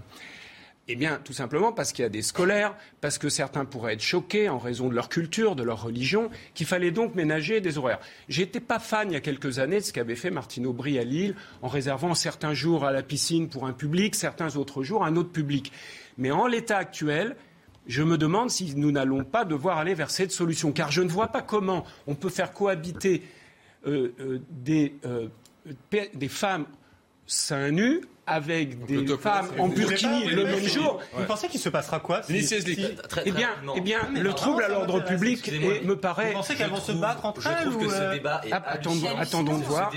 Eh 0.88 0.96
bien, 0.96 1.20
tout 1.24 1.32
simplement 1.32 1.72
parce 1.72 1.92
qu'il 1.92 2.02
y 2.02 2.06
a 2.06 2.08
des 2.08 2.22
scolaires, 2.22 2.74
parce 3.00 3.16
que 3.16 3.28
certains 3.28 3.64
pourraient 3.64 3.94
être 3.94 4.02
choqués 4.02 4.48
en 4.48 4.58
raison 4.58 4.88
de 4.88 4.94
leur 4.94 5.08
culture, 5.08 5.54
de 5.54 5.62
leur 5.62 5.82
religion, 5.82 6.28
qu'il 6.54 6.66
fallait 6.66 6.90
donc 6.90 7.14
ménager 7.14 7.60
des 7.60 7.78
horaires. 7.78 8.00
J'étais 8.28 8.58
pas 8.58 8.80
fan 8.80 9.08
il 9.08 9.14
y 9.14 9.16
a 9.16 9.20
quelques 9.20 9.60
années 9.60 9.78
de 9.78 9.84
ce 9.84 9.92
qu'avait 9.92 10.16
fait 10.16 10.30
Martine 10.30 10.66
Aubry 10.66 10.98
à 10.98 11.04
Lille, 11.04 11.36
en 11.62 11.68
réservant 11.68 12.14
certains 12.14 12.52
jours 12.52 12.84
à 12.84 12.90
la 12.90 13.04
piscine 13.04 13.48
pour 13.48 13.66
un 13.66 13.72
public, 13.72 14.16
certains 14.16 14.56
autres 14.56 14.82
jours 14.82 15.04
un 15.04 15.14
autre 15.14 15.30
public. 15.30 15.70
Mais 16.18 16.32
en 16.32 16.48
l'état 16.48 16.78
actuel, 16.78 17.36
je 17.86 18.02
me 18.02 18.18
demande 18.18 18.50
si 18.50 18.74
nous 18.74 18.90
n'allons 18.90 19.22
pas 19.22 19.44
devoir 19.44 19.78
aller 19.78 19.94
vers 19.94 20.10
cette 20.10 20.32
solution, 20.32 20.72
car 20.72 20.90
je 20.90 21.02
ne 21.02 21.08
vois 21.08 21.28
pas 21.28 21.42
comment 21.42 21.84
on 22.08 22.16
peut 22.16 22.28
faire 22.28 22.52
cohabiter 22.52 23.22
des, 23.84 24.94
euh, 25.04 25.28
des 26.14 26.28
femmes 26.28 26.66
seins 27.26 27.70
nus 27.70 28.00
avec 28.26 28.84
des 28.86 29.16
femmes 29.16 29.48
en 29.58 29.68
burkini 29.68 30.26
le 30.26 30.44
même 30.44 30.66
jour. 30.66 31.00
Vous 31.14 31.24
pensez 31.24 31.48
qu'il 31.48 31.60
se 31.60 31.68
passera 31.68 32.00
quoi 32.00 32.22
si, 32.22 32.46
Eh 33.24 33.32
bien, 33.32 33.50
eh 33.76 33.80
bien 33.80 34.08
le 34.14 34.32
trouble 34.32 34.62
à 34.62 34.68
l'ordre 34.68 35.04
public 35.04 35.50
me 35.84 35.94
paraît. 35.94 36.28
Vous 36.28 36.34
pensez 36.34 36.54
qu'elles 36.54 36.70
vont 36.70 36.80
se 36.80 36.92
battre 36.92 37.24
entre 37.26 37.46
elles 37.46 37.64
Je 37.64 37.70
trouve 37.70 37.86
que 37.86 37.92
ce 37.92 38.12
débat 38.12 38.40
est 38.44 38.52
attendons, 38.52 39.16
attendons 39.18 39.58
de 39.58 39.64
voir. 39.64 39.92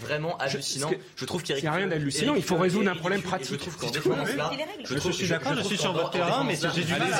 Vraiment 0.00 0.36
hallucinant. 0.38 0.90
Je 1.16 1.24
trouve 1.24 1.42
qu'il 1.42 1.56
n'y 1.56 1.66
a 1.66 1.72
rien 1.72 1.86
d'hallucinant. 1.86 2.34
Il 2.34 2.42
faut 2.42 2.56
résoudre 2.56 2.90
un 2.90 2.96
problème 2.96 3.22
pratique. 3.22 3.68
Je 4.84 5.10
suis 5.10 5.28
d'accord, 5.28 5.54
je 5.54 5.62
suis 5.62 5.78
sur 5.78 5.92
votre 5.92 6.10
terrain, 6.10 6.44
mais 6.44 6.56
j'ai 6.74 6.84
du 6.84 6.92
mal. 6.92 7.10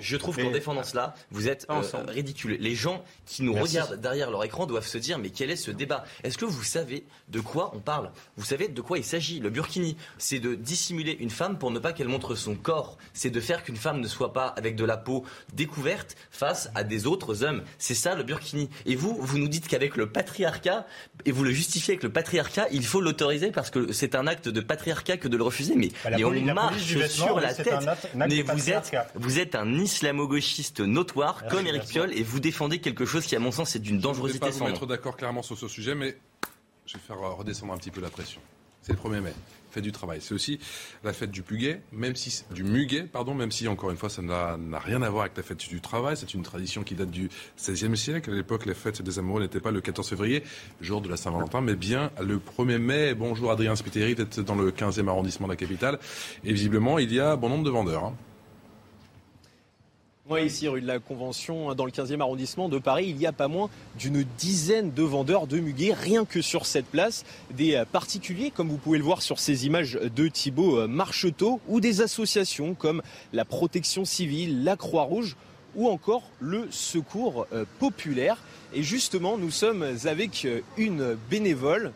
Je 0.00 0.16
trouve 0.16 0.36
qu'en 0.36 0.50
défendant 0.50 0.82
cela, 0.82 1.14
vous 1.30 1.48
êtes 1.48 1.66
ridicule. 2.08 2.56
Les 2.60 2.74
gens 2.74 3.04
qui 3.26 3.42
nous 3.42 3.54
regardent 3.54 4.00
derrière 4.00 4.30
leur 4.30 4.44
écran 4.44 4.66
doivent 4.66 4.86
se 4.86 4.98
dire 4.98 5.18
mais 5.18 5.30
quel 5.30 5.50
est 5.50 5.56
ce 5.56 5.70
débat 5.70 6.04
Est-ce 6.24 6.38
que 6.38 6.44
vous 6.44 6.62
savez 6.62 7.04
de 7.28 7.40
quoi 7.40 7.72
on 7.74 7.80
parle 7.80 8.10
Vous 8.36 8.44
savez 8.44 8.68
de 8.68 8.80
quoi 8.80 8.98
il 8.98 9.04
s'agit 9.04 9.40
burkini, 9.58 9.96
c'est 10.18 10.38
de 10.38 10.54
dissimuler 10.54 11.16
une 11.18 11.30
femme 11.30 11.58
pour 11.58 11.72
ne 11.72 11.80
pas 11.80 11.92
qu'elle 11.92 12.06
montre 12.06 12.36
son 12.36 12.54
corps. 12.54 12.96
C'est 13.12 13.30
de 13.30 13.40
faire 13.40 13.64
qu'une 13.64 13.76
femme 13.76 14.00
ne 14.00 14.06
soit 14.06 14.32
pas 14.32 14.46
avec 14.46 14.76
de 14.76 14.84
la 14.84 14.96
peau 14.96 15.24
découverte 15.52 16.14
face 16.30 16.70
à 16.76 16.84
des 16.84 17.08
autres 17.08 17.42
hommes. 17.42 17.64
C'est 17.78 17.96
ça 17.96 18.14
le 18.14 18.22
burkini. 18.22 18.70
Et 18.86 18.94
vous, 18.94 19.16
vous 19.18 19.38
nous 19.38 19.48
dites 19.48 19.66
qu'avec 19.66 19.96
le 19.96 20.08
patriarcat, 20.10 20.86
et 21.24 21.32
vous 21.32 21.42
le 21.42 21.50
justifiez 21.50 21.94
avec 21.94 22.04
le 22.04 22.12
patriarcat, 22.12 22.68
il 22.70 22.86
faut 22.86 23.00
l'autoriser 23.00 23.50
parce 23.50 23.70
que 23.70 23.90
c'est 23.92 24.14
un 24.14 24.28
acte 24.28 24.48
de 24.48 24.60
patriarcat 24.60 25.16
que 25.16 25.26
de 25.26 25.36
le 25.36 25.42
refuser. 25.42 25.74
Mais, 25.74 25.90
bah, 26.04 26.16
on 26.24 26.54
marche 26.54 27.08
sur 27.08 27.40
la 27.40 27.52
tête. 27.52 27.74
mais 28.14 28.42
vous 28.42 28.70
êtes, 28.70 28.96
vous 29.16 29.40
êtes 29.40 29.56
un 29.56 29.74
islamo-gauchiste 29.74 30.80
notoire 30.80 31.46
comme 31.48 31.66
Eric 31.66 31.86
Piolle 31.86 32.12
et 32.12 32.22
vous 32.22 32.38
défendez 32.38 32.78
quelque 32.78 33.06
chose 33.06 33.26
qui, 33.26 33.34
à 33.34 33.40
mon 33.40 33.50
sens, 33.50 33.74
est 33.74 33.80
d'une 33.80 33.98
dangerosité 33.98 34.52
sans. 34.52 34.66
Je 34.66 34.70
ne 34.70 34.74
pas 34.74 34.78
vous 34.78 34.86
d'accord 34.86 35.16
clairement 35.16 35.42
sur 35.42 35.58
ce 35.58 35.66
sujet, 35.66 35.96
mais 35.96 36.16
je 36.86 36.94
vais 36.94 37.02
faire 37.04 37.18
redescendre 37.18 37.72
un 37.72 37.78
petit 37.78 37.90
peu 37.90 38.00
la 38.00 38.10
pression. 38.10 38.40
C'est 38.88 38.94
le 38.94 39.10
1er 39.10 39.20
mai 39.20 39.34
fête 39.70 39.84
du 39.84 39.92
travail. 39.92 40.18
C'est 40.22 40.34
aussi 40.34 40.58
la 41.04 41.12
fête 41.12 41.30
du 41.30 41.44
muguet, 41.48 41.82
même 41.92 42.16
si 42.16 42.42
du 42.54 42.64
muguet, 42.64 43.02
pardon, 43.02 43.34
même 43.34 43.52
si 43.52 43.68
encore 43.68 43.90
une 43.90 43.98
fois 43.98 44.08
ça 44.08 44.22
n'a 44.22 44.78
rien 44.78 45.02
à 45.02 45.10
voir 45.10 45.24
avec 45.24 45.36
la 45.36 45.42
fête 45.42 45.68
du 45.68 45.82
travail. 45.82 46.16
C'est 46.16 46.32
une 46.32 46.42
tradition 46.42 46.82
qui 46.82 46.94
date 46.94 47.10
du 47.10 47.28
XVIe 47.58 47.96
siècle. 47.96 48.30
À 48.30 48.34
l'époque, 48.34 48.64
les 48.64 48.72
fêtes 48.72 49.02
des 49.02 49.18
amoureux 49.18 49.42
n'étaient 49.42 49.60
pas 49.60 49.70
le 49.70 49.82
14 49.82 50.08
février, 50.08 50.42
jour 50.80 51.02
de 51.02 51.08
la 51.10 51.18
Saint-Valentin, 51.18 51.60
mais 51.60 51.74
bien 51.74 52.10
le 52.18 52.38
1er 52.38 52.78
mai. 52.78 53.14
Bonjour 53.14 53.50
Adrien 53.50 53.76
Spiteri, 53.76 54.14
vous 54.14 54.42
dans 54.42 54.54
le 54.54 54.70
15e 54.70 55.06
arrondissement 55.06 55.46
de 55.46 55.52
la 55.52 55.56
capitale. 55.56 55.98
Et 56.44 56.52
visiblement, 56.54 56.98
il 56.98 57.12
y 57.12 57.20
a 57.20 57.36
bon 57.36 57.50
nombre 57.50 57.64
de 57.64 57.70
vendeurs. 57.70 58.04
Hein. 58.04 58.14
Oui, 60.30 60.44
ici, 60.44 60.68
rue 60.68 60.82
de 60.82 60.86
la 60.86 60.98
Convention, 60.98 61.74
dans 61.74 61.86
le 61.86 61.90
15e 61.90 62.20
arrondissement 62.20 62.68
de 62.68 62.78
Paris, 62.78 63.06
il 63.08 63.16
y 63.16 63.24
a 63.24 63.32
pas 63.32 63.48
moins 63.48 63.70
d'une 63.98 64.26
dizaine 64.36 64.92
de 64.92 65.02
vendeurs 65.02 65.46
de 65.46 65.58
muguet, 65.58 65.94
rien 65.94 66.26
que 66.26 66.42
sur 66.42 66.66
cette 66.66 66.84
place. 66.84 67.24
Des 67.50 67.76
euh, 67.76 67.86
particuliers, 67.86 68.50
comme 68.50 68.68
vous 68.68 68.76
pouvez 68.76 68.98
le 68.98 69.04
voir 69.04 69.22
sur 69.22 69.38
ces 69.38 69.64
images 69.64 69.94
de 69.94 70.28
Thibault 70.28 70.80
euh, 70.80 70.86
Marcheteau, 70.86 71.62
ou 71.66 71.80
des 71.80 72.02
associations 72.02 72.74
comme 72.74 73.00
la 73.32 73.46
Protection 73.46 74.04
civile, 74.04 74.64
la 74.64 74.76
Croix-Rouge, 74.76 75.34
ou 75.74 75.88
encore 75.88 76.24
le 76.40 76.68
Secours 76.70 77.46
euh, 77.54 77.64
populaire. 77.78 78.36
Et 78.74 78.82
justement, 78.82 79.38
nous 79.38 79.50
sommes 79.50 79.96
avec 80.04 80.46
une 80.76 81.16
bénévole 81.30 81.94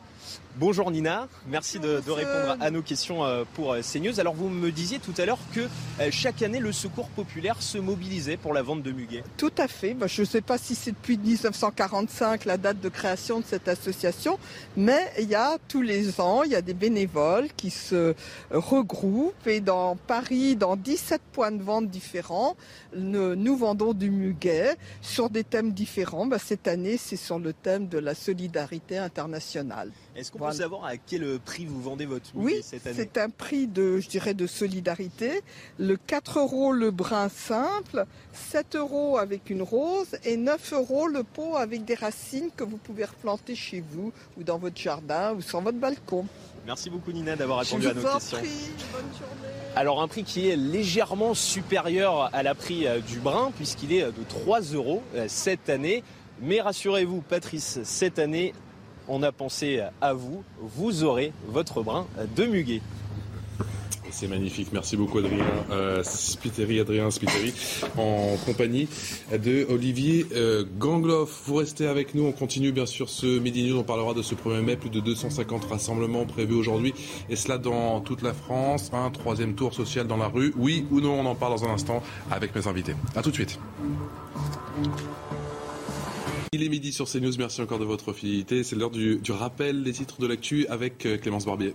Bonjour 0.59 0.91
Nina, 0.91 1.29
merci 1.47 1.81
de, 1.81 1.97
répondre 2.11 2.59
à 2.61 2.71
nos 2.71 2.83
questions 2.83 3.25
euh, 3.25 3.45
pour 3.55 3.73
euh, 3.73 3.81
CNews. 3.81 4.21
Alors 4.21 4.35
vous 4.35 4.51
me 4.51 4.71
disiez 4.71 4.99
tout 4.99 5.15
à 5.17 5.25
l'heure 5.25 5.39
que 5.55 5.61
euh, 5.61 6.09
chaque 6.11 6.43
année 6.43 6.61
le 6.61 6.73
secours 6.73 7.09
populaire 7.09 7.63
se 7.63 7.79
mobilisait 7.79 8.37
pour 8.37 8.53
la 8.53 8.61
vente 8.61 8.83
de 8.83 8.93
muguet. 8.93 9.25
Tout 9.39 9.53
à 9.57 9.67
fait. 9.67 9.95
Bah, 9.95 10.09
je 10.09 10.21
ne 10.21 10.27
sais 10.27 10.43
pas 10.43 10.59
si 10.59 10.75
c'est 10.75 10.91
depuis 10.91 11.17
1945 11.17 12.45
la 12.45 12.59
date 12.59 12.81
de 12.81 12.91
création 12.91 13.41
de 13.41 13.47
cette 13.47 13.67
association, 13.67 14.39
mais 14.77 15.11
il 15.19 15.31
y 15.31 15.35
a 15.35 15.57
tous 15.69 15.81
les 15.81 16.21
ans, 16.21 16.43
il 16.43 16.51
y 16.53 16.57
a 16.57 16.63
des 16.63 16.75
bénévoles 16.75 17.49
qui 17.57 17.71
se 17.71 18.15
regroupent 18.51 19.47
et 19.47 19.61
dans 19.61 19.97
Paris, 19.97 20.55
dans 20.55 20.77
17 20.77 21.23
points 21.33 21.53
de 21.53 21.63
vente 21.63 21.89
différents, 21.89 22.57
nous 22.95 23.57
vendons 23.57 23.95
du 23.95 24.11
muguet 24.11 24.77
sur 25.01 25.31
des 25.31 25.45
thèmes 25.45 25.73
différents. 25.73 26.27
Bah, 26.27 26.39
cette 26.39 26.69
année, 26.69 26.99
c'est 26.99 27.17
sur 27.17 27.39
le 27.39 27.55
thème 27.55 27.89
de 27.89 27.97
la 27.99 28.15
solidarité 28.15 28.99
internationale. 28.99 29.91
Est-ce 30.15 30.31
qu'on 30.31 30.39
peut 30.39 30.53
savoir 30.53 30.85
à 30.85 30.97
quel 30.97 31.39
prix 31.39 31.65
vous 31.65 31.81
vendez 31.81 32.05
votre 32.05 32.37
muguet 32.37 32.61
cette 32.63 32.87
année? 32.87 32.97
Oui, 32.99 33.09
c'est 33.13 33.19
un 33.19 33.31
prix 33.31 33.67
de, 33.67 33.99
je 33.99 34.09
dirais, 34.09 34.35
de 34.35 34.47
solidarité. 34.47 35.41
Le 35.79 35.97
4 35.97 36.41
euros 36.41 36.73
le 36.73 36.91
brin 36.91 37.29
simple, 37.29 38.05
7 38.33 38.77
euros 38.77 39.17
avec 39.17 39.49
une 39.49 39.63
rose 39.63 40.17
et 40.25 40.37
9 40.37 40.73
euros 40.75 41.07
le 41.07 41.25
pot 41.25 41.57
avec 41.57 41.85
des 41.85 41.95
racines 41.95 42.51
que 42.55 42.65
vous 42.65 42.77
pouvez 42.77 43.05
replanter 43.05 43.55
chez 43.55 43.83
vous 43.91 44.13
ou 44.39 44.45
dans 44.45 44.59
votre 44.59 44.79
jardin 44.79 45.35
ou 45.35 45.41
sur 45.41 45.61
votre 45.61 45.79
balcon. 45.79 46.27
Merci 46.67 46.91
beaucoup 46.91 47.11
Nina 47.11 47.35
d'avoir 47.35 47.61
répondu 47.61 47.89
à 47.89 47.95
nos 47.95 48.03
questions. 48.03 48.39
Prie, 48.39 48.49
bonne 48.93 49.03
journée. 49.19 49.53
Alors 49.75 50.03
un 50.03 50.09
prix 50.09 50.23
qui 50.23 50.49
est 50.49 50.57
légèrement 50.57 51.35
supérieur 51.35 52.31
à 52.33 52.43
la 52.43 52.55
prix 52.55 52.87
euh, 52.87 53.01
du 53.01 53.19
brin 53.19 53.51
puisqu'il 53.57 53.93
est 53.93 54.05
de 54.05 54.23
3 54.29 54.61
euros 54.75 55.03
euh, 55.15 55.25
cette 55.29 55.71
année. 55.71 56.05
Mais 56.41 56.61
rassurez-vous 56.61 57.23
Patrice, 57.23 57.81
cette 57.85 58.19
année 58.19 58.53
on 59.09 59.23
a 59.23 59.33
pensé 59.33 59.83
à 60.01 60.13
vous, 60.13 60.43
vous 60.61 61.05
aurez 61.05 61.33
votre 61.49 61.83
brin 61.83 62.07
de 62.37 62.45
muguet. 62.47 62.81
C'est 64.13 64.29
magnifique. 64.29 64.69
Merci 64.73 64.99
beaucoup, 64.99 65.19
Adrien 65.19 65.47
euh, 65.71 66.03
Spiteri, 66.03 66.79
Adrien 66.81 67.11
Spiteri, 67.11 67.55
en 67.97 68.37
compagnie 68.45 68.87
de 69.33 69.67
Olivier 69.71 70.27
euh, 70.35 70.65
Gangloff. 70.79 71.45
Vous 71.47 71.55
restez 71.55 71.87
avec 71.87 72.15
nous. 72.15 72.25
On 72.27 72.33
continue, 72.33 72.73
bien 72.73 72.85
sûr, 72.85 73.09
ce 73.09 73.39
Midi 73.39 73.67
News. 73.67 73.79
On 73.79 73.85
parlera 73.85 74.13
de 74.13 74.21
ce 74.21 74.35
1er 74.35 74.61
mai. 74.61 74.77
Plus 74.77 74.91
de 74.91 75.01
250 75.01 75.65
rassemblements 75.65 76.27
prévus 76.27 76.55
aujourd'hui. 76.55 76.93
Et 77.31 77.37
cela 77.37 77.57
dans 77.57 78.01
toute 78.01 78.21
la 78.21 78.35
France. 78.35 78.91
Un 78.93 79.11
troisième 79.11 79.55
tour 79.55 79.73
social 79.73 80.07
dans 80.07 80.19
la 80.19 80.29
rue. 80.29 80.53
Oui 80.59 80.87
ou 80.91 81.01
non 81.01 81.19
On 81.19 81.25
en 81.25 81.35
parle 81.35 81.59
dans 81.59 81.65
un 81.65 81.71
instant 81.73 82.03
avec 82.31 82.55
mes 82.55 82.69
invités. 82.69 82.95
A 83.17 83.23
tout 83.23 83.31
de 83.31 83.35
suite. 83.35 83.59
Il 86.55 86.63
est 86.63 86.69
midi 86.69 86.93
sur 86.93 87.11
CNews, 87.11 87.33
merci 87.39 87.63
encore 87.63 87.79
de 87.79 87.87
votre 87.87 88.13
fidélité. 88.13 88.63
C'est 88.63 88.77
l'heure 88.77 88.91
du, 88.91 89.17
du 89.17 89.33
rappel 89.33 89.83
des 89.83 89.93
titres 89.93 90.21
de 90.21 90.27
l'actu 90.27 90.67
avec 90.67 91.07
euh, 91.07 91.17
Clémence 91.17 91.47
Barbier. 91.47 91.75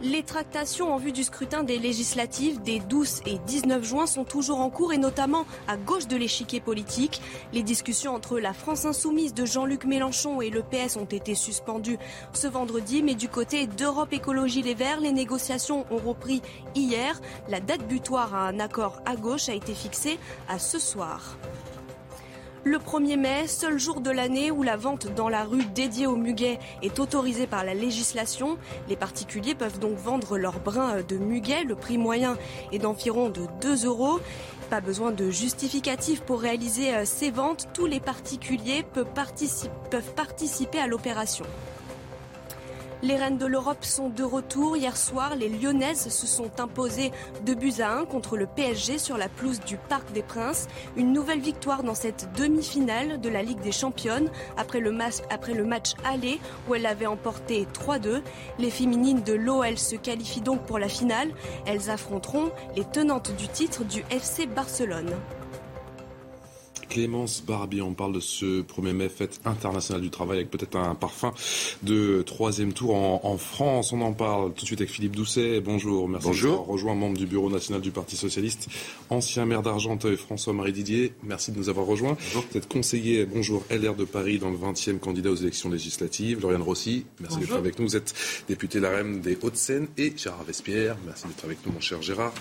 Les 0.00 0.22
tractations 0.22 0.94
en 0.94 0.96
vue 0.96 1.10
du 1.10 1.24
scrutin 1.24 1.64
des 1.64 1.76
législatives 1.76 2.62
des 2.62 2.78
12 2.78 3.22
et 3.26 3.38
19 3.38 3.82
juin 3.82 4.06
sont 4.06 4.22
toujours 4.22 4.60
en 4.60 4.70
cours 4.70 4.92
et 4.92 4.98
notamment 4.98 5.44
à 5.66 5.76
gauche 5.76 6.06
de 6.06 6.16
l'échiquier 6.16 6.60
politique. 6.60 7.20
Les 7.52 7.64
discussions 7.64 8.14
entre 8.14 8.38
la 8.38 8.52
France 8.52 8.84
insoumise 8.84 9.34
de 9.34 9.44
Jean-Luc 9.44 9.84
Mélenchon 9.84 10.40
et 10.40 10.50
le 10.50 10.62
PS 10.62 10.96
ont 10.96 11.04
été 11.04 11.34
suspendues 11.34 11.98
ce 12.32 12.46
vendredi, 12.46 13.02
mais 13.02 13.16
du 13.16 13.28
côté 13.28 13.66
d'Europe 13.66 14.12
Écologie 14.12 14.62
Les 14.62 14.74
Verts, 14.74 15.00
les 15.00 15.10
négociations 15.10 15.84
ont 15.90 15.96
repris 15.96 16.42
hier. 16.76 17.20
La 17.48 17.58
date 17.58 17.84
butoir 17.88 18.36
à 18.36 18.46
un 18.46 18.60
accord 18.60 19.02
à 19.04 19.16
gauche 19.16 19.48
a 19.48 19.54
été 19.54 19.74
fixée 19.74 20.20
à 20.48 20.60
ce 20.60 20.78
soir. 20.78 21.36
Le 22.64 22.78
1er 22.78 23.16
mai, 23.16 23.46
seul 23.46 23.78
jour 23.78 24.00
de 24.00 24.10
l'année 24.10 24.50
où 24.50 24.62
la 24.62 24.76
vente 24.76 25.06
dans 25.14 25.28
la 25.28 25.44
rue 25.44 25.64
dédiée 25.64 26.06
au 26.06 26.16
muguet 26.16 26.58
est 26.82 26.98
autorisée 26.98 27.46
par 27.46 27.64
la 27.64 27.72
législation. 27.72 28.58
Les 28.88 28.96
particuliers 28.96 29.54
peuvent 29.54 29.78
donc 29.78 29.96
vendre 29.96 30.36
leur 30.36 30.58
brin 30.58 31.02
de 31.08 31.16
muguet. 31.16 31.62
Le 31.64 31.76
prix 31.76 31.98
moyen 31.98 32.36
est 32.72 32.80
d'environ 32.80 33.28
de 33.28 33.42
2 33.60 33.86
euros. 33.86 34.18
Pas 34.70 34.80
besoin 34.80 35.12
de 35.12 35.30
justificatif 35.30 36.20
pour 36.22 36.40
réaliser 36.40 36.94
euh, 36.94 37.04
ces 37.04 37.30
ventes. 37.30 37.68
Tous 37.72 37.86
les 37.86 38.00
particuliers 38.00 38.84
peuvent 38.92 39.06
participer 40.14 40.78
à 40.80 40.86
l'opération. 40.88 41.46
Les 43.00 43.14
reines 43.14 43.38
de 43.38 43.46
l'Europe 43.46 43.84
sont 43.84 44.08
de 44.08 44.24
retour. 44.24 44.76
Hier 44.76 44.96
soir, 44.96 45.36
les 45.36 45.48
Lyonnaises 45.48 46.08
se 46.08 46.26
sont 46.26 46.50
imposées 46.58 47.12
2 47.46 47.54
buts 47.54 47.74
à 47.78 47.92
1 47.92 48.06
contre 48.06 48.36
le 48.36 48.48
PSG 48.48 48.98
sur 48.98 49.16
la 49.16 49.28
pelouse 49.28 49.60
du 49.60 49.76
Parc 49.76 50.10
des 50.10 50.22
Princes. 50.22 50.66
Une 50.96 51.12
nouvelle 51.12 51.38
victoire 51.38 51.84
dans 51.84 51.94
cette 51.94 52.28
demi-finale 52.36 53.20
de 53.20 53.28
la 53.28 53.44
Ligue 53.44 53.60
des 53.60 53.70
Championnes 53.70 54.28
après 54.56 54.80
le, 54.80 54.90
match, 54.90 55.18
après 55.30 55.54
le 55.54 55.64
match 55.64 55.92
aller 56.04 56.40
où 56.68 56.74
elle 56.74 56.86
avait 56.86 57.06
emporté 57.06 57.68
3-2. 57.72 58.20
Les 58.58 58.70
féminines 58.70 59.22
de 59.22 59.34
l'OL 59.34 59.78
se 59.78 59.94
qualifient 59.94 60.40
donc 60.40 60.66
pour 60.66 60.80
la 60.80 60.88
finale. 60.88 61.30
Elles 61.66 61.90
affronteront 61.90 62.50
les 62.74 62.84
tenantes 62.84 63.30
du 63.36 63.46
titre 63.46 63.84
du 63.84 64.04
FC 64.10 64.46
Barcelone. 64.46 65.14
Clémence 66.88 67.42
Barbier, 67.46 67.82
on 67.82 67.94
parle 67.94 68.12
de 68.12 68.20
ce 68.20 68.62
1er 68.62 68.92
mai, 68.92 69.08
fête 69.08 69.40
internationale 69.44 70.02
du 70.02 70.10
travail, 70.10 70.38
avec 70.38 70.50
peut-être 70.50 70.76
un 70.76 70.94
parfum 70.94 71.32
de 71.82 72.22
troisième 72.22 72.72
tour 72.72 72.94
en, 72.94 73.20
en, 73.24 73.36
France. 73.36 73.92
On 73.92 74.00
en 74.00 74.12
parle 74.12 74.52
tout 74.54 74.62
de 74.62 74.66
suite 74.66 74.80
avec 74.80 74.90
Philippe 74.90 75.16
Doucet. 75.16 75.60
Bonjour, 75.60 76.08
merci 76.08 76.26
Bonjour. 76.26 76.64
de 76.66 76.70
rejoint 76.72 76.94
membre 76.94 77.18
du 77.18 77.26
bureau 77.26 77.50
national 77.50 77.80
du 77.80 77.90
Parti 77.90 78.16
Socialiste, 78.16 78.68
ancien 79.10 79.44
maire 79.46 79.62
d'Argenteuil, 79.62 80.16
François-Marie 80.16 80.72
Didier. 80.72 81.12
Merci 81.22 81.52
de 81.52 81.58
nous 81.58 81.68
avoir 81.68 81.86
rejoints. 81.86 82.16
Bonjour. 82.32 82.44
Vous 82.50 82.58
êtes 82.58 82.68
conseiller, 82.68 83.26
bonjour, 83.26 83.64
LR 83.70 83.94
de 83.94 84.04
Paris, 84.04 84.38
dans 84.38 84.50
le 84.50 84.56
20e 84.56 84.98
candidat 84.98 85.30
aux 85.30 85.36
élections 85.36 85.70
législatives. 85.70 86.40
Lauriane 86.40 86.62
Rossi, 86.62 87.04
merci 87.20 87.38
d'être 87.38 87.54
avec 87.54 87.78
nous. 87.78 87.86
Vous 87.86 87.96
êtes 87.96 88.14
député 88.48 88.80
LRM 88.80 89.20
des 89.20 89.38
Hauts-de-Seine. 89.40 89.88
Et 89.96 90.12
Gérard 90.16 90.44
Vespierre, 90.44 90.96
merci 91.06 91.26
d'être 91.26 91.44
avec 91.44 91.58
nous, 91.66 91.72
mon 91.72 91.80
cher 91.80 92.02
Gérard. 92.02 92.32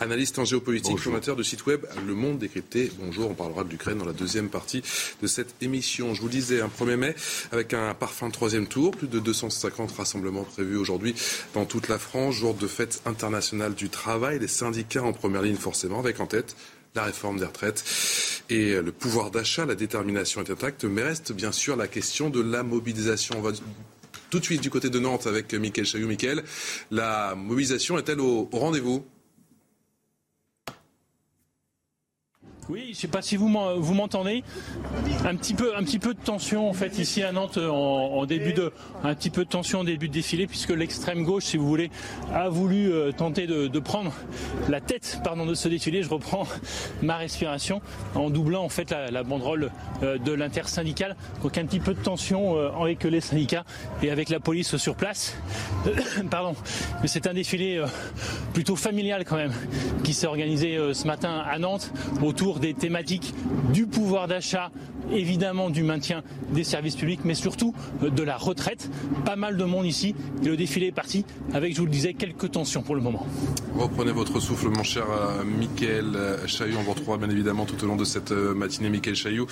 Analyste 0.00 0.38
en 0.38 0.44
géopolitique, 0.44 0.98
fondateur 0.98 1.36
du 1.36 1.44
site 1.44 1.66
web 1.66 1.86
Le 2.06 2.14
Monde 2.14 2.38
Décrypté. 2.38 2.90
Bonjour, 3.00 3.30
on 3.30 3.34
parlera 3.34 3.64
de 3.64 3.70
l'Ukraine 3.70 3.93
dans 3.94 4.04
la 4.04 4.12
deuxième 4.12 4.48
partie 4.48 4.82
de 5.22 5.26
cette 5.26 5.54
émission. 5.60 6.14
Je 6.14 6.20
vous 6.20 6.28
disais, 6.28 6.60
un 6.60 6.68
1er 6.68 6.96
mai 6.96 7.14
avec 7.52 7.74
un 7.74 7.94
parfum 7.94 8.28
de 8.28 8.32
troisième 8.32 8.66
tour, 8.66 8.92
plus 8.92 9.08
de 9.08 9.18
250 9.18 9.92
rassemblements 9.92 10.44
prévus 10.44 10.76
aujourd'hui 10.76 11.14
dans 11.54 11.64
toute 11.64 11.88
la 11.88 11.98
France, 11.98 12.34
jour 12.34 12.54
de 12.54 12.66
fête 12.66 13.02
internationale 13.06 13.74
du 13.74 13.88
travail, 13.88 14.38
les 14.38 14.48
syndicats 14.48 15.02
en 15.02 15.12
première 15.12 15.42
ligne 15.42 15.56
forcément, 15.56 15.98
avec 15.98 16.20
en 16.20 16.26
tête 16.26 16.56
la 16.94 17.04
réforme 17.04 17.38
des 17.38 17.46
retraites 17.46 17.84
et 18.50 18.74
le 18.74 18.92
pouvoir 18.92 19.30
d'achat, 19.30 19.64
la 19.64 19.74
détermination 19.74 20.42
est 20.42 20.50
intacte, 20.50 20.84
mais 20.84 21.02
reste 21.02 21.32
bien 21.32 21.52
sûr 21.52 21.76
la 21.76 21.88
question 21.88 22.30
de 22.30 22.40
la 22.40 22.62
mobilisation. 22.62 23.42
Tout 24.30 24.38
de 24.38 24.44
suite 24.44 24.60
du 24.60 24.70
côté 24.70 24.90
de 24.90 24.98
Nantes 24.98 25.26
avec 25.26 25.54
Mickaël 25.54 25.86
Chaillou. 25.86 26.08
Mickaël, 26.08 26.44
la 26.90 27.34
mobilisation 27.34 27.98
est-elle 27.98 28.20
au, 28.20 28.48
au 28.50 28.58
rendez-vous? 28.58 29.04
Oui, 32.70 32.84
je 32.84 32.88
ne 32.90 32.94
sais 32.94 33.08
pas 33.08 33.20
si 33.20 33.36
vous 33.36 33.48
m'entendez. 33.48 34.42
Un 35.24 35.36
petit 35.36 35.52
peu, 35.52 36.14
de 36.14 36.18
tension 36.18 36.68
en 36.68 36.72
fait 36.72 36.98
ici 36.98 37.22
à 37.22 37.30
Nantes 37.30 37.58
en, 37.58 38.24
début 38.24 38.54
de, 38.54 38.72
un 39.02 39.14
petit 39.14 39.28
peu 39.28 39.44
de 39.44 39.50
tension 39.50 39.80
en 39.80 39.84
début 39.84 40.08
de 40.08 40.14
défilé 40.14 40.46
puisque 40.46 40.70
l'extrême 40.70 41.24
gauche, 41.24 41.44
si 41.44 41.56
vous 41.58 41.66
voulez, 41.66 41.90
a 42.32 42.48
voulu 42.48 42.90
euh, 42.90 43.12
tenter 43.12 43.46
de, 43.46 43.78
prendre 43.80 44.12
la 44.68 44.80
tête, 44.80 45.20
pardon, 45.22 45.44
de 45.44 45.54
ce 45.54 45.68
défilé. 45.68 46.02
Je 46.02 46.08
reprends 46.08 46.46
ma 47.02 47.16
respiration 47.16 47.82
en 48.14 48.30
doublant 48.30 48.64
en 48.64 48.70
fait 48.70 48.90
la, 48.90 49.22
banderole 49.22 49.70
euh, 50.02 50.16
de 50.16 50.32
l'intersyndicale. 50.32 51.16
Donc 51.42 51.58
un 51.58 51.66
petit 51.66 51.80
peu 51.80 51.92
de 51.92 52.00
tension 52.00 52.56
euh, 52.56 52.70
avec 52.80 53.04
les 53.04 53.20
syndicats 53.20 53.64
et 54.02 54.10
avec 54.10 54.30
la 54.30 54.40
police 54.40 54.76
sur 54.76 54.94
place. 54.94 55.36
pardon, 56.30 56.54
mais 57.02 57.08
c'est 57.08 57.26
un 57.26 57.34
défilé 57.34 57.84
plutôt 58.54 58.76
familial 58.76 59.24
quand 59.24 59.36
même 59.36 59.52
qui 60.02 60.14
s'est 60.14 60.26
organisé 60.26 60.78
ce 60.94 61.06
matin 61.06 61.44
à 61.46 61.58
Nantes 61.58 61.92
autour 62.22 62.53
des 62.58 62.74
thématiques 62.74 63.34
du 63.72 63.86
pouvoir 63.86 64.28
d'achat, 64.28 64.70
évidemment 65.12 65.70
du 65.70 65.82
maintien 65.82 66.22
des 66.50 66.64
services 66.64 66.96
publics, 66.96 67.20
mais 67.24 67.34
surtout 67.34 67.74
de 68.02 68.22
la 68.22 68.36
retraite. 68.36 68.90
Pas 69.24 69.36
mal 69.36 69.56
de 69.56 69.64
monde 69.64 69.86
ici 69.86 70.14
et 70.42 70.46
le 70.46 70.56
défilé 70.56 70.86
est 70.86 70.92
parti 70.92 71.24
avec, 71.52 71.74
je 71.74 71.78
vous 71.78 71.86
le 71.86 71.92
disais, 71.92 72.14
quelques 72.14 72.50
tensions 72.50 72.82
pour 72.82 72.94
le 72.94 73.00
moment. 73.00 73.26
Reprenez 73.76 74.12
votre 74.12 74.40
souffle, 74.40 74.68
mon 74.68 74.84
cher 74.84 75.06
euh, 75.10 75.42
Mickaël 75.44 76.16
Chailloux. 76.46 76.76
On 76.78 76.82
vous 76.82 76.92
retrouvera 76.92 77.18
bien 77.18 77.30
évidemment 77.30 77.64
tout 77.64 77.82
au 77.82 77.88
long 77.88 77.96
de 77.96 78.04
cette 78.04 78.30
euh, 78.30 78.54
matinée, 78.54 78.88
Mickaël 78.88 79.16
Chailloux, 79.16 79.46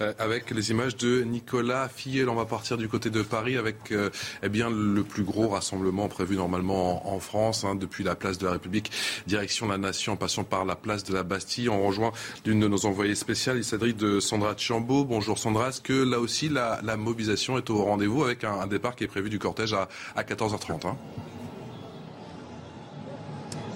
euh, 0.00 0.12
avec 0.18 0.50
les 0.50 0.70
images 0.70 0.96
de 0.96 1.22
Nicolas 1.22 1.88
Fillel. 1.94 2.28
On 2.28 2.34
va 2.34 2.46
partir 2.46 2.78
du 2.78 2.88
côté 2.88 3.10
de 3.10 3.22
Paris 3.22 3.56
avec 3.56 3.92
euh, 3.92 4.08
eh 4.42 4.48
bien, 4.48 4.70
le 4.70 5.02
plus 5.02 5.24
gros 5.24 5.48
rassemblement 5.48 6.08
prévu 6.08 6.36
normalement 6.36 7.06
en, 7.06 7.16
en 7.16 7.20
France, 7.20 7.64
hein, 7.64 7.74
depuis 7.74 8.02
la 8.02 8.14
place 8.14 8.38
de 8.38 8.46
la 8.46 8.52
République, 8.52 8.90
direction 9.26 9.68
la 9.68 9.78
Nation, 9.78 10.14
en 10.14 10.16
passant 10.16 10.44
par 10.44 10.64
la 10.64 10.76
place 10.76 11.04
de 11.04 11.12
la 11.12 11.22
Bastille. 11.22 11.68
On 11.68 11.86
rejoint 11.86 12.12
l'une 12.46 12.60
de 12.60 12.68
nos 12.68 12.86
envoyées 12.86 13.14
spéciales. 13.14 13.58
Il 13.58 13.64
s'agit 13.64 13.94
de 13.94 14.20
Sandra 14.20 14.54
Chambaud. 14.56 14.95
Bonjour 15.04 15.38
Sandra. 15.38 15.68
Est-ce 15.68 15.80
que 15.80 15.92
là 15.92 16.18
aussi 16.18 16.48
la, 16.48 16.80
mobilisation 16.96 17.58
est 17.58 17.68
au 17.70 17.84
rendez-vous 17.84 18.24
avec 18.24 18.44
un, 18.44 18.66
départ 18.66 18.96
qui 18.96 19.04
est 19.04 19.08
prévu 19.08 19.30
du 19.30 19.38
cortège 19.38 19.74
à, 19.74 19.88
à 20.14 20.22
14h30 20.22 20.86
hein? 20.86 20.96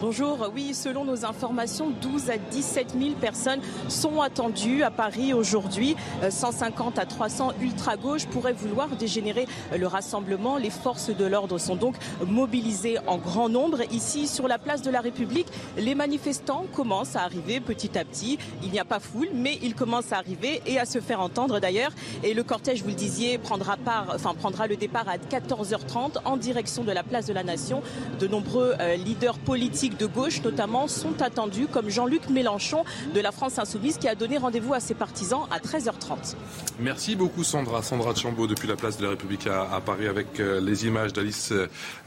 Bonjour, 0.01 0.51
oui, 0.55 0.72
selon 0.72 1.05
nos 1.05 1.26
informations, 1.26 1.90
12 1.90 2.30
à 2.30 2.38
17 2.38 2.94
000 2.98 3.16
personnes 3.20 3.61
sont 3.88 4.22
attendues 4.22 4.82
à 4.82 4.90
Paris 4.90 5.34
aujourd'hui. 5.34 5.94
150 6.26 6.98
à 6.98 7.05
300 7.05 7.53
ultra-gauches 7.61 8.24
pourraient 8.24 8.55
vouloir 8.55 8.88
dégénérer 8.88 9.46
le 9.78 9.86
rassemblement. 9.86 10.57
Les 10.57 10.70
forces 10.70 11.14
de 11.14 11.24
l'ordre 11.26 11.59
sont 11.59 11.76
donc 11.76 11.96
mobilisées 12.26 12.96
en 13.07 13.18
grand 13.18 13.51
nombre. 13.51 13.82
Ici, 13.92 14.26
sur 14.26 14.48
la 14.48 14.57
place 14.57 14.80
de 14.80 14.90
la 14.90 15.03
République, 15.03 15.48
les 15.76 15.94
manifestants 15.94 16.64
commencent 16.74 17.14
à 17.14 17.20
arriver 17.20 17.61
petit 17.61 17.98
à 17.98 18.05
petit. 18.07 18.38
Il 18.62 18.70
n'y 18.70 18.80
a 18.80 18.86
pas 18.86 19.01
foule, 19.01 19.28
mais 19.34 19.59
ils 19.62 19.74
commencent 19.74 20.12
à 20.12 20.16
arriver 20.16 20.62
et 20.64 20.78
à 20.78 20.86
se 20.86 21.01
faire 21.01 21.20
entendre 21.20 21.61
d'ailleurs. 21.61 21.92
Et 22.24 22.32
le 22.32 22.42
cortège, 22.42 22.82
vous 22.82 22.88
le 22.88 22.94
disiez, 22.94 23.36
prendra, 23.36 23.76
part, 23.76 24.07
enfin, 24.14 24.32
prendra 24.32 24.66
le 24.66 24.76
départ 24.76 25.11
à 25.11 25.18
14h30 25.18 26.22
en 26.24 26.38
direction 26.38 26.84
de 26.84 26.92
la 26.92 27.03
place 27.03 27.26
de 27.26 27.34
la 27.34 27.42
Nation. 27.42 27.82
De 28.18 28.26
nombreux 28.26 28.74
euh, 28.80 28.96
leaders 28.96 29.38
politiques 29.38 29.89
de 29.99 30.07
gauche 30.07 30.43
notamment 30.43 30.88
sont 30.88 31.22
attendus 31.22 31.66
comme 31.66 31.88
Jean-Luc 31.88 32.28
Mélenchon 32.30 32.84
de 33.14 33.20
la 33.20 33.32
France 33.32 33.59
Insoumise 33.59 33.99
qui 33.99 34.09
a 34.09 34.14
donné 34.14 34.38
rendez-vous 34.38 34.74
à 34.74 34.80
ses 34.80 34.95
partisans 34.95 35.43
à 35.51 35.59
13h30. 35.59 36.36
Merci 36.78 37.16
beaucoup 37.16 37.45
Sandra. 37.45 37.82
Sandra 37.82 38.14
Chambaud 38.14 38.47
depuis 38.47 38.68
la 38.68 38.76
place 38.76 38.99
de 38.99 39.05
la 39.05 39.11
République 39.11 39.47
à, 39.47 39.80
Paris 39.84 40.07
avec 40.07 40.41
euh, 40.41 40.61
les 40.61 40.86
images 40.86 41.12
d'Alice 41.12 41.53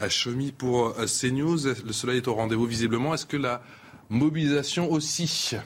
Chemi 0.08 0.52
pour 0.52 0.94
euh, 0.98 1.06
CNews. 1.06 1.58
Le 1.84 1.92
soleil 1.92 2.18
est 2.18 2.28
au 2.28 2.34
rendez-vous 2.34 2.66
visiblement. 2.66 3.14
Est-ce 3.14 3.26
que 3.26 3.36
la 3.36 3.62
mobilisation 4.08 4.90
aussi? 4.90 5.56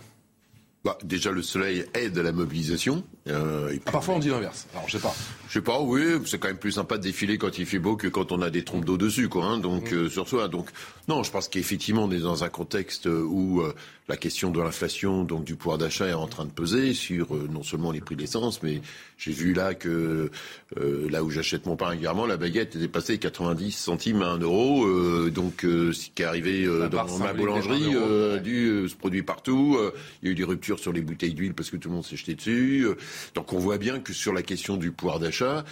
Bah, 0.85 0.97
déjà, 1.03 1.33
le 1.33 1.43
soleil 1.43 1.85
aide 1.95 2.19
à 2.19 2.23
la 2.23 2.33
mobilisation. 2.33 3.05
Euh, 3.29 3.77
ah, 3.87 3.91
parfois, 3.93 4.15
on 4.15 4.19
dit 4.19 4.29
l'inverse. 4.29 4.67
Alors, 4.73 4.89
je 4.89 4.97
sais 4.97 5.03
pas. 5.03 5.15
Je 5.49 5.55
sais 5.55 5.63
pas, 5.63 5.81
oui, 5.81 6.03
c'est 6.27 6.39
quand 6.39 6.49
même 6.49 6.59
plus 6.59 6.73
sympa 6.73 6.99
de 6.99 7.03
défiler 7.03 7.39
quand 7.39 7.59
il 7.59 7.65
fait 7.65 7.79
beau 7.79 7.97
que 7.97 8.07
quand 8.07 8.33
on 8.33 8.43
a 8.43 8.51
des 8.51 8.65
trompes 8.65 8.85
d'eau 8.85 8.99
dessus, 8.99 9.29
quoi. 9.29 9.47
Hein, 9.47 9.59
donc, 9.59 9.93
mm. 9.93 9.95
euh, 9.95 10.09
sur 10.09 10.29
soi. 10.29 10.49
Donc, 10.49 10.69
non, 11.09 11.23
je 11.23 11.31
pense 11.31 11.49
qu'effectivement, 11.49 12.05
on 12.05 12.11
est 12.11 12.21
dans 12.21 12.45
un 12.45 12.51
contexte 12.51 13.07
où 13.07 13.63
euh, 13.63 13.75
la 14.09 14.17
question 14.17 14.51
de 14.51 14.61
l'inflation, 14.61 15.25
donc 15.25 15.45
du 15.45 15.57
pouvoir 15.57 15.79
d'achat, 15.79 16.07
est 16.07 16.15
en 16.15 16.27
train 16.27 16.45
de 16.45 16.51
peser 16.51 16.93
sur 16.93 17.35
non 17.51 17.63
seulement 17.63 17.93
les 17.93 18.01
prix 18.01 18.15
de 18.15 18.21
l'essence, 18.21 18.63
mais 18.63 18.81
j'ai 19.19 19.33
vu 19.33 19.53
là 19.53 19.75
que 19.75 20.31
là 20.77 21.23
où 21.23 21.31
j'achète 21.31 21.67
mon 21.67 21.77
pain 21.77 21.89
régulièrement, 21.89 22.25
la 22.25 22.39
baguette 22.39 22.75
est 22.77 22.79
dépassée 22.79 23.19
90 23.19 23.71
centimes 23.73 24.23
à 24.23 24.29
1 24.29 24.39
euro. 24.39 25.29
donc, 25.29 25.61
ce 25.61 26.09
qui 26.15 26.23
est 26.23 26.25
arrivé 26.25 26.65
dans 26.91 27.19
ma 27.19 27.35
boulangerie, 27.35 27.95
du, 28.43 28.89
se 28.89 28.97
produit 28.97 29.23
partout. 29.23 29.79
il 30.23 30.27
y 30.27 30.29
a 30.31 30.33
eu 30.33 30.35
des 30.35 30.45
ruptures 30.45 30.79
sur 30.79 30.93
les 30.93 31.03
bouteilles 31.03 31.35
d'huile 31.35 31.53
parce 31.53 31.69
que 31.69 31.77
tout 31.77 31.91
le 31.91 31.97
monde 31.97 32.05
s'est 32.05 32.17
jeté 32.17 32.35
dessus. 32.35 32.87
Donc, 33.35 33.53
on 33.53 33.59
voit 33.59 33.79
bien 33.79 34.01
que 34.01 34.13
sur 34.13 34.33
la 34.33 34.43
question 34.43 34.77
du 34.77 34.93
pouvoir 34.93 35.19
d'achat, 35.19 35.65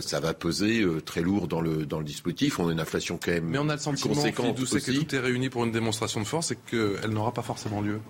ça 0.00 0.20
va 0.20 0.34
peser 0.34 0.84
très 1.04 1.20
lourd 1.20 1.48
dans 1.48 1.60
le 1.60 1.86
dans 1.86 1.98
le 1.98 2.04
dispositif. 2.04 2.58
On 2.58 2.68
a 2.68 2.72
une 2.72 2.80
inflation 2.80 3.18
quand 3.22 3.32
même. 3.32 3.44
Mais 3.44 3.58
on 3.58 3.68
a 3.68 3.74
le 3.74 3.80
sentiment, 3.80 4.14
que 4.14 4.98
tout 4.98 5.14
est 5.14 5.18
réuni 5.18 5.48
pour 5.48 5.64
une 5.64 5.72
démonstration 5.72 6.20
de 6.20 6.26
force 6.26 6.52
et 6.52 6.58
qu'elle 6.70 7.10
n'aura 7.10 7.32
pas 7.32 7.42
forcément 7.42 7.80
lieu. 7.80 8.00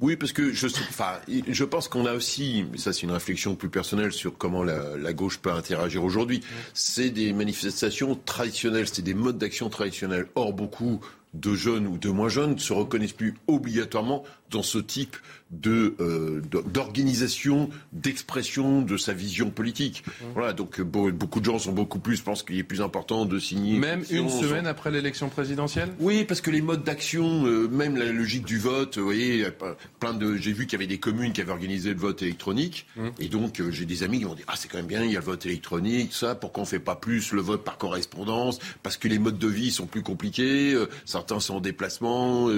Oui, 0.00 0.16
parce 0.16 0.32
que 0.32 0.52
je, 0.52 0.66
enfin, 0.66 1.14
je 1.28 1.64
pense 1.64 1.88
qu'on 1.88 2.06
a 2.06 2.14
aussi, 2.14 2.64
mais 2.70 2.78
ça 2.78 2.92
c'est 2.92 3.02
une 3.02 3.10
réflexion 3.10 3.56
plus 3.56 3.68
personnelle 3.68 4.12
sur 4.12 4.38
comment 4.38 4.62
la, 4.62 4.96
la 4.96 5.12
gauche 5.12 5.38
peut 5.38 5.50
interagir 5.50 6.04
aujourd'hui. 6.04 6.42
C'est 6.74 7.10
des 7.10 7.32
manifestations 7.32 8.14
traditionnelles, 8.14 8.86
c'est 8.86 9.02
des 9.02 9.14
modes 9.14 9.38
d'action 9.38 9.68
traditionnels. 9.68 10.26
Or, 10.36 10.52
beaucoup 10.52 11.00
de 11.34 11.54
jeunes 11.54 11.86
ou 11.86 11.98
de 11.98 12.08
moins 12.08 12.28
jeunes 12.28 12.58
se 12.58 12.72
reconnaissent 12.72 13.12
plus 13.12 13.34
obligatoirement 13.46 14.24
dans 14.50 14.62
ce 14.62 14.78
type 14.78 15.16
de 15.50 15.96
euh, 16.00 16.40
d'organisation, 16.72 17.70
d'expression 17.92 18.82
de 18.82 18.96
sa 18.96 19.12
vision 19.12 19.50
politique. 19.50 20.04
Mmh. 20.06 20.24
Voilà, 20.34 20.52
donc 20.52 20.80
beaucoup 20.80 21.40
de 21.40 21.44
gens 21.44 21.58
sont 21.58 21.72
beaucoup 21.72 21.98
plus, 21.98 22.16
je 22.16 22.22
pense 22.22 22.42
qu'il 22.42 22.56
est 22.56 22.62
plus 22.62 22.80
important 22.80 23.26
de 23.26 23.38
signer. 23.38 23.78
Même 23.78 24.04
une 24.10 24.30
semaine 24.30 24.66
après 24.66 24.90
l'élection 24.92 25.28
présidentielle? 25.28 25.90
Oui, 25.98 26.24
parce 26.24 26.40
que 26.40 26.50
les 26.50 26.62
modes 26.62 26.84
d'action, 26.84 27.46
euh, 27.46 27.68
même 27.68 27.96
la 27.96 28.12
logique 28.12 28.44
du 28.44 28.58
vote, 28.58 28.98
vous 28.98 29.04
voyez, 29.04 29.46
plein 29.98 30.14
de, 30.14 30.36
j'ai 30.36 30.52
vu 30.52 30.66
qu'il 30.66 30.74
y 30.74 30.76
avait 30.76 30.86
des 30.86 30.98
communes 30.98 31.32
qui 31.32 31.40
avaient 31.40 31.50
organisé 31.50 31.92
le 31.92 31.98
vote 31.98 32.22
électronique, 32.22 32.86
mmh. 32.96 33.08
et 33.18 33.28
donc 33.28 33.60
euh, 33.60 33.72
j'ai 33.72 33.86
des 33.86 34.04
amis 34.04 34.20
qui 34.20 34.26
m'ont 34.26 34.34
dit 34.34 34.44
ah 34.46 34.54
c'est 34.56 34.68
quand 34.68 34.78
même 34.78 34.86
bien, 34.86 35.02
il 35.02 35.10
y 35.10 35.16
a 35.16 35.20
le 35.20 35.24
vote 35.24 35.46
électronique, 35.46 36.12
ça, 36.12 36.36
pourquoi 36.36 36.62
on 36.62 36.66
fait 36.66 36.78
pas 36.78 36.94
plus 36.94 37.32
le 37.32 37.40
vote 37.40 37.64
par 37.64 37.76
correspondance? 37.76 38.60
Parce 38.84 38.96
que 38.96 39.08
les 39.08 39.18
modes 39.18 39.38
de 39.38 39.48
vie 39.48 39.72
sont 39.72 39.86
plus 39.86 40.02
compliqués, 40.02 40.76
certains 41.04 41.40
sont 41.40 41.56
en 41.56 41.60
déplacement, 41.60 42.48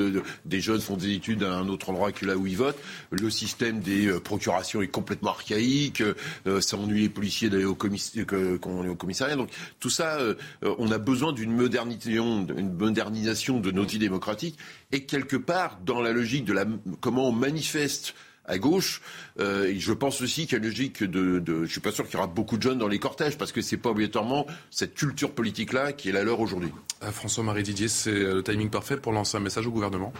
des 0.45 0.61
jeunes 0.61 0.81
font 0.81 0.97
des 0.97 1.13
études 1.13 1.43
à 1.43 1.57
un 1.57 1.69
autre 1.69 1.82
endroit 1.91 2.13
que 2.13 2.27
là 2.27 2.37
où 2.37 2.47
ils 2.47 2.57
votent. 2.57 2.79
Le 3.11 3.31
système 3.31 3.81
des 3.81 4.07
euh, 4.07 4.21
procurations 4.21 4.83
est 4.83 4.89
complètement 4.89 5.31
archaïque. 5.31 6.03
Euh, 6.47 6.61
ça 6.61 6.77
ennuie 6.77 7.03
les 7.03 7.09
policiers 7.09 7.51
d'aller 7.51 7.65
au, 7.65 7.75
commissariat. 7.75 9.37
Donc 9.37 9.51
tout 9.81 9.91
ça, 9.91 10.17
euh, 10.17 10.35
on 10.63 10.91
a 10.91 10.99
besoin 10.99 11.33
d'une 11.33 11.53
modernisation, 11.53 12.47
modernisation 12.79 13.61
de 13.61 13.71
nos 13.71 13.85
vies 13.85 13.99
démocratiques. 13.99 14.59
Et 14.93 15.05
quelque 15.05 15.37
part, 15.37 15.79
dans 15.85 16.01
la 16.01 16.13
logique 16.13 16.45
de 16.45 16.53
la, 16.53 16.65
comment 17.01 17.29
on 17.29 17.33
manifeste 17.33 18.15
à 18.45 18.59
gauche. 18.59 19.03
je 19.39 19.93
pense 19.93 20.21
aussi 20.21 20.47
qu'il 20.47 20.53
y 20.53 20.55
a 20.57 20.59
une 20.59 20.65
logique 20.65 21.05
de, 21.05 21.39
de 21.39 21.65
je 21.65 21.71
suis 21.71 21.81
pas 21.81 21.93
sûr 21.93 22.05
qu'il 22.07 22.15
y 22.15 22.17
aura 22.17 22.27
beaucoup 22.27 22.57
de 22.57 22.63
jeunes 22.63 22.79
dans 22.79 22.89
les 22.89 22.99
cortèges 22.99 23.39
parce 23.39 23.53
que 23.53 23.63
c'est 23.63 23.77
pas 23.77 23.91
obligatoirement 23.91 24.49
cette 24.69 24.95
culture 24.95 25.31
politique 25.31 25.73
là 25.73 25.93
qui 25.93 26.09
est 26.09 26.13
la 26.13 26.25
leur 26.25 26.41
aujourd'hui. 26.41 26.71
François-Marie 27.01 27.63
Didier, 27.63 27.87
c'est 27.87 28.13
le 28.13 28.43
timing 28.43 28.69
parfait 28.69 28.97
pour 28.97 29.13
lancer 29.13 29.37
un 29.37 29.41
message 29.41 29.69
au 29.69 29.71
gouvernement? 29.71 30.13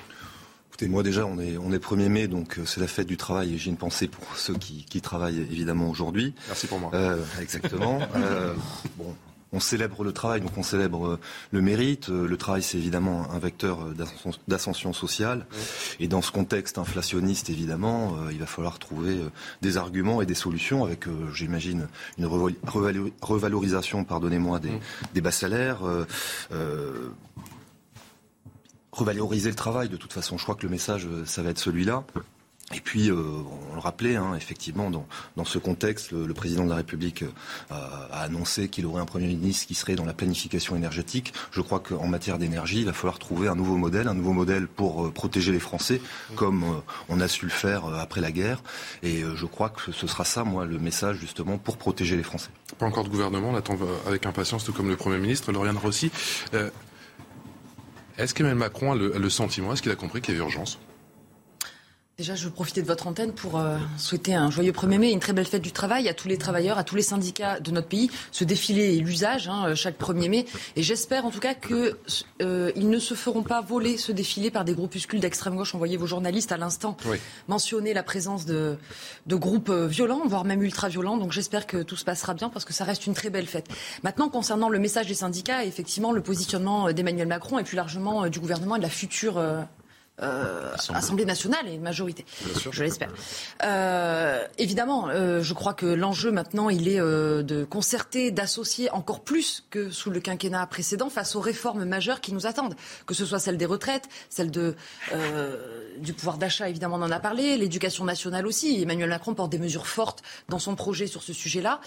Écoutez, 0.73 0.89
moi 0.89 1.03
déjà, 1.03 1.27
on 1.27 1.39
est, 1.39 1.59
on 1.59 1.71
est 1.71 1.85
1er 1.85 2.09
mai, 2.09 2.29
donc 2.29 2.59
euh, 2.59 2.65
c'est 2.65 2.81
la 2.81 2.87
fête 2.87 3.07
du 3.07 3.19
travail 3.19 3.53
et 3.53 3.59
j'ai 3.59 3.69
une 3.69 3.77
pensée 3.77 4.09
pour 4.09 4.39
ceux 4.39 4.55
qui, 4.55 4.87
qui 4.89 5.03
travaillent 5.03 5.41
évidemment 5.41 5.91
aujourd'hui. 5.91 6.35
Merci 6.49 6.67
pour 6.67 6.79
moi. 6.79 6.91
Euh, 6.95 7.23
exactement. 7.43 8.01
euh, 8.17 8.55
bon, 8.97 9.15
on 9.53 9.61
célèbre 9.61 10.03
le 10.03 10.15
travail, 10.15 10.41
donc 10.41 10.57
on 10.57 10.63
célèbre 10.63 11.19
le 11.51 11.61
mérite. 11.61 12.09
Le 12.09 12.37
travail, 12.39 12.63
c'est 12.63 12.79
évidemment 12.79 13.31
un 13.31 13.39
vecteur 13.39 13.81
d'ascension 14.49 14.95
sociale. 14.95 15.45
Et 16.01 16.09
dans 16.09 16.23
ce 16.23 16.31
contexte 16.31 16.79
inflationniste, 16.79 17.51
évidemment, 17.51 18.17
il 18.31 18.39
va 18.39 18.47
falloir 18.47 18.79
trouver 18.79 19.21
des 19.61 19.77
arguments 19.77 20.23
et 20.23 20.27
des 20.27 20.35
solutions 20.35 20.87
avec, 20.87 21.05
j'imagine, 21.35 21.87
une 22.17 22.25
revalorisation, 22.25 24.05
pardonnez-moi, 24.05 24.59
des, 24.59 24.73
des, 25.13 25.21
bas 25.21 25.33
salaires. 25.33 25.81
Euh, 26.51 27.11
revaloriser 28.93 29.49
le 29.49 29.57
travail. 29.57 29.89
De 29.89 29.97
toute 29.97 30.13
façon, 30.13 30.39
je 30.39 30.43
crois 30.43 30.55
que 30.55 30.65
le 30.65 30.69
message, 30.69 31.07
euh, 31.07 31.25
ça 31.25 31.43
va 31.43 31.51
être 31.51 31.59
celui-là. 31.59 32.05
Et 32.75 32.81
puis, 32.81 33.11
euh, 33.11 33.17
on 33.71 33.75
le 33.75 33.81
rappelait, 33.81 34.17
hein, 34.17 34.35
effectivement, 34.35 34.91
dans, 34.91 35.07
dans, 35.37 35.45
ce 35.45 35.59
contexte, 35.59 36.13
le, 36.13 36.33
président 36.33 36.65
de 36.65 36.71
la 36.71 36.77
République 36.77 37.23
euh, 37.23 37.27
a 37.71 38.23
annoncé 38.23 38.69
qu'il 38.69 38.87
aurait 38.87 39.03
un 39.03 39.07
Premier 39.07 39.27
ministre 39.27 39.67
qui 39.67 39.75
serait 39.75 39.95
dans 39.95 40.07
la 40.07 40.15
planification 40.15 40.75
énergétique. 40.75 41.35
Je 41.51 41.61
crois 41.61 41.81
qu'en 41.81 42.07
matière 42.07 42.39
d'énergie, 42.39 42.79
il 42.81 42.87
va 42.87 42.95
falloir 42.95 43.19
trouver 43.19 43.49
un 43.49 43.57
nouveau 43.57 43.77
modèle, 43.77 44.09
un 44.09 44.15
nouveau 44.15 44.33
modèle 44.33 44.69
pour 44.69 45.13
protéger 45.13 45.53
les 45.53 45.59
Français, 45.59 46.01
comme 46.35 46.65
on 47.11 47.21
a 47.21 47.29
su 47.29 47.45
le 47.45 47.51
faire 47.51 47.85
après 47.87 48.23
la 48.23 48.33
guerre. 48.33 48.63
Et 49.03 49.23
je 49.35 49.47
crois 49.47 49.69
que 49.69 49.93
ce 49.93 50.07
sera 50.07 50.25
ça, 50.25 50.43
moi, 50.45 50.65
le 50.65 50.79
message, 50.79 51.19
justement, 51.19 51.59
pour 51.59 51.77
protéger 51.77 52.17
les 52.17 52.23
Français. 52.23 52.51
Pas 52.79 52.87
encore 52.87 53.05
de 53.05 53.11
gouvernement, 53.11 53.51
on 53.51 53.57
attend 53.57 53.77
avec 54.07 54.25
impatience, 54.25 54.65
tout 54.65 54.73
comme 54.73 54.89
le 54.89 54.97
Premier 54.97 55.19
ministre, 55.19 55.53
Lauriane 55.53 55.77
Rossi. 55.77 56.11
Est-ce 58.23 58.35
qu'Emmanuel 58.35 58.57
Macron 58.57 58.93
a 58.93 58.95
le, 58.95 59.31
sentiment, 59.31 59.73
est-ce 59.73 59.83
qu'il 59.83 59.91
a 59.91 59.97
compris 59.97 60.21
qu'il 60.21 60.35
y 60.35 60.37
avait 60.37 60.45
urgence? 60.45 60.79
Déjà, 62.23 62.37
je 62.37 62.45
veux 62.45 62.53
profiter 62.53 62.83
de 62.83 62.87
votre 62.87 63.09
antenne 63.09 63.33
pour 63.33 63.59
euh, 63.59 63.77
souhaiter 63.99 64.33
un 64.33 64.49
joyeux 64.49 64.71
1er 64.71 64.99
mai 64.99 65.09
et 65.09 65.13
une 65.13 65.19
très 65.19 65.33
belle 65.33 65.45
fête 65.45 65.61
du 65.61 65.73
travail 65.73 66.09
à 66.09 66.15
tous 66.15 66.29
les 66.29 66.39
travailleurs, 66.39 66.79
à 66.79 66.85
tous 66.85 66.95
les 66.95 67.03
syndicats 67.03 67.59
de 67.59 67.73
notre 67.73 67.89
pays. 67.89 68.13
Ce 68.31 68.45
défilé 68.45 68.97
est 68.97 69.01
l'usage 69.01 69.49
hein, 69.49 69.71
euh, 69.71 69.75
chaque 69.75 69.99
1er 69.99 70.31
mai. 70.31 70.47
Et 70.77 70.85
j'espère 70.85 71.27
en 71.27 71.33
tout 71.33 71.41
cas 71.41 71.55
qu'ils 71.55 71.97
euh, 72.41 72.71
ne 72.77 72.99
se 73.01 73.15
feront 73.15 73.43
pas 73.43 73.61
voler 73.61 73.97
ce 73.97 74.13
défilé 74.13 74.53
par 74.53 74.65
des 74.65 74.73
groupuscules 74.73 75.19
d'extrême 75.19 75.57
gauche. 75.57 75.75
On 75.75 75.79
voyait 75.79 75.97
vos 75.97 76.07
journalistes 76.07 76.53
à 76.53 76.57
l'instant 76.57 76.97
mentionner 77.49 77.93
la 77.93 78.05
présence 78.05 78.47
de, 78.47 78.77
de 79.27 79.35
groupes 79.35 79.73
violents, 79.73 80.23
voire 80.25 80.45
même 80.45 80.63
ultra-violents. 80.63 81.17
Donc 81.17 81.33
j'espère 81.33 81.67
que 81.67 81.79
tout 81.83 81.97
se 81.97 82.05
passera 82.05 82.35
bien 82.35 82.51
parce 82.51 82.65
que 82.65 82.73
ça 82.73 82.85
reste 82.85 83.05
une 83.09 83.15
très 83.15 83.31
belle 83.31 83.49
fête. 83.49 83.67
Maintenant, 84.05 84.29
concernant 84.29 84.69
le 84.69 84.79
message 84.79 85.09
des 85.09 85.15
syndicats, 85.15 85.65
effectivement, 85.65 86.13
le 86.13 86.23
positionnement 86.23 86.93
d'Emmanuel 86.93 87.27
Macron 87.27 87.59
et 87.59 87.65
plus 87.65 87.75
largement 87.75 88.29
du 88.29 88.39
gouvernement 88.39 88.77
et 88.77 88.79
de 88.79 88.85
la 88.85 88.91
future 88.91 89.43
euh, 90.23 90.75
Assemblée 90.95 91.25
nationale 91.25 91.69
et 91.69 91.75
une 91.75 91.83
majorité, 91.83 92.25
je 92.71 92.83
l'espère. 92.83 93.11
Euh, 93.65 94.45
évidemment, 94.59 95.09
euh, 95.09 95.43
je 95.43 95.55
crois 95.55 95.75
que 95.75 95.87
l'enjeu 95.87 96.31
maintenant, 96.31 96.71
il 96.71 96.89
est 96.89 97.01
euh, 97.01 97.43
de 97.43 97.65
concerter, 97.65 98.31
d'associer 98.31 98.91
encore 98.91 99.21
plus 99.21 99.65
que 99.71 99.91
sous 99.91 100.11
le 100.11 100.21
quinquennat 100.21 100.67
précédent 100.67 101.11
face 101.11 101.37
aux 101.37 101.41
réformes 101.41 101.85
majeures 101.85 102.21
qui 102.21 102.33
nous 102.33 102.47
attendent, 102.47 102.75
que 103.07 103.15
ce 103.15 103.25
soit 103.25 103.39
celle 103.39 103.57
des 103.57 103.67
retraites, 103.67 104.09
celle 104.31 104.51
de, 104.51 104.75
du 105.99 106.13
pouvoir 106.13 106.39
d'achat, 106.39 106.69
évidemment, 106.69 106.97
on 106.97 107.03
en 107.03 107.11
a 107.11 107.21
parlé, 107.21 107.57
l'éducation 107.57 108.05
nationale 108.05 108.47
aussi. 108.47 108.83
Emmanuel 108.83 109.11
Macron 109.11 109.35
porte 109.35 109.51
des 109.51 109.59
mesures 109.59 109.87
fortes 109.87 110.23
dans 110.49 110.59
son 110.59 110.75
projet 110.75 111.07
sur 111.07 111.23
ce 111.23 111.33
sujet-là, 111.33 111.81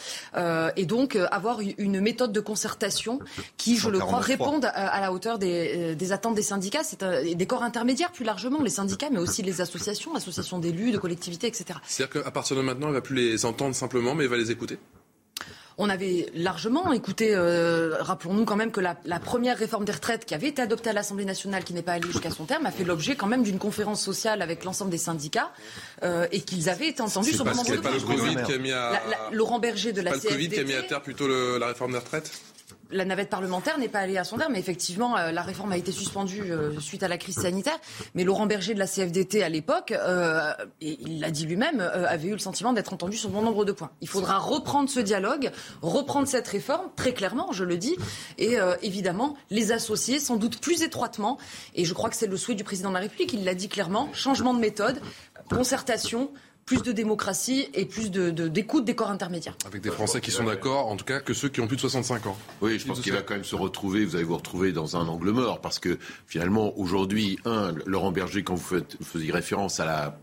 et 0.76 0.86
donc 0.86 1.18
avoir 1.32 1.60
une 1.60 2.00
méthode 2.00 2.32
de 2.32 2.40
concertation 2.40 3.20
qui, 3.58 3.78
je 3.78 3.90
le 3.90 4.00
crois, 4.00 4.20
réponde 4.20 4.66
à, 4.66 5.00
la 5.02 5.12
hauteur 5.12 5.40
des, 5.40 5.96
des 5.96 6.12
attentes 6.12 6.36
des 6.36 6.42
syndicats, 6.42 6.84
c'est 6.84 7.04
des 7.04 7.46
corps 7.46 7.64
intermédiaires 7.64 8.12
plus 8.12 8.26
largement, 8.26 8.62
les 8.62 8.70
syndicats, 8.70 9.10
mais 9.12 9.20
aussi 9.20 9.42
les 9.42 9.62
associations, 9.62 10.16
associations 10.16 10.60
d'élus, 10.60 10.92
de 10.92 10.98
collectivités, 10.98 11.48
etc. 11.48 11.80
C'est-à-dire 11.86 12.24
qu'à 12.24 12.32
partir 12.32 12.56
de 12.56 12.62
maintenant, 12.62 12.88
il 12.88 12.92
ne 12.92 12.96
va 12.96 13.02
plus 13.02 13.16
les 13.16 13.46
entendre 13.46 13.76
simplement, 13.76 14.16
mais 14.16 14.26
il 14.26 14.30
va 14.30 14.38
les 14.38 14.52
écouter? 14.52 14.78
On 15.78 15.90
avait 15.90 16.28
largement 16.34 16.94
écouté, 16.94 17.36
euh, 17.36 17.96
rappelons-nous 18.00 18.46
quand 18.46 18.56
même 18.56 18.72
que 18.72 18.80
la, 18.82 18.96
première 19.20 19.58
réforme 19.58 19.86
des 19.86 19.92
retraites 19.92 20.26
qui 20.26 20.34
avait 20.34 20.48
été 20.48 20.62
adoptée 20.62 20.90
à 20.90 20.94
l'Assemblée 20.94 21.26
nationale, 21.26 21.64
qui 21.64 21.74
n'est 21.74 21.82
pas 21.82 21.94
allée 21.94 22.08
jusqu'à 22.08 22.32
son 22.32 22.46
terme, 22.46 22.66
a 22.66 22.72
fait 22.72 22.84
l'objet 22.84 23.16
quand 23.16 23.28
même 23.28 23.44
d'une 23.44 23.60
conférence 23.60 24.02
sociale 24.02 24.42
avec 24.42 24.64
l'ensemble 24.64 24.92
des 24.92 24.98
syndicats 24.98 25.52
euh, 26.04 26.28
et 26.32 26.42
qu'ils 26.42 26.70
avaient 26.70 26.88
été 26.90 27.02
entendus 27.02 27.34
sur 27.34 27.44
le 27.44 27.52
moment 27.52 27.64
de 27.64 27.78
pas 27.78 27.92
le 27.92 28.00
Covid 28.00 28.38
qui 28.46 28.54
a 28.54 28.58
mis 28.58 28.72
à... 28.72 29.02
Laurent 29.32 29.60
Berger 29.60 29.92
de 29.92 30.02
la 30.02 30.12
pas 30.12 30.18
le 30.18 30.30
Covid 30.30 30.50
qui 30.50 30.60
a 30.60 30.64
mis 30.64 30.74
à 30.74 30.84
terre 30.84 31.02
plutôt 31.02 31.28
la 31.28 31.68
réforme 31.68 31.92
des 31.92 31.98
retraites? 32.00 32.32
La 32.92 33.06
navette 33.06 33.30
parlementaire 33.30 33.78
n'est 33.78 33.90
pas 33.90 34.00
allée 34.00 34.18
à 34.18 34.24
son 34.24 34.38
terme, 34.38 34.54
mais 34.54 34.60
effectivement, 34.60 35.18
euh, 35.18 35.32
la 35.32 35.42
réforme 35.42 35.72
a 35.72 35.78
été 35.78 35.92
suspendue 35.92 36.52
euh, 36.52 36.80
suite 36.80 37.04
à 37.04 37.08
la 37.08 37.18
crise 37.18 37.36
sanitaire. 37.36 37.78
Mais 38.14 38.24
Laurent 38.24 38.46
Berger 38.46 38.74
de 38.74 38.80
la 38.80 38.88
CFDT 38.88 39.44
à 39.44 39.50
l'époque, 39.50 39.92
euh, 39.92 40.54
il 40.82 41.20
l'a 41.20 41.32
dit 41.32 41.46
lui-même, 41.46 41.80
avait 41.80 42.30
eu 42.30 42.34
le 42.34 42.40
sentiment 42.40 42.74
d'être 42.74 42.94
entendu 42.94 43.18
sur 43.18 43.30
bon 43.30 43.42
nombre 43.42 43.66
de 43.66 43.72
points. 43.72 43.92
Il 44.02 44.08
faudra 44.08 44.38
reprendre 44.38 44.90
ce 44.90 45.00
dialogue, 45.00 45.52
reprendre 45.82 46.28
cette 46.28 46.48
réforme, 46.48 46.88
très 46.96 47.14
clairement, 47.14 47.52
je 47.52 47.64
le 47.64 47.78
dis, 47.78 47.96
et 48.38 48.58
évidemment 48.82 49.36
les 49.50 49.72
associer 49.72 50.20
sans 50.20 50.36
doute 50.36 50.60
plus 50.60 50.84
étroitement. 50.84 51.38
Et 51.74 51.86
je 51.86 51.94
crois 51.94 52.10
que 52.10 52.16
c'est 52.16 52.28
le 52.28 52.38
souhait 52.38 52.56
du 52.56 52.64
président 52.64 52.90
de 52.90 52.96
la 52.96 53.02
République, 53.02 53.34
il 53.34 53.44
l'a 53.44 53.56
dit 53.56 53.70
clairement, 53.70 54.10
changement 54.14 54.54
de 54.54 54.60
méthode, 54.60 55.00
concertation, 55.50 56.32
plus 56.66 56.82
de 56.82 56.92
démocratie 56.92 57.70
et 57.76 57.86
plus 57.86 58.10
d'écoute 58.10 58.82
de, 58.82 58.86
des 58.86 58.96
corps 58.96 59.12
intermédiaires. 59.12 59.56
Avec 59.66 59.82
des 59.82 59.92
Français 59.92 60.20
qui 60.20 60.32
sont 60.32 60.46
d'accord, 60.46 60.88
en 60.88 60.96
tout 60.96 61.06
cas 61.06 61.20
que 61.20 61.34
ceux 61.34 61.50
qui 61.50 61.62
ont 61.62 61.68
plus 61.68 61.76
de 61.76 61.82
65 61.82 62.26
ans. 62.26 62.38
Oui, 62.62 62.80
je 62.80 62.88
pense 62.88 63.02
qu'il 63.02 63.14
va 63.14 63.22
quand 63.22 63.36
même 63.36 63.44
se 63.44 63.56
retrouver, 63.56 64.04
vous 64.04 64.16
allez 64.16 64.26
vous 64.26 64.38
retrouver 64.38 64.72
dans 64.72 64.98
un 64.98 65.08
angle 65.08 65.30
mort, 65.30 65.62
parce 65.62 65.78
que 65.78 66.00
finalement, 66.26 66.78
aujourd'hui, 66.78 67.38
un, 67.46 67.74
Laurent 67.86 68.12
Berger, 68.12 68.44
quand 68.44 68.56
vous, 68.56 68.78
faites, 68.78 68.98
vous 69.00 69.06
faisiez 69.06 69.32
référence 69.32 69.80
à 69.80 69.86
la 69.86 70.20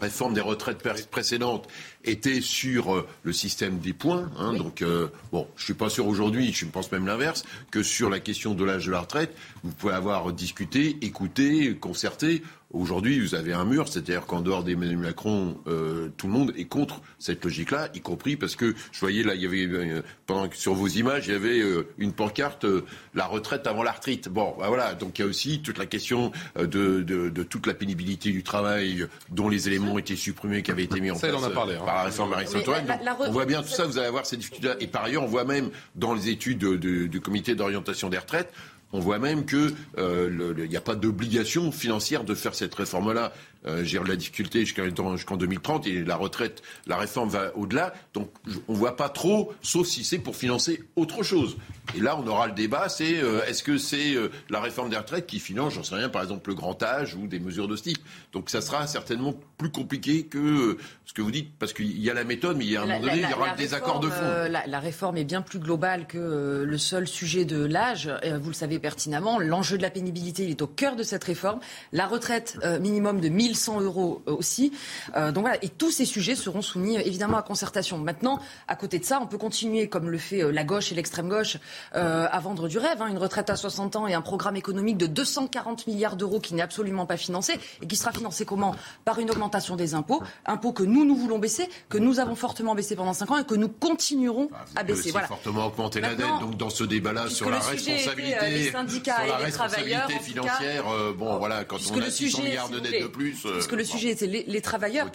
réforme 0.00 0.34
des 0.34 0.40
retraites 0.40 0.82
précédentes 1.08 1.68
était 2.04 2.40
sur 2.40 3.06
le 3.22 3.32
système 3.32 3.78
des 3.78 3.92
points. 3.92 4.30
Hein, 4.36 4.54
Donc, 4.54 4.84
bon, 5.30 5.46
je 5.56 5.64
suis 5.64 5.74
pas 5.74 5.88
sûr 5.88 6.06
aujourd'hui, 6.06 6.52
je 6.52 6.66
pense 6.66 6.90
même 6.90 7.06
l'inverse, 7.06 7.44
que 7.70 7.82
sur 7.82 8.10
la 8.10 8.20
question 8.20 8.54
de 8.54 8.64
l'âge 8.64 8.86
de 8.86 8.90
la 8.90 9.00
retraite, 9.00 9.34
vous 9.62 9.72
pouvez 9.72 9.94
avoir 9.94 10.32
discuté, 10.32 10.98
écouté, 11.00 11.76
concerté 11.76 12.42
Aujourd'hui, 12.74 13.20
vous 13.20 13.36
avez 13.36 13.52
un 13.52 13.64
mur, 13.64 13.86
c'est-à-dire 13.86 14.26
qu'en 14.26 14.40
dehors 14.40 14.64
d'Emmanuel 14.64 14.98
Macron, 14.98 15.56
euh, 15.68 16.08
tout 16.16 16.26
le 16.26 16.32
monde 16.32 16.52
est 16.56 16.64
contre 16.64 17.00
cette 17.20 17.44
logique-là, 17.44 17.88
y 17.94 18.00
compris 18.00 18.36
parce 18.36 18.56
que 18.56 18.74
je 18.90 18.98
voyais 18.98 19.22
là, 19.22 19.36
il 19.36 19.42
y 19.42 19.46
avait 19.46 19.66
euh, 19.66 20.02
pendant 20.26 20.50
sur 20.52 20.74
vos 20.74 20.88
images, 20.88 21.28
il 21.28 21.34
y 21.34 21.36
avait 21.36 21.60
euh, 21.60 21.86
une 21.98 22.12
pancarte 22.12 22.66
la 23.14 23.26
retraite 23.26 23.68
avant 23.68 23.84
la 23.84 23.92
retraite. 23.92 24.28
Bon, 24.28 24.56
bah 24.58 24.66
voilà, 24.68 24.94
donc 24.94 25.18
il 25.18 25.22
y 25.22 25.24
a 25.24 25.28
aussi 25.28 25.62
toute 25.62 25.78
la 25.78 25.86
question 25.86 26.32
de, 26.58 26.64
de, 26.66 27.28
de, 27.28 27.42
toute 27.44 27.68
la 27.68 27.74
pénibilité 27.74 28.32
du 28.32 28.42
travail, 28.42 29.06
dont 29.30 29.48
les 29.48 29.68
éléments 29.68 29.92
ont 29.92 29.98
été 29.98 30.16
supprimés, 30.16 30.62
qui 30.62 30.72
avaient 30.72 30.84
été 30.84 31.00
mis 31.00 31.12
en 31.12 31.18
place 31.18 31.44
a 31.44 31.50
parlé, 31.50 31.76
hein. 31.76 31.82
par 31.84 31.94
la 31.94 32.02
réforme 32.04 32.30
Marie-Antoine. 32.30 32.86
On 33.20 33.30
voit 33.30 33.46
bien 33.46 33.62
tout 33.62 33.68
ça, 33.68 33.86
vous 33.86 33.98
allez 33.98 34.08
avoir 34.08 34.26
ces 34.26 34.36
difficultés. 34.36 34.72
Et 34.80 34.88
par 34.88 35.04
ailleurs, 35.04 35.22
on 35.22 35.28
voit 35.28 35.44
même 35.44 35.70
dans 35.94 36.12
les 36.12 36.28
études 36.28 36.58
du 36.58 37.20
comité 37.20 37.54
d'orientation 37.54 38.08
des 38.08 38.18
retraites 38.18 38.52
on 38.94 39.00
voit 39.00 39.18
même 39.18 39.44
qu'il 39.44 39.72
euh, 39.98 40.66
n'y 40.68 40.76
a 40.76 40.80
pas 40.80 40.94
d'obligation 40.94 41.72
financière 41.72 42.22
de 42.22 42.32
faire 42.32 42.54
cette 42.54 42.72
réforme-là. 42.76 43.32
Euh, 43.66 43.82
j'ai 43.84 43.98
la 43.98 44.16
difficulté 44.16 44.64
jusqu'en 44.64 45.36
2030 45.36 45.86
et 45.86 46.04
la 46.04 46.16
retraite, 46.16 46.62
la 46.86 46.96
réforme 46.96 47.28
va 47.28 47.56
au-delà. 47.56 47.94
Donc 48.12 48.30
on 48.68 48.72
ne 48.72 48.78
voit 48.78 48.96
pas 48.96 49.08
trop, 49.08 49.52
sauf 49.62 49.86
si 49.86 50.04
c'est 50.04 50.18
pour 50.18 50.36
financer 50.36 50.82
autre 50.96 51.22
chose. 51.22 51.56
Et 51.96 52.00
là, 52.00 52.18
on 52.18 52.26
aura 52.26 52.46
le 52.46 52.54
débat, 52.54 52.88
c'est 52.88 53.18
euh, 53.18 53.44
est-ce 53.46 53.62
que 53.62 53.76
c'est 53.76 54.14
euh, 54.14 54.30
la 54.48 54.60
réforme 54.60 54.88
des 54.88 54.96
retraites 54.96 55.26
qui 55.26 55.38
finance, 55.38 55.74
j'en 55.74 55.82
sais 55.82 55.94
rien, 55.94 56.08
par 56.08 56.22
exemple 56.22 56.48
le 56.50 56.56
grand 56.56 56.82
âge 56.82 57.14
ou 57.14 57.26
des 57.26 57.38
mesures 57.38 57.68
de 57.68 57.76
ce 57.76 57.84
type. 57.84 57.98
Donc 58.32 58.50
ça 58.50 58.60
sera 58.60 58.86
certainement 58.86 59.34
plus 59.58 59.70
compliqué 59.70 60.24
que 60.24 60.78
ce 61.04 61.12
que 61.12 61.22
vous 61.22 61.30
dites, 61.30 61.50
parce 61.58 61.72
qu'il 61.72 62.00
y 62.00 62.10
a 62.10 62.14
la 62.14 62.24
méthode, 62.24 62.56
mais 62.56 62.64
il 62.64 62.72
y 62.72 62.76
a 62.76 62.82
un 62.82 62.86
moment 62.86 63.00
donné, 63.00 63.22
il 63.22 63.30
y 63.30 63.34
aura 63.34 63.52
le 63.52 63.56
désaccord 63.56 64.00
de 64.00 64.08
fond. 64.08 64.48
La, 64.50 64.80
réforme 64.80 65.16
est 65.16 65.24
bien 65.24 65.40
plus 65.40 65.58
globale 65.58 66.06
que 66.06 66.64
le 66.66 66.78
seul 66.78 67.06
sujet 67.06 67.44
de 67.44 67.64
l'âge. 67.64 68.10
Vous 68.40 68.48
le 68.48 68.54
savez 68.54 68.78
pertinemment, 68.78 69.38
l'enjeu 69.38 69.76
de 69.76 69.82
la 69.82 69.90
pénibilité, 69.90 70.44
il 70.44 70.50
est 70.50 70.62
au 70.62 70.66
cœur 70.66 70.96
de 70.96 71.02
cette 71.02 71.24
réforme. 71.24 71.60
La 71.92 72.06
retraite 72.06 72.58
minimum 72.80 73.20
de 73.20 73.28
1000 73.28 73.53
1100 73.54 73.80
euros 73.80 74.22
euh, 74.26 74.34
aussi. 74.34 74.72
Euh, 75.16 75.32
donc 75.32 75.44
voilà, 75.44 75.58
et 75.62 75.68
tous 75.68 75.90
ces 75.90 76.04
sujets 76.04 76.34
seront 76.34 76.62
soumis 76.62 76.96
euh, 76.98 77.02
évidemment 77.04 77.38
à 77.38 77.42
concertation. 77.42 77.98
Maintenant, 77.98 78.40
à 78.68 78.76
côté 78.76 78.98
de 78.98 79.04
ça, 79.04 79.20
on 79.22 79.26
peut 79.26 79.38
continuer, 79.38 79.88
comme 79.88 80.10
le 80.10 80.18
fait 80.18 80.52
la 80.52 80.64
gauche 80.64 80.90
et 80.92 80.94
l'extrême 80.94 81.28
gauche, 81.28 81.58
à 81.92 82.40
vendre 82.40 82.68
du 82.68 82.78
rêve. 82.78 83.00
Hein, 83.00 83.08
une 83.08 83.18
retraite 83.18 83.50
à 83.50 83.56
60 83.56 83.96
ans 83.96 84.06
et 84.06 84.14
un 84.14 84.20
programme 84.20 84.56
économique 84.56 84.96
de 84.96 85.06
240 85.06 85.86
milliards 85.86 86.16
d'euros 86.16 86.40
qui 86.40 86.54
n'est 86.54 86.62
absolument 86.62 87.06
pas 87.06 87.16
financé 87.16 87.54
et 87.80 87.86
qui 87.86 87.96
sera 87.96 88.12
financé 88.12 88.44
comment? 88.44 88.74
Par 89.04 89.18
une 89.18 89.30
augmentation 89.30 89.76
des 89.76 89.94
impôts, 89.94 90.22
impôts 90.46 90.72
que 90.72 90.82
nous, 90.82 91.04
nous 91.04 91.16
voulons 91.16 91.38
baisser, 91.38 91.68
que 91.88 91.98
nous 91.98 92.20
avons 92.20 92.34
fortement 92.34 92.74
baissé 92.74 92.96
pendant 92.96 93.12
5 93.12 93.30
ans 93.30 93.38
et 93.38 93.44
que 93.44 93.54
nous 93.54 93.68
continuerons 93.68 94.48
à 94.74 94.82
baisser. 94.82 95.10
Voilà. 95.10 95.28
fortement 95.28 95.66
augmenter 95.66 96.00
la 96.00 96.14
dette. 96.14 96.26
Donc 96.40 96.56
dans 96.56 96.70
ce 96.70 96.84
débat-là 96.84 97.28
sur 97.28 97.50
la 97.50 97.58
responsabilité, 97.60 98.70
syndicats 98.70 99.16
sur 99.16 99.26
la 99.26 99.36
responsabilité 99.36 100.18
financière, 100.20 100.84
bon 101.16 101.38
voilà, 101.38 101.64
quand 101.64 101.78
on 101.92 102.00
a 102.00 102.10
600 102.10 102.42
milliards 102.42 102.68
de 102.68 102.80
dettes 102.80 103.02
de 103.02 103.08
plus, 103.08 103.43
Puisque 103.52 103.72
le 103.72 103.84
sujet, 103.84 104.14
c'est 104.16 104.26
les, 104.26 104.60
travailleurs. 104.60 105.10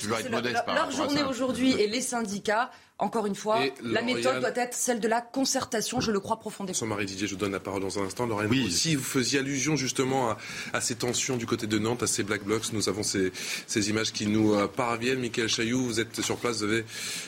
leur, 0.67 0.91
journée 0.91 1.23
aujourd'hui 1.23 1.73
et 1.79 1.87
les 1.87 2.01
syndicats. 2.01 2.71
Encore 3.01 3.25
une 3.27 3.35
fois, 3.35 3.61
la 3.81 4.01
méthode 4.01 4.41
doit 4.41 4.51
être 4.55 4.73
celle 4.73 4.99
de 4.99 5.07
la 5.07 5.21
concertation, 5.21 6.01
je 6.01 6.11
le 6.11 6.19
crois 6.19 6.37
profondément. 6.37 6.77
Sans 6.77 6.85
Marie 6.85 7.05
Didier, 7.05 7.27
je 7.27 7.33
vous 7.33 7.39
donne 7.39 7.53
la 7.53 7.61
parole 7.61 7.81
dans 7.81 7.97
un 7.97 8.03
instant. 8.03 8.27
Oui. 8.49 8.69
si 8.69 8.95
vous 8.95 9.03
faisiez 9.03 9.39
allusion 9.39 9.77
justement 9.77 10.35
à, 10.73 10.81
ces 10.81 10.95
tensions 10.95 11.37
du 11.37 11.45
côté 11.45 11.65
de 11.65 11.79
Nantes, 11.79 12.03
à 12.03 12.07
ces 12.07 12.23
black 12.23 12.43
blocs, 12.43 12.73
nous 12.73 12.89
avons 12.89 13.03
ces, 13.03 13.31
images 13.89 14.11
qui 14.11 14.27
nous 14.27 14.53
euh, 14.53 14.67
parviennent. 14.67 15.19
Michael 15.19 15.47
Chailloux, 15.47 15.81
vous 15.81 16.01
êtes 16.01 16.21
sur 16.21 16.35
place, 16.35 16.57
vous 16.57 16.63
avez, 16.65 16.83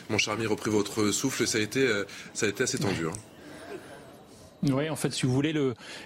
mon 0.10 0.18
charmi, 0.18 0.46
repris 0.46 0.70
votre 0.70 1.12
souffle. 1.12 1.48
Ça 1.48 1.58
a 1.58 1.62
été, 1.62 1.80
euh, 1.80 2.04
ça 2.34 2.48
a 2.48 2.50
été 2.50 2.64
assez 2.64 2.78
tendu. 2.78 3.08
Hein. 3.08 3.14
Oui, 4.70 4.90
en 4.90 4.96
fait, 4.96 5.12
si 5.12 5.26
vous 5.26 5.34
voulez, 5.34 5.56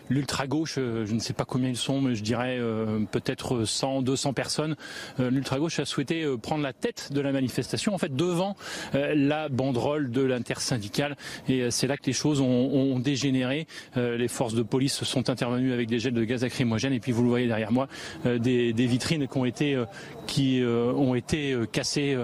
l'ultra-gauche, 0.09 0.75
euh, 0.77 1.05
je 1.05 1.13
ne 1.13 1.19
sais 1.19 1.33
pas 1.33 1.43
combien 1.43 1.67
ils 1.67 1.75
sont, 1.75 1.99
mais 1.99 2.15
je 2.15 2.23
dirais 2.23 2.57
euh, 2.57 3.01
peut-être 3.11 3.65
100, 3.65 4.01
200 4.01 4.31
personnes. 4.31 4.77
Euh, 5.19 5.29
l'ultra-gauche 5.29 5.79
a 5.79 5.85
souhaité 5.85 6.25
prendre 6.41 6.63
la 6.63 6.71
tête 6.71 7.11
de 7.11 7.19
la 7.19 7.33
manifestation, 7.33 7.93
en 7.93 7.97
fait, 7.97 8.15
devant 8.15 8.55
la 8.93 9.49
banderole 9.49 10.09
de 10.09 10.21
l'intersyndicale. 10.21 11.17
Et 11.49 11.69
c'est 11.69 11.87
là 11.87 11.97
que 11.97 12.05
les 12.05 12.13
choses 12.13 12.39
ont, 12.39 12.99
dégénéré. 12.99 13.67
les 13.95 14.27
forces 14.27 14.53
de 14.53 14.63
police 14.63 15.03
sont 15.03 15.29
intervenues 15.29 15.73
avec 15.73 15.89
des 15.89 15.99
jets 15.99 16.11
de 16.11 16.23
gaz 16.23 16.43
lacrymogène. 16.43 16.93
Et 16.93 16.99
puis, 16.99 17.11
vous 17.11 17.23
le 17.23 17.29
voyez 17.29 17.47
derrière 17.47 17.71
moi, 17.71 17.87
des, 18.25 18.73
des, 18.73 18.85
vitrines 18.85 19.27
qui 19.27 19.37
ont 19.37 19.45
été, 19.45 19.83
qui, 20.27 20.63
ont 20.63 21.15
été 21.15 21.55
cassées 21.71 22.17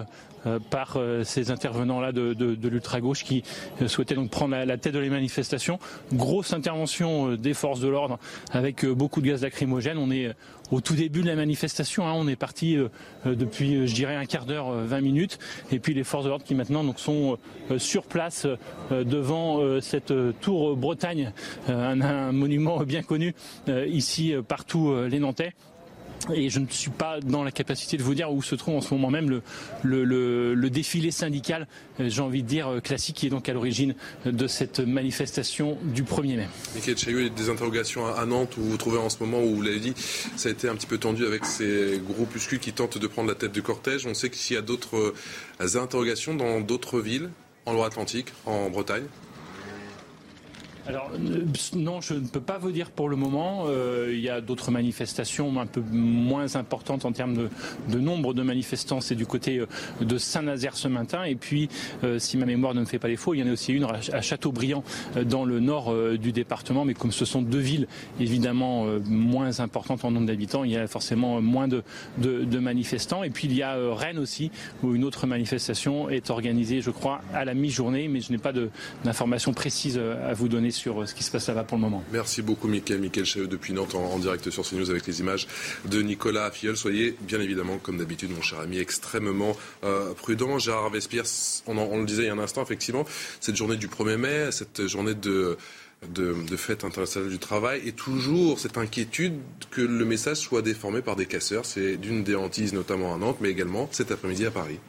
par 0.69 0.97
euh, 0.97 1.23
ces 1.23 1.51
intervenants-là 1.51 2.11
de, 2.11 2.33
de, 2.33 2.69
l'ultra-gauche 2.69 3.23
qui 3.23 3.43
euh, 3.81 3.87
souhaitaient 3.87 4.15
donc 4.15 4.29
prendre 4.29 4.55
la, 4.55 4.77
tête 4.77 4.93
de 4.93 4.99
les 4.99 5.09
manifestations. 5.09 5.79
Grosse 6.13 6.53
intervention 6.53 7.35
des 7.35 7.53
forces 7.53 7.79
de 7.79 7.87
l'ordre 7.87 8.19
avec 8.51 8.85
beaucoup 8.85 9.21
de 9.21 9.27
gaz 9.27 9.43
lacrymogène. 9.43 9.97
On 9.97 10.11
est 10.11 10.31
au 10.71 10.81
tout 10.81 10.95
début 10.95 11.21
de 11.21 11.27
la 11.27 11.35
manifestation. 11.35 12.07
Hein. 12.07 12.13
on 12.15 12.27
est 12.27 12.35
parti 12.35 12.77
depuis, 13.25 13.87
je 13.87 13.93
dirais, 13.93 14.15
un 14.15 14.25
quart 14.25 14.45
d'heure, 14.45 14.71
20 14.71 15.01
minutes. 15.01 15.37
Et 15.71 15.79
puis 15.79 15.93
les 15.93 16.03
forces 16.03 16.23
de 16.23 16.29
l'ordre 16.29 16.45
qui 16.45 16.55
maintenant 16.55 16.83
donc, 16.83 16.99
sont 16.99 17.37
sur 17.77 18.03
place 18.03 18.47
devant 18.89 19.81
cette 19.81 20.13
tour 20.39 20.77
Bretagne, 20.77 21.33
un, 21.67 22.31
monument 22.31 22.83
bien 22.83 23.03
connu 23.03 23.35
ici 23.67 24.33
partout 24.47 24.95
les 25.09 25.19
Nantais. 25.19 25.53
Et 26.33 26.49
je 26.49 26.59
ne 26.59 26.67
suis 26.69 26.91
pas 26.91 27.19
dans 27.19 27.43
la 27.43 27.51
capacité 27.51 27.97
de 27.97 28.03
vous 28.03 28.13
dire 28.15 28.31
où 28.31 28.41
se 28.41 28.55
trouve 28.55 28.75
en 28.75 28.81
ce 28.81 28.93
moment 28.93 29.09
même 29.09 29.41
le, 29.83 30.03
le, 30.03 30.69
défilé 30.69 31.11
syndical, 31.11 31.67
euh, 31.99 32.09
j'ai 32.09 32.21
envie 32.21 32.43
de 32.43 32.47
dire 32.47 32.67
euh, 32.67 32.79
classique, 32.79 33.17
qui 33.17 33.27
est 33.27 33.29
donc 33.29 33.49
à 33.49 33.53
l'origine 33.53 33.95
de 34.25 34.47
cette 34.47 34.79
manifestation 34.79 35.77
du 35.83 36.03
1er 36.03 36.37
mai. 36.37 36.47
Michael 36.75 36.97
Chaillot, 36.97 37.29
des 37.29 37.49
interrogations 37.49 38.07
à 38.07 38.25
Nantes 38.25 38.55
où 38.57 38.61
vous 38.61 38.71
vous 38.71 38.77
trouvez 38.77 38.97
en 38.97 39.09
ce 39.09 39.17
moment 39.19 39.41
où 39.41 39.55
vous 39.55 39.61
l'avez 39.61 39.79
dit, 39.79 39.93
ça 40.35 40.49
a 40.49 40.51
été 40.51 40.69
un 40.69 40.75
petit 40.75 40.87
peu 40.87 40.97
tendu 40.97 41.25
avec 41.25 41.45
ces 41.45 42.01
groupuscules 42.07 42.59
qui 42.59 42.71
tentent 42.71 42.97
de 42.97 43.07
prendre 43.07 43.27
la 43.27 43.35
tête 43.35 43.51
du 43.51 43.61
cortège. 43.61 44.05
On 44.05 44.13
sait 44.13 44.29
qu'il 44.29 44.55
y 44.55 44.57
a 44.57 44.61
d'autres 44.61 45.13
euh, 45.59 45.77
interrogations 45.77 46.35
dans 46.35 46.61
d'autres 46.61 46.99
villes, 47.01 47.29
en 47.65 47.73
Loire-Atlantique, 47.73 48.27
en 48.45 48.69
Bretagne. 48.69 49.03
Alors 50.87 51.11
euh, 51.13 51.45
non, 51.75 52.01
je 52.01 52.15
ne 52.15 52.27
peux 52.27 52.41
pas 52.41 52.57
vous 52.57 52.71
dire 52.71 52.89
pour 52.89 53.07
le 53.07 53.15
moment. 53.15 53.65
Euh, 53.67 54.09
il 54.11 54.19
y 54.19 54.29
a 54.29 54.41
d'autres 54.41 54.71
manifestations 54.71 55.59
un 55.59 55.67
peu 55.67 55.81
moins 55.91 56.55
importantes 56.55 57.05
en 57.05 57.11
termes 57.11 57.49
de, 57.87 57.99
nombre 57.99 58.33
de 58.33 58.41
manifestants. 58.41 58.99
C'est 58.99 59.15
du 59.15 59.27
côté 59.27 59.59
euh, 59.59 59.67
de 60.01 60.17
Saint-Nazaire 60.17 60.75
ce 60.75 60.87
matin. 60.87 61.23
Et 61.23 61.35
puis, 61.35 61.69
si 62.17 62.37
ma 62.37 62.45
mémoire 62.45 62.73
ne 62.73 62.81
me 62.81 62.85
fait 62.85 62.99
pas 62.99 63.07
défaut, 63.07 63.33
il 63.33 63.39
y 63.39 63.43
en 63.43 63.47
a 63.47 63.51
aussi 63.51 63.73
une 63.73 63.85
à 63.85 64.21
Châteaubriand 64.21 64.83
dans 65.25 65.45
le 65.45 65.59
nord 65.59 65.93
du 66.17 66.31
département. 66.31 66.85
Mais 66.85 66.93
comme 66.93 67.11
ce 67.11 67.25
sont 67.25 67.41
deux 67.41 67.59
villes 67.59 67.87
évidemment 68.19 68.85
moins 69.05 69.59
importantes 69.59 70.05
en 70.05 70.11
nombre 70.11 70.27
d'habitants, 70.27 70.63
il 70.63 70.71
y 70.71 70.77
a 70.77 70.87
forcément 70.87 71.41
moins 71.41 71.67
de, 71.67 71.83
de, 72.17 72.59
manifestants. 72.59 73.23
Et 73.23 73.29
puis 73.29 73.47
il 73.47 73.55
y 73.55 73.63
a 73.63 73.75
Rennes 73.93 74.19
aussi 74.19 74.51
où 74.83 74.95
une 74.95 75.03
autre 75.03 75.27
manifestation 75.27 76.09
est 76.09 76.29
organisée, 76.29 76.81
je 76.81 76.91
crois, 76.91 77.21
à 77.33 77.45
la 77.45 77.53
mi-journée. 77.53 78.07
Mais 78.07 78.21
je 78.21 78.31
n'ai 78.31 78.37
pas 78.37 78.53
d'informations 79.03 79.53
précises 79.53 79.97
à 79.99 80.33
vous 80.33 80.47
donner 80.47 80.70
sur 80.71 81.01
euh, 81.01 81.05
ce 81.05 81.15
qui 81.15 81.23
se 81.23 81.31
passe 81.31 81.47
là-bas 81.47 81.63
pour 81.63 81.77
le 81.77 81.81
moment. 81.81 82.03
Merci 82.11 82.41
beaucoup, 82.41 82.67
Mickaël. 82.67 82.99
Mickaël 82.99 83.25
Cheveux 83.25 83.47
depuis 83.47 83.73
Nantes 83.73 83.95
en, 83.95 84.19
direct 84.19 84.49
sur 84.49 84.67
CNews 84.67 84.89
avec 84.89 85.07
les 85.07 85.19
images 85.19 85.47
de 85.85 86.01
Nicolas 86.01 86.51
Filleul. 86.51 86.77
Soyez 86.77 87.15
bien 87.21 87.39
évidemment, 87.39 87.77
comme 87.77 87.97
d'habitude, 87.97 88.31
mon 88.31 88.41
cher 88.41 88.59
ami, 88.59 88.77
extrêmement 88.77 89.55
euh, 89.83 90.13
prudent. 90.13 90.59
Gérard 90.59 90.89
Vespierre, 90.89 91.25
on, 91.67 91.97
le 91.97 92.05
disait 92.05 92.23
il 92.23 92.27
y 92.27 92.29
a 92.29 92.33
un 92.33 92.39
instant, 92.39 92.61
effectivement, 92.63 93.05
cette 93.39 93.55
journée 93.55 93.77
du 93.77 93.87
1er 93.87 94.17
mai, 94.17 94.51
cette 94.51 94.87
journée 94.87 95.15
de 95.15 95.57
de, 96.09 96.57
fête 96.57 96.83
internationale 96.83 97.29
du 97.29 97.39
travail 97.39 97.81
et 97.85 97.91
toujours 97.91 98.59
cette 98.59 98.77
inquiétude 98.77 99.39
que 99.69 99.81
le 99.81 100.05
message 100.05 100.37
soit 100.37 100.61
déformé 100.61 101.01
par 101.01 101.15
des 101.15 101.25
casseurs. 101.25 101.65
C'est 101.65 101.97
d'une 101.97 102.23
des 102.23 102.35
hantises, 102.35 102.73
notamment 102.73 103.13
à 103.13 103.17
Nantes, 103.17 103.37
mais 103.39 103.49
également 103.49 103.87
cet 103.91 104.11
après-midi 104.11 104.45
à 104.45 104.51
Paris. 104.51 104.79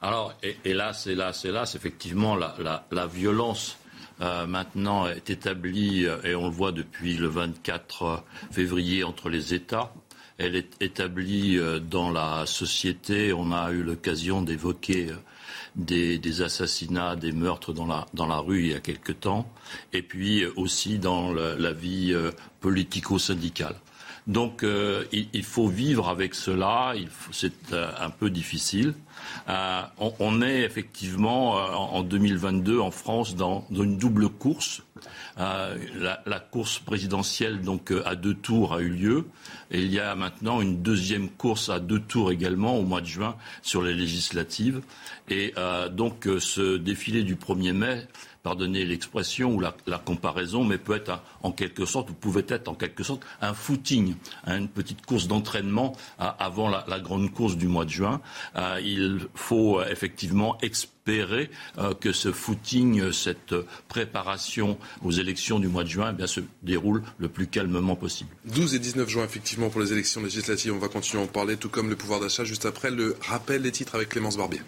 Alors, 0.00 0.34
hélas, 0.64 1.06
hélas, 1.06 1.44
hélas, 1.44 1.74
effectivement, 1.74 2.36
la, 2.36 2.86
la 2.90 3.06
violence 3.06 3.78
euh, 4.20 4.46
maintenant 4.46 5.06
est 5.06 5.30
établie, 5.30 6.06
euh, 6.06 6.20
et 6.24 6.34
on 6.34 6.46
le 6.46 6.52
voit 6.52 6.72
depuis 6.72 7.14
le 7.14 7.28
24 7.28 8.24
février, 8.50 9.04
entre 9.04 9.28
les 9.28 9.54
États. 9.54 9.92
Elle 10.38 10.56
est 10.56 10.80
établie 10.80 11.56
euh, 11.56 11.78
dans 11.78 12.10
la 12.10 12.44
société. 12.46 13.32
On 13.32 13.52
a 13.52 13.70
eu 13.70 13.82
l'occasion 13.82 14.42
d'évoquer 14.42 15.10
des, 15.76 16.42
assassinats, 16.42 17.14
des 17.14 17.32
meurtres 17.32 17.72
dans 17.72 17.86
la, 17.86 18.06
dans 18.12 18.26
la 18.26 18.38
rue 18.38 18.64
il 18.64 18.72
y 18.72 18.74
a 18.74 18.80
quelque 18.80 19.12
temps, 19.12 19.48
et 19.92 20.02
puis 20.02 20.44
aussi 20.44 20.98
dans 20.98 21.32
la, 21.32 21.72
vie 21.72 22.14
politico-syndicale. 22.60 23.76
Donc 24.28 24.64
il, 25.12 25.44
faut 25.44 25.68
vivre 25.68 26.08
avec 26.08 26.34
cela, 26.34 26.92
c'est 27.32 27.72
un 27.72 28.10
peu 28.10 28.28
difficile. 28.28 28.94
on, 29.48 30.42
est 30.42 30.60
effectivement 30.60 31.54
en 31.54 32.02
2022 32.02 32.78
en 32.78 32.90
France 32.90 33.36
dans 33.36 33.64
une 33.70 33.96
double 33.96 34.28
course. 34.28 34.82
Euh, 35.40 35.76
la, 36.26 36.40
course 36.40 36.80
présidentielle 36.80 37.60
donc 37.60 37.92
euh, 37.92 38.02
à 38.04 38.16
deux 38.16 38.34
tours 38.34 38.74
a 38.74 38.80
eu 38.80 38.88
lieu. 38.88 39.26
Et 39.70 39.82
il 39.82 39.92
y 39.92 40.00
a 40.00 40.14
maintenant 40.16 40.60
une 40.60 40.82
deuxième 40.82 41.28
course 41.28 41.68
à 41.68 41.78
deux 41.78 42.00
tours 42.00 42.32
également 42.32 42.76
au 42.76 42.82
mois 42.82 43.00
de 43.00 43.06
juin 43.06 43.36
sur 43.62 43.82
les 43.82 43.94
législatives. 43.94 44.80
Et 45.28 45.54
euh, 45.56 45.88
donc 45.88 46.28
ce 46.40 46.76
défilé 46.76 47.22
du 47.22 47.36
1er 47.36 47.72
mai 47.72 48.06
pardonnez 48.42 48.84
l'expression 48.84 49.54
ou 49.54 49.60
la, 49.60 49.74
comparaison, 49.98 50.64
mais 50.64 50.78
peut 50.78 50.96
être 50.96 51.22
en 51.42 51.52
quelque 51.52 51.84
sorte, 51.84 52.10
ou 52.10 52.14
pouvait 52.14 52.46
être 52.48 52.68
en 52.68 52.74
quelque 52.74 53.02
sorte, 53.02 53.22
un 53.40 53.54
footing, 53.54 54.14
hein, 54.44 54.58
une 54.58 54.68
petite 54.68 55.04
course 55.04 55.28
d'entraînement 55.28 55.94
avant 56.18 56.68
la, 56.68 57.00
grande 57.00 57.32
course 57.32 57.56
du 57.56 57.68
mois 57.68 57.84
de 57.84 57.90
juin. 57.90 58.20
il 58.82 59.20
faut 59.34 59.82
effectivement 59.82 60.58
espérer 60.62 61.50
que 62.00 62.12
ce 62.12 62.32
footing, 62.32 63.12
cette 63.12 63.54
préparation 63.88 64.78
aux 65.02 65.10
élections 65.10 65.58
du 65.58 65.68
mois 65.68 65.84
de 65.84 65.88
juin 65.88 66.14
eh 66.18 66.26
se 66.26 66.40
déroule 66.62 67.02
le 67.18 67.28
plus 67.28 67.46
calmement 67.46 67.96
possible. 67.96 68.30
12 68.46 68.74
et 68.74 68.78
19 68.78 69.08
juin, 69.08 69.24
effectivement, 69.24 69.70
pour 69.70 69.80
les 69.80 69.92
élections 69.92 70.22
législatives. 70.22 70.72
On 70.72 70.78
va 70.78 70.88
continuer 70.88 71.22
à 71.22 71.26
en 71.26 71.28
parler, 71.28 71.56
tout 71.56 71.68
comme 71.68 71.88
le 71.88 71.96
pouvoir 71.96 72.20
d'achat, 72.20 72.44
juste 72.44 72.66
après 72.66 72.90
le 72.90 73.16
rappel 73.20 73.62
des 73.62 73.72
titres 73.72 73.94
avec 73.94 74.10
Clémence 74.10 74.36
Barbier. 74.36 74.60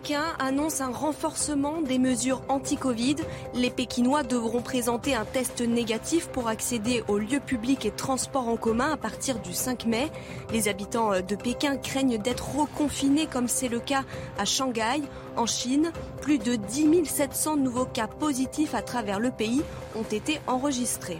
Pékin 0.00 0.36
annonce 0.38 0.80
un 0.80 0.92
renforcement 0.92 1.82
des 1.82 1.98
mesures 1.98 2.42
anti-Covid. 2.48 3.16
Les 3.52 3.68
Pékinois 3.68 4.22
devront 4.22 4.62
présenter 4.62 5.16
un 5.16 5.24
test 5.24 5.60
négatif 5.60 6.28
pour 6.28 6.46
accéder 6.46 7.02
aux 7.08 7.18
lieux 7.18 7.40
publics 7.40 7.84
et 7.84 7.90
transports 7.90 8.46
en 8.46 8.56
commun 8.56 8.92
à 8.92 8.96
partir 8.96 9.40
du 9.40 9.52
5 9.52 9.86
mai. 9.86 10.08
Les 10.52 10.68
habitants 10.68 11.20
de 11.20 11.34
Pékin 11.34 11.76
craignent 11.78 12.16
d'être 12.16 12.54
reconfinés 12.54 13.26
comme 13.26 13.48
c'est 13.48 13.66
le 13.66 13.80
cas 13.80 14.04
à 14.38 14.44
Shanghai. 14.44 15.02
En 15.36 15.46
Chine, 15.46 15.90
plus 16.20 16.38
de 16.38 16.54
10 16.54 17.04
700 17.04 17.56
nouveaux 17.56 17.84
cas 17.84 18.06
positifs 18.06 18.76
à 18.76 18.82
travers 18.82 19.18
le 19.18 19.32
pays 19.32 19.62
ont 19.96 20.04
été 20.04 20.38
enregistrés. 20.46 21.18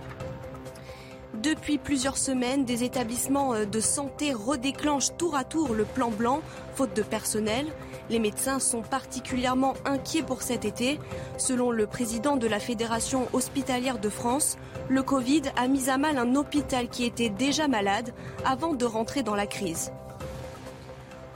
Depuis 1.34 1.78
plusieurs 1.78 2.16
semaines, 2.16 2.64
des 2.64 2.84
établissements 2.84 3.54
de 3.64 3.80
santé 3.80 4.32
redéclenchent 4.32 5.16
tour 5.16 5.36
à 5.36 5.44
tour 5.44 5.74
le 5.74 5.84
plan 5.84 6.10
blanc, 6.10 6.40
faute 6.74 6.94
de 6.96 7.02
personnel. 7.02 7.66
Les 8.10 8.18
médecins 8.18 8.58
sont 8.58 8.82
particulièrement 8.82 9.74
inquiets 9.84 10.22
pour 10.22 10.42
cet 10.42 10.64
été. 10.64 10.98
Selon 11.36 11.70
le 11.70 11.86
président 11.86 12.36
de 12.36 12.46
la 12.46 12.58
Fédération 12.58 13.28
hospitalière 13.32 13.98
de 13.98 14.08
France, 14.08 14.56
le 14.88 15.02
Covid 15.02 15.42
a 15.56 15.68
mis 15.68 15.90
à 15.90 15.98
mal 15.98 16.18
un 16.18 16.34
hôpital 16.34 16.88
qui 16.88 17.04
était 17.04 17.28
déjà 17.28 17.68
malade 17.68 18.14
avant 18.44 18.74
de 18.74 18.84
rentrer 18.84 19.22
dans 19.22 19.34
la 19.34 19.46
crise. 19.46 19.92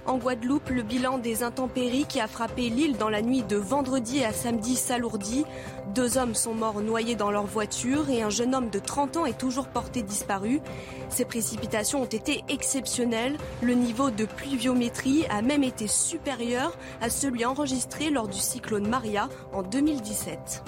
En 0.04 0.18
Guadeloupe, 0.18 0.70
le 0.70 0.82
bilan 0.82 1.18
des 1.18 1.44
intempéries 1.44 2.06
qui 2.06 2.20
a 2.20 2.26
frappé 2.26 2.68
l'île 2.68 2.96
dans 2.96 3.08
la 3.08 3.22
nuit 3.22 3.44
de 3.44 3.56
vendredi 3.56 4.24
à 4.24 4.32
samedi 4.32 4.74
s'alourdit. 4.74 5.44
Deux 5.94 6.18
hommes 6.18 6.34
sont 6.34 6.54
morts 6.54 6.80
noyés 6.80 7.14
dans 7.14 7.30
leur 7.30 7.46
voiture 7.46 8.10
et 8.10 8.20
un 8.20 8.28
jeune 8.28 8.54
homme 8.54 8.68
de 8.68 8.80
30 8.80 9.18
ans 9.18 9.26
est 9.26 9.38
toujours 9.38 9.68
porté 9.68 10.02
disparu. 10.02 10.60
Ces 11.08 11.24
précipitations 11.24 12.02
ont 12.02 12.06
été 12.06 12.42
exceptionnelles. 12.48 13.36
Le 13.62 13.74
niveau 13.74 14.10
de 14.10 14.24
pluviométrie 14.24 15.24
a 15.30 15.40
même 15.40 15.62
été 15.62 15.86
supérieur 15.86 16.76
à 17.00 17.08
celui 17.08 17.44
enregistré 17.44 18.10
lors 18.10 18.26
du 18.26 18.40
cyclone 18.40 18.88
Maria 18.88 19.28
en 19.52 19.62
2017. 19.62 20.64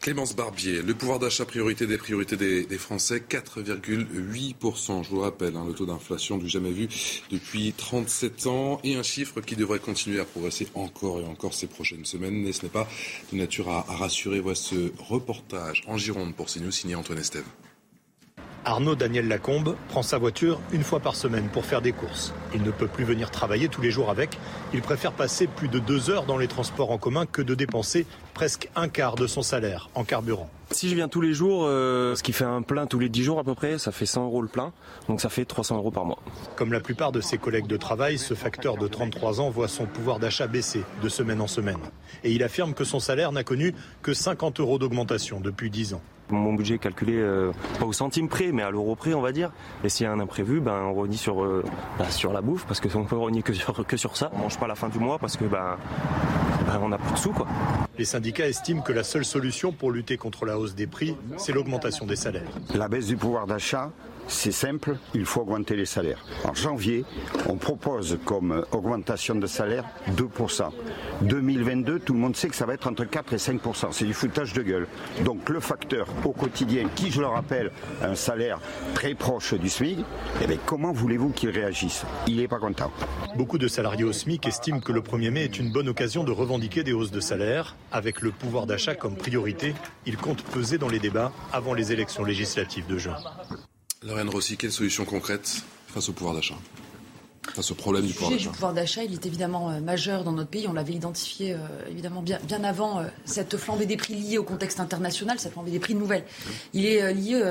Clémence 0.00 0.36
Barbier, 0.36 0.80
le 0.82 0.94
pouvoir 0.94 1.18
d'achat 1.18 1.44
priorité 1.44 1.86
des 1.86 1.98
priorités 1.98 2.36
des, 2.36 2.78
Français, 2.78 3.22
4,8%. 3.28 5.04
Je 5.04 5.10
vous 5.10 5.20
rappelle, 5.20 5.56
hein, 5.56 5.64
le 5.66 5.74
taux 5.74 5.86
d'inflation 5.86 6.38
du 6.38 6.48
jamais 6.48 6.70
vu 6.70 6.88
depuis 7.30 7.72
37 7.76 8.46
ans 8.46 8.80
et 8.84 8.94
un 8.94 9.02
chiffre 9.02 9.40
qui 9.40 9.56
devrait 9.56 9.80
continuer 9.80 10.20
à 10.20 10.24
progresser 10.24 10.68
encore 10.74 11.20
et 11.20 11.24
encore 11.24 11.52
ces 11.52 11.66
prochaines 11.66 12.04
semaines. 12.04 12.42
Mais 12.42 12.52
ce 12.52 12.62
n'est 12.62 12.68
pas 12.68 12.88
de 13.32 13.38
nature 13.38 13.68
à, 13.70 13.82
rassurer? 13.82 14.40
Voici 14.40 14.74
ce 14.74 15.02
reportage 15.02 15.82
en 15.86 15.96
Gironde 15.96 16.34
pour 16.34 16.46
CNews 16.46 16.70
signé 16.70 16.94
Antoine 16.94 17.18
Estève. 17.18 17.44
Arnaud 18.68 18.96
Daniel 18.96 19.28
Lacombe 19.28 19.76
prend 19.88 20.02
sa 20.02 20.18
voiture 20.18 20.60
une 20.72 20.82
fois 20.82 21.00
par 21.00 21.16
semaine 21.16 21.48
pour 21.48 21.64
faire 21.64 21.80
des 21.80 21.92
courses. 21.92 22.34
Il 22.54 22.62
ne 22.62 22.70
peut 22.70 22.86
plus 22.86 23.04
venir 23.04 23.30
travailler 23.30 23.68
tous 23.68 23.80
les 23.80 23.90
jours 23.90 24.10
avec. 24.10 24.38
Il 24.74 24.82
préfère 24.82 25.12
passer 25.12 25.46
plus 25.46 25.68
de 25.68 25.78
deux 25.78 26.10
heures 26.10 26.26
dans 26.26 26.36
les 26.36 26.48
transports 26.48 26.90
en 26.90 26.98
commun 26.98 27.24
que 27.24 27.40
de 27.40 27.54
dépenser 27.54 28.04
presque 28.34 28.68
un 28.76 28.90
quart 28.90 29.14
de 29.14 29.26
son 29.26 29.40
salaire 29.40 29.88
en 29.94 30.04
carburant. 30.04 30.50
Si 30.70 30.90
je 30.90 30.94
viens 30.94 31.08
tous 31.08 31.22
les 31.22 31.32
jours, 31.32 31.64
euh, 31.64 32.14
ce 32.14 32.22
qui 32.22 32.34
fait 32.34 32.44
un 32.44 32.60
plein 32.60 32.86
tous 32.86 32.98
les 32.98 33.08
10 33.08 33.24
jours 33.24 33.38
à 33.38 33.44
peu 33.44 33.54
près, 33.54 33.78
ça 33.78 33.90
fait 33.90 34.04
100 34.04 34.26
euros 34.26 34.42
le 34.42 34.48
plein, 34.48 34.74
donc 35.08 35.22
ça 35.22 35.30
fait 35.30 35.46
300 35.46 35.78
euros 35.78 35.90
par 35.90 36.04
mois. 36.04 36.18
Comme 36.54 36.70
la 36.70 36.80
plupart 36.80 37.10
de 37.10 37.22
ses 37.22 37.38
collègues 37.38 37.68
de 37.68 37.78
travail, 37.78 38.18
ce 38.18 38.34
facteur 38.34 38.76
de 38.76 38.86
33 38.86 39.40
ans 39.40 39.48
voit 39.48 39.68
son 39.68 39.86
pouvoir 39.86 40.18
d'achat 40.18 40.46
baisser 40.46 40.82
de 41.02 41.08
semaine 41.08 41.40
en 41.40 41.46
semaine. 41.46 41.80
Et 42.22 42.32
il 42.32 42.42
affirme 42.42 42.74
que 42.74 42.84
son 42.84 43.00
salaire 43.00 43.32
n'a 43.32 43.44
connu 43.44 43.74
que 44.02 44.12
50 44.12 44.60
euros 44.60 44.78
d'augmentation 44.78 45.40
depuis 45.40 45.70
10 45.70 45.94
ans. 45.94 46.02
Mon 46.30 46.54
budget 46.54 46.74
est 46.76 46.78
calculé 46.78 47.14
euh, 47.16 47.52
pas 47.78 47.86
au 47.86 47.92
centime 47.92 48.28
près, 48.28 48.52
mais 48.52 48.62
à 48.62 48.70
l'euro 48.70 48.94
près, 48.94 49.14
on 49.14 49.20
va 49.20 49.32
dire. 49.32 49.50
Et 49.84 49.88
s'il 49.88 50.04
y 50.04 50.06
a 50.06 50.12
un 50.12 50.20
imprévu, 50.20 50.60
ben, 50.60 50.82
on 50.84 50.94
renie 50.94 51.16
sur, 51.16 51.42
euh, 51.42 51.64
bah, 51.98 52.10
sur 52.10 52.32
la 52.32 52.40
bouffe, 52.40 52.66
parce 52.66 52.80
qu'on 52.80 53.04
peut 53.04 53.16
renier 53.16 53.42
que 53.42 53.52
sur, 53.52 53.86
que 53.86 53.96
sur 53.96 54.16
ça. 54.16 54.30
On 54.34 54.38
mange 54.38 54.58
pas 54.58 54.66
à 54.66 54.68
la 54.68 54.74
fin 54.74 54.88
du 54.88 54.98
mois 54.98 55.18
parce 55.18 55.36
que 55.36 55.44
ben, 55.44 55.76
ben 56.66 56.80
on 56.82 56.88
n'a 56.88 56.98
plus 56.98 57.12
de 57.12 57.18
sous. 57.18 57.32
Quoi. 57.32 57.46
Les 57.98 58.04
syndicats 58.04 58.46
estiment 58.46 58.82
que 58.82 58.92
la 58.92 59.04
seule 59.04 59.24
solution 59.24 59.72
pour 59.72 59.90
lutter 59.90 60.16
contre 60.16 60.44
la 60.44 60.58
hausse 60.58 60.74
des 60.74 60.86
prix, 60.86 61.16
c'est 61.36 61.52
l'augmentation 61.52 62.06
des 62.06 62.16
salaires. 62.16 62.50
La 62.74 62.88
baisse 62.88 63.06
du 63.06 63.16
pouvoir 63.16 63.46
d'achat, 63.46 63.90
c'est 64.28 64.52
simple, 64.52 64.96
il 65.14 65.24
faut 65.24 65.40
augmenter 65.40 65.74
les 65.74 65.86
salaires. 65.86 66.24
En 66.44 66.54
janvier, 66.54 67.04
on 67.48 67.56
propose 67.56 68.18
comme 68.24 68.64
augmentation 68.72 69.34
de 69.34 69.46
salaire 69.46 69.84
2%. 70.16 70.70
2022, 71.22 71.98
tout 71.98 72.12
le 72.12 72.18
monde 72.18 72.36
sait 72.36 72.48
que 72.48 72.54
ça 72.54 72.66
va 72.66 72.74
être 72.74 72.86
entre 72.86 73.04
4 73.04 73.32
et 73.32 73.36
5%. 73.36 73.88
C'est 73.90 74.04
du 74.04 74.14
foutage 74.14 74.52
de 74.52 74.62
gueule. 74.62 74.86
Donc 75.24 75.48
le 75.48 75.60
facteur 75.60 76.06
au 76.24 76.32
quotidien, 76.32 76.88
qui 76.94 77.10
je 77.10 77.20
le 77.20 77.26
rappelle, 77.26 77.72
un 78.02 78.14
salaire 78.14 78.60
très 78.94 79.14
proche 79.14 79.54
du 79.54 79.68
SMIC, 79.68 79.98
eh 80.42 80.58
comment 80.66 80.92
voulez-vous 80.92 81.30
qu'il 81.30 81.50
réagisse? 81.50 82.04
Il 82.26 82.36
n'est 82.36 82.48
pas 82.48 82.58
content. 82.58 82.92
Beaucoup 83.36 83.58
de 83.58 83.66
salariés 83.66 84.04
au 84.04 84.12
SMIC 84.12 84.46
estiment 84.46 84.80
que 84.80 84.92
le 84.92 85.00
1er 85.00 85.30
mai 85.30 85.44
est 85.44 85.58
une 85.58 85.72
bonne 85.72 85.88
occasion 85.88 86.22
de 86.22 86.32
revendiquer 86.32 86.84
des 86.84 86.92
hausses 86.92 87.10
de 87.10 87.20
salaire. 87.20 87.76
Avec 87.92 88.20
le 88.20 88.30
pouvoir 88.30 88.66
d'achat 88.66 88.94
comme 88.94 89.16
priorité, 89.16 89.74
ils 90.06 90.16
comptent 90.16 90.42
peser 90.42 90.78
dans 90.78 90.88
les 90.88 90.98
débats 90.98 91.32
avant 91.52 91.74
les 91.74 91.92
élections 91.92 92.24
législatives 92.24 92.86
de 92.86 92.98
juin. 92.98 93.16
Lorraine 94.02 94.28
Rossi, 94.28 94.56
quelle 94.56 94.70
solution 94.70 95.04
concrète 95.04 95.64
face 95.88 96.08
au 96.08 96.12
pouvoir 96.12 96.34
d'achat? 96.34 96.58
Face 97.54 97.70
au 97.70 97.74
problème 97.74 98.06
du 98.06 98.12
pouvoir 98.12 98.30
d'achat. 98.32 98.46
Le 98.46 98.52
pouvoir 98.52 98.72
d'achat, 98.72 99.04
il 99.04 99.12
est 99.12 99.26
évidemment 99.26 99.70
euh, 99.70 99.80
majeur 99.80 100.24
dans 100.24 100.32
notre 100.32 100.50
pays. 100.50 100.66
On 100.68 100.72
l'avait 100.72 100.92
identifié 100.92 101.52
euh, 101.52 101.58
évidemment 101.90 102.22
bien, 102.22 102.38
bien 102.44 102.64
avant 102.64 103.00
euh, 103.00 103.04
cette 103.24 103.56
flambée 103.56 103.86
des 103.86 103.96
prix 103.96 104.14
liée 104.14 104.38
au 104.38 104.44
contexte 104.44 104.80
international, 104.80 105.38
cette 105.38 105.52
flambée 105.52 105.70
des 105.70 105.78
prix 105.78 105.94
nouvelle. 105.94 106.24
Il 106.72 106.86
est 106.86 107.12
lié 107.12 107.42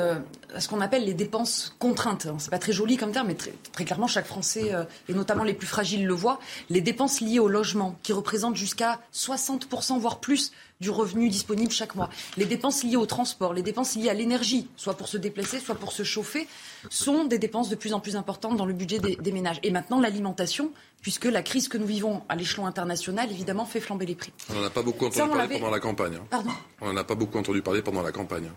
à 0.54 0.60
ce 0.60 0.68
qu'on 0.68 0.82
appelle 0.82 1.06
les 1.06 1.14
dépenses 1.14 1.76
contraintes. 1.80 2.28
C'est 2.38 2.50
pas 2.50 2.60
très 2.60 2.72
joli 2.72 2.98
comme 2.98 3.12
terme, 3.12 3.28
mais 3.28 3.36
très, 3.36 3.54
très 3.72 3.86
clairement, 3.86 4.08
chaque 4.08 4.26
Français, 4.26 4.72
et 5.10 5.14
notamment 5.14 5.44
les 5.44 5.54
plus 5.54 5.68
fragiles, 5.68 6.06
le 6.06 6.14
voit. 6.14 6.40
Les 6.70 6.82
dépenses 6.82 7.22
liées 7.22 7.40
au 7.40 7.48
logement, 7.48 7.96
qui 8.04 8.14
représentent 8.14 8.56
jusqu'à 8.56 9.00
60%, 9.14 10.00
voire 10.00 10.20
plus, 10.20 10.52
du 10.80 10.90
revenu 10.90 11.30
disponible 11.30 11.72
chaque 11.72 11.96
mois. 11.96 12.10
Les 12.38 12.46
dépenses 12.46 12.84
liées 12.84 12.98
au 12.98 13.06
transport, 13.06 13.54
les 13.54 13.64
dépenses 13.64 13.96
liées 13.96 14.10
à 14.10 14.14
l'énergie, 14.14 14.68
soit 14.78 14.96
pour 14.96 15.08
se 15.08 15.18
déplacer, 15.18 15.60
soit 15.60 15.76
pour 15.76 15.92
se 15.92 16.04
chauffer, 16.04 16.48
sont 16.90 17.26
des 17.26 17.40
dépenses 17.40 17.70
de 17.70 17.76
plus 17.76 17.94
en 17.94 18.00
plus 18.00 18.16
importantes 18.16 18.58
dans 18.58 18.66
le 18.66 18.74
budget 18.74 19.00
des, 19.00 19.32
ménages. 19.32 19.60
Et 19.64 19.72
maintenant, 19.72 20.00
l'alimentation, 20.00 20.72
puisque 21.02 21.26
la 21.26 21.42
crise 21.42 21.68
que 21.68 21.78
nous 21.78 21.86
vivons 21.86 22.22
à 22.30 22.36
l'échelon 22.36 22.66
international, 22.66 23.32
évidemment, 23.32 23.66
fait 23.66 23.80
flamber 23.80 24.06
les 24.06 24.16
prix. 24.16 24.34
On 24.50 24.56
n'en 24.56 24.64
a 24.64 24.70
pas 24.70 24.84
beaucoup 24.84 25.06
entendu 25.06 25.32
parler 25.32 25.60
pendant 25.60 25.72
la 25.72 25.80
campagne. 25.80 26.16
Hein. 26.16 26.26
Pardon 26.30 26.52
On 26.82 26.88
n'en 26.92 26.98
a 26.98 27.04
pas 27.04 27.16
beaucoup 27.16 27.38
entendu 27.38 27.62
parler 27.62 27.82
pendant 27.82 28.02
la 28.02 28.12
campagne. 28.12 28.46
Hein 28.48 28.56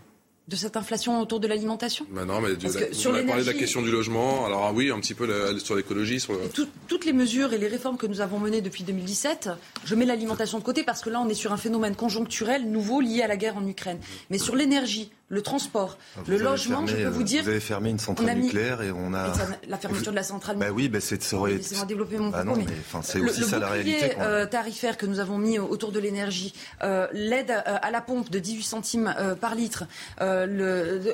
de 0.51 0.55
cette 0.55 0.75
inflation 0.75 1.19
autour 1.21 1.39
de 1.39 1.47
l'alimentation 1.47 2.05
Non, 2.11 2.41
mais 2.41 2.49
sur 2.93 3.11
on 3.11 3.25
parlé 3.25 3.43
de 3.43 3.47
la 3.47 3.53
question 3.53 3.81
du 3.81 3.89
logement. 3.89 4.45
Alors 4.45 4.65
ah 4.65 4.73
oui, 4.73 4.91
un 4.91 4.99
petit 4.99 5.13
peu 5.13 5.27
sur 5.59 5.75
l'écologie. 5.75 6.19
Sur... 6.19 6.37
toutes 6.87 7.05
les 7.05 7.13
mesures 7.13 7.53
et 7.53 7.57
les 7.57 7.67
réformes 7.67 7.97
que 7.97 8.05
nous 8.05 8.21
avons 8.21 8.39
menées 8.39 8.61
depuis 8.61 8.83
2017, 8.83 9.49
je 9.85 9.95
mets 9.95 10.05
l'alimentation 10.05 10.59
de 10.59 10.63
côté 10.63 10.83
parce 10.83 11.01
que 11.01 11.09
là, 11.09 11.21
on 11.21 11.29
est 11.29 11.35
sur 11.35 11.53
un 11.53 11.57
phénomène 11.57 11.95
conjoncturel 11.95 12.69
nouveau 12.69 13.01
lié 13.01 13.21
à 13.21 13.27
la 13.27 13.37
guerre 13.37 13.55
en 13.55 13.65
Ukraine. 13.65 13.99
Mais 14.29 14.37
sur 14.37 14.55
l'énergie, 14.55 15.11
le 15.31 15.41
transport, 15.41 15.97
le 16.27 16.37
logement, 16.37 16.85
je 16.85 16.95
peux 16.95 17.07
vous 17.07 17.23
dire. 17.23 17.43
Vous 17.43 17.49
avez 17.49 17.61
fermé 17.61 17.89
une 17.89 17.99
centrale 17.99 18.37
nucléaire 18.37 18.81
et 18.81 18.91
on 18.91 19.13
a. 19.13 19.31
La 19.67 19.77
fermeture 19.77 20.11
de 20.11 20.17
la 20.17 20.23
centrale 20.23 20.57
nucléaire. 20.57 20.73
Bah 20.73 20.77
oui, 20.77 20.89
bah 20.89 20.99
c'est 20.99 21.23
ça 21.23 21.37
aurait. 21.37 21.59
développer 21.87 22.17
mon 22.17 22.29
bah 22.29 22.43
non, 22.43 22.55
mais, 22.55 22.65
c'est 23.01 23.19
aussi 23.19 23.43
ça 23.43 23.57
la 23.57 23.69
réalité. 23.69 24.09
Le 24.09 24.21
euh, 24.21 24.45
tarifaire 24.45 24.97
que 24.97 25.05
nous 25.05 25.19
avons 25.19 25.37
mis 25.37 25.57
autour 25.57 25.91
de 25.93 25.99
l'énergie, 25.99 26.53
euh, 26.83 27.07
l'aide 27.13 27.51
euh, 27.51 27.77
à 27.81 27.91
la 27.91 28.01
pompe 28.01 28.29
de 28.29 28.39
18 28.39 28.63
centimes 28.63 29.15
par 29.39 29.55
litre, 29.55 29.85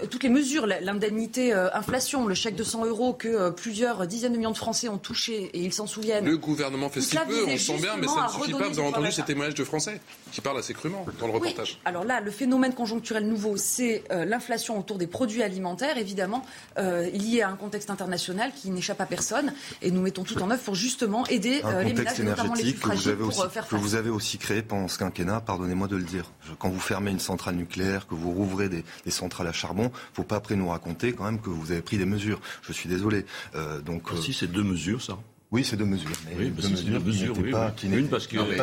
toutes 0.10 0.24
les 0.24 0.30
mesures, 0.30 0.66
l'indemnité 0.66 1.54
inflation, 1.54 2.26
le 2.26 2.34
chèque 2.34 2.56
de 2.56 2.64
100 2.64 2.86
euros 2.86 3.14
que 3.14 3.52
plusieurs 3.52 4.08
dizaines 4.08 4.34
de 4.34 4.38
millions 4.38 4.52
de 4.52 4.58
Français 4.58 4.90
ont 4.90 4.98
touché 4.98 5.52
et 5.54 5.60
ils 5.60 5.74
s'en 5.74 5.86
souviennent. 5.86 6.26
Le 6.26 6.38
gouvernement 6.38 6.90
fait 6.90 7.02
ce 7.02 7.12
qu'il 7.12 7.20
peut, 7.20 7.46
on 7.48 7.58
sent 7.58 7.78
bien, 7.82 7.98
mais 7.98 8.08
ça 8.08 8.26
ne 8.28 8.42
suffit 8.42 8.54
pas. 8.54 8.68
Vous 8.68 8.80
avez 8.80 8.88
entendu 8.88 9.12
ces 9.12 9.24
témoignages 9.24 9.54
de 9.54 9.64
Français 9.64 10.02
qui 10.32 10.42
parlent 10.42 10.58
assez 10.58 10.74
crûment 10.74 11.06
dans 11.20 11.28
le 11.28 11.34
reportage. 11.34 11.80
Alors 11.86 12.04
là, 12.04 12.20
le 12.20 12.32
phénomène 12.32 12.74
conjoncturel 12.74 13.28
nouveau, 13.28 13.58
c'est 13.58 14.04
l'inflation 14.10 14.80
autour 14.80 14.98
des 14.98 15.08
produits 15.08 15.44
alimentaires, 15.44 15.98
évidemment, 15.98 16.46
liée 16.78 17.42
à 17.42 17.50
un 17.50 17.56
contexte 17.56 17.90
international 17.90 18.52
qui 18.56 18.70
n'échappe 18.70 19.02
à 19.02 19.06
personne. 19.06 19.54
Et 19.82 19.92
nous 19.92 20.02
mettons 20.02 20.24
tout 20.24 20.42
en 20.42 20.50
œuvre 20.52 20.62
pour 20.62 20.76
justement 20.76 21.26
aider 21.28 21.62
les 21.84 21.94
ménages, 21.94 22.20
notamment 22.20 22.54
les 22.54 22.74
plus 22.74 22.74
fragiles, 22.74 23.16
que 23.18 23.18
vous 23.18 23.18
avez 23.18 23.18
pour 23.18 23.28
aussi, 23.28 23.50
faire 23.54 23.68
que 23.68 23.76
vous 23.76 23.96
avez 23.96 24.10
aussi 24.10 24.38
créé 24.38 24.62
pendant 24.62 24.88
ce 24.88 24.98
quinquennat, 24.98 25.42
pardonnez-moi 25.42 25.88
de 25.88 25.96
le 25.96 26.04
dire. 26.04 26.32
Quand 26.60 26.70
vous 26.70 26.80
fermez 26.80 27.12
une 27.12 27.20
centrale 27.20 27.56
nucléaire, 27.56 28.08
que 28.08 28.16
vous 28.16 28.32
rouvrez 28.32 28.70
des, 28.70 28.84
des 29.06 29.12
centrales 29.12 29.48
à 29.48 29.54
charbon, 29.54 29.92
faut 30.14 30.24
pas 30.24 30.38
après 30.38 30.56
nous 30.56 30.70
raconter 30.70 31.14
quand 31.14 31.26
même 31.26 31.40
que 31.40 31.50
vous 31.50 31.72
avez 31.72 31.82
pris 31.82 31.98
des 31.98 32.06
mesures. 32.06 32.40
Je 32.62 32.74
suis 32.74 32.90
désolé. 32.90 33.26
Euh, 33.56 33.82
donc, 33.82 34.04
si 34.22 34.34
c'est 34.34 34.48
deux 34.48 34.64
mesures, 34.64 35.02
ça. 35.02 35.18
Oui, 35.50 35.64
c'est 35.64 35.78
deux 35.78 35.86
mesures. 35.86 36.10
Mais 36.26 36.34
Oui, 36.38 36.46
deux 36.50 36.52
bah 36.52 36.62
c'est 36.76 36.84
deux 36.84 37.00
qui 37.00 37.06
mesures, 37.06 37.28
n'étaient 37.30 37.42
oui, 37.46 37.52
pas- 37.52 37.68
oui. 37.68 37.72
qui 37.78 37.88
Une, 37.88 38.10
parce 38.10 38.28
qu'il 38.28 38.38
y 38.38 38.42
avait 38.42 38.58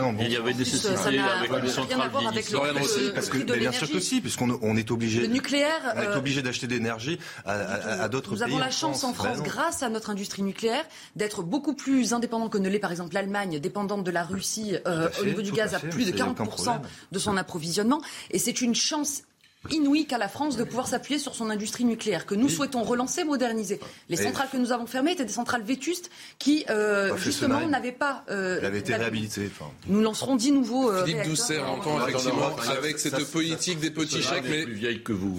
n'a 1.17 1.33
avec 1.39 1.51
rien 1.51 1.59
une 1.61 1.65
à 1.65 1.69
centrale 1.73 2.11
voir 2.11 2.29
avec 2.29 2.51
le 2.51 2.59
parce 3.15 3.31
le 3.31 3.39
que 3.45 3.53
mais 3.53 3.59
bien 3.59 3.73
sûr 3.73 3.91
que 3.91 4.01
si, 4.01 4.21
puisqu'on 4.21 4.59
on 4.61 4.77
est 4.77 4.91
obligé. 4.91 5.23
Le 5.23 5.29
nucléaire, 5.29 5.81
On 5.97 6.03
est 6.03 6.07
euh, 6.09 6.19
obligé 6.19 6.43
d'acheter 6.43 6.67
de 6.67 6.75
l'énergie 6.75 7.19
à, 7.47 7.53
à- 7.53 8.03
à 8.03 8.09
d'autres 8.11 8.33
Nous 8.33 8.37
pays. 8.37 8.45
avons 8.45 8.59
la 8.59 8.71
chance 8.71 9.03
en 9.03 9.09
Ben 9.09 9.15
France, 9.15 9.43
grâce 9.43 9.83
à 9.83 9.89
notre 9.89 10.11
industrie 10.11 10.43
nucléaire, 10.43 10.85
d'être 11.17 11.43
beaucoup 11.43 11.73
plus 11.73 12.13
indépendant 12.13 12.51
que 12.51 12.59
ne 12.59 12.69
l'est 12.69 12.79
par 12.81 12.91
exemple 12.91 13.15
l'Allemagne, 13.15 13.59
dépendante 13.61 14.05
de 14.05 14.11
la 14.11 14.23
Russie 14.23 14.77
euh, 14.87 15.09
fait, 15.09 15.23
au 15.23 15.25
niveau 15.25 15.41
du 15.41 15.53
gaz 15.53 15.73
à 15.75 15.79
plus 15.79 16.05
de 16.05 16.11
ça, 16.11 16.17
y 16.19 16.21
a 16.21 16.29
aucun 16.29 16.45
40% 16.45 16.47
problème. 16.49 16.81
de 17.13 17.19
son 17.19 17.39
approvisionnement. 17.39 18.03
Et 18.31 18.39
c'est 18.39 18.61
une 18.61 18.75
chance 18.75 19.23
inouïe 19.71 20.07
qu'a 20.07 20.19
la 20.19 20.29
France 20.29 20.57
de 20.57 20.65
pouvoir 20.65 20.87
s'appuyer 20.89 21.19
sur 21.19 21.35
son 21.35 21.51
industrie 21.51 21.85
nucléaire, 21.85 22.27
que 22.27 22.35
nous 22.35 22.49
souhaitons 22.49 22.83
relancer, 22.83 23.25
moderniser. 23.25 23.81
Les 24.09 24.17
centrales 24.17 24.49
que 24.51 24.57
nous 24.57 24.73
avons 24.73 24.87
fermées 24.87 25.13
étaient 25.13 25.25
des 25.25 25.33
centrales 25.33 25.63
vétustes 25.63 26.11
qui, 26.39 26.65
euh, 26.71 27.17
justement, 27.17 27.67
n'avaient 27.67 27.93
pas... 27.93 28.25
euh, 28.31 28.59
Elle 28.61 28.67
avait 28.67 28.79
été 28.81 28.95
réhabilitée. 28.95 29.51
enfin. 29.51 29.71
Nous 29.87 30.01
lancerons 30.01 30.37
10 30.37 30.53
nouveaux 30.53 30.91
euh, 30.91 31.05
Philippe. 31.05 31.25
Doucet 31.25 31.59
entend 31.59 32.07
effectivement 32.07 32.51
avec 32.71 32.99
cette 32.99 33.31
politique 33.31 33.81
des 33.81 33.91
petits 33.91 34.23
chèques, 34.23 34.45
mais 34.49 34.65
plus 34.65 34.75
vieille 34.75 35.03
que 35.03 35.13
vous. 35.13 35.37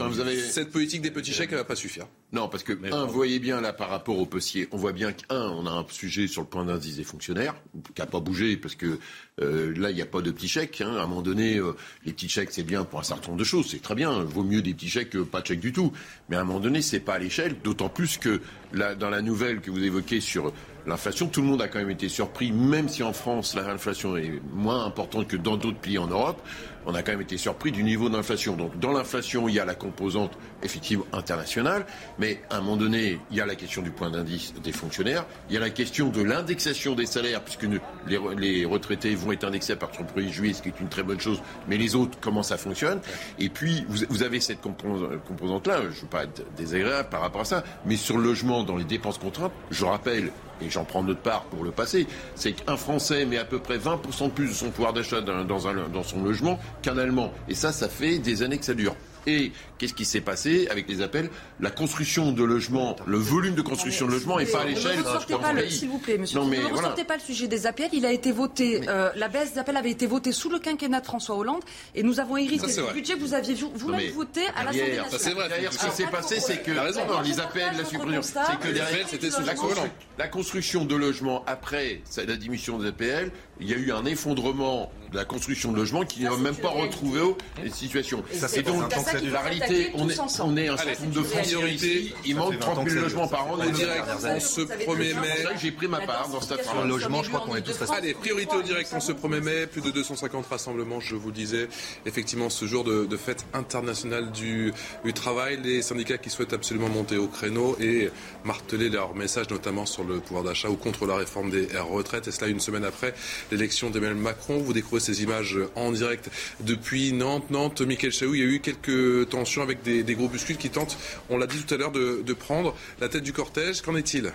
Cette 0.52 0.72
politique 0.72 1.02
des 1.02 1.12
petits 1.12 1.34
chèques, 1.34 1.50
elle 1.52 1.58
va 1.58 1.64
pas 1.64 1.76
suffire. 1.76 2.08
Non, 2.36 2.50
parce 2.50 2.64
que, 2.64 2.74
un, 2.92 3.06
vous 3.06 3.14
voyez 3.14 3.40
bien 3.40 3.62
là 3.62 3.72
par 3.72 3.90
rapport 3.90 4.20
au 4.20 4.26
Pessier, 4.26 4.68
on 4.74 4.78
voit 4.78 4.92
bien 4.92 5.14
qu'un, 5.14 5.40
on 5.42 5.66
a 5.66 5.72
un 5.72 5.86
sujet 5.90 6.28
sur 6.28 6.42
le 6.42 6.48
point 6.48 6.66
d'indice 6.66 6.98
des 6.98 7.06
fonctionnaires, 7.06 7.56
qui 7.96 8.02
n'a 8.02 8.06
pas 8.08 8.20
bougé, 8.20 8.58
parce 8.58 8.76
que 8.76 9.00
euh, 9.42 9.74
là, 9.78 9.90
il 9.90 9.96
n'y 9.96 10.02
a 10.02 10.06
pas 10.06 10.22
de 10.22 10.32
petits 10.32 10.50
chèques. 10.50 10.82
hein. 10.82 10.98
À 10.98 11.04
un 11.04 11.08
moment 11.08 11.22
donné, 11.22 11.58
euh, 11.58 11.74
les 12.04 12.12
petits 12.12 12.28
chèques, 12.28 12.50
c'est 12.52 12.64
bien 12.64 12.84
pour 12.84 13.00
un 13.00 13.04
certain 13.04 13.28
nombre 13.30 13.40
de 13.40 13.46
choses, 13.46 13.68
c'est 13.72 13.82
très 13.82 13.96
bien. 13.96 14.12
Vaut 14.24 14.44
mieux 14.44 14.62
des 14.62 14.74
petits 14.74 14.90
chèques 14.90 15.12
que 15.12 15.20
pas 15.20 15.40
de 15.40 15.48
chèques 15.48 15.62
du 15.62 15.72
tout. 15.72 15.94
Mais 16.28 16.36
à 16.36 16.42
un 16.42 16.44
moment 16.44 16.60
donné, 16.60 16.82
c'est 16.82 17.00
pas 17.00 17.14
à 17.14 17.20
l'échelle, 17.20 17.56
d'autant 17.64 17.88
plus 17.88 18.18
que 18.18 18.42
là, 18.74 18.96
dans 18.96 19.10
la 19.10 19.22
nouvelle 19.22 19.62
que 19.62 19.72
vous 19.72 19.82
évoquez 19.82 20.20
sur 20.20 20.52
l'inflation, 20.86 21.28
tout 21.28 21.42
le 21.42 21.48
monde 21.48 21.62
a 21.62 21.68
quand 21.70 21.80
même 21.80 21.90
été 21.90 22.10
surpris, 22.10 22.52
même 22.52 22.90
si 22.90 23.02
en 23.02 23.14
France, 23.14 23.56
l'inflation 23.56 24.18
est 24.18 24.42
moins 24.54 24.86
importante 24.86 25.28
que 25.28 25.38
dans 25.38 25.58
d'autres 25.58 25.80
pays 25.80 25.98
en 25.98 26.08
Europe, 26.08 26.42
on 26.86 26.96
a 26.96 27.02
quand 27.04 27.12
même 27.12 27.22
été 27.22 27.38
surpris 27.38 27.72
du 27.72 27.84
niveau 27.84 28.10
d'inflation. 28.10 28.56
Donc 28.56 28.78
dans 28.80 28.92
l'inflation, 28.92 29.48
il 29.48 29.56
y 29.56 29.60
a 29.60 29.66
la 29.66 29.76
composante 29.76 30.32
effectivement 30.64 31.06
internationale, 31.14 31.86
mais 32.20 32.42
à 32.50 32.58
un 32.58 32.62
moment 32.62 32.78
donné, 32.78 33.20
il 33.32 33.38
y 33.38 33.42
a 33.42 33.46
la 33.46 33.56
question 33.56 33.82
du 33.82 33.92
point 33.92 34.10
d'indice 34.10 34.54
des 34.64 34.72
fonctionnaires, 34.72 35.26
il 35.50 35.54
y 35.54 35.58
a 35.58 35.60
la 35.60 35.70
question 35.70 36.10
de 36.10 36.22
l'indexation 36.22 36.96
des 36.96 37.06
salaires, 37.06 37.42
puisque 37.44 37.64
les, 38.08 38.18
re- 38.18 38.38
les 38.38 38.66
retraités 38.66 39.16
vont 39.16 39.32
être 39.32 39.44
indexés 39.46 39.74
à 39.74 39.76
partir 39.78 40.06
du 40.06 40.14
1er 40.22 40.30
juillet, 40.32 40.54
ce 40.54 40.62
qui 40.62 40.70
est 40.70 40.80
une 40.80 40.90
très 40.90 41.04
bonne 41.04 41.20
chose, 41.20 41.42
mais 41.68 41.78
les 41.78 41.96
autres, 41.96 42.18
comment 42.22 42.44
ça 42.44 42.58
fonctionne? 42.58 43.00
Et 43.40 43.50
puis, 43.50 43.86
vous, 43.90 44.24
avez 44.24 44.40
cette 44.40 44.62
compos- 44.62 45.10
composante-là, 45.28 45.82
je 45.84 45.88
ne 45.88 46.02
veux 46.02 46.08
pas 46.08 46.24
être 46.24 46.44
désagréable 46.56 47.10
par 47.10 47.22
rapport 47.22 47.42
à 47.42 47.46
ça, 47.46 47.64
mais 47.86 47.96
sur 47.96 48.18
le 48.18 48.24
logement, 48.24 48.64
dans 48.64 48.76
les 48.78 48.84
dépenses 48.84 49.18
contraintes, 49.18 49.52
je 49.72 49.86
rappelle, 49.86 50.32
et 50.62 50.70
j'en 50.70 50.86
prends 50.86 51.04
notre 51.04 51.20
part 51.20 51.44
pour 51.46 51.64
le 51.64 51.72
passé, 51.72 52.08
c'est 52.36 52.54
qu'un 52.54 52.78
Français 52.78 53.26
met 53.26 53.38
à 53.38 53.44
peu 53.46 53.60
près 53.60 53.78
20% 53.78 54.26
de 54.28 54.30
plus 54.32 54.48
de 54.48 54.54
son 54.54 54.70
pouvoir 54.70 54.94
d'achat 54.94 55.20
dans, 55.22 55.44
dans 55.44 56.04
son 56.04 56.24
logement 56.24 56.60
qu'un 56.82 56.98
Allemand. 56.98 57.32
Et 57.50 57.56
ça, 57.56 57.72
ça 57.72 57.90
fait 57.90 58.20
des 58.20 58.44
années 58.44 58.58
que 58.58 58.66
ça 58.66 58.74
dure. 58.74 58.96
Et 59.28 59.52
qu'est-ce 59.80 59.96
qui 59.96 60.06
s'est 60.06 60.22
passé 60.22 60.68
avec 60.70 60.88
les 60.88 61.02
appels? 61.02 61.32
La 61.60 61.72
construction 61.72 62.32
de 62.32 62.44
logements, 62.44 62.96
le 63.08 63.18
volume 63.18 63.56
de 63.56 63.64
construction 63.64 64.06
de 64.06 64.12
logements 64.12 64.38
n'est 64.38 64.46
pas 64.46 64.60
à 64.62 64.66
l'échelle 64.66 65.00
d'un 65.02 65.54
pays. 65.56 65.72
s'il 65.72 65.90
vous 65.90 65.98
plaît, 65.98 66.20
monsieur. 66.20 66.38
Non, 66.38 66.46
mais 66.46 66.58
ne 66.58 66.62
voilà. 66.62 66.76
ressortez 66.78 67.06
pas 67.06 67.16
le 67.16 67.22
sujet 67.24 67.48
des 67.48 67.66
appels. 67.66 67.90
Il 67.92 68.06
a 68.06 68.12
été 68.12 68.32
voté, 68.32 68.82
euh, 68.88 69.10
la 69.16 69.28
baisse 69.28 69.54
des 69.54 69.58
appels 69.60 69.78
avait 69.78 69.90
été 69.90 70.06
votée 70.06 70.32
sous 70.32 70.52
le 70.52 70.60
quinquennat 70.60 71.00
de 71.02 71.06
François 71.08 71.38
Hollande 71.38 71.64
et 71.96 72.04
nous 72.04 72.20
avons 72.20 72.38
hérité 72.38 72.68
du 72.68 72.94
budget 72.94 73.16
que 73.16 73.20
vous 73.20 73.34
aviez 73.34 73.56
vous-même 73.56 74.12
voté 74.12 74.42
à 74.56 74.64
l'Assemblée 74.64 74.82
nationale. 74.98 75.10
ça, 75.10 75.18
c'est 75.18 75.32
vrai. 75.34 75.50
Derrière, 75.50 75.74
ce 75.74 75.80
qui 75.88 75.92
s'est 75.96 76.06
passé, 76.06 76.40
c'est 76.40 76.62
que 76.62 76.72
T'as 76.74 76.84
raison. 76.84 77.02
non, 77.08 77.22
les 77.22 77.40
appels, 77.40 77.64
la 77.76 77.84
suppression, 77.86 78.22
c'est 78.22 78.60
que 78.60 78.68
Les 78.68 78.74
derrière, 78.76 78.94
appels, 78.94 79.08
c'était 79.10 79.30
la, 79.30 79.56
sous 79.56 79.66
constru- 79.66 79.90
la 80.20 80.28
construction 80.28 80.86
de 80.86 80.96
logements 80.96 81.44
après 81.48 82.04
la 82.16 82.36
diminution 82.36 82.78
des 82.78 82.90
APL. 82.90 83.32
Il 83.60 83.68
y 83.68 83.74
a 83.74 83.78
eu 83.78 83.92
un 83.92 84.06
effondrement 84.06 84.92
de 85.12 85.18
la 85.18 85.26
construction 85.26 85.72
de 85.72 85.78
logements 85.78 86.04
qui 86.06 86.24
n'a 86.24 86.36
même 86.38 86.56
pas 86.56 86.70
retrouvé 86.70 87.22
les 87.64 87.70
situations. 87.70 88.24
Et 88.32 88.38
ça, 88.38 88.48
c'est 88.48 88.64
donc, 88.64 88.84
la 89.32 89.42
réalité, 89.42 89.92
on 89.94 90.10
est, 90.10 90.20
on 90.20 90.58
est 90.58 90.68
un 90.70 90.78
certain 90.78 91.06
nombre 91.06 91.22
de 91.22 91.68
ici. 91.68 92.14
Il 92.26 92.36
manque 92.36 92.54
fait 92.54 92.60
30 92.60 92.76
20 92.76 92.82
ans 92.82 92.86
000 92.86 92.86
que 92.86 92.92
ça 92.96 93.02
logements 93.02 93.28
par 93.28 93.48
an. 93.48 93.60
En 93.60 93.70
direct, 93.70 94.04
en 94.10 94.40
ce 94.40 94.62
1er 94.62 94.98
mai. 94.98 95.28
C'est 95.36 95.44
vrai 95.44 95.54
que 95.54 95.60
j'ai 95.60 95.72
pris 95.72 95.88
ma 95.88 96.00
part 96.02 96.30
dans 96.30 96.42
cette 96.42 96.60
affaire. 96.60 96.86
logement, 96.86 97.24
je 97.24 97.30
crois 97.30 97.42
qu'on 97.42 97.56
est 97.56 97.62
tous. 97.62 97.76
Allez, 97.92 98.14
priorité 98.14 98.56
au 98.56 98.62
direct 98.62 98.94
en 98.94 99.00
ce 99.00 99.12
1er 99.12 99.42
mai, 99.42 99.68
plus 99.68 99.82
de 99.82 99.92
250 99.92 100.46
rassemblements, 100.48 101.00
je 101.00 101.16
vous 101.16 101.30
le 101.30 101.34
disais. 101.34 101.68
Effectivement, 102.06 102.50
ce 102.50 102.66
jour 102.66 102.84
de, 102.84 103.06
de 103.06 103.18
fête 103.18 103.46
internationale 103.54 104.32
du, 104.32 104.74
du 105.04 105.14
travail, 105.14 105.60
les 105.64 105.82
syndicats 105.82 106.18
qui 106.18 106.30
souhaitent 106.30 106.54
absolument 106.54 106.90
monter 106.90 107.18
au 107.18 107.28
créneau 107.28 107.78
et 107.80 108.10
marteler 108.44 108.90
leur 108.90 109.16
message, 109.16 109.50
notamment 109.50 109.86
sur 109.86 110.04
le 110.04 110.20
pouvoir 110.20 110.44
d'achat 110.44 110.70
ou 110.70 110.76
contre 110.76 111.06
la 111.06 111.16
réforme 111.16 111.50
des 111.50 111.68
retraites. 111.78 112.28
Et 112.28 112.32
cela 112.32 112.48
une 112.48 112.60
semaine 112.60 112.86
après 112.86 113.14
l'élection 113.52 113.90
d'Emmanuel 113.90 114.18
Macron. 114.18 114.58
Vous 114.60 114.74
découvrez 114.74 114.95
ces 115.00 115.24
images 115.24 115.58
en 115.76 115.92
direct 115.92 116.30
depuis 116.62 117.12
Nantes. 117.14 117.50
Nantes, 117.50 117.82
Michael 117.82 118.12
Chaou, 118.12 118.34
il 118.36 118.40
y 118.40 118.44
a 118.44 118.46
eu 118.46 118.60
quelques 118.60 119.30
tensions 119.30 119.62
avec 119.62 119.84
des, 119.84 120.04
des 120.04 120.16
groupuscules 120.16 120.58
qui 120.58 120.70
tentent, 120.70 120.98
on 121.30 121.38
l'a 121.38 121.48
dit 121.48 121.64
tout 121.64 121.74
à 121.74 121.78
l'heure, 121.78 121.92
de, 121.92 122.22
de 122.26 122.34
prendre 122.34 122.76
la 123.00 123.10
tête 123.10 123.24
du 123.24 123.34
cortège. 123.34 123.82
Qu'en 123.82 123.96
est-il? 123.96 124.32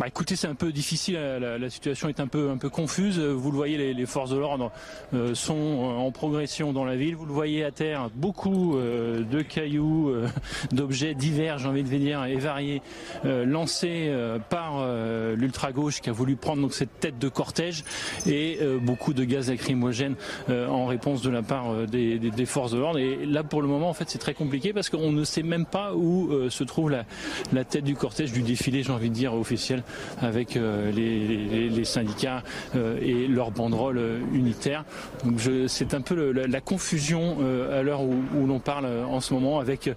Bah 0.00 0.08
écoutez, 0.08 0.34
c'est 0.34 0.48
un 0.48 0.56
peu 0.56 0.72
difficile, 0.72 1.14
la, 1.14 1.56
la- 1.56 1.70
situation 1.70 2.08
est 2.08 2.18
un 2.18 2.26
peu, 2.26 2.56
confuse. 2.72 3.20
Vous 3.20 3.52
le 3.52 3.56
voyez, 3.56 3.94
les, 3.94 4.06
forces 4.06 4.30
de 4.30 4.36
l'ordre 4.36 4.72
euh, 5.14 5.36
sont 5.36 5.54
euh, 5.54 5.98
en 5.98 6.10
progression 6.10 6.72
dans 6.72 6.84
la 6.84 6.96
ville. 6.96 7.14
Vous 7.14 7.26
le 7.26 7.32
voyez 7.32 7.62
à 7.62 7.70
terre, 7.70 8.10
beaucoup 8.12 8.76
euh, 8.76 9.22
de 9.22 9.40
cailloux, 9.42 10.12
d'objets 10.72 11.14
divers, 11.14 11.58
j'ai 11.58 11.68
envie 11.68 11.84
de 11.84 11.88
dire, 11.88 12.24
et 12.24 12.34
variés, 12.36 12.82
lancés 13.24 14.12
par 14.50 14.78
euh, 14.78 15.36
l'ultra-gauche 15.36 16.00
qui 16.00 16.10
a 16.10 16.12
voulu 16.12 16.34
prendre 16.34 16.62
donc, 16.62 16.74
cette 16.74 16.98
tête 16.98 17.18
de 17.20 17.28
cortège 17.28 17.84
et 18.26 18.58
beaucoup 18.82 19.14
de 19.14 19.22
gaz 19.22 19.48
lacrymogènes 19.48 20.16
euh, 20.50 20.66
en 20.66 20.86
réponse 20.86 21.22
de 21.22 21.30
la 21.30 21.42
part 21.42 21.86
des, 21.86 22.46
forces 22.46 22.72
de 22.72 22.78
l'ordre. 22.78 22.98
Et 22.98 23.24
là, 23.26 23.44
pour 23.44 23.62
le 23.62 23.68
moment, 23.68 23.90
en 23.90 23.94
fait, 23.94 24.10
c'est 24.10 24.18
très 24.18 24.34
compliqué 24.34 24.72
parce 24.72 24.90
qu'on 24.90 25.12
ne 25.12 25.24
sait 25.24 25.44
même 25.44 25.66
pas 25.66 25.94
où 25.94 26.30
se 26.50 26.64
trouve 26.64 26.90
la, 26.90 27.04
la 27.52 27.64
tête 27.64 27.84
du 27.84 27.94
cortège 27.94 28.32
du 28.32 28.42
défilé, 28.42 28.82
j'ai 28.82 28.92
envie 28.92 29.10
de 29.10 29.14
dire, 29.14 29.34
officiel, 29.34 29.83
avec 30.20 30.56
euh, 30.56 30.90
les, 30.92 31.84
syndicats 31.84 32.42
euh, 32.74 32.98
et 33.00 33.26
leurs 33.26 33.50
banderoles 33.50 33.98
euh, 33.98 34.18
unitaires. 34.32 34.84
Donc 35.24 35.40
c'est 35.66 35.94
un 35.94 36.00
peu 36.00 36.32
la, 36.32 36.60
confusion 36.60 37.36
à 37.72 37.82
l'heure 37.82 38.02
où, 38.02 38.46
l'on 38.46 38.58
parle 38.58 38.86
en 38.86 39.20
ce 39.20 39.34
moment, 39.34 39.58
avec 39.58 39.90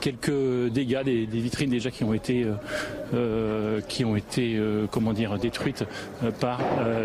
quelques 0.00 0.72
dégâts, 0.72 1.02
des, 1.04 1.26
vitrines 1.26 1.70
déjà 1.70 1.90
qui 1.90 2.04
ont 2.04 2.14
été, 2.14 2.46
qui 3.88 4.04
ont 4.04 4.16
été, 4.16 4.60
comment 4.90 5.12
dire, 5.12 5.38
détruites 5.38 5.84
par 6.40 6.60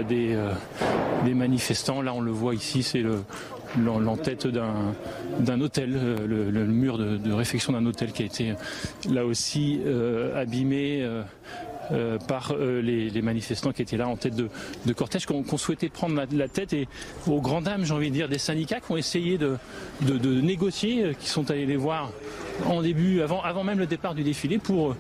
des, 0.08 0.36
manifestants. 1.34 2.02
Là, 2.02 2.14
on 2.14 2.22
le 2.22 2.32
voit 2.32 2.56
ici, 2.56 2.82
c'est 2.84 3.02
le 3.02 3.20
l'en- 3.80 4.00
l'entête 4.00 4.48
d'un 4.48 5.62
hôtel, 5.62 5.92
le, 6.28 6.66
mur 6.66 6.98
de, 6.98 7.18
de 7.18 7.34
réfection 7.34 7.74
d'un 7.74 7.86
hôtel 7.86 8.12
qui 8.12 8.24
a 8.24 8.26
été 8.26 8.54
là 9.10 9.26
aussi 9.26 9.80
abîmé. 10.36 11.06
Euh, 11.92 12.18
par 12.18 12.54
euh, 12.54 12.82
les, 12.82 13.22
manifestants 13.22 13.72
qui 13.72 13.82
étaient 13.82 13.98
là 13.98 14.08
en 14.08 14.16
tête 14.16 14.36
de, 14.36 14.94
cortège, 14.94 15.26
qu'on 15.26 15.58
souhaitait 15.58 15.90
prendre 15.90 16.22
la, 16.32 16.48
tête 16.48 16.74
et 16.74 16.88
aux 17.28 17.42
grandes 17.42 17.66
dames, 17.66 17.84
j'ai 17.84 17.94
envie 17.94 18.10
de 18.10 18.16
dire, 18.16 18.30
des 18.30 18.38
syndicats 18.38 18.80
qui 18.80 18.92
ont 18.92 18.98
essayé 18.98 19.38
de, 19.38 19.58
négocier, 20.42 21.04
euh, 21.04 21.14
qui 21.14 21.28
sont 21.28 21.50
allés 21.52 21.66
les 21.66 21.76
voir 21.76 22.12
en 22.68 22.82
début, 22.82 23.22
avant, 23.22 23.42
avant 23.42 23.64
même 23.64 23.80
le 23.80 23.88
départ 23.88 24.14
du 24.14 24.24
défilé, 24.24 24.60
pour 24.60 24.96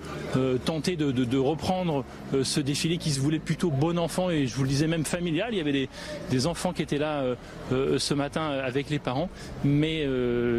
tenter 0.65 0.95
de, 0.95 1.38
reprendre 1.38 2.03
ce 2.41 2.60
défilé 2.60 2.97
qui 2.97 3.11
se 3.11 3.19
voulait 3.19 3.38
plutôt 3.38 3.69
bon 3.69 3.99
enfant 3.99 4.31
et 4.31 4.47
je 4.47 4.55
vous 4.55 4.64
le 4.64 4.69
disais 4.69 4.88
même 4.88 5.05
familial. 5.05 5.49
Il 5.51 5.57
y 5.57 5.61
avait 5.61 5.88
des, 6.31 6.47
enfants 6.47 6.73
qui 6.73 6.81
étaient 6.81 6.97
là 6.97 7.23
ce 7.69 8.14
matin 8.15 8.47
avec 8.47 8.89
les 8.89 8.97
parents, 8.97 9.30
mais 9.64 10.07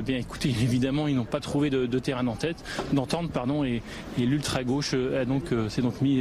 bien 0.02 0.18
écoutez, 0.18 0.48
évidemment, 0.62 1.08
ils 1.08 1.16
n'ont 1.16 1.24
pas 1.24 1.40
trouvé 1.40 1.68
de, 1.68 1.98
terrain 1.98 2.22
d'entente, 2.22 3.32
pardon, 3.32 3.64
et, 3.64 3.82
et 4.16 4.24
l'ultra 4.24 4.62
gauche 4.62 4.94
a 4.94 5.24
donc 5.24 5.46
s'est 5.68 5.82
donc 5.82 6.00
mis 6.00 6.13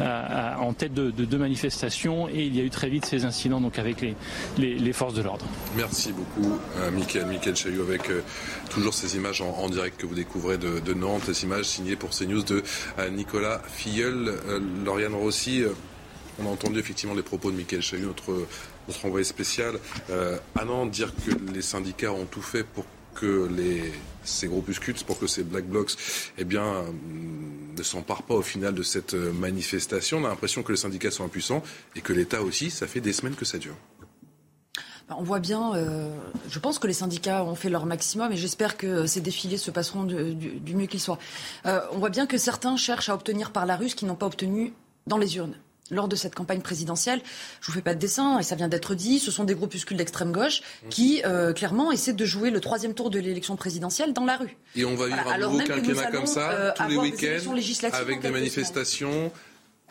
à- 0.00 0.58
en 0.60 0.72
tête 0.72 0.94
de, 0.94 1.10
de 1.10 1.24
deux 1.24 1.38
manifestations 1.38 2.28
et 2.28 2.44
il 2.44 2.56
y 2.56 2.60
a 2.60 2.64
eu 2.64 2.70
très 2.70 2.88
vite 2.88 3.04
ces 3.06 3.24
incidents 3.24 3.60
donc 3.60 3.78
avec 3.78 4.04
les, 4.58 4.92
forces 4.92 5.14
de 5.14 5.22
l'ordre. 5.22 5.44
Merci 5.76 6.12
beaucoup, 6.12 6.58
euh, 6.78 6.90
Mickaël, 6.90 7.26
Mickaël 7.26 7.56
Chaillot, 7.56 7.82
avec 7.82 8.08
euh, 8.10 8.22
toujours 8.70 8.94
ces 8.94 9.16
images 9.16 9.40
en, 9.42 9.68
direct 9.68 10.00
que 10.00 10.06
vous 10.06 10.14
découvrez 10.14 10.58
de, 10.58 10.78
de 10.80 10.94
Nantes, 10.94 11.22
ces 11.32 11.44
images 11.44 11.64
signées 11.66 11.96
pour 11.96 12.10
CNews 12.10 12.42
de 12.42 12.62
euh, 12.98 13.10
Nicolas 13.10 13.60
Filleul, 13.66 14.28
euh, 14.48 14.60
Lauriane 14.84 15.14
Rossi. 15.14 15.62
euh, 15.62 15.70
on 16.38 16.46
a 16.46 16.50
entendu 16.50 16.78
effectivement 16.78 17.14
les 17.14 17.22
propos 17.22 17.50
de 17.50 17.56
Mickaël 17.56 17.82
Chaillot, 17.82 18.08
notre, 18.08 18.46
notre 18.88 19.06
envoyé 19.06 19.24
spécial, 19.24 19.74
euh, 20.10 20.36
à 20.54 20.64
Nantes, 20.64 20.90
dire 20.90 21.12
que 21.26 21.32
les 21.52 21.62
syndicats 21.62 22.12
ont 22.12 22.26
tout 22.26 22.42
fait 22.42 22.64
pour 22.64 22.84
que 23.14 23.48
les, 23.56 23.92
ces 24.26 24.48
groupuscules, 24.48 24.96
pour 25.06 25.18
que 25.18 25.26
ces 25.26 25.42
black 25.42 25.64
blocs 25.64 25.92
eh 26.38 26.44
bien, 26.44 26.84
ne 27.76 27.82
s'emparent 27.82 28.24
pas 28.24 28.34
au 28.34 28.42
final 28.42 28.74
de 28.74 28.82
cette 28.82 29.14
manifestation. 29.14 30.18
On 30.18 30.24
a 30.24 30.28
l'impression 30.28 30.62
que 30.62 30.72
les 30.72 30.78
syndicats 30.78 31.10
sont 31.10 31.24
impuissants 31.24 31.62
et 31.94 32.00
que 32.00 32.12
l'État 32.12 32.42
aussi, 32.42 32.70
ça 32.70 32.86
fait 32.86 33.00
des 33.00 33.12
semaines 33.12 33.34
que 33.34 33.44
ça 33.44 33.58
dure. 33.58 33.76
Bah, 35.08 35.14
on 35.18 35.22
voit 35.22 35.38
bien, 35.38 35.74
euh, 35.74 36.08
je 36.48 36.58
pense 36.58 36.80
que 36.80 36.88
les 36.88 36.92
syndicats 36.92 37.44
ont 37.44 37.54
fait 37.54 37.70
leur 37.70 37.86
maximum 37.86 38.32
et 38.32 38.36
j'espère 38.36 38.76
que 38.76 39.06
ces 39.06 39.20
défilés 39.20 39.56
se 39.56 39.70
passeront 39.70 40.02
du, 40.02 40.74
mieux 40.74 40.86
qu'ils 40.86 41.00
soient. 41.00 41.18
Euh, 41.66 41.80
on 41.92 41.98
voit 41.98 42.10
bien 42.10 42.26
que 42.26 42.38
certains 42.38 42.76
cherchent 42.76 43.08
à 43.08 43.14
obtenir 43.14 43.52
par 43.52 43.66
la 43.66 43.76
rue 43.76 43.88
ce 43.88 43.94
qu'ils 43.94 44.08
n'ont 44.08 44.16
pas 44.16 44.26
obtenu 44.26 44.72
dans 45.06 45.18
les 45.18 45.36
urnes 45.36 45.54
lors 45.90 46.08
de 46.08 46.16
cette 46.16 46.34
campagne 46.34 46.60
présidentielle. 46.60 47.20
Je 47.60 47.66
vous 47.66 47.72
fais 47.72 47.82
pas 47.82 47.94
de 47.94 47.98
dessin, 47.98 48.38
et 48.38 48.42
ça 48.42 48.56
vient 48.56 48.68
d'être 48.68 48.94
dit, 48.94 49.18
ce 49.18 49.30
sont 49.30 49.44
des 49.44 49.54
groupuscules 49.54 49.96
d'extrême 49.96 50.32
gauche 50.32 50.62
qui, 50.90 51.22
euh, 51.24 51.52
clairement, 51.52 51.92
essaient 51.92 52.12
de 52.12 52.24
jouer 52.24 52.50
le 52.50 52.60
troisième 52.60 52.94
tour 52.94 53.10
de 53.10 53.18
l'élection 53.18 53.56
présidentielle 53.56 54.12
dans 54.12 54.24
la 54.24 54.36
rue. 54.36 54.56
Et 54.74 54.84
on 54.84 54.94
va 54.94 55.06
vivre 55.06 55.28
un 55.28 55.38
nouveau 55.38 55.58
quinquennat 55.58 56.10
comme 56.10 56.26
ça, 56.26 56.74
tous 56.76 56.88
les 56.88 56.96
week-ends, 56.96 57.54
avec 57.92 58.20
des 58.20 58.30
manifestations 58.30 59.30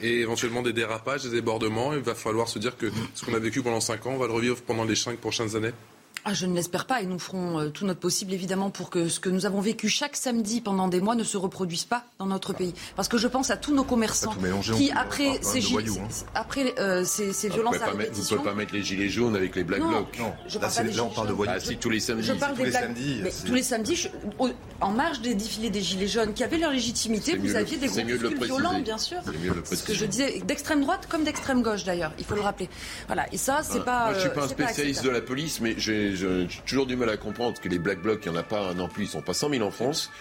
et 0.02 0.20
éventuellement 0.22 0.62
des 0.62 0.74
dérapages, 0.74 1.24
des 1.24 1.30
débordements. 1.30 1.94
Il 1.94 2.00
va 2.00 2.16
falloir 2.16 2.50
se 2.50 2.60
dire 2.60 2.78
que 2.78 2.92
ce 3.14 3.26
qu'on 3.26 3.34
a 3.34 3.40
vécu 3.40 3.62
pendant 3.62 3.80
5 3.80 4.06
ans, 4.08 4.12
on 4.12 4.18
va 4.18 4.28
le 4.28 4.34
revivre 4.34 4.62
pendant 4.62 4.84
les 4.84 4.96
5 4.96 5.18
prochaines 5.18 5.56
années 5.56 5.72
ah, 6.27 6.34
je 6.34 6.47
ne 6.47 6.56
l'espère 6.56 6.85
pas 6.85 7.03
et 7.03 7.06
nous 7.06 7.19
ferons 7.19 7.60
euh, 7.60 7.69
tout 7.69 7.85
notre 7.85 7.99
possible 7.99 8.34
évidemment 8.34 8.72
pour 8.72 8.89
que 8.89 9.07
ce 9.07 9.19
que 9.19 9.30
nous 9.30 9.45
avons 9.45 9.61
vécu 9.61 9.89
chaque 9.89 10.15
samedi 10.15 10.60
pendant 10.60 10.88
des 10.88 10.99
mois 10.99 11.14
ne 11.14 11.23
se 11.23 11.38
reproduise 11.38 11.85
pas 11.85 12.03
dans 12.18 12.26
notre 12.26 12.52
pays. 12.52 12.73
Parce 12.95 13.07
que 13.07 13.19
je 13.19 13.27
pense 13.27 13.52
à 13.52 13.57
tous 13.57 13.76
nos 13.76 13.84
commerçants 13.84 14.35
qui, 14.76 14.89
après, 14.89 15.39
ces, 15.43 15.60
voyous, 15.60 15.99
hein. 16.02 16.07
après 16.34 16.73
euh, 16.80 17.03
ces, 17.03 17.31
violences 17.49 17.80
à 17.80 17.91
répétition... 17.91 18.23
Vous 18.23 18.31
ne 18.34 18.38
pouvez 18.38 18.49
pas 18.49 18.56
mettre 18.56 18.73
les 18.73 18.81
gilets 18.81 19.07
jaunes 19.07 19.35
avec 19.35 19.56
les 19.56 19.64
black 19.64 19.81
blocs. 19.81 20.18
Non, 20.19 20.34
je 20.47 20.57
là, 20.57 20.68
là 20.68 21.03
on 21.03 21.10
parle 21.10 21.27
de 21.27 21.34
voyous. 21.34 21.52
Ah, 21.53 21.60
si, 21.60 21.77
tous 21.77 21.91
les 21.91 21.99
samedis. 21.99 22.26
Je 22.26 22.34
parle 22.34 22.53
tous, 22.53 22.60
des 22.60 22.65
les 22.65 22.72
samedis 22.72 23.22
tous 23.45 23.53
les 23.53 23.64
samedis. 23.64 24.10
en 24.81 24.91
marge 24.91 25.22
des 25.22 25.35
défilés 25.35 25.69
des 25.69 25.81
gilets 25.81 26.07
jaunes 26.07 26.34
qui 26.34 26.43
avaient 26.43 26.57
leur 26.57 26.72
légitimité, 26.72 27.38
vous 27.38 27.56
aviez 27.56 27.77
des 27.77 27.88
groupes 27.88 28.43
violents, 28.43 28.80
bien 28.80 28.97
sûr. 28.97 29.18
Ce 29.64 29.84
que 29.84 29.93
je 29.93 30.06
disais, 30.06 30.39
d'extrême 30.39 30.81
droite 30.81 31.07
comme 31.07 31.23
d'extrême 31.23 31.61
gauche 31.61 31.84
d'ailleurs, 31.84 32.14
il 32.18 32.26
faut 32.26 32.35
le 32.35 32.41
rappeler. 32.41 32.68
Voilà, 33.06 33.31
et 33.31 33.38
ça, 33.38 33.61
c'est 33.61 33.85
pas. 33.85 34.06
Moi, 34.06 34.14
je 34.15 34.19
suis 34.22 34.30
pas 34.30 34.45
un 34.45 34.47
spécialiste 34.47 35.03
de 35.03 35.10
la 35.11 35.22
police, 35.22 35.61
mais 35.61 35.76
j'ai 35.77 36.15
toujours 36.66 36.86
du 36.86 36.96
mal 36.96 37.10
à 37.10 37.18
comprendre 37.18 37.60
que 37.60 37.70
les 37.70 37.80
Black 37.80 38.02
Blocs, 38.02 38.22
il 38.26 38.32
n'y 38.32 38.38
en 38.38 38.40
a 38.40 38.44
pas 38.44 38.74
non 38.74 38.88
plus, 38.88 39.06
ils 39.06 39.10
sont 39.10 39.22
pas 39.22 39.34
100 39.34 39.50
000 39.50 39.66
en 39.66 39.72
France. 39.72 40.12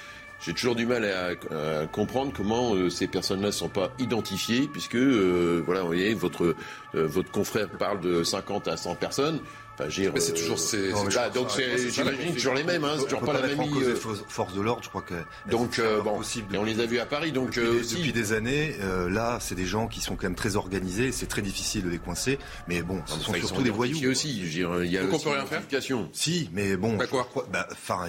J'ai 0.45 0.53
toujours 0.53 0.75
du 0.75 0.85
mal 0.85 1.05
à, 1.05 1.87
comprendre 1.87 2.33
comment 2.37 2.75
euh, 2.75 2.91
ces 2.91 3.07
personnes-là 3.07 3.47
ne 3.47 3.53
sont 3.53 3.69
pas 3.69 3.93
identifiées, 3.99 4.69
puisque, 4.71 4.97
euh, 4.97 5.62
voilà, 5.65 5.81
vous 5.81 5.87
voyez, 5.87 6.12
votre, 6.12 6.55
euh, 6.95 7.07
votre 7.07 7.31
confrère 7.31 7.69
parle 7.71 8.01
de 8.01 8.23
50 8.23 8.69
à 8.69 8.77
100 8.77 8.97
personnes. 8.97 9.41
Enfin, 9.79 9.89
mais 10.15 10.21
c'est 10.21 10.35
toujours 10.35 10.59
ces. 10.59 10.93
donc 11.35 11.51
j'imagine 11.91 12.35
toujours 12.35 12.55
les 12.55 12.63
mêmes, 12.63 12.85
hein, 12.85 12.95
c'est 12.99 13.05
toujours 13.05 13.21
pas 13.21 13.33
la 13.33 13.47
même. 13.47 13.61
Euh... 13.61 13.97
Force 14.29 14.55
de 14.55 14.61
l'ordre, 14.61 14.83
je 14.85 14.89
crois 14.89 15.03
que. 15.03 15.15
Donc 15.51 15.79
euh, 15.79 16.01
bon, 16.01 16.19
possible. 16.19 16.55
et 16.55 16.59
on 16.59 16.65
les 16.65 16.81
a 16.81 16.87
vus 16.87 17.01
à 17.01 17.07
Paris, 17.07 17.33
donc 17.33 17.55
depuis, 17.55 17.81
aussi. 17.81 17.97
depuis 17.97 18.13
des 18.13 18.33
années, 18.33 18.77
euh, 18.81 19.11
là, 19.11 19.39
c'est 19.41 19.55
des 19.55 19.67
gens 19.67 19.89
qui 19.89 20.01
sont 20.01 20.15
quand 20.15 20.25
même 20.25 20.37
très 20.37 20.57
organisés. 20.57 21.11
C'est 21.11 21.27
très 21.27 21.43
difficile 21.43 21.83
de 21.83 21.89
les 21.89 21.99
coincer, 21.99 22.39
mais 22.69 22.83
bon, 22.83 23.03
ce 23.07 23.19
sont 23.19 23.35
surtout 23.35 23.63
des 23.63 23.71
voyous. 23.71 24.09
aussi. 24.09 24.41
Il 24.41 24.59
y 24.91 24.99
a 24.99 25.03
donc 25.03 25.15
on 25.15 25.19
peut 25.19 25.31
rien 25.31 25.47
faire. 25.47 25.63
Si, 26.13 26.51
mais 26.53 26.77
bon. 26.77 26.97
Bah 26.97 27.07
quoi 27.07 27.29
bah, 27.51 27.67
Enfin, 27.73 28.07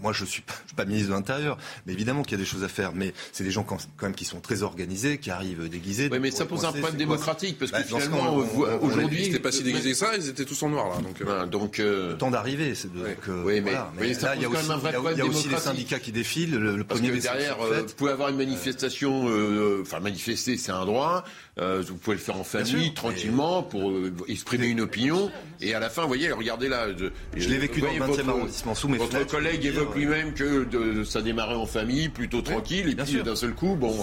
moi, 0.00 0.12
je 0.12 0.24
suis 0.24 0.42
pas, 0.42 0.54
je 0.64 0.68
suis 0.68 0.76
pas 0.76 0.84
ministre 0.84 1.10
de 1.10 1.14
l'Intérieur, 1.14 1.56
mais 1.86 1.92
évidemment 1.94 2.22
qu'il 2.22 2.32
y 2.32 2.40
a 2.40 2.44
des 2.44 2.48
choses 2.48 2.64
à 2.64 2.68
faire. 2.68 2.92
Mais 2.94 3.14
c'est 3.32 3.44
des 3.44 3.50
gens 3.50 3.62
quand 3.62 3.78
même 4.02 4.14
qui 4.14 4.24
sont 4.24 4.40
très 4.40 4.62
organisés, 4.62 5.18
qui 5.18 5.30
arrivent 5.30 5.68
déguisés. 5.68 6.08
Oui, 6.12 6.18
mais 6.20 6.30
ça 6.30 6.44
pose 6.44 6.64
un 6.64 6.72
problème 6.72 6.96
démocratique 6.96 7.58
parce 7.58 7.70
que 7.70 7.78
bah, 7.78 7.84
finalement, 7.84 8.34
aujourd'hui, 8.82 9.20
ils 9.20 9.26
n'étaient 9.28 9.38
pas 9.38 9.52
si 9.52 9.62
déguisés 9.62 9.92
que 9.92 9.96
ça. 9.96 10.14
Ils 10.16 10.28
étaient 10.28 10.44
tous 10.44 10.62
en 10.62 10.68
noir 10.68 10.89
là. 10.98 11.46
Donc 11.46 11.60
donc, 11.70 11.78
euh, 11.78 12.12
le 12.12 12.18
temps 12.18 12.30
d'arriver. 12.30 12.74
C'est 12.74 12.92
de, 12.92 13.00
oui, 13.44 13.60
mais, 13.60 13.60
voilà. 13.60 13.92
mais 13.96 14.12
là, 14.14 14.34
il 14.34 14.42
y 14.42 14.44
a 14.44 14.48
aussi, 14.48 14.68
il 15.12 15.18
y 15.18 15.20
a 15.20 15.24
aussi 15.24 15.48
les 15.48 15.56
syndicats 15.56 16.00
qui 16.00 16.10
défilent. 16.10 16.58
Le, 16.58 16.76
le 16.76 16.84
Parce 16.84 17.00
que 17.00 17.06
derrière, 17.06 17.60
euh, 17.60 17.82
vous 17.86 17.94
pouvez 17.94 18.10
avoir 18.10 18.30
une 18.30 18.36
manifestation, 18.36 19.28
euh, 19.28 19.82
enfin 19.82 20.00
manifester, 20.00 20.56
c'est 20.56 20.72
un 20.72 20.84
droit. 20.84 21.24
Euh, 21.60 21.82
vous 21.86 21.96
pouvez 21.96 22.16
le 22.16 22.22
faire 22.22 22.36
en 22.36 22.44
famille, 22.44 22.94
tranquillement, 22.94 23.62
pour 23.62 23.90
euh, 23.90 24.12
exprimer 24.28 24.66
une 24.66 24.80
opinion. 24.80 25.30
Et 25.60 25.74
à 25.74 25.80
la 25.80 25.90
fin, 25.90 26.02
vous 26.02 26.08
voyez, 26.08 26.32
regardez 26.32 26.68
là. 26.68 26.86
Je, 27.36 27.48
l'ai 27.48 27.58
vécu 27.58 27.80
dans 27.80 27.92
le 27.92 27.98
20e 27.98 28.28
arrondissement 28.28 28.74
sous 28.74 28.88
mes 28.88 28.96
Votre 28.96 29.26
collègue 29.26 29.64
évoque 29.66 29.94
lui-même 29.94 30.32
que 30.32 30.64
de, 30.64 31.04
ça 31.04 31.20
démarrait 31.20 31.54
en 31.54 31.66
famille, 31.66 32.08
plutôt 32.08 32.40
tranquille, 32.40 32.88
et 32.88 32.94
puis 32.94 33.22
d'un 33.22 33.36
seul 33.36 33.54
coup, 33.54 33.76
bon, 33.76 33.94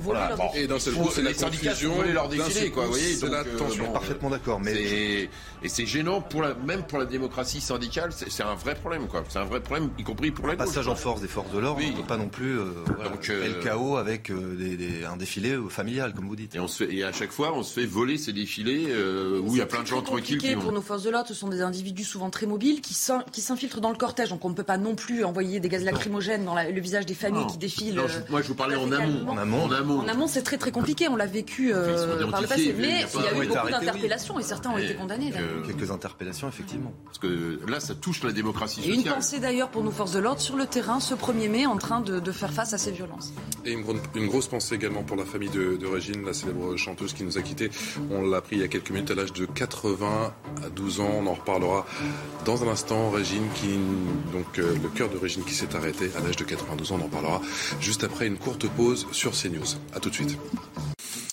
voilà, 0.00 0.36
et 0.54 0.66
d'un 0.66 0.78
seul 0.78 0.94
coup, 0.94 1.08
c'est 1.12 1.22
la 1.22 1.32
confusion, 1.32 2.02
leur 2.02 2.28
défilé, 2.28 2.70
quoi. 2.70 2.84
Vous 2.84 2.92
voyez, 2.92 3.14
c'est 3.14 3.28
la 3.28 3.44
tension. 3.44 3.92
Parfaitement 3.92 4.30
d'accord, 4.30 4.60
mais 4.60 5.28
et 5.62 5.68
c'est 5.68 5.86
gênant 5.86 6.20
pour 6.20 6.42
la, 6.42 6.54
même 6.54 6.84
pour 6.84 6.98
la 6.98 7.04
démocratie 7.04 7.60
syndicale, 7.60 8.10
c'est 8.12 8.42
un 8.42 8.54
vrai 8.54 8.74
problème, 8.74 9.08
quoi. 9.08 9.24
C'est 9.28 9.38
un 9.38 9.44
vrai 9.44 9.60
problème, 9.60 9.90
y 9.98 10.04
compris 10.04 10.30
pour 10.30 10.46
la 10.46 10.54
gauche. 10.54 10.66
Passage 10.66 10.88
en 10.88 10.94
force 10.94 11.20
des 11.20 11.28
forces 11.28 11.50
de 11.52 11.58
l'ordre, 11.58 11.80
on 11.82 11.96
ne 11.96 12.02
pas 12.02 12.16
non 12.16 12.28
plus 12.28 12.58
euh, 12.58 12.64
Donc, 13.04 13.28
euh, 13.28 13.48
le 13.48 13.62
chaos 13.62 13.96
avec 13.96 14.30
euh, 14.30 15.06
un 15.10 15.16
défilé 15.16 15.56
familial, 15.68 16.14
comme 16.14 16.28
vous 16.28 16.36
dites. 16.36 16.54
Et, 16.54 16.60
on 16.60 16.68
se 16.68 16.84
fait, 16.84 16.97
et 16.98 17.04
à 17.04 17.12
chaque 17.12 17.30
fois, 17.30 17.52
on 17.54 17.62
se 17.62 17.72
fait 17.72 17.86
voler 17.86 18.18
ces 18.18 18.32
défilés 18.32 18.86
euh, 18.88 19.40
où 19.40 19.52
il 19.52 19.58
y 19.58 19.60
a 19.60 19.66
plein 19.66 19.82
de 19.82 19.86
gens 19.86 20.02
tranquilles. 20.02 20.38
Qui 20.38 20.56
pour 20.56 20.72
nos 20.72 20.82
forces 20.82 21.04
de 21.04 21.10
l'ordre, 21.10 21.28
ce 21.28 21.34
sont 21.34 21.48
des 21.48 21.60
individus 21.60 22.04
souvent 22.04 22.30
très 22.30 22.46
mobiles 22.46 22.80
qui 22.80 22.94
s'infiltrent 22.94 23.80
dans 23.80 23.90
le 23.90 23.96
cortège. 23.96 24.30
Donc 24.30 24.44
on 24.44 24.50
ne 24.50 24.54
peut 24.54 24.64
pas 24.64 24.78
non 24.78 24.94
plus 24.94 25.24
envoyer 25.24 25.60
des 25.60 25.68
gaz 25.68 25.84
lacrymogènes 25.84 26.44
dans 26.44 26.54
la, 26.54 26.70
le 26.70 26.80
visage 26.80 27.06
des 27.06 27.14
familles 27.14 27.46
qui 27.46 27.58
défilent. 27.58 27.94
Non, 27.94 28.06
moi, 28.30 28.42
je 28.42 28.48
vous 28.48 28.54
parlais 28.54 28.76
en 28.76 28.90
amont. 28.90 29.28
En 29.28 29.36
amont, 29.36 29.64
en 29.64 29.72
amont. 29.72 30.00
En 30.00 30.08
amont, 30.08 30.26
c'est 30.26 30.42
très 30.42 30.58
très 30.58 30.72
compliqué. 30.72 31.08
On 31.08 31.16
l'a 31.16 31.26
vécu 31.26 31.72
par 32.30 32.42
le 32.42 32.46
passé. 32.46 32.74
Mais 32.76 33.04
il 33.14 33.20
y 33.20 33.26
a 33.26 33.44
eu 33.44 33.48
beaucoup 33.48 33.70
d'interpellations 33.70 34.38
et 34.38 34.42
certains 34.42 34.70
ont 34.70 34.78
été 34.78 34.94
condamnés. 34.94 35.32
Quelques 35.66 35.90
interpellations, 35.90 36.48
effectivement. 36.48 36.92
Parce 37.04 37.18
que 37.18 37.60
là, 37.68 37.80
ça 37.80 37.94
touche 37.94 38.22
la 38.24 38.32
démocratie 38.32 38.76
sociale. 38.76 38.94
Et 38.94 38.98
une 38.98 39.04
pensée 39.04 39.38
d'ailleurs 39.38 39.70
pour 39.70 39.82
nos 39.82 39.90
forces 39.90 40.12
de 40.12 40.18
l'ordre 40.18 40.40
sur 40.40 40.56
le 40.56 40.66
terrain 40.66 41.00
ce 41.00 41.14
1er 41.14 41.48
mai 41.48 41.66
en 41.66 41.76
train 41.76 42.00
de, 42.00 42.20
de 42.20 42.32
faire 42.32 42.52
face 42.52 42.72
à 42.72 42.78
ces 42.78 42.90
violences. 42.90 43.32
Et 43.64 43.72
une, 43.72 43.84
une, 44.14 44.26
grosse 44.26 44.48
pensée 44.48 44.74
également 44.74 45.02
pour 45.02 45.16
la 45.16 45.24
famille 45.24 45.50
de, 45.50 45.76
de, 45.76 45.86
Régine, 45.86 46.24
la 46.24 46.32
célèbre 46.32 46.76
chanteuse 46.88 47.12
qui 47.12 47.24
nous 47.24 47.36
a 47.36 47.42
quittés. 47.42 47.70
On 48.10 48.22
l'a 48.22 48.38
appris 48.38 48.56
il 48.56 48.62
y 48.62 48.64
a 48.64 48.68
quelques 48.68 48.90
minutes 48.90 49.10
à 49.10 49.14
l'âge 49.14 49.32
de 49.32 49.44
80 49.44 50.32
à 50.64 50.68
12 50.70 51.00
ans. 51.00 51.10
On 51.18 51.26
en 51.26 51.34
reparlera 51.34 51.86
dans 52.44 52.64
un 52.64 52.68
instant. 52.68 53.10
Régine 53.10 53.46
qui, 53.54 53.68
donc 54.32 54.58
euh, 54.58 54.74
le 54.82 54.88
cœur 54.88 55.08
de 55.08 55.18
Régine 55.18 55.44
qui 55.44 55.54
s'est 55.54 55.74
arrêté 55.74 56.10
à 56.16 56.20
l'âge 56.20 56.36
de 56.36 56.44
92 56.44 56.92
ans. 56.92 56.98
On 57.00 57.04
en 57.04 57.08
parlera 57.08 57.40
juste 57.80 58.04
après 58.04 58.26
une 58.26 58.38
courte 58.38 58.68
pause 58.68 59.06
sur 59.12 59.32
CNews. 59.32 59.76
À 59.94 60.00
tout 60.00 60.08
de 60.08 60.14
suite. 60.14 60.38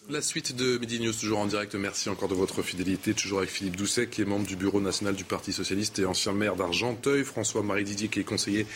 La 0.08 0.22
suite 0.22 0.56
de 0.56 0.78
Midi 0.78 1.00
News, 1.00 1.14
toujours 1.14 1.40
en 1.40 1.48
direct. 1.48 1.74
Merci 1.74 2.10
encore 2.10 2.30
de 2.30 2.36
votre 2.36 2.62
fidélité. 2.62 3.16
Toujours 3.16 3.40
avec 3.40 3.50
Philippe 3.50 3.76
Doucet, 3.76 4.06
qui 4.06 4.22
est 4.22 4.26
membre 4.26 4.46
du 4.46 4.56
bureau 4.56 4.80
national 4.80 5.16
du 5.16 5.24
Parti 5.24 5.52
Socialiste 5.52 5.98
et 5.98 6.06
ancien 6.06 6.32
maire 6.32 6.56
d'Argenteuil. 6.56 7.24
François-Marie 7.24 7.86
Didier, 7.86 8.08
qui 8.08 8.20
est 8.20 8.24
conseiller 8.24 8.68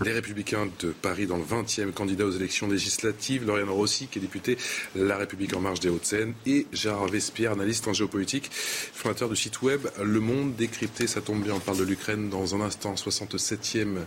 des 0.00 0.12
Républicains 0.12 0.66
de 0.80 0.88
Paris 0.92 1.26
dans 1.26 1.36
le 1.36 1.44
20e 1.44 1.92
candidat 1.92 2.24
aux 2.24 2.30
élections 2.30 2.68
législatives. 2.68 3.44
Lauriane 3.44 3.68
Rossi, 3.68 4.06
qui 4.06 4.18
est 4.18 4.22
député 4.22 4.56
La 4.96 5.18
République 5.18 5.54
en 5.54 5.60
marche 5.60 5.80
des 5.80 5.90
Hauts-de-Seine. 5.90 6.32
Et 6.46 6.66
Gérard 6.72 7.08
Vespierre, 7.08 7.52
analyste 7.52 7.86
en 7.86 7.92
géopolitique, 7.92 8.48
fondateur 8.50 9.28
du 9.28 9.36
site 9.36 9.60
web 9.60 9.88
Le 10.02 10.20
Monde 10.20 10.56
décrypté. 10.56 11.06
Ça 11.06 11.20
tombe 11.20 11.42
bien, 11.42 11.52
on 11.52 11.60
parle 11.60 11.78
de 11.78 11.84
l'Ukraine 11.84 12.30
dans 12.30 12.54
un 12.54 12.62
instant. 12.62 12.94
67e 12.94 13.98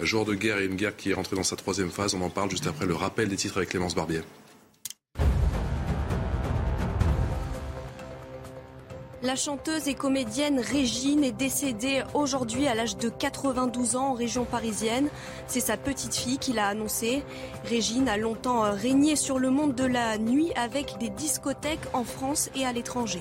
jour 0.00 0.24
de 0.24 0.34
guerre 0.34 0.58
et 0.58 0.64
une 0.64 0.74
guerre 0.74 0.96
qui 0.96 1.10
est 1.10 1.14
rentrée 1.14 1.36
dans 1.36 1.44
sa 1.44 1.54
troisième 1.54 1.90
phase. 1.90 2.14
On 2.14 2.22
en 2.22 2.30
parle 2.30 2.50
juste 2.50 2.66
après 2.66 2.86
le 2.86 2.96
rappel 2.96 3.28
des 3.28 3.36
titres 3.36 3.58
avec 3.58 3.68
Clémence 3.68 3.94
Barbier. 3.94 4.22
La 9.22 9.36
chanteuse 9.36 9.86
et 9.86 9.92
comédienne 9.92 10.58
Régine 10.58 11.24
est 11.24 11.32
décédée 11.32 12.02
aujourd'hui 12.14 12.66
à 12.66 12.74
l'âge 12.74 12.96
de 12.96 13.10
92 13.10 13.96
ans 13.96 14.08
en 14.08 14.14
région 14.14 14.46
parisienne. 14.46 15.10
C'est 15.46 15.60
sa 15.60 15.76
petite 15.76 16.14
fille 16.14 16.38
qui 16.38 16.54
l'a 16.54 16.68
annoncé. 16.68 17.22
Régine 17.66 18.08
a 18.08 18.16
longtemps 18.16 18.62
régné 18.72 19.16
sur 19.16 19.38
le 19.38 19.50
monde 19.50 19.74
de 19.74 19.84
la 19.84 20.16
nuit 20.16 20.52
avec 20.56 20.96
des 20.98 21.10
discothèques 21.10 21.86
en 21.92 22.04
France 22.04 22.48
et 22.56 22.64
à 22.64 22.72
l'étranger. 22.72 23.20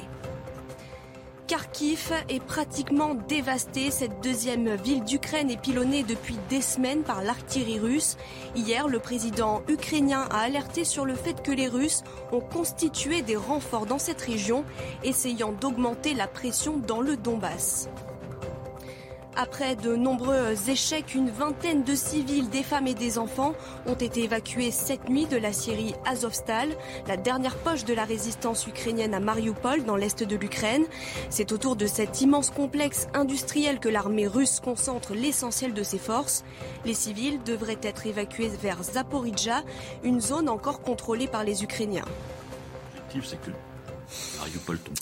Kharkiv 1.50 2.14
est 2.30 2.44
pratiquement 2.44 3.16
dévastée. 3.16 3.90
Cette 3.90 4.22
deuxième 4.22 4.76
ville 4.76 5.04
d'Ukraine 5.04 5.50
est 5.50 5.60
pilonnée 5.60 6.04
depuis 6.04 6.38
des 6.48 6.62
semaines 6.62 7.02
par 7.02 7.24
l'artillerie 7.24 7.80
russe. 7.80 8.18
Hier, 8.56 8.88
le 8.88 9.00
président 9.00 9.64
ukrainien 9.68 10.28
a 10.30 10.42
alerté 10.42 10.84
sur 10.84 11.06
le 11.06 11.16
fait 11.16 11.42
que 11.42 11.52
les 11.52 11.68
Russes 11.68 12.04
ont 12.32 12.40
constitué 12.40 13.24
des 13.24 13.36
renforts 13.36 13.88
dans 13.88 13.98
cette 13.98 14.22
région, 14.22 14.64
essayant 15.04 15.52
d'augmenter 15.52 16.14
la 16.14 16.28
pression 16.28 16.78
dans 16.78 17.02
le 17.02 17.18
Donbass. 17.18 17.90
Après 19.42 19.78
de 19.78 19.96
nombreux 19.96 20.70
échecs, 20.70 21.16
une 21.16 21.30
vingtaine 21.30 21.86
de 21.86 21.96
civils, 21.96 22.50
des 22.50 22.62
femmes 22.62 22.88
et 22.88 22.94
des 22.94 23.18
enfants 23.18 23.54
ont 23.86 23.94
été 23.94 24.26
évacués 24.26 24.70
cette 24.70 25.08
nuit 25.08 25.28
de 25.28 25.38
la 25.38 25.54
Syrie 25.54 25.96
Azovstal, 26.06 26.76
la 27.08 27.16
dernière 27.16 27.56
poche 27.56 27.86
de 27.86 27.94
la 27.94 28.04
résistance 28.04 28.68
ukrainienne 28.68 29.14
à 29.14 29.22
Mariupol 29.22 29.86
dans 29.86 29.96
l'est 29.96 30.26
de 30.26 30.36
l'Ukraine. 30.36 30.84
C'est 31.30 31.54
autour 31.54 31.78
de 31.78 31.88
cet 31.88 32.20
immense 32.20 32.50
complexe 32.50 33.08
industriel 33.14 33.80
que 33.80 33.88
l'armée 33.88 34.28
russe 34.28 34.60
concentre 34.60 35.14
l'essentiel 35.14 35.74
de 35.74 35.84
ses 35.84 36.00
forces. 36.00 36.44
Les 36.84 36.94
civils 36.94 37.42
devraient 37.44 37.80
être 37.82 38.08
évacués 38.08 38.52
vers 38.62 38.84
Zaporizhzhia, 38.84 39.64
une 40.04 40.20
zone 40.20 40.50
encore 40.50 40.82
contrôlée 40.82 41.28
par 41.28 41.46
les 41.46 41.64
Ukrainiens. 41.64 42.04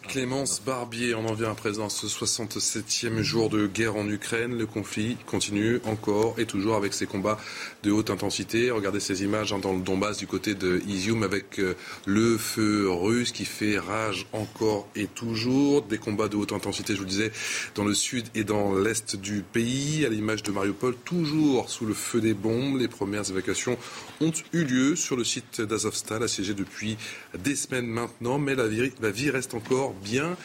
Clémence 0.08 0.62
Barbier, 0.62 1.16
on 1.16 1.26
en 1.28 1.34
vient 1.34 1.52
à 1.52 1.56
présent 1.56 1.90
ce 1.90 2.08
67e 2.08 3.22
jour 3.22 3.50
de 3.50 3.68
guerre 3.68 3.96
en 3.96 4.08
Ukraine. 4.08 4.58
Le 4.58 4.66
conflit 4.66 5.18
continue 5.26 5.80
encore 5.86 6.36
et 6.38 6.46
toujours 6.46 6.76
avec 6.76 6.94
ces 6.94 7.06
combats 7.06 7.38
de 7.84 7.92
haute 7.92 8.10
intensité. 8.10 8.72
Regardez 8.72 9.00
ces 9.00 9.24
images 9.24 9.54
hein, 9.54 9.60
dans 9.60 9.74
le 9.74 9.80
Donbass 9.80 10.18
du 10.18 10.28
côté 10.28 10.56
de 10.56 10.82
Izium 10.88 11.24
avec 11.24 11.60
euh, 11.60 11.76
le 12.06 12.38
feu 12.38 12.90
russe 12.90 13.32
qui 13.32 13.46
fait 13.46 13.78
rage 13.78 14.28
encore 14.34 14.88
et 14.96 15.08
toujours. 15.08 15.84
Des 15.84 15.98
combats 15.98 16.28
de 16.28 16.36
haute 16.36 16.52
intensité, 16.52 16.94
je 16.94 17.00
vous 17.00 17.06
le 17.06 17.10
disais, 17.10 17.32
dans 17.76 17.86
le 17.86 17.94
sud 17.94 18.28
et 18.36 18.44
dans 18.44 18.76
l'est 18.76 19.16
du 19.16 19.42
pays. 19.42 20.06
À 20.06 20.10
l'image 20.10 20.44
de 20.44 20.52
Mariupol, 20.52 20.96
toujours 21.06 21.70
sous 21.70 21.86
le 21.86 21.94
feu 21.94 22.22
des 22.22 22.34
bombes. 22.34 22.78
Les 22.78 22.88
premières 22.88 23.30
évacuations 23.30 23.78
ont 24.22 24.32
eu 24.54 24.64
lieu 24.64 24.96
sur 24.96 25.16
le 25.16 25.24
site 25.24 25.62
d'Azovstal, 25.62 26.24
assiégé 26.24 26.54
depuis 26.54 26.98
des 27.38 27.56
semaines 27.56 27.88
maintenant. 27.88 28.38
Mais 28.40 28.56
la 28.56 28.68
vie, 28.68 29.30
reste 29.30 29.54
encore 29.54 29.94
bien 29.94 30.38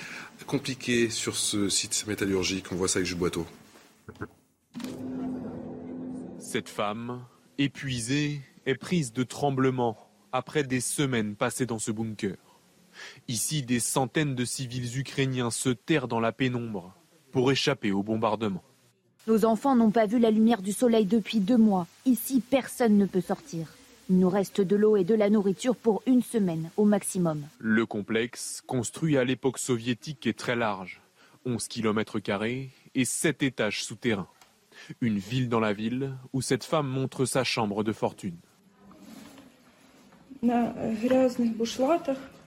compliquée 0.46 1.08
sur 1.10 1.36
ce 1.36 1.68
site 1.68 2.06
métallurgique. 2.06 2.72
On 2.72 2.76
voit 2.76 2.88
ça 2.88 2.98
avec 2.98 3.06
Jules 3.06 3.18
Boiteau. 3.18 3.46
Cette 6.38 6.68
femme, 6.68 7.24
épuisée, 7.58 8.42
est 8.66 8.74
prise 8.74 9.12
de 9.12 9.22
tremblements 9.22 9.96
après 10.32 10.64
des 10.64 10.80
semaines 10.80 11.36
passées 11.36 11.66
dans 11.66 11.78
ce 11.78 11.92
bunker. 11.92 12.36
Ici, 13.28 13.62
des 13.62 13.80
centaines 13.80 14.34
de 14.34 14.44
civils 14.44 14.98
ukrainiens 14.98 15.50
se 15.50 15.70
terrent 15.70 16.08
dans 16.08 16.20
la 16.20 16.32
pénombre 16.32 16.94
pour 17.30 17.50
échapper 17.50 17.90
au 17.92 18.02
bombardement. 18.02 18.62
Nos 19.28 19.44
enfants 19.44 19.76
n'ont 19.76 19.92
pas 19.92 20.06
vu 20.06 20.18
la 20.18 20.32
lumière 20.32 20.62
du 20.62 20.72
soleil 20.72 21.06
depuis 21.06 21.38
deux 21.38 21.56
mois. 21.56 21.86
Ici, 22.06 22.40
personne 22.40 22.98
ne 22.98 23.06
peut 23.06 23.20
sortir. 23.20 23.68
Il 24.10 24.18
nous 24.18 24.28
reste 24.28 24.60
de 24.60 24.74
l'eau 24.74 24.96
et 24.96 25.04
de 25.04 25.14
la 25.14 25.30
nourriture 25.30 25.76
pour 25.76 26.02
une 26.06 26.22
semaine 26.22 26.70
au 26.76 26.84
maximum. 26.84 27.42
Le 27.58 27.86
complexe, 27.86 28.64
construit 28.66 29.16
à 29.16 29.22
l'époque 29.22 29.58
soviétique, 29.58 30.26
est 30.26 30.36
très 30.36 30.56
large. 30.56 31.00
11 31.46 31.68
km 31.68 32.18
et 32.94 33.04
7 33.04 33.42
étages 33.44 33.84
souterrains. 33.84 34.26
Une 35.00 35.18
ville 35.18 35.48
dans 35.48 35.60
la 35.60 35.72
ville 35.72 36.14
où 36.32 36.42
cette 36.42 36.64
femme 36.64 36.88
montre 36.88 37.24
sa 37.24 37.44
chambre 37.44 37.84
de 37.84 37.92
fortune. 37.92 38.36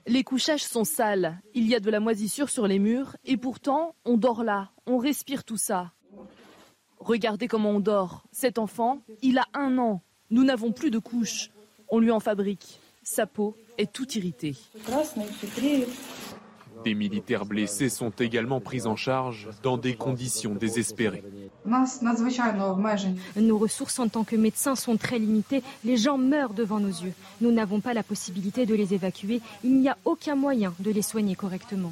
Les 0.08 0.24
couchages 0.24 0.64
sont 0.64 0.84
sales, 0.84 1.40
il 1.54 1.68
y 1.68 1.76
a 1.76 1.80
de 1.80 1.90
la 1.90 2.02
moisissure 2.02 2.50
sur 2.50 2.68
les 2.68 2.80
murs 2.80 3.16
et 3.24 3.38
pourtant 3.38 3.96
on 4.04 4.18
dort 4.18 4.44
là, 4.44 4.72
on 4.86 4.98
respire 4.98 5.46
tout 5.46 5.58
ça. 5.58 5.94
Regardez 7.06 7.48
comment 7.48 7.70
on 7.70 7.80
dort. 7.80 8.24
Cet 8.32 8.58
enfant, 8.58 9.00
il 9.22 9.38
a 9.38 9.46
un 9.54 9.78
an. 9.78 10.02
Nous 10.32 10.44
n'avons 10.44 10.72
plus 10.72 10.90
de 10.90 10.98
couches. 10.98 11.52
On 11.90 12.00
lui 12.00 12.10
en 12.10 12.20
fabrique. 12.20 12.80
Sa 13.04 13.28
peau 13.28 13.56
est 13.78 13.94
toute 13.94 14.16
irritée. 14.16 14.56
Des 16.86 16.94
militaires 16.94 17.48
blessés 17.48 17.90
sont 17.90 18.12
également 18.12 18.62
pris 18.62 18.86
en 18.86 18.96
charge 18.96 19.50
dans 19.64 19.76
des 19.76 19.96
conditions 19.96 20.54
désespérées. 20.54 21.24
Nos 23.36 23.58
ressources 23.58 23.98
en 23.98 24.08
tant 24.08 24.24
que 24.24 24.36
médecins 24.36 24.76
sont 24.76 24.96
très 24.96 25.18
limitées. 25.18 25.64
Les 25.84 25.98
gens 25.98 26.20
meurent 26.20 26.54
devant 26.54 26.80
nos 26.80 26.90
yeux. 26.90 27.14
Nous 27.42 27.52
n'avons 27.52 27.82
pas 27.82 27.96
la 27.96 28.04
possibilité 28.04 28.68
de 28.68 28.76
les 28.76 28.94
évacuer. 28.94 29.42
Il 29.64 29.80
n'y 29.80 29.90
a 29.90 29.98
aucun 30.06 30.36
moyen 30.36 30.76
de 30.80 30.92
les 30.92 31.02
soigner 31.02 31.34
correctement. 31.34 31.92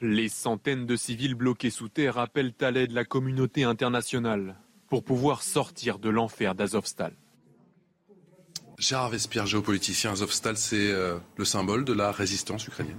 Les 0.00 0.28
centaines 0.30 0.86
de 0.86 0.96
civils 0.96 1.34
bloqués 1.34 1.68
sous 1.68 1.90
terre 1.90 2.16
appellent 2.16 2.54
à 2.62 2.70
l'aide 2.70 2.92
la 2.92 3.04
communauté 3.04 3.64
internationale 3.64 4.56
pour 4.88 5.04
pouvoir 5.04 5.42
sortir 5.42 5.98
de 5.98 6.08
l'enfer 6.08 6.54
d'Azovstal. 6.54 7.12
Gérard 8.78 9.10
Vespierre, 9.10 9.46
géopoliticien, 9.46 10.12
Azovstal, 10.12 10.56
c'est 10.56 10.90
euh, 10.90 11.16
le 11.36 11.44
symbole 11.44 11.84
de 11.84 11.92
la 11.92 12.10
résistance 12.10 12.66
ukrainienne 12.66 12.98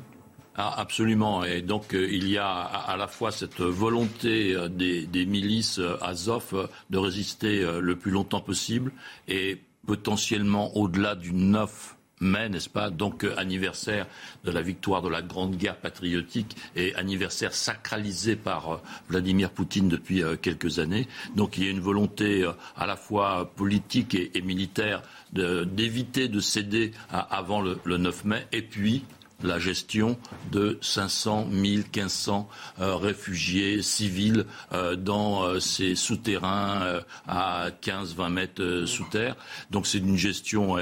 ah, 0.58 0.74
absolument. 0.78 1.44
Et 1.44 1.62
donc, 1.62 1.94
euh, 1.94 2.08
il 2.10 2.30
y 2.30 2.38
a 2.38 2.48
à, 2.48 2.96
la 2.96 3.10
fois 3.10 3.34
cette 3.34 3.60
volonté 3.60 4.56
euh, 4.56 4.70
des, 4.70 5.26
milices 5.26 5.82
Azov 6.02 6.70
de 6.90 6.98
résister 6.98 7.62
le 7.82 7.96
plus 7.98 8.12
longtemps 8.12 8.40
possible 8.40 8.94
et 9.28 9.60
potentiellement 9.86 10.78
au-delà 10.78 11.16
du 11.16 11.34
9 11.34 11.98
mai, 12.22 12.48
n'est-ce 12.48 12.70
pas? 12.70 12.90
Donc 12.90 13.26
anniversaire 13.36 14.08
de 14.46 14.52
la 14.52 14.62
victoire 14.62 15.02
de 15.02 15.10
la 15.10 15.22
Grande 15.22 15.58
Guerre 15.58 15.76
patriotique 15.76 16.56
et 16.78 16.96
anniversaire 16.96 17.54
sacralisé 17.54 18.38
par 18.38 18.82
Vladimir 19.10 19.52
Poutine 19.52 19.90
depuis 19.90 20.24
quelques 20.42 20.80
années. 20.80 21.10
Donc 21.36 21.58
il 21.58 21.66
y 21.66 21.68
a 21.68 21.72
une 21.72 21.82
volonté 21.82 22.50
à 22.78 22.88
la 22.88 22.96
fois 22.96 23.52
politique 23.58 24.16
et, 24.16 24.42
militaire 24.42 25.04
d'éviter 25.34 26.28
de, 26.28 26.40
céder 26.40 26.92
avant 27.10 27.62
le, 27.62 27.80
le 27.84 27.98
9 27.98 28.26
mai. 28.26 28.48
Et 28.52 28.62
puis 28.62 29.04
la 29.44 29.60
gestion 29.60 30.18
de 30.52 30.78
500, 30.82 31.48
1000, 31.52 31.84
1500 31.96 32.48
réfugiés 32.78 33.82
civils 33.82 34.46
euh, 34.74 34.96
dans 34.96 35.44
euh, 35.44 35.60
ces 35.60 35.96
souterrains 35.96 36.82
euh, 36.82 37.02
à 37.28 37.70
15-20 37.82 38.30
mètres 38.30 38.84
sous 38.86 39.06
terre. 39.06 39.36
Donc 39.72 39.88
c'est 39.88 40.00
une 40.00 40.18
gestion 40.18 40.78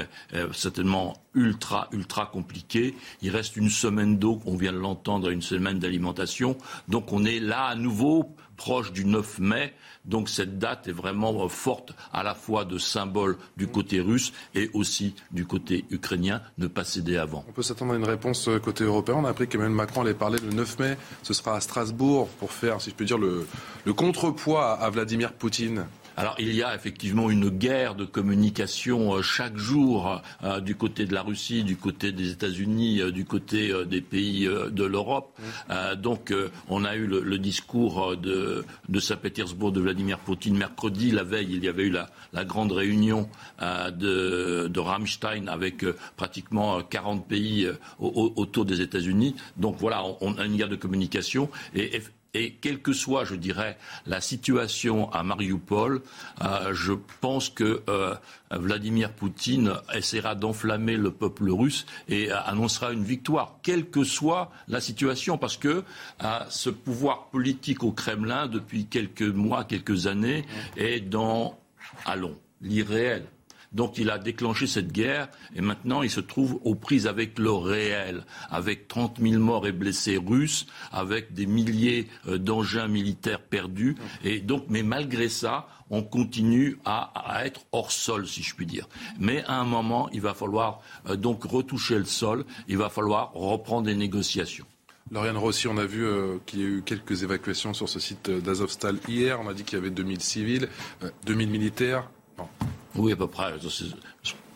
certainement 0.52 1.14
ultra, 1.34 1.88
ultra 1.92 2.26
compliquée. 2.26 2.94
Il 3.22 3.30
reste 3.30 3.56
une 3.56 3.70
semaine 3.70 4.18
d'eau, 4.18 4.40
on 4.46 4.56
vient 4.56 4.72
de 4.72 4.78
l'entendre, 4.78 5.30
une 5.30 5.42
semaine 5.42 5.78
d'alimentation. 5.78 6.56
Donc 6.88 7.12
on 7.12 7.24
est 7.24 7.40
là 7.40 7.64
à 7.64 7.74
nouveau 7.74 8.34
proche 8.56 8.92
du 8.92 9.04
9 9.04 9.38
mai. 9.38 9.72
Donc 10.04 10.28
cette 10.28 10.58
date 10.58 10.88
est 10.88 10.92
vraiment 10.92 11.48
forte 11.48 11.94
à 12.12 12.22
la 12.22 12.34
fois 12.34 12.64
de 12.64 12.78
symbole 12.78 13.36
du 13.56 13.66
côté 13.66 14.00
russe 14.00 14.32
et 14.54 14.70
aussi 14.74 15.14
du 15.30 15.46
côté 15.46 15.84
ukrainien, 15.90 16.42
ne 16.58 16.66
pas 16.66 16.84
céder 16.84 17.16
avant. 17.16 17.44
On 17.48 17.52
peut 17.52 17.62
s'attendre 17.62 17.94
à 17.94 17.96
une 17.96 18.04
réponse 18.04 18.48
euh, 18.48 18.58
côté 18.58 18.84
européen. 18.84 19.16
On 19.18 19.24
a 19.24 19.30
appris 19.30 19.48
qu'Emmanuel 19.48 19.74
Macron 19.74 20.02
allait 20.02 20.14
parler 20.14 20.38
le 20.40 20.52
9 20.52 20.78
mai. 20.78 20.96
Ce 21.22 21.32
sera 21.32 21.56
à 21.56 21.60
Strasbourg 21.60 22.28
pour 22.38 22.52
faire, 22.52 22.80
si 22.80 22.90
je 22.90 22.94
peux 22.94 23.04
dire, 23.04 23.18
le, 23.18 23.46
le 23.84 23.92
contrepoids 23.92 24.72
à 24.72 24.90
Vladimir 24.90 25.32
Poutine. 25.32 25.86
Alors 26.16 26.36
il 26.38 26.54
y 26.54 26.62
a 26.62 26.74
effectivement 26.74 27.30
une 27.30 27.48
guerre 27.48 27.94
de 27.94 28.04
communication 28.04 29.14
euh, 29.14 29.22
chaque 29.22 29.56
jour 29.56 30.22
euh, 30.44 30.60
du 30.60 30.76
côté 30.76 31.06
de 31.06 31.14
la 31.14 31.22
Russie, 31.22 31.64
du 31.64 31.76
côté 31.76 32.12
des 32.12 32.30
États-Unis, 32.30 33.00
euh, 33.00 33.10
du 33.10 33.24
côté 33.24 33.72
des 33.86 34.00
pays 34.00 34.44
de 34.46 34.84
l'Europe. 34.84 35.38
donc 35.98 36.32
on 36.68 36.84
a 36.84 36.94
eu 36.96 37.06
le, 37.06 37.38
discours 37.38 38.16
de, 38.16 38.64
Saint-Pétersbourg 38.98 39.72
de 39.72 39.80
Vladimir 39.80 40.18
Poutine 40.18 40.56
mercredi. 40.56 41.10
La 41.10 41.24
veille, 41.24 41.48
il 41.50 41.64
y 41.64 41.68
avait 41.68 41.84
eu 41.84 41.90
la, 41.90 42.44
grande 42.44 42.72
réunion 42.72 43.28
de, 43.60 44.68
de 44.68 44.80
Rammstein 44.80 45.48
avec 45.48 45.84
pratiquement 46.16 46.80
40 46.82 47.26
pays 47.26 47.68
autour 47.98 48.64
des 48.64 48.80
États-Unis. 48.80 49.36
Donc 49.56 49.76
voilà, 49.78 50.02
on, 50.20 50.34
a 50.38 50.44
une 50.44 50.56
guerre 50.56 50.68
de 50.68 50.76
communication 50.76 51.48
et 51.74 51.96
et 51.96 52.02
quelle 52.60 52.80
que 52.80 52.92
soit, 52.92 53.24
je 53.24 53.34
dirais, 53.34 53.78
la 54.06 54.20
situation 54.20 55.10
à 55.12 55.22
Mariupol, 55.22 56.02
euh, 56.42 56.74
je 56.74 56.92
pense 57.20 57.48
que 57.48 57.82
euh, 57.88 58.14
Vladimir 58.50 59.12
Poutine 59.12 59.74
essaiera 59.92 60.34
d'enflammer 60.34 60.96
le 60.96 61.10
peuple 61.10 61.50
russe 61.50 61.86
et 62.08 62.30
euh, 62.30 62.36
annoncera 62.44 62.92
une 62.92 63.04
victoire, 63.04 63.58
quelle 63.62 63.88
que 63.88 64.04
soit 64.04 64.50
la 64.68 64.80
situation, 64.80 65.38
parce 65.38 65.56
que 65.56 65.84
ce 66.48 66.70
pouvoir 66.70 67.28
politique 67.30 67.84
au 67.84 67.92
Kremlin, 67.92 68.46
depuis 68.46 68.86
quelques 68.86 69.22
mois, 69.22 69.64
quelques 69.64 70.06
années, 70.06 70.44
est 70.76 71.00
dans, 71.00 71.58
allons, 72.04 72.36
l'irréel. 72.60 73.26
Donc 73.74 73.98
il 73.98 74.08
a 74.10 74.18
déclenché 74.18 74.66
cette 74.66 74.92
guerre 74.92 75.28
et 75.54 75.60
maintenant 75.60 76.02
il 76.02 76.10
se 76.10 76.20
trouve 76.20 76.60
aux 76.64 76.76
prises 76.76 77.06
avec 77.06 77.38
le 77.38 77.50
réel, 77.50 78.24
avec 78.48 78.88
30 78.88 79.18
000 79.20 79.42
morts 79.42 79.66
et 79.66 79.72
blessés 79.72 80.16
russes, 80.16 80.66
avec 80.92 81.34
des 81.34 81.46
milliers 81.46 82.08
euh, 82.28 82.38
d'engins 82.38 82.88
militaires 82.88 83.42
perdus. 83.42 83.96
Et 84.22 84.40
donc, 84.40 84.66
mais 84.68 84.82
malgré 84.82 85.28
ça, 85.28 85.68
on 85.90 86.02
continue 86.02 86.78
à, 86.84 87.42
être 87.44 87.66
hors 87.72 87.92
sol, 87.92 88.26
si 88.26 88.42
je 88.42 88.54
puis 88.54 88.66
dire. 88.66 88.88
Mais 89.18 89.44
à 89.44 89.60
un 89.60 89.64
moment, 89.64 90.08
il 90.12 90.20
va 90.20 90.34
falloir 90.34 90.80
euh, 91.08 91.16
donc 91.16 91.44
retoucher 91.44 91.98
le 91.98 92.04
sol, 92.04 92.44
il 92.68 92.78
va 92.78 92.88
falloir 92.88 93.32
reprendre 93.34 93.86
des 93.86 93.94
négociations. 93.94 94.66
Lauriane 95.10 95.36
Rossi, 95.36 95.68
on 95.68 95.76
a 95.76 95.84
vu 95.84 96.04
euh, 96.04 96.38
qu'il 96.46 96.60
y 96.60 96.62
a 96.62 96.66
eu 96.66 96.82
quelques 96.82 97.24
évacuations 97.24 97.74
sur 97.74 97.88
ce 97.88 98.00
site 98.00 98.30
d'Azovstal 98.30 98.98
hier. 99.06 99.38
On 99.40 99.48
a 99.48 99.54
dit 99.54 99.64
qu'il 99.64 99.78
y 99.78 99.80
avait 99.80 99.90
2000 99.90 100.20
civils, 100.20 100.68
2000 101.26 101.50
militaires. 101.50 102.08
Oui, 102.96 103.12
à 103.12 103.16
peu 103.16 103.26
près. 103.26 103.52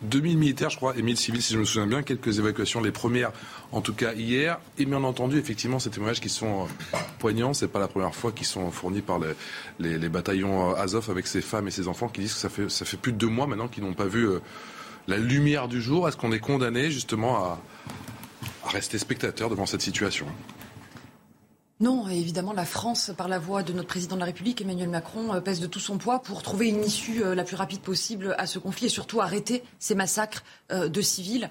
2000 0.01 0.37
militaires, 0.37 0.69
je 0.69 0.77
crois, 0.77 0.95
et 0.97 1.01
1000 1.01 1.17
civils, 1.17 1.41
si 1.41 1.53
je 1.53 1.59
me 1.59 1.65
souviens 1.65 1.87
bien. 1.87 2.03
Quelques 2.03 2.39
évacuations, 2.39 2.81
les 2.81 2.91
premières, 2.91 3.31
en 3.71 3.81
tout 3.81 3.93
cas 3.93 4.13
hier. 4.13 4.59
Et 4.77 4.85
bien 4.85 5.03
entendu, 5.03 5.37
effectivement, 5.37 5.79
ces 5.79 5.89
témoignages 5.89 6.21
qui 6.21 6.29
sont 6.29 6.63
euh, 6.63 6.97
poignants. 7.19 7.53
C'est 7.53 7.67
pas 7.67 7.79
la 7.79 7.89
première 7.89 8.15
fois 8.15 8.31
qu'ils 8.31 8.47
sont 8.47 8.71
fournis 8.71 9.01
par 9.01 9.19
les, 9.79 10.09
bataillons 10.09 10.71
euh, 10.71 10.75
Azov 10.75 11.09
avec 11.09 11.27
ces 11.27 11.41
femmes 11.41 11.67
et 11.67 11.71
ces 11.71 11.89
enfants 11.89 12.07
qui 12.07 12.21
disent 12.21 12.33
que 12.33 12.39
ça 12.39 12.49
fait, 12.49 12.69
ça 12.69 12.85
fait 12.85 12.97
plus 12.97 13.11
de 13.11 13.17
deux 13.17 13.27
mois 13.27 13.45
maintenant 13.45 13.67
qu'ils 13.67 13.83
n'ont 13.83 13.93
pas 13.93 14.07
vu 14.07 14.25
euh, 14.25 14.39
la 15.07 15.17
lumière 15.17 15.67
du 15.67 15.81
jour. 15.81 16.07
Est-ce 16.07 16.15
qu'on 16.15 16.31
est 16.31 16.39
condamné 16.39 16.91
justement 16.91 17.43
à, 17.43 17.61
à 18.65 18.69
rester 18.69 18.97
spectateur 18.99 19.49
devant 19.49 19.65
cette 19.65 19.81
situation? 19.81 20.27
Non, 21.81 22.09
évidemment, 22.09 22.51
la 22.51 22.65
France, 22.65 23.11
par 23.15 23.29
la 23.29 23.39
voix 23.39 23.63
de 23.63 23.71
notre 23.71 23.87
président 23.87 24.15
de 24.15 24.19
la 24.19 24.25
République, 24.25 24.59
Emmanuel 24.59 24.89
Macron, 24.89 25.33
euh, 25.33 25.39
pèse 25.39 25.61
de 25.61 25.67
tout 25.67 25.79
son 25.79 25.97
poids 25.97 26.21
pour 26.21 26.43
trouver 26.43 26.67
une 26.67 26.83
issue 26.83 27.23
euh, 27.23 27.35
la 27.35 27.45
plus 27.45 27.55
rapide 27.55 27.79
possible 27.79 28.35
à 28.37 28.47
ce 28.47 28.59
conflit 28.59 28.87
et 28.87 28.89
surtout 28.89 29.21
arrêter 29.21 29.63
ces 29.79 29.95
massacres 29.95 30.43
euh, 30.73 30.89
de 30.89 31.01
civils 31.01 31.49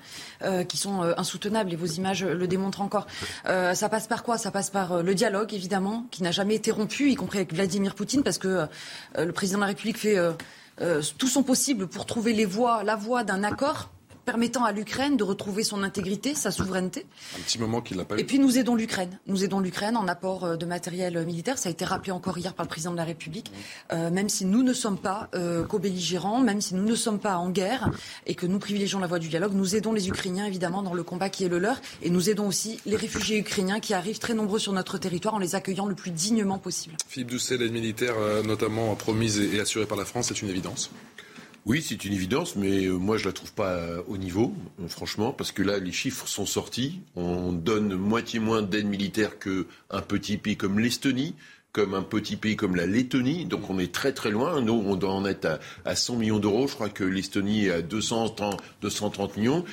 qui 0.68 0.76
sont 0.76 1.02
insoutenables 1.16 1.72
et 1.72 1.76
vos 1.76 1.86
images 1.86 2.24
le 2.24 2.46
démontrent 2.46 2.80
encore. 2.80 3.06
Ça 3.44 3.88
passe 3.88 4.06
par 4.06 4.22
quoi? 4.22 4.38
Ça 4.38 4.50
passe 4.50 4.70
par 4.70 5.02
le 5.02 5.14
dialogue, 5.14 5.52
évidemment, 5.52 6.06
qui 6.10 6.22
n'a 6.22 6.30
jamais 6.30 6.54
été 6.54 6.70
rompu, 6.70 7.10
y 7.10 7.14
compris 7.14 7.38
avec 7.38 7.52
Vladimir 7.52 7.94
Poutine, 7.94 8.22
parce 8.22 8.38
que 8.38 8.66
le 9.16 9.32
président 9.32 9.58
de 9.58 9.62
la 9.62 9.68
République 9.68 9.98
fait 9.98 10.16
tout 11.18 11.28
son 11.28 11.42
possible 11.42 11.88
pour 11.88 12.06
trouver 12.06 12.32
les 12.32 12.44
voies, 12.44 12.82
la 12.84 12.96
voie 12.96 13.24
d'un 13.24 13.42
accord 13.42 13.90
permettant 14.28 14.64
à 14.64 14.72
l'Ukraine 14.72 15.16
de 15.16 15.24
retrouver 15.24 15.64
son 15.64 15.82
intégrité, 15.82 16.34
sa 16.34 16.50
souveraineté. 16.50 17.06
Un 17.34 17.40
petit 17.40 17.58
moment 17.58 17.80
qu'il 17.80 17.96
n'a 17.96 18.04
pas 18.04 18.16
eu. 18.16 18.20
Et 18.20 18.24
puis 18.24 18.38
nous 18.38 18.58
aidons 18.58 18.74
l'Ukraine. 18.74 19.18
Nous 19.26 19.42
aidons 19.42 19.58
l'Ukraine 19.58 19.96
en 19.96 20.06
apport 20.06 20.44
euh, 20.44 20.56
de 20.56 20.66
matériel 20.66 21.16
euh, 21.16 21.24
militaire. 21.24 21.56
Ça 21.56 21.70
a 21.70 21.72
été 21.72 21.86
rappelé 21.86 22.12
encore 22.12 22.36
hier 22.36 22.52
par 22.52 22.66
le 22.66 22.68
président 22.68 22.92
de 22.92 22.98
la 22.98 23.04
République. 23.04 23.50
Euh, 23.90 24.10
même 24.10 24.28
si 24.28 24.44
nous 24.44 24.62
ne 24.62 24.74
sommes 24.74 24.98
pas 24.98 25.30
euh, 25.34 25.64
co-belligérants, 25.64 26.40
même 26.40 26.60
si 26.60 26.74
nous 26.74 26.84
ne 26.84 26.94
sommes 26.94 27.18
pas 27.18 27.38
en 27.38 27.48
guerre 27.48 27.90
et 28.26 28.34
que 28.34 28.44
nous 28.44 28.58
privilégions 28.58 28.98
la 29.00 29.06
voie 29.06 29.18
du 29.18 29.28
dialogue, 29.30 29.54
nous 29.54 29.76
aidons 29.76 29.94
les 29.94 30.10
Ukrainiens 30.10 30.44
évidemment 30.44 30.82
dans 30.82 30.92
le 30.92 31.02
combat 31.04 31.30
qui 31.30 31.44
est 31.44 31.48
le 31.48 31.58
leur. 31.58 31.80
Et 32.02 32.10
nous 32.10 32.28
aidons 32.28 32.48
aussi 32.48 32.80
les 32.84 32.96
réfugiés 32.96 33.38
ukrainiens 33.38 33.80
qui 33.80 33.94
arrivent 33.94 34.18
très 34.18 34.34
nombreux 34.34 34.58
sur 34.58 34.74
notre 34.74 34.98
territoire 34.98 35.36
en 35.36 35.38
les 35.38 35.54
accueillant 35.54 35.86
le 35.86 35.94
plus 35.94 36.10
dignement 36.10 36.58
possible. 36.58 36.96
Philippe 37.08 37.30
Doucet, 37.30 37.56
l'aide 37.56 37.72
militaire 37.72 38.16
notamment 38.44 38.94
promise 38.94 39.38
et 39.40 39.58
assurée 39.58 39.86
par 39.86 39.96
la 39.96 40.04
France, 40.04 40.26
c'est 40.28 40.42
une 40.42 40.50
évidence. 40.50 40.90
Oui, 41.68 41.84
c'est 41.86 42.06
une 42.06 42.14
évidence, 42.14 42.56
mais 42.56 42.86
euh, 42.86 42.94
moi 42.94 43.18
je 43.18 43.26
la 43.26 43.32
trouve 43.34 43.52
pas 43.52 43.72
euh, 43.72 44.00
au 44.06 44.16
niveau, 44.16 44.54
euh, 44.80 44.88
franchement, 44.88 45.32
parce 45.32 45.52
que 45.52 45.62
là 45.62 45.78
les 45.78 45.92
chiffres 45.92 46.26
sont 46.26 46.46
sortis. 46.46 47.02
On 47.14 47.52
donne 47.52 47.94
moitié 47.94 48.40
moins 48.40 48.62
d'aide 48.62 48.86
militaire 48.86 49.38
qu'un 49.38 50.00
petit 50.00 50.38
pays 50.38 50.56
comme 50.56 50.78
l'Estonie 50.78 51.34
comme 51.72 51.94
un 51.94 52.02
petit 52.02 52.36
pays 52.36 52.56
comme 52.56 52.74
la 52.74 52.86
Lettonie. 52.86 53.44
Donc 53.44 53.68
on 53.70 53.78
est 53.78 53.92
très 53.92 54.12
très 54.12 54.30
loin. 54.30 54.60
Nous, 54.62 54.72
on 54.72 54.96
doit 54.96 55.12
en 55.12 55.24
être 55.26 55.44
à, 55.44 55.58
à 55.84 55.94
100 55.94 56.16
millions 56.16 56.38
d'euros. 56.38 56.66
Je 56.66 56.74
crois 56.74 56.88
que 56.88 57.04
l'Estonie 57.04 57.66
est 57.66 57.70
à 57.70 57.82
230, 57.82 58.60
230 58.80 59.36
millions. 59.36 59.64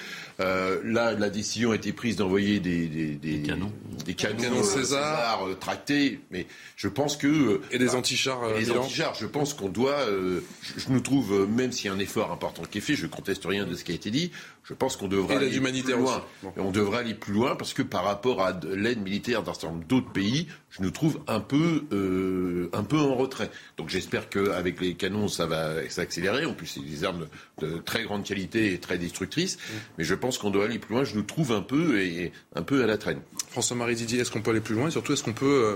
Euh, 0.41 0.81
là, 0.83 1.13
la 1.13 1.29
décision 1.29 1.71
a 1.71 1.75
été 1.75 1.93
prise 1.93 2.17
d'envoyer 2.17 2.59
des, 2.59 2.87
des, 2.87 3.15
des, 3.15 3.41
canons, 3.41 3.71
des 4.05 4.15
canons, 4.15 4.63
César, 4.63 4.65
César 4.65 5.47
tractés. 5.59 6.19
Mais 6.29 6.45
je 6.75 6.89
pense 6.89 7.15
que 7.15 7.61
et 7.71 7.77
des 7.77 7.85
bah, 7.85 7.95
antichars. 7.95 8.43
Euh, 8.43 8.59
des 8.59 8.71
antichars. 8.71 9.15
Je 9.15 9.27
pense 9.27 9.53
qu'on 9.53 9.69
doit. 9.69 9.99
Euh, 10.09 10.41
je, 10.77 10.89
nous 10.89 10.99
trouve, 10.99 11.47
même 11.49 11.71
s'il 11.71 11.87
y 11.87 11.89
a 11.89 11.93
un 11.93 11.99
effort 11.99 12.31
important 12.31 12.63
qui 12.69 12.79
est 12.79 12.81
fait, 12.81 12.95
je 12.95 13.07
conteste 13.07 13.45
rien 13.45 13.65
de 13.65 13.75
ce 13.75 13.83
qui 13.85 13.93
a 13.93 13.95
été 13.95 14.11
dit. 14.11 14.31
Je 14.67 14.73
pense 14.73 14.97
qu'on 14.97 15.07
devrait 15.07 15.35
aller 15.35 15.59
plus 15.59 15.93
loin. 15.93 16.25
On 16.57 16.71
devrait 16.71 16.97
aller 16.99 17.13
plus 17.13 17.33
loin 17.33 17.55
parce 17.55 17.73
que 17.73 17.83
par 17.83 18.03
rapport 18.03 18.41
à 18.41 18.59
l'aide 18.73 18.99
militaire 18.99 19.43
d'un 19.43 19.53
certain 19.53 19.67
nombre 19.67 19.85
d'autres 19.85 20.11
pays, 20.11 20.47
je 20.71 20.81
nous 20.81 20.89
trouve 20.89 21.19
un 21.27 21.39
peu, 21.39 21.83
euh, 21.93 22.69
un 22.73 22.83
peu 22.83 22.97
en 22.97 23.13
retrait. 23.13 23.51
Donc 23.77 23.89
j'espère 23.89 24.27
qu'avec 24.27 24.81
les 24.81 24.95
canons, 24.95 25.27
ça 25.27 25.45
va 25.45 25.87
s'accélérer. 25.87 26.45
En 26.45 26.53
plus, 26.53 26.65
c'est 26.65 26.79
des 26.79 27.03
armes 27.03 27.27
de, 27.61 27.77
très 27.77 28.03
grande 28.03 28.23
qualité 28.23 28.73
et 28.73 28.79
très 28.79 28.97
destructrices. 28.97 29.57
Mm. 29.57 29.73
Mais 29.99 30.03
je 30.03 30.15
pense 30.15 30.39
qu'on 30.39 30.49
doit 30.49 30.65
aller 30.65 30.79
plus 30.79 30.95
loin. 30.95 31.03
Je 31.03 31.13
nous 31.13 31.23
trouve 31.23 31.51
un 31.51 31.61
peu 31.61 32.01
et 32.01 32.31
un 32.55 32.63
peu 32.63 32.83
à 32.83 32.87
la 32.87 32.97
traîne. 32.97 33.19
François-Marie 33.49 33.95
Didier, 33.95 34.21
est-ce 34.21 34.31
qu'on 34.31 34.41
peut 34.41 34.49
aller 34.49 34.61
plus 34.61 34.73
loin? 34.73 34.87
Et 34.87 34.91
surtout 34.91 35.13
est-ce 35.13 35.23
qu'on 35.23 35.33
peut 35.33 35.75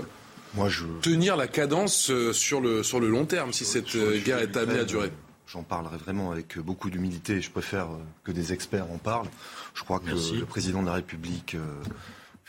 Moi, 0.54 0.68
je... 0.68 0.84
tenir 1.00 1.36
la 1.36 1.46
cadence 1.46 2.10
euh, 2.10 2.32
sur 2.32 2.60
le, 2.60 2.82
sur 2.82 2.98
le 2.98 3.08
long 3.08 3.24
terme 3.24 3.52
si 3.52 3.64
cette 3.64 3.96
guerre 4.24 4.40
est 4.40 4.56
amenée 4.56 4.80
à 4.80 4.84
durer? 4.84 5.12
J'en 5.52 5.62
parlerai 5.62 5.96
vraiment 5.96 6.30
avec 6.30 6.58
beaucoup 6.58 6.90
d'humilité. 6.90 7.40
Je 7.40 7.50
préfère 7.50 7.88
que 8.24 8.30
des 8.32 8.52
experts 8.52 8.90
en 8.90 8.98
parlent. 8.98 9.28
Je 9.74 9.82
crois 9.82 9.98
que 9.98 10.10
le 10.10 10.46
président 10.46 10.80
de 10.80 10.86
la 10.86 10.94
République 10.94 11.56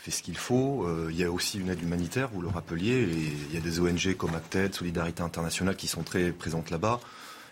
fait 0.02 0.10
ce 0.10 0.22
qu'il 0.22 0.36
faut. 0.36 0.84
Euh, 0.84 1.08
il 1.10 1.16
y 1.16 1.22
a 1.22 1.30
aussi 1.30 1.60
une 1.60 1.68
aide 1.68 1.80
humanitaire, 1.80 2.28
vous 2.32 2.42
le 2.42 2.48
rappeliez. 2.48 3.02
il 3.02 3.54
y 3.54 3.56
a 3.56 3.60
des 3.60 3.78
ONG 3.78 4.16
comme 4.16 4.34
Acted, 4.34 4.74
Solidarité 4.74 5.22
Internationale 5.22 5.76
qui 5.76 5.86
sont 5.86 6.02
très 6.02 6.32
présentes 6.32 6.70
là-bas. 6.70 6.98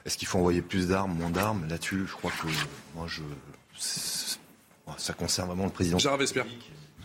Est-ce 0.05 0.18
qu'il 0.18 0.27
faut 0.27 0.39
envoyer 0.39 0.60
plus 0.60 0.89
d'armes, 0.89 1.14
moins 1.14 1.31
d'armes? 1.31 1.68
Là-dessus, 1.68 2.06
je 2.09 2.12
crois 2.12 2.32
que 2.32 2.48
moi, 2.97 3.06
je, 3.06 3.22
ça 4.97 5.12
concerne 5.12 5.48
vraiment 5.48 5.66
le 5.66 5.70
président. 5.70 5.98
Gérard 5.98 6.18
Vespierre. 6.18 6.47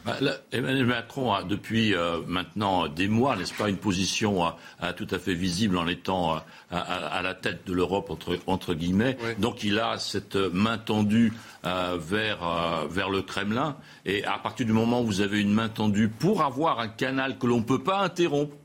Bah, 0.05 0.17
Emmanuel 0.51 0.85
Macron 0.85 1.33
a 1.33 1.43
depuis 1.43 1.95
euh, 1.95 2.19
maintenant 2.27 2.87
des 2.87 3.07
mois, 3.07 3.35
n'est-ce 3.35 3.55
pas, 3.55 3.69
une 3.69 3.77
position 3.77 4.45
euh, 4.45 4.93
tout 4.95 5.07
à 5.09 5.17
fait 5.17 5.33
visible 5.33 5.77
en 5.77 5.87
étant 5.87 6.35
euh, 6.35 6.39
à, 6.69 7.23
la 7.23 7.33
tête 7.33 7.65
de 7.65 7.73
l'Europe 7.73 8.11
entre, 8.11 8.37
entre, 8.45 8.75
guillemets. 8.75 9.17
Donc 9.39 9.63
il 9.63 9.79
a 9.79 9.97
cette 9.97 10.35
main 10.35 10.77
tendue 10.77 11.33
vers, 11.63 12.87
vers 12.87 13.09
le 13.09 13.21
Kremlin. 13.21 13.77
Et 14.05 14.23
à 14.25 14.37
partir 14.37 14.65
du 14.65 14.73
moment 14.73 15.01
où 15.01 15.05
vous 15.05 15.21
avez 15.21 15.41
une 15.41 15.53
main 15.53 15.69
tendue 15.69 16.09
pour 16.09 16.43
avoir 16.43 16.79
un 16.79 16.87
canal 16.87 17.39
que 17.39 17.47
l'on 17.47 17.57
ne 17.57 17.63
peut 17.63 17.81
pas 17.81 17.99
interrompre, 17.99 18.55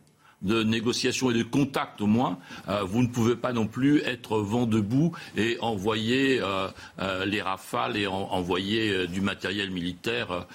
de 0.43 0.63
négociation 0.63 1.31
et 1.31 1.35
de 1.35 1.43
contact 1.43 2.01
au 2.01 2.07
moins, 2.07 2.39
euh, 2.69 2.83
vous 2.83 3.03
ne 3.03 3.09
pouvez 3.09 3.37
pas 3.37 3.53
non 3.53 3.67
plus 3.67 4.01
être 4.03 4.39
vent 4.39 4.67
debout 4.67 5.13
et 5.37 5.59
envoyer 5.61 6.41
euh, 6.41 6.69
euh, 7.01 7.25
les 7.25 7.43
rafales 7.43 7.97
et 7.97 8.07
envoyer 8.07 9.07
du 9.07 9.21
matériel 9.21 9.71
militaire 9.71 10.47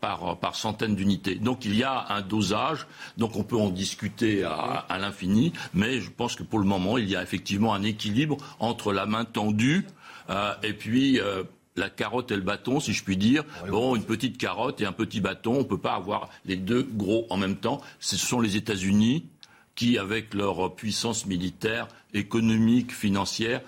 par, 0.00 0.38
centaines 0.54 0.96
d'unités. 0.96 1.36
Donc 1.36 1.64
il 1.64 1.76
y 1.76 1.82
a 1.82 2.06
un 2.10 2.22
dosage, 2.22 2.86
donc 3.16 3.36
on 3.36 3.44
peut 3.44 3.56
en 3.56 3.70
discuter 3.70 4.44
à 4.44 4.98
l'infini, 4.98 5.52
mais 5.74 6.00
je 6.00 6.10
pense 6.10 6.36
que 6.36 6.42
pour 6.42 6.58
le 6.58 6.64
moment, 6.64 6.98
il 6.98 7.08
y 7.08 7.16
a 7.16 7.22
effectivement 7.22 7.74
un 7.74 7.82
équilibre 7.82 8.36
entre 8.58 8.92
la 8.92 9.06
main 9.06 9.24
tendue 9.24 9.86
et 10.62 10.72
puis 10.72 11.20
la 11.78 11.90
carotte 11.90 12.30
et 12.30 12.36
le 12.36 12.42
bâton, 12.42 12.80
si 12.80 12.92
je 12.92 13.04
puis 13.04 13.16
dire. 13.16 13.44
Bon, 13.68 13.96
une 13.96 14.04
petite 14.04 14.38
carotte 14.38 14.80
et 14.80 14.86
un 14.86 14.92
petit 14.92 15.20
bâton, 15.20 15.54
on 15.54 15.58
ne 15.58 15.64
peut 15.64 15.78
pas 15.78 15.94
avoir 15.94 16.28
les 16.44 16.56
deux 16.56 16.82
gros 16.82 17.26
en 17.30 17.36
même 17.36 17.56
temps. 17.56 17.80
Ce 18.00 18.16
sont 18.16 18.40
les 18.40 18.56
États-Unis 18.56 19.26
qui, 19.74 19.96
avec 19.96 20.34
leur 20.34 20.74
puissance 20.74 21.26
militaire, 21.26 21.88
économique, 22.12 22.92
financière, 22.92 23.60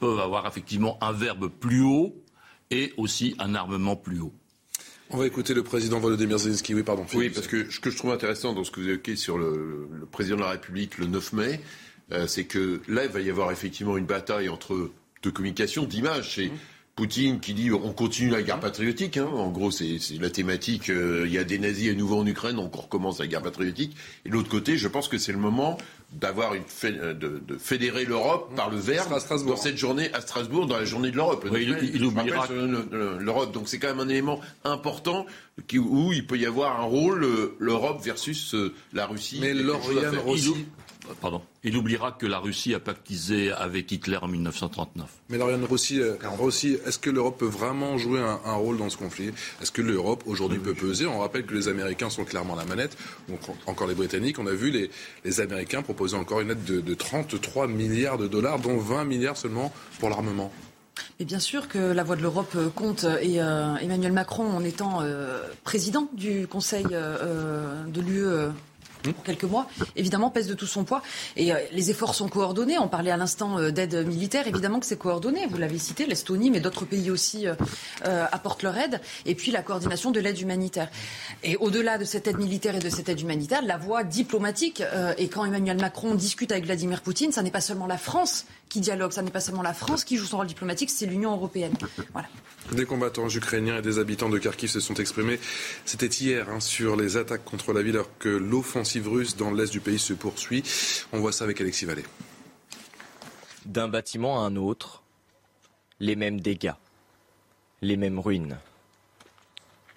peuvent 0.00 0.20
avoir 0.20 0.46
effectivement 0.46 0.98
un 1.00 1.12
verbe 1.12 1.48
plus 1.48 1.82
haut 1.82 2.14
et 2.70 2.92
aussi 2.96 3.36
un 3.38 3.54
armement 3.54 3.96
plus 3.96 4.20
haut. 4.20 4.32
On 5.10 5.18
va 5.18 5.26
écouter 5.26 5.54
le 5.54 5.62
président 5.62 6.00
Volodymyr 6.00 6.38
Zelensky. 6.38 6.74
Oui, 6.74 6.82
pardon. 6.82 7.06
Oui, 7.14 7.30
parce 7.30 7.46
que 7.46 7.70
ce 7.70 7.78
que 7.78 7.90
je 7.90 7.96
trouve 7.96 8.10
intéressant 8.10 8.52
dans 8.52 8.64
ce 8.64 8.70
que 8.70 8.80
vous 8.80 8.88
évoquez 8.88 9.16
sur 9.16 9.38
le, 9.38 9.88
président 10.10 10.36
de 10.36 10.40
la 10.40 10.50
République 10.50 10.98
le 10.98 11.06
9 11.06 11.32
mai, 11.34 11.60
euh, 12.12 12.26
c'est 12.26 12.44
que 12.44 12.80
là, 12.88 13.04
il 13.04 13.10
va 13.10 13.20
y 13.20 13.30
avoir 13.30 13.52
effectivement 13.52 13.96
une 13.96 14.06
bataille 14.06 14.48
entre 14.48 14.90
de 15.22 15.30
communication, 15.30 15.84
d'image. 15.84 16.34
C'est 16.34 16.50
Poutine 16.96 17.40
qui 17.40 17.54
dit 17.54 17.72
on 17.72 17.92
continue 17.92 18.30
la 18.30 18.42
guerre 18.42 18.60
patriotique. 18.60 19.16
Hein. 19.16 19.26
En 19.26 19.50
gros, 19.50 19.72
c'est 19.72 19.98
la 20.20 20.30
thématique. 20.30 20.90
Euh, 20.90 21.24
il 21.26 21.32
y 21.32 21.38
a 21.38 21.44
des 21.44 21.58
nazis 21.58 21.90
à 21.90 21.94
nouveau 21.94 22.18
en 22.18 22.26
Ukraine, 22.26 22.54
donc 22.54 22.76
on 22.76 22.82
recommence 22.82 23.18
la 23.18 23.26
guerre 23.26 23.42
patriotique. 23.42 23.96
Et 24.24 24.28
de 24.28 24.34
l'autre 24.34 24.48
côté, 24.48 24.76
je 24.76 24.86
pense 24.86 25.08
que 25.08 25.18
c'est 25.18 25.32
le 25.32 25.38
moment 25.38 25.76
d'avoir 26.12 26.54
une 26.54 26.62
euh, 26.84 27.12
de, 27.12 27.42
de, 27.44 27.58
fédérer 27.58 28.04
l'Europe 28.04 28.54
par 28.54 28.70
le 28.70 28.76
vert 28.76 29.08
dans 29.08 29.56
cette 29.56 29.76
journée 29.76 30.12
à 30.14 30.20
Strasbourg, 30.20 30.66
dans 30.66 30.76
la 30.76 30.84
journée 30.84 31.10
de 31.10 31.16
l'Europe. 31.16 31.44
il, 31.52 32.04
oubliera 32.04 32.46
l'Europe. 32.48 33.52
Donc 33.52 33.68
c'est 33.68 33.80
quand 33.80 33.88
même 33.88 34.00
un 34.00 34.08
élément 34.08 34.40
important 34.62 35.26
qui, 35.66 35.80
où 35.80 36.12
il 36.12 36.24
peut 36.24 36.38
y 36.38 36.46
avoir 36.46 36.80
un 36.80 36.84
rôle 36.84 37.24
euh, 37.24 37.56
l'Europe 37.58 38.00
versus 38.04 38.54
la 38.92 39.06
Russie. 39.06 39.38
Mais 39.40 39.52
Lauriane 39.52 40.16
Rossi, 40.18 40.66
Pardon. 41.20 41.42
Il 41.62 41.76
oubliera 41.76 42.12
que 42.12 42.26
la 42.26 42.38
Russie 42.38 42.74
a 42.74 42.80
pactisé 42.80 43.52
avec 43.52 43.90
Hitler 43.90 44.18
en 44.20 44.28
1939. 44.28 45.06
Mais 45.28 45.38
Lauriane 45.38 45.64
Rossi, 45.64 46.00
euh, 46.00 46.16
est-ce 46.86 46.98
que 46.98 47.10
l'Europe 47.10 47.38
peut 47.38 47.46
vraiment 47.46 47.98
jouer 47.98 48.20
un, 48.20 48.54
rôle 48.54 48.78
dans 48.78 48.88
ce 48.88 48.96
conflit? 48.96 49.30
Est-ce 49.60 49.72
que 49.72 49.82
l'Europe 49.82 50.22
aujourd'hui 50.26 50.58
peut 50.58 50.74
peser? 50.74 51.06
On 51.06 51.18
rappelle 51.18 51.44
que 51.44 51.54
les 51.54 51.68
Américains 51.68 52.10
sont 52.10 52.24
clairement 52.24 52.54
la 52.54 52.64
manette, 52.64 52.96
donc 53.28 53.40
encore 53.66 53.86
les 53.86 53.94
Britanniques. 53.94 54.38
On 54.38 54.46
a 54.46 54.52
vu 54.52 54.70
les, 54.70 55.40
Américains 55.40 55.82
proposer 55.82 56.16
encore 56.16 56.40
une 56.40 56.50
aide 56.50 56.64
de, 56.64 56.94
33 56.94 57.66
milliards 57.66 58.18
de 58.18 58.28
dollars, 58.28 58.58
dont 58.58 58.78
20 58.78 59.04
milliards 59.04 59.36
seulement 59.36 59.72
pour 59.98 60.10
l'armement. 60.10 60.52
Et 61.18 61.24
bien 61.24 61.40
sûr 61.40 61.68
que 61.68 61.78
la 61.78 62.04
voix 62.04 62.16
de 62.16 62.22
l'Europe 62.22 62.52
euh, 62.56 62.68
compte. 62.68 63.04
Et 63.20 63.42
euh, 63.42 63.74
Emmanuel 63.76 64.12
Macron, 64.12 64.48
en 64.48 64.64
étant 64.64 65.02
président 65.64 66.08
du 66.12 66.46
Conseil 66.46 66.84
de 66.84 68.00
l'UE 68.00 68.52
pour 69.12 69.24
quelques 69.24 69.44
mois, 69.44 69.68
évidemment, 69.96 70.30
pèse 70.30 70.46
de 70.46 70.54
tout 70.54 70.66
son 70.66 70.84
poids. 70.84 71.02
Et 71.36 71.52
euh, 71.52 71.58
les 71.72 71.90
efforts 71.90 72.14
sont 72.14 72.28
coordonnés. 72.28 72.78
On 72.78 72.88
parlait 72.88 73.10
à 73.10 73.16
l'instant 73.16 73.58
euh, 73.58 73.70
d'aide 73.70 74.06
militaire. 74.06 74.46
Évidemment 74.46 74.80
que 74.80 74.86
c'est 74.86 74.98
coordonné. 74.98 75.46
Vous 75.46 75.58
l'avez 75.58 75.78
cité, 75.78 76.06
l'Estonie, 76.06 76.50
mais 76.50 76.60
d'autres 76.60 76.84
pays 76.84 77.10
aussi 77.10 77.46
euh, 77.46 78.26
apportent 78.32 78.62
leur 78.62 78.76
aide. 78.76 79.00
Et 79.26 79.34
puis 79.34 79.50
la 79.50 79.62
coordination 79.62 80.10
de 80.10 80.20
l'aide 80.20 80.40
humanitaire. 80.40 80.88
Et 81.42 81.56
au-delà 81.56 81.98
de 81.98 82.04
cette 82.04 82.26
aide 82.26 82.38
militaire 82.38 82.74
et 82.74 82.80
de 82.80 82.88
cette 82.88 83.08
aide 83.08 83.20
humanitaire, 83.20 83.62
la 83.62 83.76
voie 83.76 84.04
diplomatique. 84.04 84.82
et 85.18 85.28
quand 85.28 85.44
Emmanuel 85.44 85.78
Macron 85.78 86.14
discute 86.14 86.52
avec 86.52 86.64
Vladimir 86.64 87.00
Poutine, 87.00 87.32
ça 87.32 87.42
n'est 87.42 87.50
pas 87.50 87.60
seulement 87.60 87.86
la 87.86 87.98
France 87.98 88.46
qui 88.68 88.80
dialogue, 88.80 89.12
ça 89.12 89.22
n'est 89.22 89.30
pas 89.30 89.40
seulement 89.40 89.62
la 89.62 89.74
France 89.74 90.04
qui 90.04 90.16
joue 90.16 90.26
son 90.26 90.38
rôle 90.38 90.46
diplomatique, 90.46 90.90
c'est 90.90 91.06
l'Union 91.06 91.32
européenne. 91.32 91.74
Voilà. 92.12 92.28
Des 92.72 92.86
combattants 92.86 93.28
ukrainiens 93.28 93.78
et 93.78 93.82
des 93.82 93.98
habitants 93.98 94.28
de 94.28 94.38
Kharkiv 94.38 94.70
se 94.70 94.80
sont 94.80 94.94
exprimés. 94.94 95.38
C'était 95.84 96.06
hier 96.06 96.48
hein, 96.48 96.60
sur 96.60 96.96
les 96.96 97.16
attaques 97.16 97.44
contre 97.44 97.72
la 97.72 97.82
ville 97.82 97.94
alors 97.94 98.18
que 98.18 98.28
l'offensive 98.28 99.08
russe 99.08 99.36
dans 99.36 99.52
l'est 99.52 99.70
du 99.70 99.80
pays 99.80 99.98
se 99.98 100.14
poursuit. 100.14 100.62
On 101.12 101.20
voit 101.20 101.32
ça 101.32 101.44
avec 101.44 101.60
Alexis 101.60 101.84
Vallée. 101.84 102.04
D'un 103.66 103.88
bâtiment 103.88 104.42
à 104.42 104.46
un 104.46 104.56
autre, 104.56 105.02
les 106.00 106.16
mêmes 106.16 106.40
dégâts, 106.40 106.74
les 107.82 107.96
mêmes 107.96 108.18
ruines. 108.18 108.58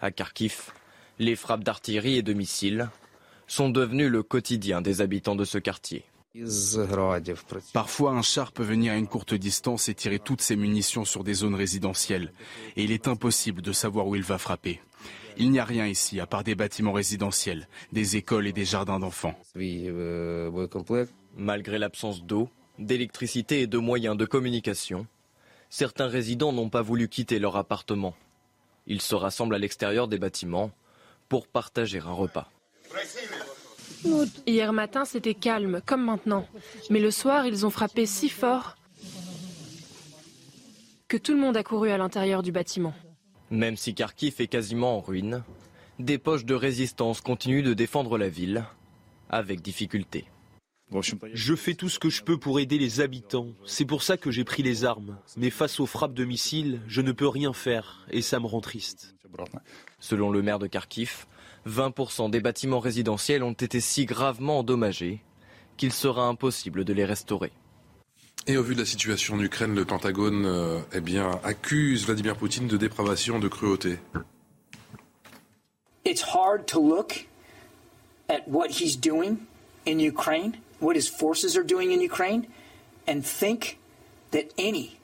À 0.02 0.12
Kharkiv, 0.12 0.72
les 1.20 1.36
frappes 1.36 1.64
d'artillerie 1.64 2.18
et 2.18 2.22
de 2.22 2.34
missiles 2.34 2.90
sont 3.48 3.70
devenus 3.70 4.12
le 4.12 4.24
quotidien 4.24 4.82
des 4.82 5.02
habitants 5.02 5.36
de 5.36 5.46
ce 5.46 5.58
quartier. 5.58 6.04
Parfois, 7.74 8.12
un 8.12 8.22
char 8.22 8.52
peut 8.52 8.64
venir 8.64 8.94
à 8.94 8.96
une 8.96 9.08
courte 9.08 9.34
distance 9.34 9.90
et 9.90 9.96
tirer 9.96 10.20
toutes 10.20 10.42
ses 10.42 10.56
munitions 10.56 11.06
sur 11.06 11.24
des 11.24 11.34
zones 11.34 11.56
résidentielles. 11.56 12.34
Et 12.76 12.84
il 12.84 12.92
est 12.92 13.08
impossible 13.08 13.62
de 13.62 13.72
savoir 13.72 14.08
où 14.08 14.16
il 14.16 14.24
va 14.24 14.38
frapper. 14.38 14.82
Il 15.38 15.52
n'y 15.52 15.60
a 15.60 15.66
rien 15.66 15.86
ici, 15.86 16.20
à 16.20 16.26
part 16.26 16.44
des 16.44 16.56
bâtiments 16.56 16.94
résidentiels, 16.94 17.68
des 17.92 18.16
écoles 18.16 18.48
et 18.48 18.54
des 18.54 18.66
jardins 18.66 19.00
d'enfants. 19.00 19.40
Malgré 21.36 21.78
l'absence 21.78 22.24
d'eau, 22.24 22.50
d'électricité 22.80 23.62
et 23.62 23.68
de 23.68 23.78
moyens 23.78 24.18
de 24.18 24.26
communication, 24.26 25.06
certains 25.70 26.08
résidents 26.08 26.54
n'ont 26.54 26.70
pas 26.70 26.82
voulu 26.82 27.08
quitter 27.08 27.40
leur 27.40 27.56
appartement. 27.56 28.16
Ils 28.88 29.02
se 29.02 29.16
rassemblent 29.16 29.56
à 29.56 29.60
l'extérieur 29.60 30.08
des 30.08 30.18
bâtiments 30.18 30.72
pour 31.30 31.48
partager 31.48 32.00
un 32.00 32.14
repas. 32.14 32.50
Hier 34.46 34.74
matin, 34.74 35.06
c'était 35.06 35.34
calme, 35.34 35.82
comme 35.86 36.04
maintenant. 36.04 36.48
Mais 36.90 37.00
le 37.00 37.12
soir, 37.12 37.46
ils 37.46 37.66
ont 37.66 37.70
frappé 37.70 38.06
si 38.06 38.30
fort 38.30 38.76
que 41.08 41.18
tout 41.18 41.34
le 41.34 41.40
monde 41.40 41.58
a 41.58 41.64
couru 41.64 41.90
à 41.90 41.98
l'intérieur 41.98 42.44
du 42.44 42.52
bâtiment. 42.52 42.94
Même 43.50 43.78
si 43.78 43.94
Kharkiv 43.94 44.36
est 44.40 44.48
quasiment 44.48 44.98
en 44.98 45.00
ruine, 45.00 45.44
des 46.00 46.18
poches 46.18 46.46
de 46.46 46.54
résistance 46.54 47.22
continuent 47.22 47.64
de 47.64 47.74
défendre 47.74 48.18
la 48.18 48.28
ville, 48.28 48.66
avec 49.30 49.62
difficulté. 49.62 50.26
Je 51.34 51.56
fais 51.56 51.74
tout 51.74 51.90
ce 51.90 52.00
que 52.00 52.10
je 52.10 52.24
peux 52.24 52.38
pour 52.38 52.60
aider 52.60 52.78
les 52.78 53.02
habitants. 53.02 53.48
C'est 53.66 53.86
pour 53.86 54.04
ça 54.04 54.16
que 54.16 54.32
j'ai 54.32 54.46
pris 54.46 54.64
les 54.64 54.86
armes. 54.86 55.18
Mais 55.36 55.50
face 55.50 55.80
aux 55.80 55.86
frappes 55.86 56.14
de 56.14 56.24
missiles, 56.24 56.82
je 56.88 57.02
ne 57.02 57.12
peux 57.12 57.28
rien 57.28 57.52
faire 57.52 58.06
et 58.10 58.22
ça 58.22 58.40
me 58.40 58.46
rend 58.46 58.62
triste. 58.62 59.16
Selon 60.00 60.30
le 60.30 60.42
maire 60.42 60.60
de 60.60 60.68
Kharkiv, 60.68 61.26
20% 61.68 62.30
des 62.30 62.40
bâtiments 62.40 62.80
résidentiels 62.80 63.44
ont 63.44 63.54
été 63.54 63.80
si 63.80 64.06
gravement 64.06 64.60
endommagés 64.60 65.22
qu'il 65.76 65.94
sera 65.94 66.26
impossible 66.28 66.86
de 66.86 66.94
les 66.94 67.06
restaurer. 67.06 67.52
Et 68.48 68.58
au 68.58 68.64
vu 68.64 68.76
de 68.76 68.80
la 68.80 68.86
situation 68.86 69.36
en 69.36 69.40
Ukraine, 69.42 69.76
le 69.76 69.84
Pentagone 69.84 70.46
euh, 70.46 70.80
eh 70.94 71.02
bien, 71.02 71.40
accuse 71.44 72.06
Vladimir 72.06 72.36
Poutine 72.38 72.68
de 72.68 72.78
dépravation, 72.78 73.40
de 73.40 73.48
cruauté. 73.48 74.00
It's 76.06 76.22
hard 76.22 76.66
to 76.68 76.80
look 76.80 77.28
at 78.30 78.48
what 78.48 78.70
he's 78.70 78.98
doing 78.98 79.40
in 79.86 80.00
Ukraine, 80.00 80.54
what 80.80 80.96
his 80.96 81.10
forces 81.10 81.58
are 81.58 81.66
doing 81.66 81.92
in 81.92 82.02
Ukraine, 82.02 82.48
and 83.06 83.22
think 83.22 83.78
that 84.32 84.46
any 84.58 84.98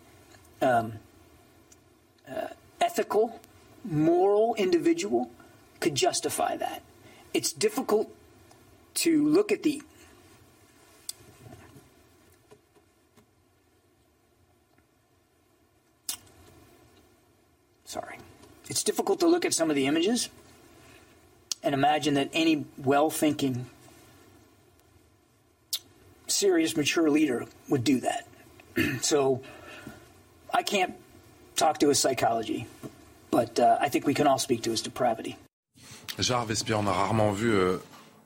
um, 0.62 0.94
uh, 2.30 2.48
ethical, 2.80 3.42
moral 3.84 4.56
individual 4.58 5.30
could 5.84 5.96
justify 5.96 6.56
that. 6.56 6.82
It's 7.34 7.52
difficult 7.52 8.10
to 8.96 9.28
look 9.28 9.52
at 9.52 9.64
the 9.64 9.82
sorry. 17.84 18.18
It's 18.70 18.82
difficult 18.82 19.20
to 19.20 19.28
look 19.28 19.44
at 19.44 19.54
some 19.54 19.70
of 19.70 19.76
the 19.76 19.86
images 19.88 20.30
and 21.62 21.74
imagine 21.76 22.14
that 22.14 22.30
any 22.32 22.66
well-thinking 22.78 23.66
serious 26.28 26.78
mature 26.78 27.10
leader 27.10 27.46
would 27.68 27.84
do 27.84 28.00
that. 28.00 28.26
so 29.02 29.42
I 30.54 30.64
can't 30.64 30.96
talk 31.58 31.80
to 31.80 31.90
his 31.90 32.00
psychology, 32.00 32.68
but 33.32 33.60
uh, 33.60 33.78
I 33.82 33.90
think 33.90 34.08
we 34.08 34.14
can 34.14 34.28
all 34.28 34.40
speak 34.40 34.64
to 34.64 34.72
his 34.72 34.82
depravity. 34.82 35.38
Vespierre, 36.18 36.80
on 36.80 36.88
a 36.88 36.92
rarement 36.92 37.32
vu 37.32 37.52
euh, 37.52 37.78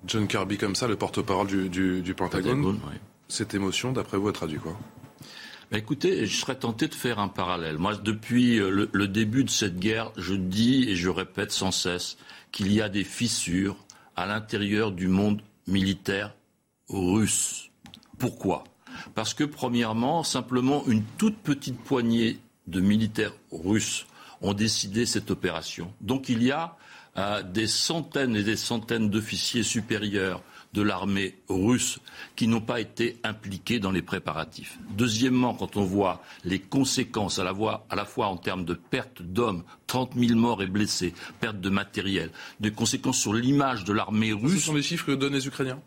John 0.06 0.28
Kirby 0.28 0.58
comme 0.58 0.76
ça, 0.76 0.88
le 0.88 0.96
porte-parole 0.96 1.48
du, 1.48 1.70
du, 1.70 2.02
du, 2.02 2.14
Pentagone. 2.14 2.62
Pentagone 2.64 2.80
oui. 2.90 2.98
Cette 3.28 3.54
émotion, 3.54 3.92
d'après 3.92 4.18
vous, 4.18 4.28
a 4.28 4.34
traduit 4.34 4.60
quoi? 4.60 4.78
Bah 5.70 5.78
écoutez, 5.78 6.26
je 6.26 6.40
serais 6.40 6.56
tenté 6.56 6.88
de 6.88 6.96
faire 6.96 7.20
un 7.20 7.28
parallèle. 7.28 7.78
Moi, 7.78 7.96
depuis 7.96 8.58
le, 8.58 8.90
le, 8.92 9.08
début 9.08 9.44
de 9.44 9.50
cette 9.50 9.80
guerre, 9.80 10.12
je 10.16 10.34
dis 10.34 10.90
et 10.90 10.96
je 10.96 11.10
répète 11.10 11.52
sans 11.52 11.72
cesse 11.72 12.18
qu'il 12.54 12.72
y 12.72 12.82
a 12.82 12.88
des 12.88 13.04
fissures 13.04 13.76
à 14.16 14.26
l'intérieur 14.26 14.92
du 14.94 15.10
monde 15.10 15.42
militaire 15.68 16.34
russe. 16.88 17.70
Pourquoi? 18.18 18.64
Parce 19.14 19.34
que, 19.34 19.44
premièrement, 19.44 20.24
simplement 20.24 20.86
une 20.88 21.04
toute 21.18 21.38
petite 21.38 21.80
poignée 21.80 22.40
de 22.68 22.80
militaires 22.80 23.34
russes 23.52 24.08
ont 24.42 24.54
décidé 24.54 25.06
cette 25.06 25.32
opération. 25.32 25.94
Donc 26.02 26.30
il 26.30 26.44
y 26.44 26.52
a 26.52 26.78
euh, 27.18 27.42
des 27.44 27.68
centaines 27.68 28.36
et 28.36 28.44
des 28.44 28.56
centaines 28.56 29.10
d'officiers 29.10 29.64
supérieurs 29.64 30.42
de 30.74 30.82
l'armée 30.82 31.36
russe 31.50 32.00
qui 32.36 32.48
n'ont 32.48 32.62
pas 32.62 32.80
été 32.80 33.18
impliqués 33.24 33.80
dans 33.80 33.92
les 33.92 34.02
préparatifs. 34.02 34.78
Deuxièmement, 34.92 35.54
quand 35.54 35.78
on 35.78 35.84
voit 35.84 36.22
les 36.44 36.60
conséquences 36.60 37.40
à 37.40 37.44
la, 37.44 37.54
fois, 37.54 37.86
à 37.90 37.96
la 37.96 38.06
fois 38.06 38.28
en 38.28 38.38
termes 38.38 38.66
de 38.66 38.74
perte 38.74 39.22
d'hommes, 39.22 39.64
30 39.88 40.14
000 40.16 40.40
morts 40.40 40.62
et 40.62 40.68
blessés, 40.68 41.14
perte 41.40 41.60
de 41.60 41.70
matériel, 41.70 42.32
des 42.60 42.72
conséquences 42.72 43.20
sur 43.20 43.34
l'image 43.34 43.86
de 43.86 43.94
l'armée 43.94 44.34
russe. 44.34 44.60
Ce 44.60 44.66
sont 44.68 44.76
les 44.76 44.84
chiffres 44.84 45.06
que 45.06 45.14
donnent 45.14 45.34
les 45.34 45.48
Ukrainiens 45.48 45.80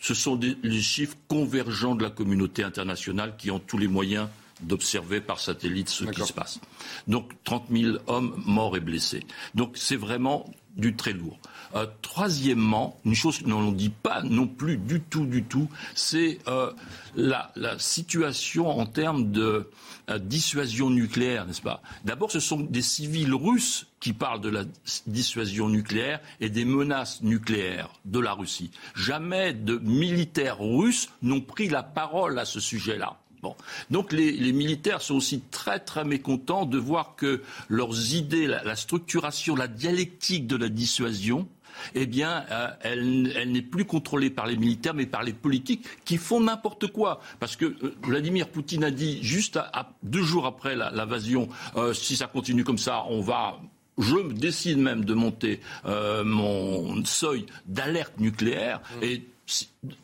Ce 0.00 0.14
sont 0.14 0.36
des, 0.36 0.56
les 0.62 0.80
chiffres 0.80 1.16
convergents 1.26 1.94
de 1.94 2.04
la 2.04 2.10
communauté 2.10 2.62
internationale 2.62 3.36
qui 3.36 3.50
ont 3.50 3.58
tous 3.58 3.78
les 3.78 3.88
moyens 3.88 4.28
d'observer 4.62 5.20
par 5.20 5.40
satellite 5.40 5.88
ce 5.88 6.04
qui 6.04 6.24
se 6.24 6.32
passe. 6.32 6.60
Donc 7.08 7.32
30 7.44 7.66
000 7.70 7.98
hommes 8.06 8.34
morts 8.46 8.76
et 8.76 8.80
blessés. 8.80 9.24
Donc 9.54 9.72
c'est 9.76 9.96
vraiment 9.96 10.46
du 10.76 10.96
très 10.96 11.12
lourd. 11.12 11.38
Euh, 11.74 11.86
troisièmement, 12.02 12.98
une 13.04 13.14
chose 13.14 13.38
que 13.38 13.48
l'on 13.48 13.70
ne 13.70 13.76
dit 13.76 13.90
pas 13.90 14.22
non 14.22 14.46
plus 14.46 14.76
du 14.76 15.00
tout, 15.00 15.26
du 15.26 15.42
tout, 15.42 15.68
c'est 15.94 16.38
euh, 16.46 16.72
la, 17.14 17.50
la, 17.56 17.78
situation 17.78 18.68
en 18.68 18.84
termes 18.84 19.32
de 19.32 19.70
euh, 20.10 20.18
dissuasion 20.18 20.90
nucléaire, 20.90 21.46
n'est-ce 21.46 21.62
pas? 21.62 21.82
D'abord, 22.04 22.30
ce 22.30 22.40
sont 22.40 22.60
des 22.60 22.82
civils 22.82 23.34
russes 23.34 23.86
qui 24.00 24.12
parlent 24.12 24.40
de 24.40 24.50
la 24.50 24.64
dissuasion 25.06 25.68
nucléaire 25.68 26.20
et 26.40 26.50
des 26.50 26.64
menaces 26.64 27.22
nucléaires 27.22 27.90
de 28.04 28.18
la 28.18 28.32
Russie. 28.32 28.70
Jamais 28.94 29.54
de 29.54 29.78
militaires 29.78 30.58
russes 30.58 31.08
n'ont 31.22 31.40
pris 31.40 31.68
la 31.68 31.82
parole 31.82 32.38
à 32.38 32.44
ce 32.44 32.60
sujet-là. 32.60 33.16
Bon. 33.42 33.56
Donc 33.90 34.12
les, 34.12 34.30
les, 34.30 34.52
militaires 34.52 35.02
sont 35.02 35.16
aussi 35.16 35.40
très 35.50 35.80
très 35.80 36.04
mécontents 36.04 36.64
de 36.64 36.78
voir 36.78 37.16
que 37.16 37.42
leurs 37.68 38.14
idées, 38.14 38.46
la, 38.46 38.62
la 38.62 38.76
structuration, 38.76 39.56
la 39.56 39.66
dialectique 39.66 40.46
de 40.46 40.54
la 40.56 40.68
dissuasion, 40.68 41.48
eh 41.94 42.06
bien, 42.06 42.44
euh, 42.50 42.68
elle, 42.82 43.32
elle 43.36 43.50
n'est 43.50 43.62
plus 43.62 43.84
contrôlée 43.84 44.30
par 44.30 44.46
les 44.46 44.56
militaires, 44.56 44.94
mais 44.94 45.06
par 45.06 45.24
les 45.24 45.32
politiques 45.32 45.84
qui 46.04 46.18
font 46.18 46.40
n'importe 46.40 46.86
quoi. 46.86 47.20
Parce 47.40 47.56
que 47.56 47.64
euh, 47.64 47.96
Vladimir 48.04 48.48
Poutine 48.48 48.84
a 48.84 48.90
dit 48.90 49.22
juste 49.22 49.56
à, 49.56 49.70
à, 49.72 49.92
deux 50.04 50.22
jours 50.22 50.46
après 50.46 50.76
l'invasion, 50.76 51.48
euh, 51.76 51.92
si 51.94 52.14
ça 52.14 52.26
continue 52.26 52.62
comme 52.62 52.78
ça, 52.78 53.04
on 53.08 53.20
va 53.20 53.58
je 53.98 54.32
décide 54.32 54.78
même 54.78 55.04
de 55.04 55.14
monter 55.14 55.60
euh, 55.84 56.24
mon 56.24 57.04
seuil 57.04 57.46
d'alerte 57.66 58.18
nucléaire 58.18 58.80
mmh. 58.80 59.04
et 59.04 59.24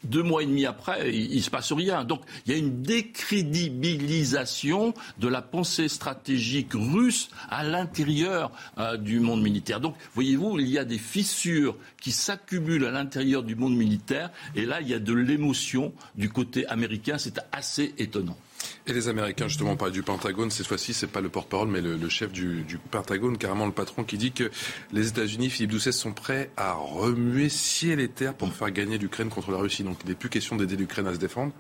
deux 0.05 0.23
mois 0.23 0.43
et 0.43 0.47
demi 0.47 0.67
après, 0.67 1.11
il 1.15 1.37
ne 1.37 1.43
se 1.43 1.51
passe 1.51 1.73
rien. 1.73 2.05
Donc 2.05 2.21
il 2.45 2.53
y 2.53 2.55
a 2.55 2.59
une 2.59 2.83
décrédibilisation 2.83 4.93
de 5.19 5.29
la 5.29 5.41
pensée 5.43 5.89
stratégique 5.89 6.73
russe 6.75 7.31
à 7.49 7.65
l'intérieur 7.65 8.51
euh, 8.79 8.97
du 8.97 9.21
monde 9.21 9.43
militaire. 9.43 9.81
Donc 9.81 9.95
voyez-vous, 10.15 10.59
il 10.59 10.69
y 10.69 10.79
a 10.79 10.85
des 10.85 10.99
fissures 10.99 11.77
qui 12.01 12.13
s'accumulent 12.13 12.87
à 12.87 12.91
l'intérieur 12.91 13.43
du 13.43 13.55
monde 13.55 13.77
militaire 13.77 14.31
et 14.55 14.65
là, 14.67 14.81
il 14.81 14.89
y 14.89 14.95
a 14.95 14.99
de 14.99 15.13
l'émotion 15.13 15.93
du 16.17 16.31
côté 16.31 16.67
américain. 16.67 17.19
C'est 17.19 17.39
assez 17.53 17.95
étonnant. 17.99 18.39
Et 18.87 18.93
les 18.93 19.09
Américains, 19.09 19.49
justement, 19.49 19.77
parlent 19.77 19.93
du 19.93 20.03
Pentagone. 20.03 20.51
Cette 20.51 20.67
fois-ci, 20.67 20.95
c'est 20.95 21.07
pas 21.07 21.21
le 21.21 21.29
porte-parole, 21.29 21.69
mais 21.69 21.81
le, 21.81 21.97
le 21.97 22.09
chef 22.09 22.33
du, 22.33 22.63
du, 22.63 22.79
Pentagone, 22.79 23.39
carrément 23.39 23.67
le 23.67 23.73
patron, 23.73 24.05
qui 24.05 24.19
dit 24.19 24.33
que 24.33 24.51
les 24.93 25.09
États-Unis, 25.09 25.51
Philippe 25.51 25.73
Doucet, 25.73 25.93
sont 25.93 26.13
prêts 26.13 26.51
à 26.57 26.73
remuer 26.73 27.49
ciel 27.49 28.01
et 28.01 28.09
terre 28.09 28.35
pour 28.35 28.53
faire 28.53 28.71
gagner 28.71 28.99
l'Ukraine 28.99 29.29
contre 29.29 29.51
la 29.51 29.59
Russie. 29.59 29.85
Donc, 29.85 29.99
il 30.05 30.09
n'est 30.09 30.15
plus 30.15 30.29
question 30.29 30.57
d'aider 30.57 30.77
l'Ukraine 30.77 31.07
à 31.07 31.15
se 31.15 31.19
défendre, 31.19 31.53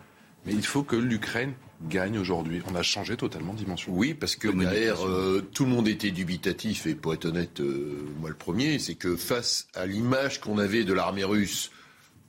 mais 0.46 0.52
il 0.52 0.64
faut 0.64 0.82
que 0.82 0.96
l'Ukraine 0.96 1.52
gagne 1.88 2.18
aujourd'hui. 2.18 2.62
On 2.66 2.74
a 2.74 2.82
changé 2.82 3.16
totalement 3.16 3.52
de 3.52 3.58
dimension. 3.58 3.92
Oui, 3.94 4.14
parce 4.14 4.36
que 4.36 4.48
derrière, 4.48 5.06
euh, 5.06 5.46
tout 5.52 5.64
le 5.64 5.70
monde 5.70 5.88
était 5.88 6.10
dubitatif, 6.10 6.86
et 6.86 6.94
pour 6.94 7.14
être 7.14 7.26
honnête, 7.26 7.60
euh, 7.60 8.06
moi 8.20 8.30
le 8.30 8.36
premier, 8.36 8.78
c'est 8.78 8.94
que 8.94 9.16
face 9.16 9.68
à 9.74 9.86
l'image 9.86 10.40
qu'on 10.40 10.58
avait 10.58 10.84
de 10.84 10.92
l'armée 10.92 11.24
russe, 11.24 11.70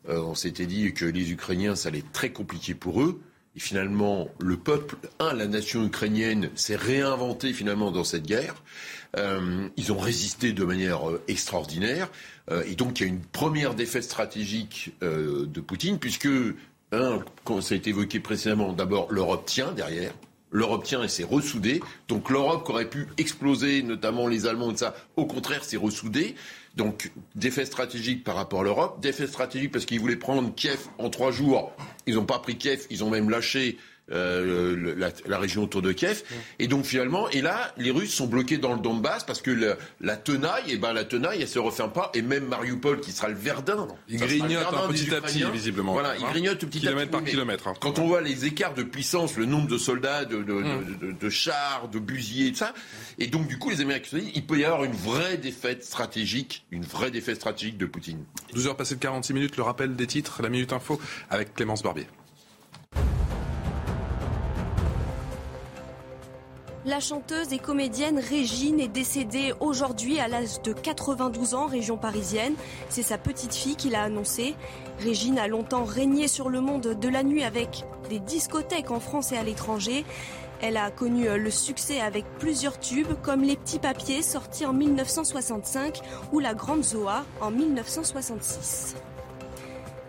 euh, 0.08 0.22
on 0.22 0.36
s'était 0.36 0.66
dit 0.66 0.94
que 0.94 1.06
les 1.06 1.32
Ukrainiens, 1.32 1.76
ça 1.76 1.90
allait 1.90 2.00
être 2.00 2.12
très 2.12 2.32
compliqué 2.32 2.74
pour 2.74 3.02
eux. 3.02 3.22
Et 3.56 3.60
finalement, 3.60 4.30
le 4.40 4.58
peuple, 4.58 4.96
la 5.20 5.48
nation 5.48 5.84
ukrainienne 5.86 6.50
s'est 6.56 6.76
réinventée 6.76 7.52
finalement 7.54 7.92
dans 7.92 8.04
cette 8.04 8.26
guerre. 8.26 8.56
Euh, 9.18 9.68
ils 9.76 9.92
ont 9.92 9.98
résisté 9.98 10.54
de 10.54 10.64
manière 10.64 11.10
euh, 11.10 11.22
extraordinaire. 11.28 12.10
Euh, 12.52 12.64
et 12.68 12.76
donc, 12.76 13.00
il 13.00 13.04
y 13.04 13.06
a 13.08 13.10
une 13.10 13.22
première 13.22 13.74
défaite 13.74 14.04
stratégique 14.04 14.94
de 15.02 15.62
Poutine, 15.62 15.98
puisque, 15.98 16.30
un, 16.92 17.20
comme 17.44 17.62
ça 17.62 17.74
a 17.74 17.78
été 17.78 17.90
évoqué 17.90 18.20
précédemment, 18.20 18.74
d'abord, 18.74 19.08
l'Europe 19.12 19.46
tient 19.46 19.72
derrière. 19.72 20.14
L'Europe 20.52 20.84
tient 20.84 21.04
et 21.04 21.08
s'est 21.08 21.24
ressoudée. 21.24 21.80
Donc 22.08 22.30
l'Europe 22.30 22.66
qui 22.66 22.72
aurait 22.72 22.90
pu 22.90 23.08
exploser, 23.18 23.84
notamment 23.84 24.28
les 24.28 24.48
Allemands 24.48 24.72
et 24.72 24.78
ça, 24.78 24.96
au 25.16 25.26
contraire, 25.26 25.64
s'est 25.64 25.78
ressoudée. 25.78 26.36
Donc, 26.76 27.12
défait 27.36 27.66
stratégique 27.66 28.24
par 28.24 28.36
rapport 28.36 28.62
à 28.62 28.64
l'Europe, 28.64 29.02
défait 29.02 29.28
stratégique 29.28 29.72
parce 29.72 29.86
qu'ils 29.86 30.00
voulaient 30.00 30.16
prendre 30.16 30.54
Kiev 30.56 30.88
en 30.98 31.10
trois 31.10 31.32
jours. 31.32 31.72
Ils 32.06 32.16
n'ont 32.16 32.26
pas 32.26 32.40
pris 32.40 32.58
Kiev, 32.58 32.86
ils 32.90 33.04
ont 33.04 33.10
même 33.10 33.30
lâché 33.30 33.78
euh, 34.12 34.96
la, 34.98 35.10
la, 35.28 35.38
région 35.38 35.64
autour 35.64 35.82
de 35.82 35.92
Kiev. 35.92 36.24
Et 36.58 36.68
donc 36.68 36.86
finalement, 36.86 37.30
et 37.30 37.42
là, 37.42 37.74
les 37.78 37.92
Russes 37.92 38.14
sont 38.14 38.28
bloqués 38.28 38.58
dans 38.58 38.74
le 38.74 38.80
Donbass 38.80 39.24
parce 39.24 39.42
que 39.42 39.52
la, 39.52 39.76
la 40.02 40.18
tenaille, 40.18 40.70
et 40.70 40.74
eh 40.74 40.78
ben 40.78 40.94
la 40.94 41.06
tenaille, 41.06 41.42
elle 41.42 41.48
se 41.48 41.60
referme 41.60 41.92
pas. 41.92 42.12
Et 42.14 42.22
même 42.22 42.46
Mariupol, 42.46 43.00
qui 43.02 43.12
sera 43.12 43.30
le 43.30 43.36
Verdun, 43.36 43.88
il 44.08 44.18
grignote 44.18 44.66
un 44.74 44.88
petit 44.88 45.14
à 45.14 45.22
petit, 45.22 45.44
visiblement. 45.52 45.94
Voilà, 45.94 46.16
il 46.18 46.26
grignote 46.26 46.60
petit 46.66 46.80
kilomètre 46.80 47.16
à 47.16 47.18
petit. 47.18 47.24
par 47.24 47.24
kilomètre. 47.24 47.68
Hein. 47.68 47.74
Quand 47.80 48.00
on 48.00 48.08
voit 48.08 48.22
les 48.22 48.46
écarts 48.46 48.74
de 48.74 48.84
puissance, 48.84 49.38
le 49.38 49.46
nombre 49.46 49.68
de 49.68 49.78
soldats, 49.78 50.26
de, 50.26 50.38
de, 50.38 50.64
de, 51.02 51.12
de 51.12 51.30
chars, 51.30 51.88
de 51.92 52.00
busillés, 52.00 52.52
tout 52.52 52.58
ça, 52.58 52.74
et 53.18 53.28
donc 53.28 53.48
du 53.48 53.58
coup, 53.58 53.70
les 53.70 53.82
Américains 53.82 54.18
disent, 54.18 54.32
il 54.34 54.46
peut 54.46 54.58
y 54.58 54.66
avoir 54.66 54.84
une 54.84 54.94
vraie 54.94 55.38
défaite 55.38 55.84
stratégique, 55.84 56.66
une 56.72 56.84
vraie 56.84 57.12
défaite 57.12 57.38
stratégique 57.38 57.78
de 57.78 57.86
Poutine. 57.86 58.24
12 58.54 58.68
heures 58.68 58.78
passées 58.78 58.96
de 58.96 59.00
46 59.00 59.34
minutes, 59.34 59.58
le 59.58 59.64
rappel 59.64 59.96
des 59.96 60.08
titres, 60.08 60.42
la 60.42 60.50
minute 60.50 60.74
info 60.74 61.00
avec 61.30 61.54
Clémence 61.54 61.84
Barbier. 61.84 62.08
La 66.86 67.02
chanteuse 67.02 67.52
et 67.52 67.60
comédienne 67.60 68.20
Régine 68.20 68.80
est 68.80 68.88
décédée 68.88 69.54
aujourd'hui 69.60 70.18
à 70.22 70.30
l'âge 70.30 70.62
de 70.62 70.72
92 70.72 71.54
ans, 71.54 71.66
région 71.66 71.98
parisienne. 71.98 72.54
C'est 72.88 73.04
sa 73.04 73.18
petite 73.18 73.54
fille 73.54 73.76
qui 73.76 73.90
l'a 73.90 74.04
annoncé. 74.04 74.56
Régine 75.00 75.40
a 75.40 75.50
longtemps 75.50 75.84
régné 75.84 76.30
sur 76.30 76.48
le 76.48 76.62
monde 76.62 76.98
de 76.98 77.10
la 77.10 77.24
nuit 77.24 77.44
avec 77.44 77.84
des 78.10 78.20
discothèques 78.20 78.92
en 78.92 79.02
France 79.02 79.34
et 79.34 79.38
à 79.38 79.44
l'étranger. 79.44 80.06
Elle 80.62 80.78
a 80.78 80.90
connu 80.90 81.28
le 81.28 81.52
succès 81.52 82.00
avec 82.00 82.24
plusieurs 82.40 82.80
tubes 82.80 83.14
comme 83.24 83.42
Les 83.42 83.58
Petits 83.58 83.80
Papiers 83.80 84.22
sortis 84.22 84.66
en 84.66 84.72
1965 84.72 86.00
ou 86.32 86.40
La 86.40 86.54
Grande 86.54 86.84
Zoa 86.84 87.26
en 87.42 87.52
1966 87.52 88.96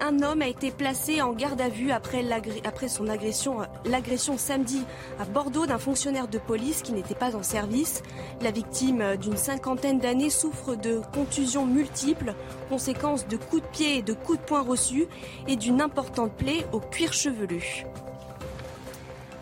un 0.00 0.22
homme 0.22 0.42
a 0.42 0.48
été 0.48 0.70
placé 0.70 1.20
en 1.22 1.32
garde 1.32 1.60
à 1.60 1.68
vue 1.68 1.90
après, 1.92 2.88
son 2.88 3.08
agression, 3.08 3.60
euh, 3.60 3.64
l'agression 3.84 4.38
samedi 4.38 4.82
à 5.18 5.24
Bordeaux 5.24 5.66
d'un 5.66 5.78
fonctionnaire 5.78 6.28
de 6.28 6.38
police 6.38 6.82
qui 6.82 6.92
n'était 6.92 7.14
pas 7.14 7.36
en 7.36 7.42
service. 7.42 8.02
La 8.40 8.50
victime 8.50 9.00
euh, 9.02 9.16
d'une 9.16 9.36
cinquantaine 9.36 9.98
d'années 9.98 10.30
souffre 10.30 10.74
de 10.74 11.00
contusions 11.12 11.66
multiples, 11.66 12.34
conséquences 12.68 13.28
de 13.28 13.36
coups 13.36 13.62
de 13.62 13.68
pied 13.68 13.98
et 13.98 14.02
de 14.02 14.14
coups 14.14 14.38
de 14.38 14.44
poing 14.44 14.62
reçus 14.62 15.06
et 15.46 15.56
d'une 15.56 15.80
importante 15.80 16.32
plaie 16.32 16.66
au 16.72 16.80
cuir 16.80 17.12
chevelu. 17.12 17.84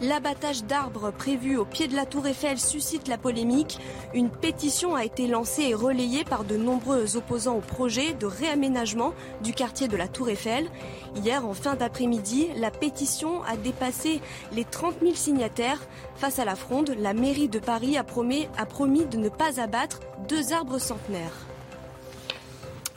L'abattage 0.01 0.62
d'arbres 0.62 1.11
prévu 1.11 1.57
au 1.57 1.65
pied 1.65 1.89
de 1.89 1.97
la 1.97 2.07
tour 2.07 2.25
Eiffel 2.29 2.61
suscite 2.61 3.09
la 3.09 3.19
polémique. 3.19 3.81
Une 4.15 4.31
pétition 4.31 4.95
a 4.95 5.05
été 5.05 5.27
lancée 5.27 5.62
et 5.65 5.75
relayée 5.75 6.23
par 6.23 6.45
de 6.45 6.57
nombreux 6.57 7.16
opposants 7.16 7.57
au 7.57 7.61
projet 7.61 8.12
de 8.12 8.27
réaménagement 8.27 9.12
du 9.43 9.53
quartier 9.53 9.89
de 9.89 9.97
la 9.97 10.07
tour 10.07 10.29
Eiffel. 10.29 10.69
Hier, 11.16 11.45
en 11.45 11.53
fin 11.53 11.75
d'après-midi, 11.75 12.47
la 12.57 12.70
pétition 12.70 13.43
a 13.43 13.57
dépassé 13.57 14.20
les 14.53 14.65
30 14.65 15.01
000 15.03 15.15
signataires. 15.16 15.81
Face 16.15 16.39
à 16.39 16.45
la 16.45 16.55
fronde, 16.55 16.95
la 16.97 17.12
mairie 17.12 17.49
de 17.49 17.59
Paris 17.59 17.99
a 17.99 18.05
promis, 18.05 18.47
a 18.57 18.66
promis 18.66 19.05
de 19.05 19.16
ne 19.16 19.29
pas 19.29 19.61
abattre 19.61 19.99
deux 20.29 20.53
arbres 20.53 20.79
centenaires. 20.79 21.48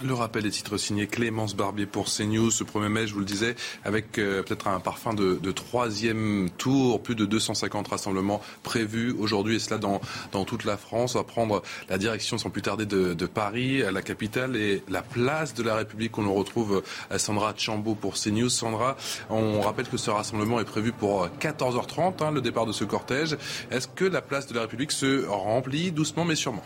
Le 0.04 0.16
rappel 0.16 0.42
des 0.42 0.50
titres 0.50 0.78
signés 0.78 1.06
Clémence 1.06 1.56
Barbier 1.56 1.86
pour 1.86 2.06
CNews. 2.06 2.50
Ce 2.50 2.64
1er 2.64 2.88
mai, 2.88 3.06
je 3.06 3.14
vous 3.14 3.20
le 3.20 3.26
disais, 3.26 3.56
avec 3.86 4.18
euh, 4.18 4.42
peut-être 4.42 4.68
un 4.68 4.80
parfum 4.80 5.14
de, 5.14 5.52
troisième 5.52 6.50
tour. 6.58 7.04
Plus 7.04 7.14
de 7.14 7.26
250 7.26 7.90
rassemblements 7.90 8.42
prévus 8.64 9.14
aujourd'hui 9.20 9.58
et 9.58 9.60
cela 9.60 9.78
dans, 9.78 10.00
toute 10.46 10.66
la 10.66 10.78
France. 10.78 11.14
On 11.14 11.20
va 11.20 11.24
prendre 11.24 11.62
la 11.88 12.00
direction 12.00 12.40
sans 12.40 12.50
plus 12.50 12.64
tarder 12.64 12.88
de, 12.88 13.14
de 13.14 13.26
Paris, 13.28 13.84
la 13.92 14.02
capitale 14.02 14.56
et 14.56 14.82
la 14.90 15.04
place 15.04 15.54
de 15.54 15.62
la 15.62 15.76
République. 15.76 16.18
On 16.18 16.24
le 16.24 16.30
retrouve 16.30 16.82
à 17.12 17.20
Sandra 17.20 17.54
Chambaud 17.56 17.94
pour 17.94 18.16
CNews. 18.16 18.50
Sandra, 18.50 18.98
on 19.30 19.62
rappelle 19.62 19.88
que 19.88 19.98
ce 19.98 20.10
rassemblement 20.10 20.60
est 20.60 20.66
prévu 20.66 20.94
pour 20.94 21.28
14h30, 21.40 22.24
hein, 22.24 22.32
le 22.32 22.42
départ 22.42 22.66
de 22.66 22.72
ce 22.72 22.86
cortège. 22.86 23.38
Est-ce 23.70 23.88
que 23.88 24.06
la 24.06 24.22
place 24.22 24.48
de 24.48 24.56
la 24.56 24.62
République 24.62 24.92
se 24.92 25.28
remplit 25.28 25.92
doucement 25.92 26.26
mais 26.26 26.36
sûrement? 26.36 26.64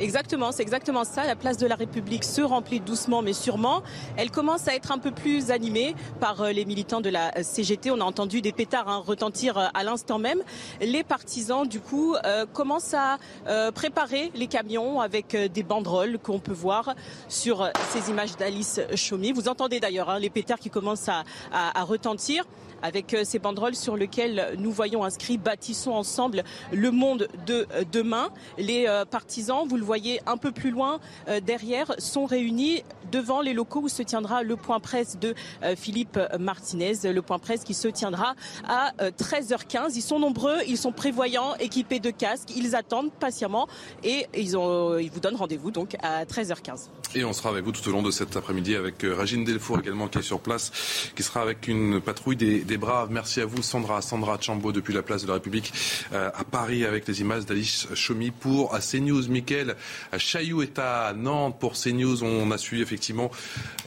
Exactement, 0.00 0.50
c'est 0.50 0.62
exactement 0.62 1.04
ça. 1.04 1.26
La 1.26 1.36
place 1.36 1.58
de 1.58 1.66
la 1.66 1.74
République 1.74 2.24
se 2.24 2.40
remplit 2.40 2.80
doucement 2.80 3.20
mais 3.20 3.34
sûrement. 3.34 3.82
Elle 4.16 4.30
commence 4.30 4.66
à 4.66 4.74
être 4.74 4.92
un 4.92 4.98
peu 4.98 5.10
plus 5.10 5.50
animée 5.50 5.94
par 6.20 6.40
euh, 6.40 6.52
les 6.52 6.64
militants 6.64 7.02
de 7.02 7.10
la 7.10 7.42
CGT. 7.42 7.90
On 7.90 8.00
a 8.00 8.04
entendu 8.04 8.40
des 8.40 8.52
pétards 8.52 8.88
hein, 8.88 9.02
retentir 9.06 9.58
euh, 9.58 9.66
à 9.74 9.84
l'instant 9.84 10.18
même. 10.18 10.40
Les 10.80 11.04
partisans, 11.04 11.68
du 11.68 11.80
coup, 11.80 12.14
euh, 12.24 12.46
commencent 12.46 12.94
à 12.94 13.18
euh, 13.46 13.72
préparer 13.72 14.32
les 14.34 14.46
camions 14.46 15.02
avec 15.02 15.34
euh, 15.34 15.48
des 15.48 15.62
banderoles 15.62 16.18
qu'on 16.18 16.38
peut 16.38 16.50
voir 16.52 16.94
sur 17.28 17.68
ces 17.90 18.08
images 18.08 18.38
d'Alice 18.38 18.80
Chaumy. 18.94 19.32
Vous 19.32 19.48
entendez 19.48 19.80
d'ailleurs 19.80 20.08
hein, 20.08 20.18
les 20.18 20.30
pétards 20.30 20.60
qui 20.60 20.70
commencent 20.70 21.08
à 21.10 21.84
retentir 21.84 22.44
avec 22.82 23.14
ces 23.24 23.38
banderoles 23.38 23.74
sur 23.74 23.96
lesquelles 23.96 24.54
nous 24.58 24.70
voyons 24.70 25.04
inscrit 25.04 25.36
Bâtissons 25.36 25.92
ensemble 25.92 26.44
le 26.72 26.90
monde 26.90 27.28
de 27.46 27.66
demain. 27.92 28.30
Les 28.56 28.86
partisans, 29.10 29.66
vous 29.68 29.76
le 29.76 29.84
voyez 29.90 30.20
un 30.26 30.36
peu 30.36 30.52
plus 30.52 30.70
loin 30.70 31.00
derrière, 31.42 31.92
sont 31.98 32.26
réunis 32.26 32.82
devant 33.10 33.40
les 33.40 33.52
locaux 33.52 33.80
où 33.80 33.88
se 33.88 34.02
tiendra 34.02 34.42
le 34.42 34.56
point 34.56 34.78
presse 34.78 35.18
de 35.18 35.34
Philippe 35.76 36.18
Martinez, 36.38 36.92
le 37.04 37.22
point 37.22 37.38
presse 37.38 37.64
qui 37.64 37.74
se 37.74 37.88
tiendra 37.88 38.34
à 38.68 38.92
13h15. 39.00 39.92
Ils 39.96 40.02
sont 40.02 40.18
nombreux, 40.20 40.58
ils 40.68 40.78
sont 40.78 40.92
prévoyants, 40.92 41.56
équipés 41.56 41.98
de 41.98 42.10
casques, 42.10 42.50
ils 42.56 42.76
attendent 42.76 43.12
patiemment 43.12 43.68
et 44.04 44.26
ils, 44.36 44.56
ont, 44.56 44.96
vous 44.96 45.20
donnent 45.20 45.36
rendez-vous 45.36 45.70
donc 45.70 45.96
à 46.02 46.24
13h15. 46.24 46.88
Et 47.14 47.24
on 47.24 47.32
sera 47.32 47.50
avec 47.50 47.64
vous 47.64 47.72
tout 47.72 47.86
au 47.88 47.92
long 47.92 48.02
de 48.02 48.10
cet 48.10 48.36
après-midi 48.36 48.76
avec 48.76 48.96
Régine 49.02 49.44
Delfour 49.44 49.80
également 49.80 50.06
qui 50.06 50.18
est 50.18 50.22
sur 50.22 50.40
place, 50.40 50.70
qui 51.16 51.22
sera 51.22 51.42
avec 51.42 51.66
une 51.66 52.00
patrouille 52.00 52.36
des, 52.36 52.76
Braves. 52.80 53.10
Merci 53.10 53.40
à 53.40 53.46
vous 53.46 53.62
Sandra, 53.62 54.00
Sandra 54.00 54.38
Chambaud 54.40 54.72
depuis 54.72 54.94
la 54.94 55.02
place 55.02 55.22
de 55.22 55.28
la 55.28 55.34
République 55.34 55.72
euh, 56.12 56.30
à 56.34 56.44
Paris 56.44 56.86
avec 56.86 57.06
les 57.06 57.20
images 57.20 57.44
d'Alice 57.44 57.88
Chomy 57.94 58.30
pour 58.30 58.78
CNews. 58.78 59.28
Mickaël 59.28 59.76
Chailloux 60.16 60.62
est 60.62 60.78
à 60.78 61.12
Nantes 61.16 61.58
pour 61.58 61.74
CNews. 61.74 62.22
On 62.22 62.50
a 62.50 62.58
suivi 62.58 62.82
effectivement 62.82 63.30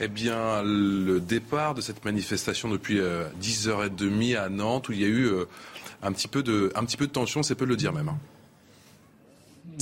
eh 0.01 0.07
bien, 0.07 0.61
le 0.63 1.19
départ 1.19 1.73
de 1.73 1.81
cette 1.81 2.03
manifestation 2.05 2.69
depuis 2.69 2.99
euh, 2.99 3.25
10h30 3.41 4.37
à 4.37 4.49
Nantes 4.49 4.89
où 4.89 4.91
il 4.91 5.01
y 5.01 5.05
a 5.05 5.07
eu 5.07 5.25
euh, 5.25 5.45
un, 6.01 6.11
petit 6.11 6.27
peu 6.27 6.43
de, 6.43 6.71
un 6.75 6.85
petit 6.85 6.97
peu 6.97 7.07
de 7.07 7.11
tension, 7.11 7.43
c'est 7.43 7.55
peu 7.55 7.65
le 7.65 7.75
dire 7.75 7.93
même. 7.93 8.11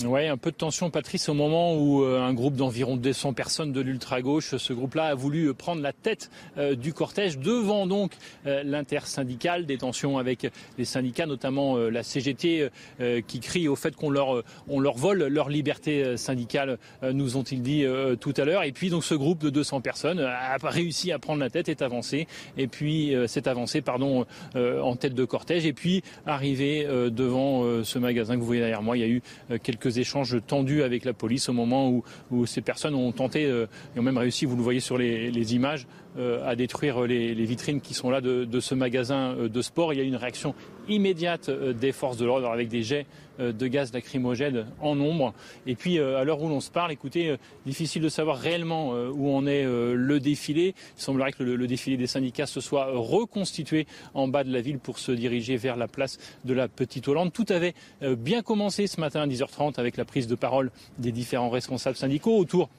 Oui, 0.06 0.28
un 0.28 0.38
peu 0.38 0.52
de 0.52 0.56
tension, 0.56 0.90
Patrice, 0.90 1.28
au 1.28 1.34
moment 1.34 1.76
où 1.76 2.04
euh, 2.04 2.22
un 2.22 2.34
groupe 2.34 2.56
d'environ 2.56 2.96
200 2.96 3.34
personnes 3.34 3.74
de 3.74 3.82
l'ultra-gauche, 3.82 4.56
ce 4.56 4.74
groupe-là 4.74 5.08
a 5.08 5.16
voulu 5.16 5.48
euh, 5.48 5.54
prendre 5.54 5.82
la 5.82 5.92
tête 5.92 6.32
euh, 6.58 6.76
du 6.76 6.94
cortège 6.94 7.40
devant 7.40 7.88
donc 7.88 8.14
l'intersyndicale, 8.46 9.66
des 9.66 9.78
tensions 9.78 10.18
avec 10.18 10.48
les 10.78 10.86
syndicats, 10.86 11.26
notamment 11.26 11.78
la 11.78 12.04
CGT, 12.04 12.70
qui 13.28 13.40
crie 13.40 13.68
au 13.68 13.76
fait 13.76 13.96
qu'on 13.96 14.10
leur, 14.10 14.44
on 14.68 14.80
leur 14.80 14.96
vole 14.96 15.26
leur 15.28 15.50
liberté 15.50 16.18
syndicale, 16.18 16.78
nous 17.04 17.38
ont-ils 17.38 17.62
dit 17.62 17.86
tout 18.20 18.34
à 18.38 18.46
l'heure. 18.46 18.64
Et 18.64 18.72
puis 18.72 18.90
donc 18.90 19.04
ce 19.04 19.14
groupe 19.14 19.40
de 19.40 19.50
200 19.50 19.82
personnes 19.82 20.20
a 20.20 20.58
réussi 20.64 21.12
à 21.12 21.20
prendre 21.20 21.40
la 21.40 21.50
tête, 21.50 21.70
est 21.70 21.82
avancé, 21.82 22.28
et 22.58 22.68
puis 22.68 23.14
s'est 23.28 23.48
avancé, 23.48 23.82
pardon, 23.82 24.26
en 24.56 24.96
tête 24.96 25.14
de 25.14 25.26
cortège, 25.26 25.66
et 25.66 25.74
puis 25.74 26.04
arrivé 26.26 26.86
devant 27.12 27.84
ce 27.84 28.00
magasin 28.00 28.36
que 28.36 28.40
vous 28.40 28.48
voyez 28.48 28.62
derrière 28.62 28.82
moi, 28.82 28.98
il 28.98 29.02
y 29.02 29.06
a 29.06 29.08
eu 29.08 29.22
quelques 29.64 29.81
quelques 29.82 29.98
échanges 29.98 30.38
tendus 30.46 30.84
avec 30.84 31.06
la 31.06 31.14
police 31.14 31.50
au 31.50 31.54
moment 31.54 31.90
où, 32.32 32.46
ces 32.46 32.62
personnes 32.62 32.96
ont 32.96 33.12
tenté 33.12 33.46
euh, 33.46 33.66
et 33.96 34.00
ont 34.00 34.04
même 34.04 34.18
réussi, 34.18 34.46
vous 34.46 34.56
le 34.56 34.62
voyez 34.62 34.80
sur 34.80 34.98
les, 34.98 35.56
images, 35.56 35.88
euh, 36.18 36.48
à 36.48 36.56
détruire 36.56 37.02
les, 37.02 37.34
vitrines 37.46 37.82
qui 37.82 37.94
sont 37.94 38.10
là 38.10 38.22
de, 38.22 38.46
de 38.46 38.60
ce 38.60 38.76
magasin 38.76 39.36
euh, 39.36 39.50
de 39.50 39.62
sport. 39.62 39.94
Il 39.94 39.98
y 39.98 40.02
a 40.02 40.04
eu 40.04 40.08
une 40.08 40.16
réaction 40.16 40.54
immédiate 40.88 41.50
des 41.50 41.92
forces 41.92 42.18
de 42.18 42.26
l'ordre 42.26 42.50
avec 42.50 42.68
des 42.68 42.84
jets 42.84 43.06
de 43.42 43.68
gaz 43.68 43.94
lacrymogène 43.94 44.68
en 44.80 44.96
nombre. 44.96 45.34
Et 45.66 45.76
puis 45.76 45.98
euh, 45.98 46.20
à 46.20 46.24
l'heure 46.24 46.42
où 46.42 46.50
l'on 46.50 46.60
se 46.60 46.72
parle, 46.72 46.92
écoutez, 46.92 47.36
difficile 47.66 48.02
de 48.02 48.10
savoir 48.10 48.38
réellement 48.38 48.92
où 48.92 49.36
en 49.36 49.46
est 49.46 49.64
le 49.64 50.20
défilé. 50.20 50.76
Il 50.98 51.02
semblerait 51.02 51.32
que 51.32 51.44
le, 51.44 51.56
le 51.56 51.68
défilé 51.68 51.98
des 51.98 52.08
syndicats 52.08 52.46
se 52.46 52.62
soit 52.62 52.88
reconstitué 52.92 53.88
en 54.14 54.28
bas 54.28 54.44
de 54.44 54.52
la 54.52 54.62
ville 54.62 54.80
pour 54.80 55.00
se 55.00 55.12
diriger 55.12 55.58
vers 55.58 55.76
la 55.76 55.88
place 55.88 56.18
de 56.46 56.54
la 56.54 56.68
Petite 56.68 57.08
Hollande. 57.08 57.34
Tout 57.34 57.46
avait 57.50 57.74
bien 58.02 58.42
commencé 58.42 58.88
ce 58.88 59.00
matin 59.00 59.22
à 59.22 59.28
10h30 59.28 59.80
avec 59.80 59.98
la 59.98 60.06
prise 60.06 60.28
de 60.28 60.36
parole 60.36 60.72
des 60.98 61.12
différents 61.12 61.50
responsables 61.50 61.98
syndicaux 61.98 62.38
autour 62.38 62.70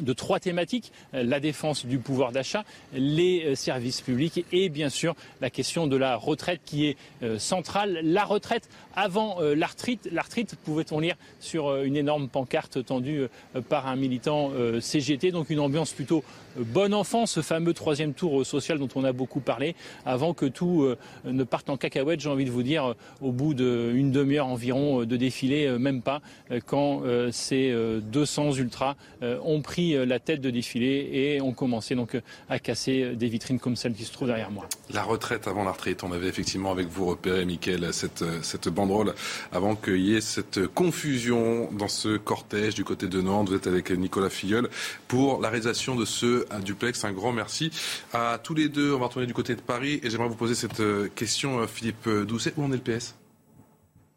de 0.00 0.12
trois 0.12 0.40
thématiques 0.40 0.92
la 1.12 1.40
défense 1.40 1.86
du 1.86 1.98
pouvoir 1.98 2.32
d'achat, 2.32 2.64
les 2.92 3.54
services 3.54 4.00
publics 4.00 4.44
et 4.52 4.68
bien 4.68 4.88
sûr 4.88 5.14
la 5.40 5.50
question 5.50 5.86
de 5.86 5.96
la 5.96 6.16
retraite 6.16 6.60
qui 6.64 6.86
est 6.86 6.96
euh, 7.22 7.38
centrale. 7.38 8.00
La 8.02 8.24
retraite 8.24 8.68
avant 8.94 9.40
euh, 9.40 9.54
l'arthrite. 9.54 10.08
L'arthrite, 10.12 10.56
pouvait-on 10.64 11.00
lire 11.00 11.16
sur 11.40 11.68
euh, 11.68 11.84
une 11.84 11.96
énorme 11.96 12.28
pancarte 12.28 12.84
tendue 12.84 13.26
par 13.68 13.86
un 13.86 13.96
militant 13.96 14.50
CGT. 14.80 15.30
Donc 15.30 15.50
une 15.50 15.60
ambiance 15.60 15.92
plutôt 15.92 16.24
bon 16.56 16.94
enfant 16.94 17.26
ce 17.26 17.42
fameux 17.42 17.74
troisième 17.74 18.14
tour 18.14 18.44
social 18.46 18.78
dont 18.78 18.88
on 18.94 19.04
a 19.04 19.12
beaucoup 19.12 19.40
parlé, 19.40 19.74
avant 20.06 20.34
que 20.34 20.46
tout 20.46 20.86
ne 21.24 21.44
parte 21.44 21.70
en 21.70 21.76
cacahuète, 21.76 22.20
j'ai 22.20 22.28
envie 22.28 22.44
de 22.44 22.50
vous 22.50 22.62
dire, 22.62 22.94
au 23.20 23.32
bout 23.32 23.54
d'une 23.54 24.10
demi-heure 24.10 24.46
environ 24.46 25.04
de 25.04 25.16
défilé, 25.16 25.78
même 25.78 26.02
pas, 26.02 26.20
quand 26.66 27.02
ces 27.30 27.74
200 28.02 28.52
ultras 28.54 28.96
ont 29.22 29.62
pris 29.62 29.94
la 30.06 30.18
tête 30.18 30.40
de 30.40 30.50
défilé 30.50 31.10
et 31.12 31.40
ont 31.40 31.52
commencé 31.52 31.94
donc 31.94 32.20
à 32.48 32.58
casser 32.58 33.14
des 33.16 33.28
vitrines 33.28 33.58
comme 33.58 33.76
celle 33.76 33.94
qui 33.94 34.04
se 34.04 34.12
trouve 34.12 34.28
derrière 34.28 34.50
moi. 34.50 34.68
La 34.92 35.02
retraite 35.02 35.48
avant 35.48 35.64
la 35.64 35.72
retraite, 35.72 36.04
on 36.04 36.12
avait 36.12 36.28
effectivement 36.28 36.70
avec 36.70 36.88
vous 36.88 37.06
repéré, 37.06 37.44
Mickaël, 37.44 37.88
cette, 37.92 38.24
cette 38.42 38.68
banderole 38.68 39.14
avant 39.52 39.76
qu'il 39.76 40.00
y 40.00 40.16
ait 40.16 40.20
cette 40.20 40.66
confusion 40.68 41.68
dans 41.72 41.88
ce 41.88 42.16
cortège 42.16 42.74
du 42.74 42.84
côté 42.84 43.06
de 43.06 43.20
Nantes. 43.20 43.48
Vous 43.48 43.56
êtes 43.56 43.66
avec 43.66 43.90
Nicolas 43.90 44.30
Filleul 44.30 44.68
pour 45.08 45.40
la 45.40 45.48
réalisation 45.48 45.94
de 45.94 46.04
ce 46.04 46.43
duplex. 46.62 47.04
Un 47.04 47.12
grand 47.12 47.32
merci 47.32 47.70
à 48.12 48.38
tous 48.42 48.54
les 48.54 48.68
deux. 48.68 48.94
On 48.94 48.98
va 48.98 49.06
retourner 49.06 49.26
du 49.26 49.34
côté 49.34 49.54
de 49.54 49.60
Paris 49.60 50.00
et 50.02 50.10
j'aimerais 50.10 50.28
vous 50.28 50.34
poser 50.34 50.54
cette 50.54 50.82
question, 51.14 51.66
Philippe 51.66 52.08
Doucet. 52.08 52.52
Où 52.56 52.64
en 52.64 52.72
est 52.72 52.76
le 52.84 52.98
PS 52.98 53.14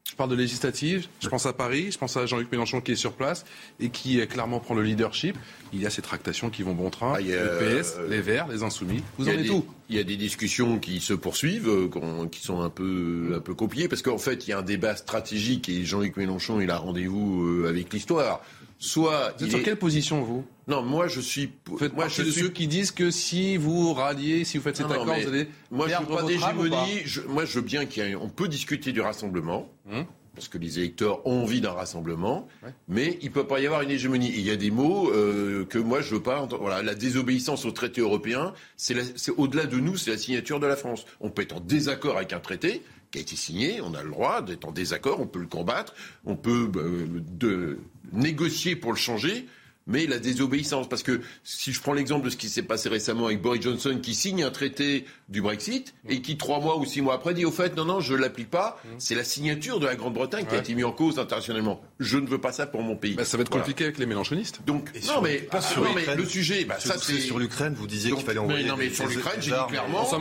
je 0.10 0.16
parle 0.16 0.30
de 0.30 0.36
législative, 0.36 1.08
je 1.20 1.28
pense 1.28 1.45
à 1.45 1.54
Paris, 1.54 1.90
je 1.91 1.98
pense 1.98 2.16
à 2.16 2.26
Jean-Luc 2.26 2.49
Mélenchon 2.52 2.80
qui 2.80 2.94
est 2.94 2.95
sur 2.95 3.12
place 3.12 3.45
et 3.80 3.90
qui 3.90 4.26
clairement 4.28 4.60
prend 4.60 4.74
le 4.74 4.82
leadership. 4.82 5.38
Il 5.74 5.82
y 5.82 5.86
a 5.86 5.90
ces 5.90 6.02
tractations 6.02 6.49
qui 6.49 6.64
vont 6.64 6.74
bon 6.74 6.90
train, 6.90 7.14
Ah, 7.14 7.18
a, 7.18 7.22
le 7.22 7.82
PS, 7.82 7.95
euh, 7.98 8.08
les 8.10 8.22
Verts, 8.22 8.48
les 8.48 8.64
Insoumis. 8.64 9.04
Vous 9.18 9.28
en 9.28 9.32
êtes 9.32 9.49
où? 9.49 9.66
Il 9.90 9.98
y 9.98 9.99
a 9.99 10.04
des 10.04 10.16
discussions 10.16 10.80
qui 10.80 11.02
se 11.02 11.14
poursuivent, 11.14 11.68
euh, 11.68 12.28
qui 12.32 12.41
sont 12.41 12.62
un 12.62 12.70
peu, 12.70 13.34
un 13.36 13.40
peu 13.40 13.54
compliquées, 13.54 13.90
parce 13.90 14.02
qu'en 14.02 14.18
fait, 14.18 14.48
il 14.48 14.52
y 14.52 14.54
a 14.54 14.60
un 14.60 14.64
débat 14.64 14.95
stratégique 14.95 15.68
et 15.68 15.84
Jean-Luc 15.84 16.16
Mélenchon, 16.16 16.62
il 16.62 16.72
a 16.72 16.78
rendez-vous 16.78 17.44
euh, 17.44 17.70
avec 17.70 17.94
l'histoire. 17.94 18.41
Soit 18.80 19.34
Vous 19.38 19.45
êtes 19.45 19.49
sur 19.49 19.60
est- 19.60 19.64
quelle 19.64 19.78
position, 19.80 20.22
vous? 20.22 20.45
Non, 20.68 20.84
moi, 20.84 21.08
je 21.08 21.20
suis. 21.20 21.49
Faites 21.80 21.94
moi, 21.94 22.08
je 22.08 22.22
de 22.22 22.30
suis 22.32 22.41
ceux 22.41 22.49
qui 22.49 22.68
disent 22.68 22.91
que 22.91 23.10
si 23.10 23.58
vous 23.58 23.94
ralliez, 23.94 24.44
si 24.44 24.58
vous 24.58 24.64
faites 24.64 24.78
cet 24.78 24.86
Non, 24.88 24.91
accord, 24.94 25.06
vous 25.06 25.28
allez 25.28 25.48
moi, 25.72 25.88
je 25.88 25.95
veux 26.04 26.16
pas? 26.16 26.24
d'hégémonie. 26.24 27.02
Je- 27.06 27.22
Moi, 27.22 27.45
je 27.45 27.56
veux 27.56 27.66
bien 27.66 27.86
qu'on 27.86 28.30
peut 28.30 28.48
discuter 28.48 28.91
du 28.91 29.02
rassemblement. 29.02 29.68
Hum. 29.91 30.06
Parce 30.36 30.49
que 30.49 30.60
les 30.60 30.78
électeurs 30.78 31.26
ont 31.26 31.41
envie 31.41 31.62
d'un 31.62 31.72
rassemblement, 31.72 32.48
mais 32.88 33.18
il 33.24 33.32
peut 33.32 33.48
pas 33.48 33.60
y 33.60 33.66
avoir 33.66 33.82
une 33.82 33.90
hégémonie. 33.90 34.32
Il 34.36 34.41
y 34.41 34.52
a 34.52 34.56
des 34.56 34.70
mots 34.70 35.10
euh, 35.12 35.66
que 35.66 35.80
moi 35.80 36.02
je 36.02 36.14
veux 36.14 36.22
pas 36.22 36.40
entendre. 36.41 36.62
Voilà, 36.62 36.84
la 36.84 36.94
désobéissance 36.94 37.66
au 37.66 37.72
traité 37.72 38.02
européen, 38.02 38.54
c'est 38.76 38.95
au-delà 39.36 39.66
de 39.66 39.78
nous, 39.80 39.98
c'est 39.98 40.12
la 40.12 40.18
signature 40.20 40.60
de 40.60 40.68
la 40.68 40.76
France. 40.76 41.06
On 41.22 41.32
peut 41.32 41.41
être 41.41 41.56
en 41.56 41.60
désaccord 41.60 42.18
avec 42.18 42.34
un 42.34 42.40
traité 42.40 42.84
qui 43.10 43.18
a 43.18 43.22
été 43.22 43.36
signé, 43.36 43.82
on 43.82 43.95
a 43.95 44.04
le 44.04 44.12
droit 44.12 44.44
d'être 44.44 44.68
en 44.68 44.72
désaccord, 44.72 45.20
on 45.20 45.26
peut 45.26 45.40
le 45.40 45.48
combattre, 45.48 45.95
on 46.24 46.36
peut 46.36 46.70
euh, 46.76 47.08
de, 47.32 47.80
négocier 48.12 48.76
pour 48.76 48.92
le 48.92 48.98
changer. 48.98 49.48
Mais 49.88 50.06
la 50.06 50.20
désobéissance, 50.20 50.88
parce 50.90 51.04
que 51.04 51.22
si 51.44 51.72
je 51.74 51.82
prends 51.82 51.94
l'exemple 51.94 52.26
de 52.26 52.30
ce 52.30 52.38
qui 52.38 52.50
s'est 52.50 52.62
passé 52.62 52.90
récemment 52.90 53.28
avec 53.28 53.42
Boris 53.42 53.62
Johnson 53.62 54.00
qui 54.02 54.14
signe 54.16 54.44
un 54.44 54.52
traité 54.52 55.06
du 55.30 55.42
Brexit 55.42 55.94
et 56.10 56.22
qui 56.22 56.38
trois 56.38 56.60
mois 56.60 56.78
ou 56.78 56.86
six 56.86 57.02
mois 57.02 57.16
après 57.16 57.34
dit 57.34 57.46
au 57.46 57.52
fait 57.52 57.76
non 57.76 57.86
non 57.86 58.00
je 58.00 58.14
l'applique 58.14 58.50
pas, 58.50 58.82
c'est 58.98 59.16
la 59.16 59.24
signature 59.24 59.80
de 59.80 59.86
la 59.86 59.96
Grande-Bretagne 59.96 60.46
qui 60.46 60.56
a 60.56 60.60
été 60.60 60.74
mise 60.76 60.86
en 60.86 60.92
cause 60.92 61.20
internationalement. 61.20 61.82
Je 62.00 62.18
ne 62.18 62.28
veux 62.28 62.38
pas 62.40 62.52
ça 62.52 62.68
pour 62.68 62.82
mon 62.84 62.96
pays. 62.96 63.14
Bah, 63.16 63.26
ça 63.26 63.38
va 63.38 63.42
être 63.42 63.50
Voilà. 63.50 63.64
compliqué 63.64 63.86
avec 63.86 63.98
les 63.98 64.06
mélenchonistes. 64.06 64.60
Donc 64.66 64.90
Et 64.94 65.06
non 65.08 65.22
mais 65.22 65.38
pas 65.38 65.58
ah, 65.60 65.62
sur 65.62 65.84
non, 65.84 65.90
mais 65.94 66.02
l'Ukraine. 66.02 66.18
le 66.20 66.26
sujet, 66.26 66.66
bah, 66.66 66.80
Sur- 66.80 66.92
ça 66.94 66.98
c'est 67.00 67.20
sur 67.20 67.40
l'Ukraine, 67.40 67.74
vous 67.76 67.88
disiez 67.88 68.12
qu'il 68.12 68.24
fallait 68.26 68.40
mais 68.40 68.46
envoyer 68.46 68.68
non 68.68 68.76
mais 68.78 68.90
sur 68.90 69.08
l'Ukraine, 69.08 69.40
j'ai 69.42 69.52
dit 69.52 69.58
clairement. 69.70 70.06
Sur, 70.06 70.20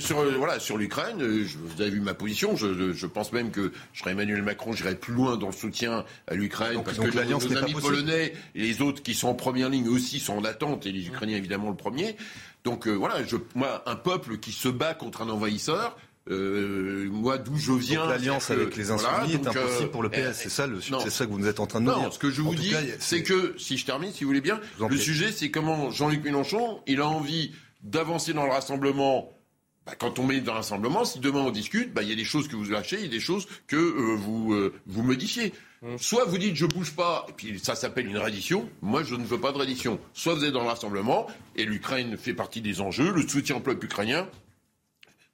sur, 0.00 0.18
euh, 0.20 0.34
voilà 0.38 0.58
sur 0.58 0.78
l'Ukraine, 0.78 1.20
euh, 1.22 1.44
vous 1.76 1.80
avez 1.82 1.90
vu 1.90 2.00
ma 2.00 2.14
position. 2.14 2.56
Je, 2.56 2.72
je- 2.74 2.92
je 2.92 3.06
pense 3.06 3.32
même 3.32 3.50
que 3.50 3.72
je 3.92 4.00
serais 4.00 4.12
Emmanuel 4.12 4.42
Macron, 4.42 4.72
j'irais 4.72 4.94
plus 4.94 5.12
loin 5.14 5.36
dans 5.36 5.46
le 5.48 5.52
soutien 5.52 6.04
à 6.26 6.34
l'Ukraine 6.34 6.80
parce 6.84 6.96
donc 6.96 7.10
que 7.10 7.16
l'alliance 7.16 7.44
nos 7.44 7.50
n'est 7.50 7.54
pas 7.56 7.62
amis 7.62 7.72
possible. 7.74 7.92
polonais 7.94 8.32
et 8.54 8.60
les 8.62 8.80
autres 8.82 9.01
qui 9.02 9.14
sont 9.14 9.28
en 9.28 9.34
première 9.34 9.68
ligne 9.68 9.88
aussi 9.88 10.20
sont 10.20 10.34
en 10.34 10.44
attente 10.44 10.86
et 10.86 10.92
les 10.92 11.06
Ukrainiens 11.06 11.36
évidemment 11.36 11.70
le 11.70 11.76
premier. 11.76 12.16
Donc 12.64 12.86
euh, 12.86 12.92
voilà, 12.92 13.24
je, 13.24 13.36
moi 13.54 13.82
un 13.86 13.96
peuple 13.96 14.38
qui 14.38 14.52
se 14.52 14.68
bat 14.68 14.94
contre 14.94 15.22
un 15.22 15.28
envahisseur. 15.28 15.96
euh, 16.30 17.08
moi, 17.10 17.36
d'où 17.38 17.56
je 17.58 17.72
viens, 17.72 18.06
l'alliance 18.06 18.50
avec 18.50 18.76
les 18.76 18.90
insoumis 18.92 19.10
voilà, 19.10 19.26
est 19.34 19.38
donc, 19.38 19.56
impossible 19.56 19.84
euh, 19.88 19.88
pour 19.92 20.02
le 20.04 20.08
PS. 20.08 20.18
euh, 20.18 20.32
C'est 20.34 20.48
ça, 20.50 20.66
le, 20.68 20.80
c'est 20.80 21.10
ça 21.10 21.26
que 21.26 21.30
vous 21.32 21.38
nous 21.40 21.48
êtes 21.48 21.58
en 21.60 21.66
train 21.66 21.80
de 21.80 21.86
nous 21.86 21.92
Non, 21.92 22.00
dire. 22.00 22.12
ce 22.12 22.18
que 22.20 22.30
je 22.30 22.42
vous 22.42 22.54
dis, 22.54 22.72
c'est 23.00 23.22
que, 23.24 23.54
si 23.58 23.76
je 23.76 23.84
termine, 23.84 24.12
si 24.12 24.22
vous 24.22 24.28
voulez 24.28 24.40
bien, 24.40 24.60
vous 24.78 24.88
le 24.88 24.96
sujet, 24.96 25.32
c'est 25.32 25.50
comment 25.50 25.90
Jean-Luc 25.90 26.22
Mélenchon, 26.24 26.80
il 26.86 27.00
a 27.00 27.08
envie 27.08 27.52
d'avancer 27.82 28.32
dans 28.32 28.44
le 28.44 28.52
rassemblement. 28.52 29.36
Bah, 29.84 29.94
quand 29.98 30.20
on 30.20 30.24
met 30.28 30.40
dans 30.40 30.52
le 30.52 30.58
rassemblement, 30.58 31.04
si 31.04 31.18
demain 31.18 31.40
on 31.40 31.50
discute, 31.50 31.92
bah, 31.92 32.04
il 32.04 32.08
y 32.08 32.12
a 32.12 32.14
des 32.14 32.22
choses 32.24 32.46
que 32.46 32.54
vous 32.54 32.64
lâchez, 32.70 32.98
il 33.00 33.02
y 33.02 33.08
a 33.08 33.10
des 33.10 33.18
choses 33.18 33.48
que 33.66 33.74
euh, 33.74 34.14
vous, 34.16 34.52
euh, 34.52 34.72
vous 34.86 35.02
modifiez. 35.02 35.52
Soit 35.98 36.24
vous 36.26 36.38
dites 36.38 36.54
je 36.54 36.66
bouge 36.66 36.92
pas, 36.92 37.26
et 37.28 37.32
puis 37.32 37.58
ça 37.58 37.74
s'appelle 37.74 38.06
une 38.06 38.18
reddition. 38.18 38.68
Moi, 38.82 39.02
je 39.02 39.14
ne 39.16 39.24
veux 39.24 39.40
pas 39.40 39.50
de 39.52 39.58
reddition. 39.58 39.98
Soit 40.14 40.34
vous 40.34 40.44
êtes 40.44 40.52
dans 40.52 40.62
le 40.62 40.68
rassemblement, 40.68 41.26
et 41.56 41.64
l'Ukraine 41.64 42.16
fait 42.16 42.34
partie 42.34 42.60
des 42.60 42.80
enjeux, 42.80 43.10
le 43.12 43.26
soutien 43.26 43.56
au 43.56 43.60
peuple 43.60 43.86
ukrainien. 43.86 44.28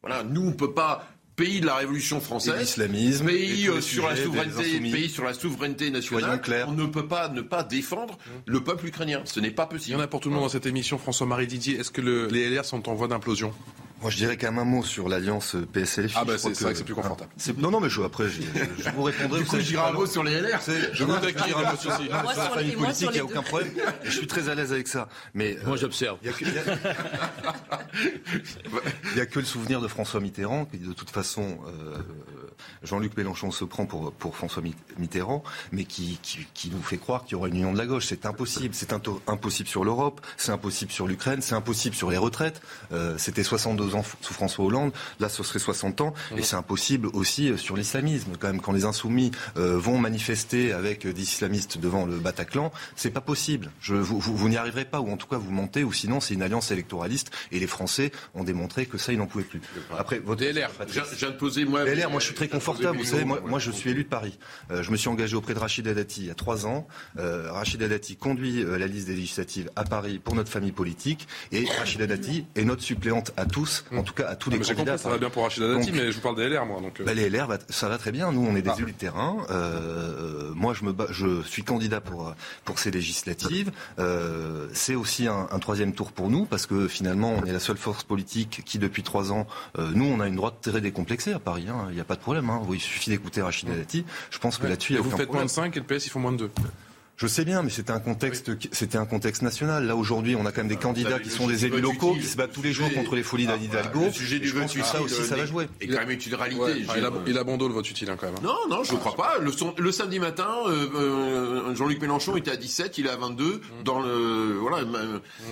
Voilà, 0.03 0.23
nous, 0.23 0.47
on 0.49 0.53
peut 0.53 0.73
pas 0.73 1.07
pays 1.37 1.61
de 1.61 1.66
la 1.66 1.77
Révolution 1.77 2.20
française, 2.20 2.59
l'islamisme, 2.59 3.27
pays 3.27 3.69
euh, 3.69 3.81
sur 3.81 4.09
la 4.09 4.15
sujets 4.16 4.25
souveraineté, 4.27 4.81
pays 4.81 5.09
sur 5.09 5.23
la 5.25 5.35
souveraineté 5.35 5.91
nationale. 5.91 6.25
Soyons 6.25 6.39
clairs. 6.43 6.69
On 6.69 6.73
ne 6.73 6.87
peut 6.87 7.07
pas 7.07 7.29
ne 7.29 7.43
pas 7.43 7.62
défendre 7.62 8.19
le 8.47 8.61
peuple 8.65 8.87
ukrainien. 8.87 9.23
Ce 9.25 9.39
n'est 9.41 9.51
pas 9.51 9.69
Il 9.70 9.75
y 9.75 9.77
possible. 9.79 9.97
en 9.99 10.01
a 10.01 10.07
pour 10.09 10.20
tout 10.20 10.31
le 10.31 10.35
monde 10.35 10.45
dans 10.45 10.49
cette 10.49 10.66
émission. 10.66 10.99
François-Marie 10.99 11.47
Didier, 11.47 11.79
est-ce 11.79 11.91
que 11.93 12.01
le- 12.01 12.27
les 12.27 12.49
LR 12.51 12.65
sont 12.65 12.89
en 12.89 12.95
voie 12.95 13.07
d'implosion? 13.07 13.53
Moi, 14.01 14.11
je 14.11 14.16
dirais 14.16 14.37
quand 14.37 14.51
même 14.51 14.61
un 14.61 14.65
mot 14.65 14.83
sur 14.85 15.09
l'alliance 15.09 15.57
PSLFI. 15.73 16.15
Ah 16.16 16.25
bah, 16.25 16.39
c'est- 16.39 16.61
vrai 16.62 16.73
que 16.73 16.79
c'est 16.79 16.85
plus 16.85 16.95
confortable. 16.95 17.31
C'est- 17.37 17.57
Non, 17.59 17.70
non, 17.70 17.81
mais 17.81 17.91
je, 17.91 18.01
après, 18.03 18.29
je, 18.29 18.43
je 18.43 18.91
vous 18.91 19.03
répondrai. 19.03 19.39
Du 19.41 19.45
vous 19.45 19.57
coup, 19.57 19.75
pas 19.75 19.89
un 19.89 19.93
mot 19.93 20.07
sur 20.07 20.23
les 20.23 20.41
LR. 20.41 20.61
Je 20.93 21.05
taquine, 21.05 21.43
dirai 21.47 21.65
un 21.65 21.70
mot 21.73 21.77
sur 21.77 21.91
Moi, 21.91 21.99
la 22.23 22.35
sur 22.45 22.55
famille 22.55 22.70
les- 22.70 22.77
moi, 22.77 22.87
politique, 22.87 23.09
il 23.09 23.12
n'y 23.12 23.19
a 23.19 23.23
les 23.23 23.23
aucun 23.23 23.43
problème. 23.43 23.73
Et 24.05 24.07
je 24.07 24.11
suis 24.11 24.27
très 24.27 24.49
à 24.49 24.55
l'aise 24.55 24.73
avec 24.73 24.89
ça. 24.89 25.09
Mais 25.35 25.57
euh, 25.57 25.61
Moi, 25.66 25.77
j'observe. 25.77 26.19
il 26.23 26.29
n'y 26.31 26.35
a, 29.20 29.27
que- 29.27 29.39
le 29.41 29.45
souvenir 29.45 29.81
de 29.81 29.89
François 29.89 30.20
Mitterrand, 30.20 30.65
qui 30.65 30.79
de 30.79 30.93
toute 30.93 31.11
façon, 31.11 31.59
euh, 31.66 31.97
Jean-Luc 32.83 33.16
Mélenchon 33.16 33.51
se 33.51 33.65
prend 33.65 33.87
pour, 33.87 34.12
pour 34.12 34.37
François 34.37 34.62
Mit- 34.62 34.75
Mitterrand, 34.99 35.43
mais 35.73 35.85
qui, 35.85 36.19
qui, 36.23 36.47
qui 36.55 36.70
nous 36.70 36.83
fait 36.83 36.99
croire 36.99 37.25
qu'il 37.25 37.33
y 37.33 37.35
aura 37.37 37.49
une 37.49 37.57
union 37.57 37.73
de 37.73 37.79
la 37.79 37.87
gauche. 37.87 38.07
C'est 38.07 38.27
impossible. 38.27 38.75
C'est 38.75 38.93
impossible 39.27 39.69
sur 39.69 39.85
l'Europe, 39.85 40.20
c'est 40.37 40.53
impossible 40.53 40.93
sur 40.93 41.07
l'Ukraine, 41.09 41.41
c'est 41.43 41.55
impossible 41.55 41.95
sur 41.97 42.11
les 42.11 42.19
retraites. 42.19 42.61
Euh, 42.93 43.16
C'était 43.19 43.43
62 43.45 43.87
ans 43.87 43.88
sous 44.20 44.35
François 44.35 44.65
Hollande, 44.65 44.93
là 45.20 45.28
ce 45.28 45.43
serait 45.43 45.59
60 45.59 46.01
ans, 46.01 46.15
et 46.36 46.43
c'est 46.43 46.56
impossible 46.56 47.09
aussi 47.12 47.51
euh, 47.51 47.56
sur 47.56 47.77
l'islamisme. 47.77 48.32
Quand 48.39 48.48
même, 48.48 48.60
quand 48.60 48.73
les 48.73 48.85
insoumis 48.85 49.31
euh, 49.56 49.78
vont 49.78 49.98
manifester 49.98 50.73
avec 50.73 51.06
euh, 51.06 51.12
des 51.12 51.23
islamistes 51.23 51.78
devant 51.78 52.06
le 52.06 52.16
Bataclan, 52.16 52.73
c'est 52.97 53.10
pas 53.10 53.20
possible. 53.20 53.70
Je, 53.81 53.94
vous 53.94 54.19
vous, 54.19 54.36
vous 54.36 54.48
n'y 54.48 54.56
arriverez 54.56 54.85
pas, 54.85 55.01
ou 55.01 55.10
en 55.10 55.16
tout 55.16 55.27
cas 55.27 55.36
vous 55.36 55.51
mentez, 55.51 55.85
ou 55.85 55.93
sinon 55.93 56.20
c'est 56.20 56.35
une 56.35 56.43
alliance 56.43 56.70
électoraliste, 56.70 57.31
et 57.52 57.59
les 57.59 57.66
Français 57.66 58.12
ont 58.35 58.44
démontré 58.44 58.86
que 58.86 58.98
ça, 58.98 59.12
ils 59.12 59.19
n'en 59.19 59.27
pouvaient 59.27 59.44
plus. 59.44 59.60
Après, 59.97 60.19
votre 60.19 60.40
DLR. 60.40 60.70
Je 60.89 61.01
je 61.12 61.16
viens 61.16 61.31
de 61.31 61.36
poser, 61.36 61.65
moi. 61.65 61.85
LR, 61.85 62.10
moi 62.10 62.20
je 62.20 62.27
suis 62.27 62.35
très 62.35 62.48
confortable. 62.48 62.98
Vous 62.98 63.05
savez, 63.05 63.24
moi, 63.24 63.59
je 63.59 63.70
suis 63.70 63.90
élu 63.90 64.05
de 64.05 64.09
Paris. 64.09 64.39
Euh, 64.70 64.82
je 64.82 64.90
me 64.90 64.97
suis 64.97 65.09
engagé 65.09 65.36
auprès 65.36 65.55
de 65.55 65.59
Rachid 65.59 65.86
Dati 65.86 66.23
il 66.23 66.27
y 66.27 66.31
a 66.31 66.35
trois 66.35 66.66
ans. 66.66 66.86
Euh, 67.19 67.51
Rachid 67.51 67.82
Dati 67.82 68.16
conduit 68.16 68.65
la 68.65 68.86
liste 68.86 69.09
des 69.09 69.15
législatives 69.15 69.70
à 69.77 69.85
Paris 69.85 70.20
pour 70.23 70.35
notre 70.35 70.51
famille 70.51 70.73
politique. 70.73 71.28
Et 71.52 71.65
Rachid 71.78 72.01
Dati 72.02 72.47
est 72.55 72.65
notre 72.65 72.82
suppléante 72.82 73.32
à 73.36 73.47
tous, 73.47 73.78
en 73.97 74.03
tout 74.03 74.15
cas 74.15 74.27
à 74.29 74.37
tous 74.37 74.51
Non, 74.51 74.55
les 74.57 74.61
mais 74.61 74.67
candidats. 74.67 74.93
compris, 74.93 75.03
ça 75.03 75.09
va 75.11 75.19
bien 75.19 75.31
pour 75.31 75.43
Rachida 75.45 75.69
Dati, 75.75 75.93
mais 75.93 76.11
je 76.11 76.17
vous 76.17 76.21
parle 76.23 76.37
des 76.37 76.49
LR, 76.49 76.67
moi. 76.67 76.81
Donc, 76.81 77.01
euh, 77.01 77.05
bah, 77.05 77.15
les 77.15 77.29
LR, 77.29 77.47
va- 77.47 77.59
ça 77.69 77.89
va 77.89 77.99
très 77.99 78.13
bien. 78.13 78.33
Nous, 78.33 78.45
on 78.47 78.55
est 78.57 78.63
des 78.63 78.71
Ah. 78.71 78.77
élus 78.79 78.93
de 78.93 78.97
terrain. 78.99 79.37
Euh, 79.51 80.53
moi, 80.55 80.75
je 80.75 80.85
me 80.85 80.93
bats- 80.93 81.07
je 81.11 81.43
suis 81.43 81.63
candidat 81.65 82.01
pour 82.01 82.35
pour 82.65 82.79
ces 82.79 82.91
législatives. 82.91 83.71
Euh, 83.99 84.69
c'est 84.73 84.95
aussi 84.95 85.27
un, 85.27 85.49
un 85.51 85.59
troisième 85.59 85.93
tour 85.93 86.13
pour 86.13 86.31
nous 86.31 86.45
parce 86.45 86.67
que 86.67 86.89
finalement, 86.89 87.33
on 87.33 87.45
est 87.45 87.53
la 87.53 87.61
seule 87.61 87.77
force 87.77 88.05
politique 88.05 88.63
qui, 88.65 88.79
depuis 88.79 89.03
trois 89.03 89.33
ans, 89.33 89.47
euh, 89.79 89.91
nous, 89.95 90.05
on 90.07 90.21
a 90.21 90.29
une 90.29 90.37
droite 90.37 90.57
très 90.63 90.81
décomplexée 90.81 91.33
à 91.33 91.39
Paris. 91.39 91.67
hein. 91.69 91.87
Il 91.91 91.95
n'y 91.95 92.01
a 92.01 92.05
pas 92.05 92.17
de 92.17 92.21
problème. 92.21 92.51
Hein. 92.51 92.63
Il 92.73 92.81
suffit 92.81 93.11
d'écouter 93.11 93.43
Rachida 93.43 93.75
Dati. 93.75 94.05
Je 94.31 94.39
pense 94.39 94.59
que 94.59 94.67
là-dessus, 94.67 94.93
il 94.93 94.97
y 94.97 94.99
a 94.99 95.03
vous 95.03 95.09
aucun 95.09 95.17
faites 95.19 95.33
moins 95.33 95.45
de 95.45 95.51
5 95.51 95.77
et 95.77 95.81
le 95.81 95.87
PS, 95.87 96.07
ils 96.07 96.11
font 96.11 96.21
moins 96.21 96.33
de 96.33 96.39
2. 96.39 96.51
Je 97.19 97.27
sais 97.27 97.45
bien, 97.45 97.62
mais 97.65 97.70
c'était 97.70 97.90
un 97.90 97.99
contexte, 97.99 98.57
qui- 98.57 98.69
c'était 98.70 98.97
un 98.97 99.05
contexte 99.05 99.43
national. 99.43 99.85
Là 99.89 99.97
aujourd'hui, 99.97 100.36
on 100.36 100.47
a 100.47 100.53
quand 100.53 100.61
même 100.61 100.69
des 100.69 100.77
candidats 100.77 101.19
qui 101.19 101.31
sont 101.31 101.49
des 101.49 101.65
élus 101.66 101.81
locaux, 101.81 102.11
utile, 102.12 102.23
qui 102.23 102.28
se 102.28 102.36
battent 102.36 102.53
tous 102.53 102.62
les 102.62 102.69
le 102.69 102.74
jours 102.77 102.93
contre 102.95 103.16
les 103.16 103.24
folies 103.24 103.47
d'Anne 103.47 103.61
Hidalgo. 103.65 104.05
Le 104.05 104.12
sujet 104.12 104.36
Et 104.36 104.39
du 104.39 104.47
je 104.47 104.53
vote 104.55 104.62
pense 104.62 104.74
que 104.74 104.82
ça 104.85 105.01
utile, 105.01 105.05
aussi, 105.16 105.24
ça 105.28 105.35
euh, 105.35 105.39
va 105.39 105.47
jouer. 105.47 105.69
Et 105.81 105.89
quand 105.89 105.99
même 105.99 106.11
une 106.12 106.35
réalité. 106.36 106.61
Ouais, 106.62 106.74
il, 106.78 106.89
a, 107.05 107.11
veux 107.11 107.19
dire, 107.19 107.23
il 107.27 107.36
a 107.39 107.43
bon 107.43 107.57
dos, 107.57 107.66
le 107.66 107.74
vote 107.74 107.90
utile, 107.90 108.09
hein, 108.09 108.16
quand 108.20 108.31
même. 108.31 108.40
Non, 108.45 108.55
non, 108.70 108.85
je 108.85 108.93
ne 108.93 108.99
crois 108.99 109.16
pas. 109.16 109.39
Le, 109.40 109.51
son- 109.51 109.74
le 109.77 109.90
samedi 109.90 110.20
matin, 110.20 110.49
euh, 110.69 110.86
euh, 110.95 111.74
Jean-Luc 111.74 112.01
Mélenchon 112.01 112.36
était 112.36 112.53
à 112.53 112.57
17, 112.57 112.99
il 112.99 113.07
est 113.07 113.11
à 113.11 113.16
22. 113.16 113.62
Dans 113.85 114.01
le 114.01 114.57
voilà, 114.61 114.85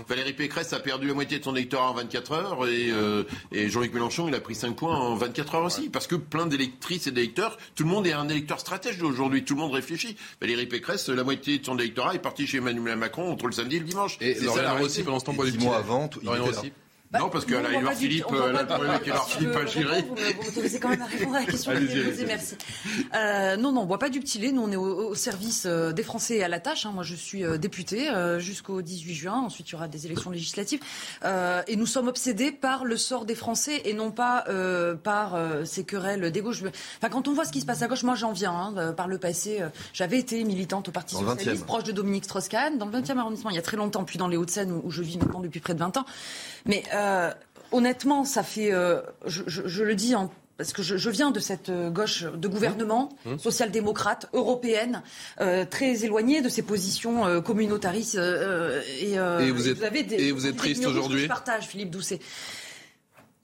Valérie 0.08 0.34
Pécresse 0.34 0.72
a 0.72 0.78
perdu 0.78 1.08
la 1.08 1.14
moitié 1.14 1.40
de 1.40 1.44
son 1.44 1.56
électorat 1.56 1.90
en 1.90 1.94
24 1.94 2.30
heures 2.32 2.68
et, 2.68 2.90
euh, 2.92 3.24
et 3.50 3.68
Jean-Luc 3.68 3.92
Mélenchon, 3.92 4.28
il 4.28 4.34
a 4.36 4.40
pris 4.40 4.54
5 4.54 4.76
points 4.76 4.96
en 4.96 5.16
24 5.16 5.56
heures 5.56 5.64
aussi, 5.64 5.88
parce 5.88 6.06
que 6.06 6.14
plein 6.14 6.46
d'électrices 6.46 7.08
et 7.08 7.10
d'électeurs, 7.10 7.58
tout 7.74 7.82
le 7.82 7.88
monde 7.90 8.06
est 8.06 8.12
un 8.12 8.28
électeur 8.28 8.60
stratège 8.60 9.02
aujourd'hui. 9.02 9.44
Tout 9.44 9.54
le 9.54 9.60
monde 9.62 9.72
réfléchit. 9.72 10.16
Valérie 10.40 10.66
Pécresse, 10.66 11.08
la 11.08 11.24
moitié 11.24 11.55
de 11.58 11.64
son 11.66 11.78
électorat 11.78 12.14
est 12.14 12.18
parti 12.18 12.46
chez 12.46 12.58
Emmanuel 12.58 12.96
Macron 12.96 13.30
entre 13.32 13.46
le 13.46 13.52
samedi 13.52 13.76
et 13.76 13.78
le 13.80 13.84
dimanche. 13.84 14.16
Et 14.20 14.34
C'est 14.34 14.40
ça, 14.40 14.46
Laurent 14.46 14.62
la 14.62 14.72
Rossi, 14.74 15.02
pendant 15.02 15.18
ce 15.18 15.24
temps, 15.24 15.32
Et 15.32 15.36
boit 15.36 15.50
du 15.50 15.58
mois 15.58 15.76
avant, 15.76 16.08
tout- 16.08 16.20
il 16.22 16.28
était 16.28 16.38
là. 16.38 16.62
Rossi. 17.12 17.24
non, 17.24 17.30
parce 17.30 17.44
qu'à 17.44 17.62
la 17.62 17.92
Philippe, 17.92 18.26
là, 18.30 19.20
Philippe 19.26 19.56
a 19.56 19.66
géré. 19.66 20.02
Vous 20.02 20.44
m'autorisez 20.44 20.80
quand 20.80 20.88
même 20.88 21.02
à 21.02 21.06
répondre 21.06 21.36
à 21.36 21.40
la 21.40 21.46
question 21.46 21.72
que 21.72 21.78
vous 21.78 22.10
posée, 22.10 22.26
merci. 22.26 22.56
Euh, 23.14 23.56
non, 23.56 23.72
non, 23.72 23.80
on 23.80 23.82
ne 23.84 23.88
boit 23.88 23.98
pas 23.98 24.08
du 24.08 24.20
petit 24.20 24.38
lait. 24.38 24.52
Nous, 24.52 24.62
on 24.62 24.70
est 24.70 24.76
au, 24.76 25.14
service 25.14 25.64
euh, 25.66 25.92
des 25.92 26.02
Français 26.02 26.36
et 26.36 26.44
à 26.44 26.48
la 26.48 26.60
tâche. 26.60 26.86
Hein. 26.86 26.92
Moi, 26.92 27.04
je 27.04 27.14
suis 27.14 27.44
euh, 27.44 27.58
députée 27.58 28.10
jusqu'au 28.38 28.82
18 28.82 29.14
juin. 29.14 29.40
Ensuite, 29.40 29.68
il 29.68 29.72
y 29.72 29.74
aura 29.76 29.88
des 29.88 30.06
élections 30.06 30.30
législatives. 30.30 30.80
et 31.24 31.76
nous 31.76 31.86
sommes 31.86 32.08
obsédés 32.08 32.52
par 32.52 32.84
le 32.84 32.96
sort 32.96 33.24
des 33.24 33.34
Français 33.34 33.82
et 33.84 33.92
non 33.92 34.10
pas 34.10 34.44
par 35.02 35.38
ces 35.64 35.84
querelles 35.84 36.30
des 36.30 36.40
gauches. 36.40 36.62
Enfin, 36.98 37.08
quand 37.10 37.28
on 37.28 37.34
voit 37.34 37.44
ce 37.44 37.52
qui 37.52 37.60
se 37.60 37.66
passe 37.66 37.82
à 37.82 37.88
gauche, 37.88 38.02
moi, 38.02 38.14
j'en 38.14 38.32
viens. 38.32 38.52
Hein, 38.52 38.92
par 38.92 39.08
le 39.08 39.18
passé, 39.18 39.60
j'avais 39.92 40.18
été 40.18 40.42
militante 40.44 40.88
au 40.88 40.92
Parti 40.92 41.14
Socialiste, 41.14 41.66
proche 41.66 41.84
de 41.84 41.92
Dominique 41.92 42.24
Strauss-Kahn, 42.24 42.78
dans 42.78 42.86
le 42.86 42.92
20e 42.92 43.18
arrondissement, 43.18 43.50
il 43.50 43.56
y 43.56 43.58
a 43.58 43.62
très 43.62 43.76
longtemps, 43.76 44.04
puis 44.04 44.18
dans 44.18 44.28
les 44.28 44.36
Hauts-de-Seine, 44.36 44.72
où, 44.72 44.82
où 44.84 44.90
je 44.90 45.02
vis 45.02 45.18
maintenant 45.18 45.40
depuis 45.40 45.60
près 45.60 45.74
de 45.74 45.78
20 45.78 45.96
ans. 45.98 46.06
Mais 46.66 46.82
euh, 46.96 47.30
honnêtement, 47.72 48.24
ça 48.24 48.42
fait, 48.42 48.72
euh, 48.72 49.00
je, 49.26 49.84
le 49.84 49.94
dis 49.94 50.14
parce 50.56 50.72
que 50.72 50.82
je, 50.82 51.10
viens 51.10 51.30
de 51.30 51.40
cette 51.40 51.68
euh, 51.68 51.90
gauche 51.90 52.24
de 52.24 52.48
gouvernement 52.48 53.10
mmh. 53.24 53.32
Mmh. 53.32 53.38
social-démocrate 53.38 54.28
européenne, 54.32 55.02
très 55.70 56.04
éloignée 56.04 56.40
de 56.40 56.48
ces 56.48 56.62
positions 56.62 57.40
communautaristes. 57.42 58.16
Et, 58.16 59.18
vous 59.50 59.68
êtes, 59.68 59.82
avez 59.82 60.06
et 60.28 60.32
vous 60.32 60.46
êtes 60.46 60.56
triste 60.56 60.86
aujourd'hui. 60.86 61.22
Je 61.22 61.28
partage, 61.28 61.66
Philippe 61.66 61.90
Doucet. 61.90 62.20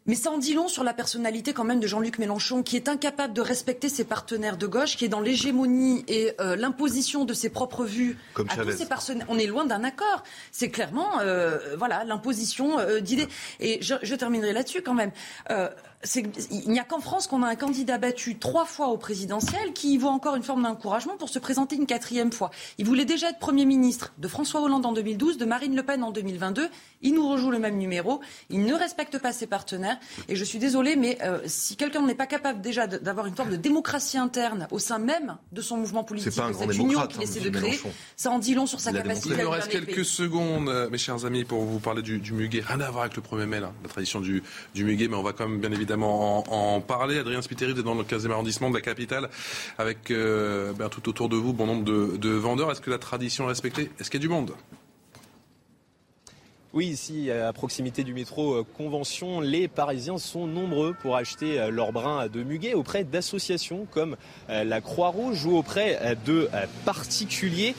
Mais 0.07 0.15
ça 0.15 0.31
en 0.31 0.39
dit 0.39 0.55
long 0.55 0.69
sur 0.69 0.83
la 0.83 0.95
personnalité 0.95 1.53
quand 1.53 1.65
même 1.65 1.79
de 1.79 1.87
Jean-Luc 1.87 2.19
Mélenchon, 2.19 2.62
qui 2.62 2.77
est 2.77 2.89
incapable 2.89 3.35
de 3.35 3.41
respecter 3.41 3.89
ses 3.89 4.05
partenaires 4.05 4.57
de 4.57 4.66
gauche, 4.66 4.97
qui 4.97 5.05
est 5.05 5.09
dans 5.09 5.20
l'hégémonie 5.20 6.05
et 6.09 6.33
euh, 6.41 6.57
l'imposition 6.57 7.24
de 7.24 7.35
ses 7.35 7.51
propres 7.51 7.85
vues 7.85 8.19
Comme 8.35 8.49
à 8.51 8.57
tous 8.57 8.73
ses 8.73 8.87
partenaires. 8.87 9.27
On 9.29 9.39
est 9.39 9.47
loin 9.47 9.65
d'un 9.65 9.85
accord. 9.85 10.24
C'est 10.51 10.70
clairement, 10.70 11.20
euh, 11.20 11.77
voilà, 11.77 12.05
l'imposition 12.05 12.79
euh, 12.79 13.01
d'idées. 13.01 13.29
Et 13.61 13.79
je, 13.81 13.95
je 14.03 14.15
terminerai 14.15 14.53
là-dessus 14.53 14.83
quand 14.83 14.95
même 14.95 15.12
il 16.51 16.70
n'y 16.70 16.81
a 16.81 16.85
qu'en 16.85 17.01
France 17.01 17.27
qu'on 17.27 17.43
a 17.43 17.49
un 17.49 17.55
candidat 17.55 17.99
battu 17.99 18.37
trois 18.37 18.65
fois 18.65 18.89
au 18.89 18.97
présidentiel 18.97 19.73
qui 19.73 19.95
y 19.95 19.99
voit 19.99 20.11
encore 20.11 20.35
une 20.37 20.43
forme 20.43 20.62
d'encouragement 20.62 21.16
pour 21.16 21.29
se 21.29 21.39
présenter 21.39 21.77
une 21.77 21.87
quatrième 21.87 22.33
fois. 22.33 22.51
Il 22.79 22.87
voulait 22.87 23.05
déjà 23.05 23.31
être 23.31 23.39
Premier 23.39 23.65
ministre 23.65 24.12
de 24.19 24.29
François 24.29 24.61
Hollande 24.61 24.85
en 24.85 24.93
2012, 24.93 25.39
de 25.39 25.45
Marine 25.45 25.77
Le 25.77 25.83
Pen 25.83 26.03
en 26.03 26.11
2022. 26.11 26.69
Il 27.03 27.15
nous 27.15 27.29
rejoue 27.29 27.51
le 27.51 27.59
même 27.59 27.77
numéro. 27.77 28.20
Il 28.51 28.65
ne 28.65 28.74
respecte 28.74 29.19
pas 29.19 29.33
ses 29.33 29.47
partenaires. 29.47 29.99
Et 30.29 30.37
je 30.37 30.45
suis 30.45 30.59
désolée, 30.59 30.97
mais 30.97 31.19
euh, 31.23 31.41
si 31.47 31.77
quelqu'un 31.77 32.03
n'est 32.03 32.15
pas 32.15 32.27
capable 32.27 32.61
déjà 32.61 32.87
d'avoir 32.87 33.27
une 33.27 33.35
forme 33.35 33.51
de 33.51 33.57
démocratie 33.57 34.19
interne 34.19 34.66
au 34.70 34.79
sein 34.79 34.99
même 34.99 35.37
de 35.53 35.61
son 35.61 35.77
mouvement 35.77 36.05
politique, 36.05 36.35
pas 36.35 36.53
cette 36.53 36.77
union 36.77 37.07
qu'il 37.07 37.23
essaie 37.23 37.41
de 37.41 37.51
créer, 37.51 37.81
ça 38.16 38.31
en 38.31 38.39
dit 38.39 38.55
long 38.55 38.66
sur 38.66 38.81
sa 38.81 38.93
capacité 38.93 39.35
à 39.35 39.39
Il 39.39 39.45
me 39.45 39.49
reste 39.49 39.69
quelques 39.69 40.05
secondes, 40.05 40.69
euh, 40.69 40.91
mes 40.91 40.99
chers 40.99 41.24
amis, 41.24 41.45
pour 41.45 41.62
vous 41.62 41.79
parler 41.79 42.03
du, 42.03 42.19
du 42.19 42.33
muguet. 42.33 42.62
Rien 42.66 42.81
à 42.81 42.91
voir 42.91 43.05
avec 43.05 43.16
le 43.16 43.23
1er 43.23 43.47
mai, 43.47 43.61
la 43.61 43.73
tradition 43.89 44.20
du, 44.20 44.43
du 44.74 44.85
muguet, 44.85 45.09
mais 45.09 45.16
on 45.16 45.23
va 45.23 45.33
quand 45.33 45.49
même 45.49 45.61
bien 45.61 45.70
évidemment 45.70 45.91
en, 46.01 46.81
parler. 46.81 47.19
Adrien 47.19 47.43
Spiteri, 47.43 47.73
est 47.73 47.82
dans 47.82 47.94
le 47.94 48.05
15e 48.05 48.31
arrondissement 48.31 48.70
de 48.70 48.74
la 48.74 48.81
capitale, 48.81 49.28
avec 49.78 50.10
euh, 50.10 50.73
ben, 50.73 50.89
tout 50.89 51.09
autour 51.09 51.28
de 51.28 51.36
vous 51.36 51.52
bon 51.52 51.66
nombre 51.66 51.85
de, 51.85 52.28
vendeurs. 52.31 52.70
Est-ce 52.70 52.81
que 52.81 52.90
la 52.90 52.98
tradition 52.98 53.44
est 53.44 53.48
respectée? 53.48 53.90
Est-ce 54.01 54.10
qu'il 54.10 54.20
y 54.20 54.24
a 54.24 54.27
du 54.27 54.32
monde? 54.32 54.52
Oui, 56.74 56.86
ici, 56.86 57.31
à 57.31 57.53
proximité 57.53 58.03
du 58.03 58.15
métro 58.15 58.55
euh, 58.55 58.66
Convention, 58.78 59.43
les 59.43 59.69
Parisiens 59.69 60.16
sont 60.16 60.47
nombreux 60.47 60.94
pour 60.94 61.16
acheter 61.16 61.61
euh, 61.61 61.70
leur 61.70 61.93
brin 61.93 62.28
de 62.28 62.43
muguet 62.43 62.73
auprès 62.73 63.05
d'associations 63.05 63.86
comme 63.90 64.16
la 64.49 64.81
Croix-Rouge 64.81 65.44
ou 65.44 65.57
auprès 65.57 66.16
de 66.27 66.49
particuliers, 66.85 67.74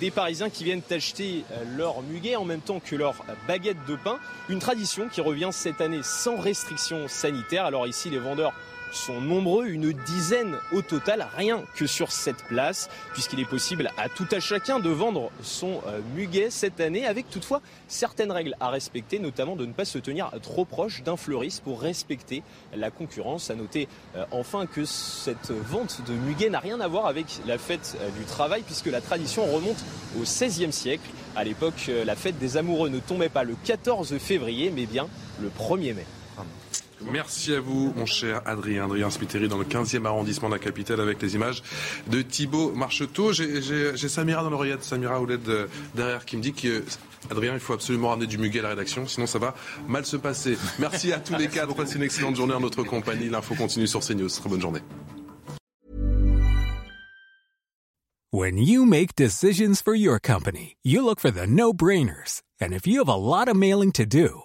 des 0.00 0.10
Parisiens 0.10 0.50
qui 0.50 0.64
viennent 0.64 0.82
acheter 0.90 1.44
leur 1.76 2.02
muguet 2.02 2.36
en 2.36 2.44
même 2.44 2.60
temps 2.60 2.80
que 2.80 2.96
leur 2.96 3.24
baguette 3.46 3.76
de 3.88 3.96
pain. 3.96 4.18
Une 4.48 4.58
tradition 4.58 5.08
qui 5.08 5.20
revient 5.20 5.50
cette 5.52 5.80
année 5.80 6.00
sans 6.02 6.36
restrictions 6.36 7.08
sanitaires. 7.08 7.64
Alors 7.64 7.86
ici, 7.86 8.10
les 8.10 8.18
vendeurs 8.18 8.52
sont 8.94 9.20
nombreux, 9.20 9.66
une 9.66 9.92
dizaine 9.92 10.56
au 10.72 10.82
total, 10.82 11.26
rien 11.36 11.62
que 11.74 11.86
sur 11.86 12.12
cette 12.12 12.44
place, 12.44 12.88
puisqu'il 13.12 13.40
est 13.40 13.48
possible 13.48 13.90
à 13.98 14.08
tout 14.08 14.26
à 14.30 14.40
chacun 14.40 14.78
de 14.78 14.90
vendre 14.90 15.30
son 15.42 15.80
euh, 15.86 16.00
muguet 16.14 16.50
cette 16.50 16.80
année, 16.80 17.06
avec 17.06 17.28
toutefois 17.30 17.60
certaines 17.88 18.32
règles 18.32 18.54
à 18.60 18.70
respecter, 18.70 19.18
notamment 19.18 19.56
de 19.56 19.66
ne 19.66 19.72
pas 19.72 19.84
se 19.84 19.98
tenir 19.98 20.30
trop 20.42 20.64
proche 20.64 21.02
d'un 21.02 21.16
fleuriste 21.16 21.62
pour 21.62 21.80
respecter 21.80 22.42
la 22.74 22.90
concurrence. 22.90 23.50
À 23.50 23.54
noter 23.54 23.88
euh, 24.16 24.24
enfin 24.30 24.66
que 24.66 24.84
cette 24.84 25.50
vente 25.50 26.00
de 26.06 26.12
muguet 26.12 26.50
n'a 26.50 26.60
rien 26.60 26.80
à 26.80 26.88
voir 26.88 27.06
avec 27.06 27.26
la 27.46 27.58
fête 27.58 27.96
euh, 28.00 28.10
du 28.10 28.24
travail, 28.24 28.62
puisque 28.62 28.86
la 28.86 29.00
tradition 29.00 29.44
remonte 29.44 29.84
au 30.18 30.22
XVIe 30.22 30.72
siècle. 30.72 31.08
À 31.36 31.42
l'époque, 31.42 31.90
la 32.06 32.14
fête 32.14 32.38
des 32.38 32.56
amoureux 32.56 32.88
ne 32.88 33.00
tombait 33.00 33.28
pas 33.28 33.42
le 33.42 33.56
14 33.64 34.18
février, 34.18 34.70
mais 34.70 34.86
bien 34.86 35.08
le 35.40 35.48
1er 35.48 35.94
mai. 35.94 36.06
Merci 37.00 37.54
à 37.54 37.60
vous, 37.60 37.92
mon 37.96 38.06
cher 38.06 38.42
Adrien. 38.46 38.84
Adrien 38.84 39.10
Spiteri 39.10 39.48
dans 39.48 39.58
le 39.58 39.64
15e 39.64 40.04
arrondissement 40.06 40.48
de 40.48 40.54
la 40.54 40.58
capitale 40.58 41.00
avec 41.00 41.20
les 41.20 41.34
images 41.34 41.62
de 42.08 42.22
Thibaut 42.22 42.72
Marcheteau. 42.72 43.32
J'ai 43.32 43.96
Samira 44.08 44.42
dans 44.42 44.50
l'oreillette, 44.50 44.84
Samira 44.84 45.20
Ouled 45.20 45.48
euh, 45.48 45.66
derrière, 45.94 46.24
qui 46.24 46.36
me 46.36 46.42
dit 46.42 46.52
que 46.52 46.84
Adrien, 47.30 47.54
il 47.54 47.60
faut 47.60 47.72
absolument 47.72 48.10
ramener 48.10 48.26
du 48.26 48.38
muguet 48.38 48.60
à 48.60 48.62
la 48.62 48.68
rédaction, 48.70 49.06
sinon 49.06 49.26
ça 49.26 49.38
va 49.38 49.54
mal 49.88 50.04
se 50.04 50.16
passer. 50.16 50.56
Merci 50.78 51.12
à 51.12 51.18
tous 51.18 51.36
les 51.36 51.48
cadres. 51.48 51.74
Passez 51.74 51.96
une 51.96 52.02
excellente 52.02 52.36
journée 52.36 52.54
en 52.54 52.60
notre 52.60 52.82
compagnie. 52.82 53.28
L'info 53.28 53.54
continue 53.54 53.86
sur 53.86 54.00
CNews. 54.00 54.28
Très 54.28 54.48
bonne 54.48 54.60
journée. 54.60 54.80
When 58.32 58.58
you 58.58 58.84
make 58.84 59.14
decisions 59.14 59.80
for 59.80 59.94
your 59.94 60.18
company, 60.18 60.76
you 60.82 61.04
look 61.04 61.20
for 61.20 61.30
the 61.30 61.46
no-brainers. 61.46 62.42
And 62.60 62.72
if 62.72 62.84
you 62.84 62.98
have 62.98 63.08
a 63.08 63.14
lot 63.14 63.46
of 63.46 63.56
mailing 63.56 63.92
to 63.92 64.04
do, 64.04 64.44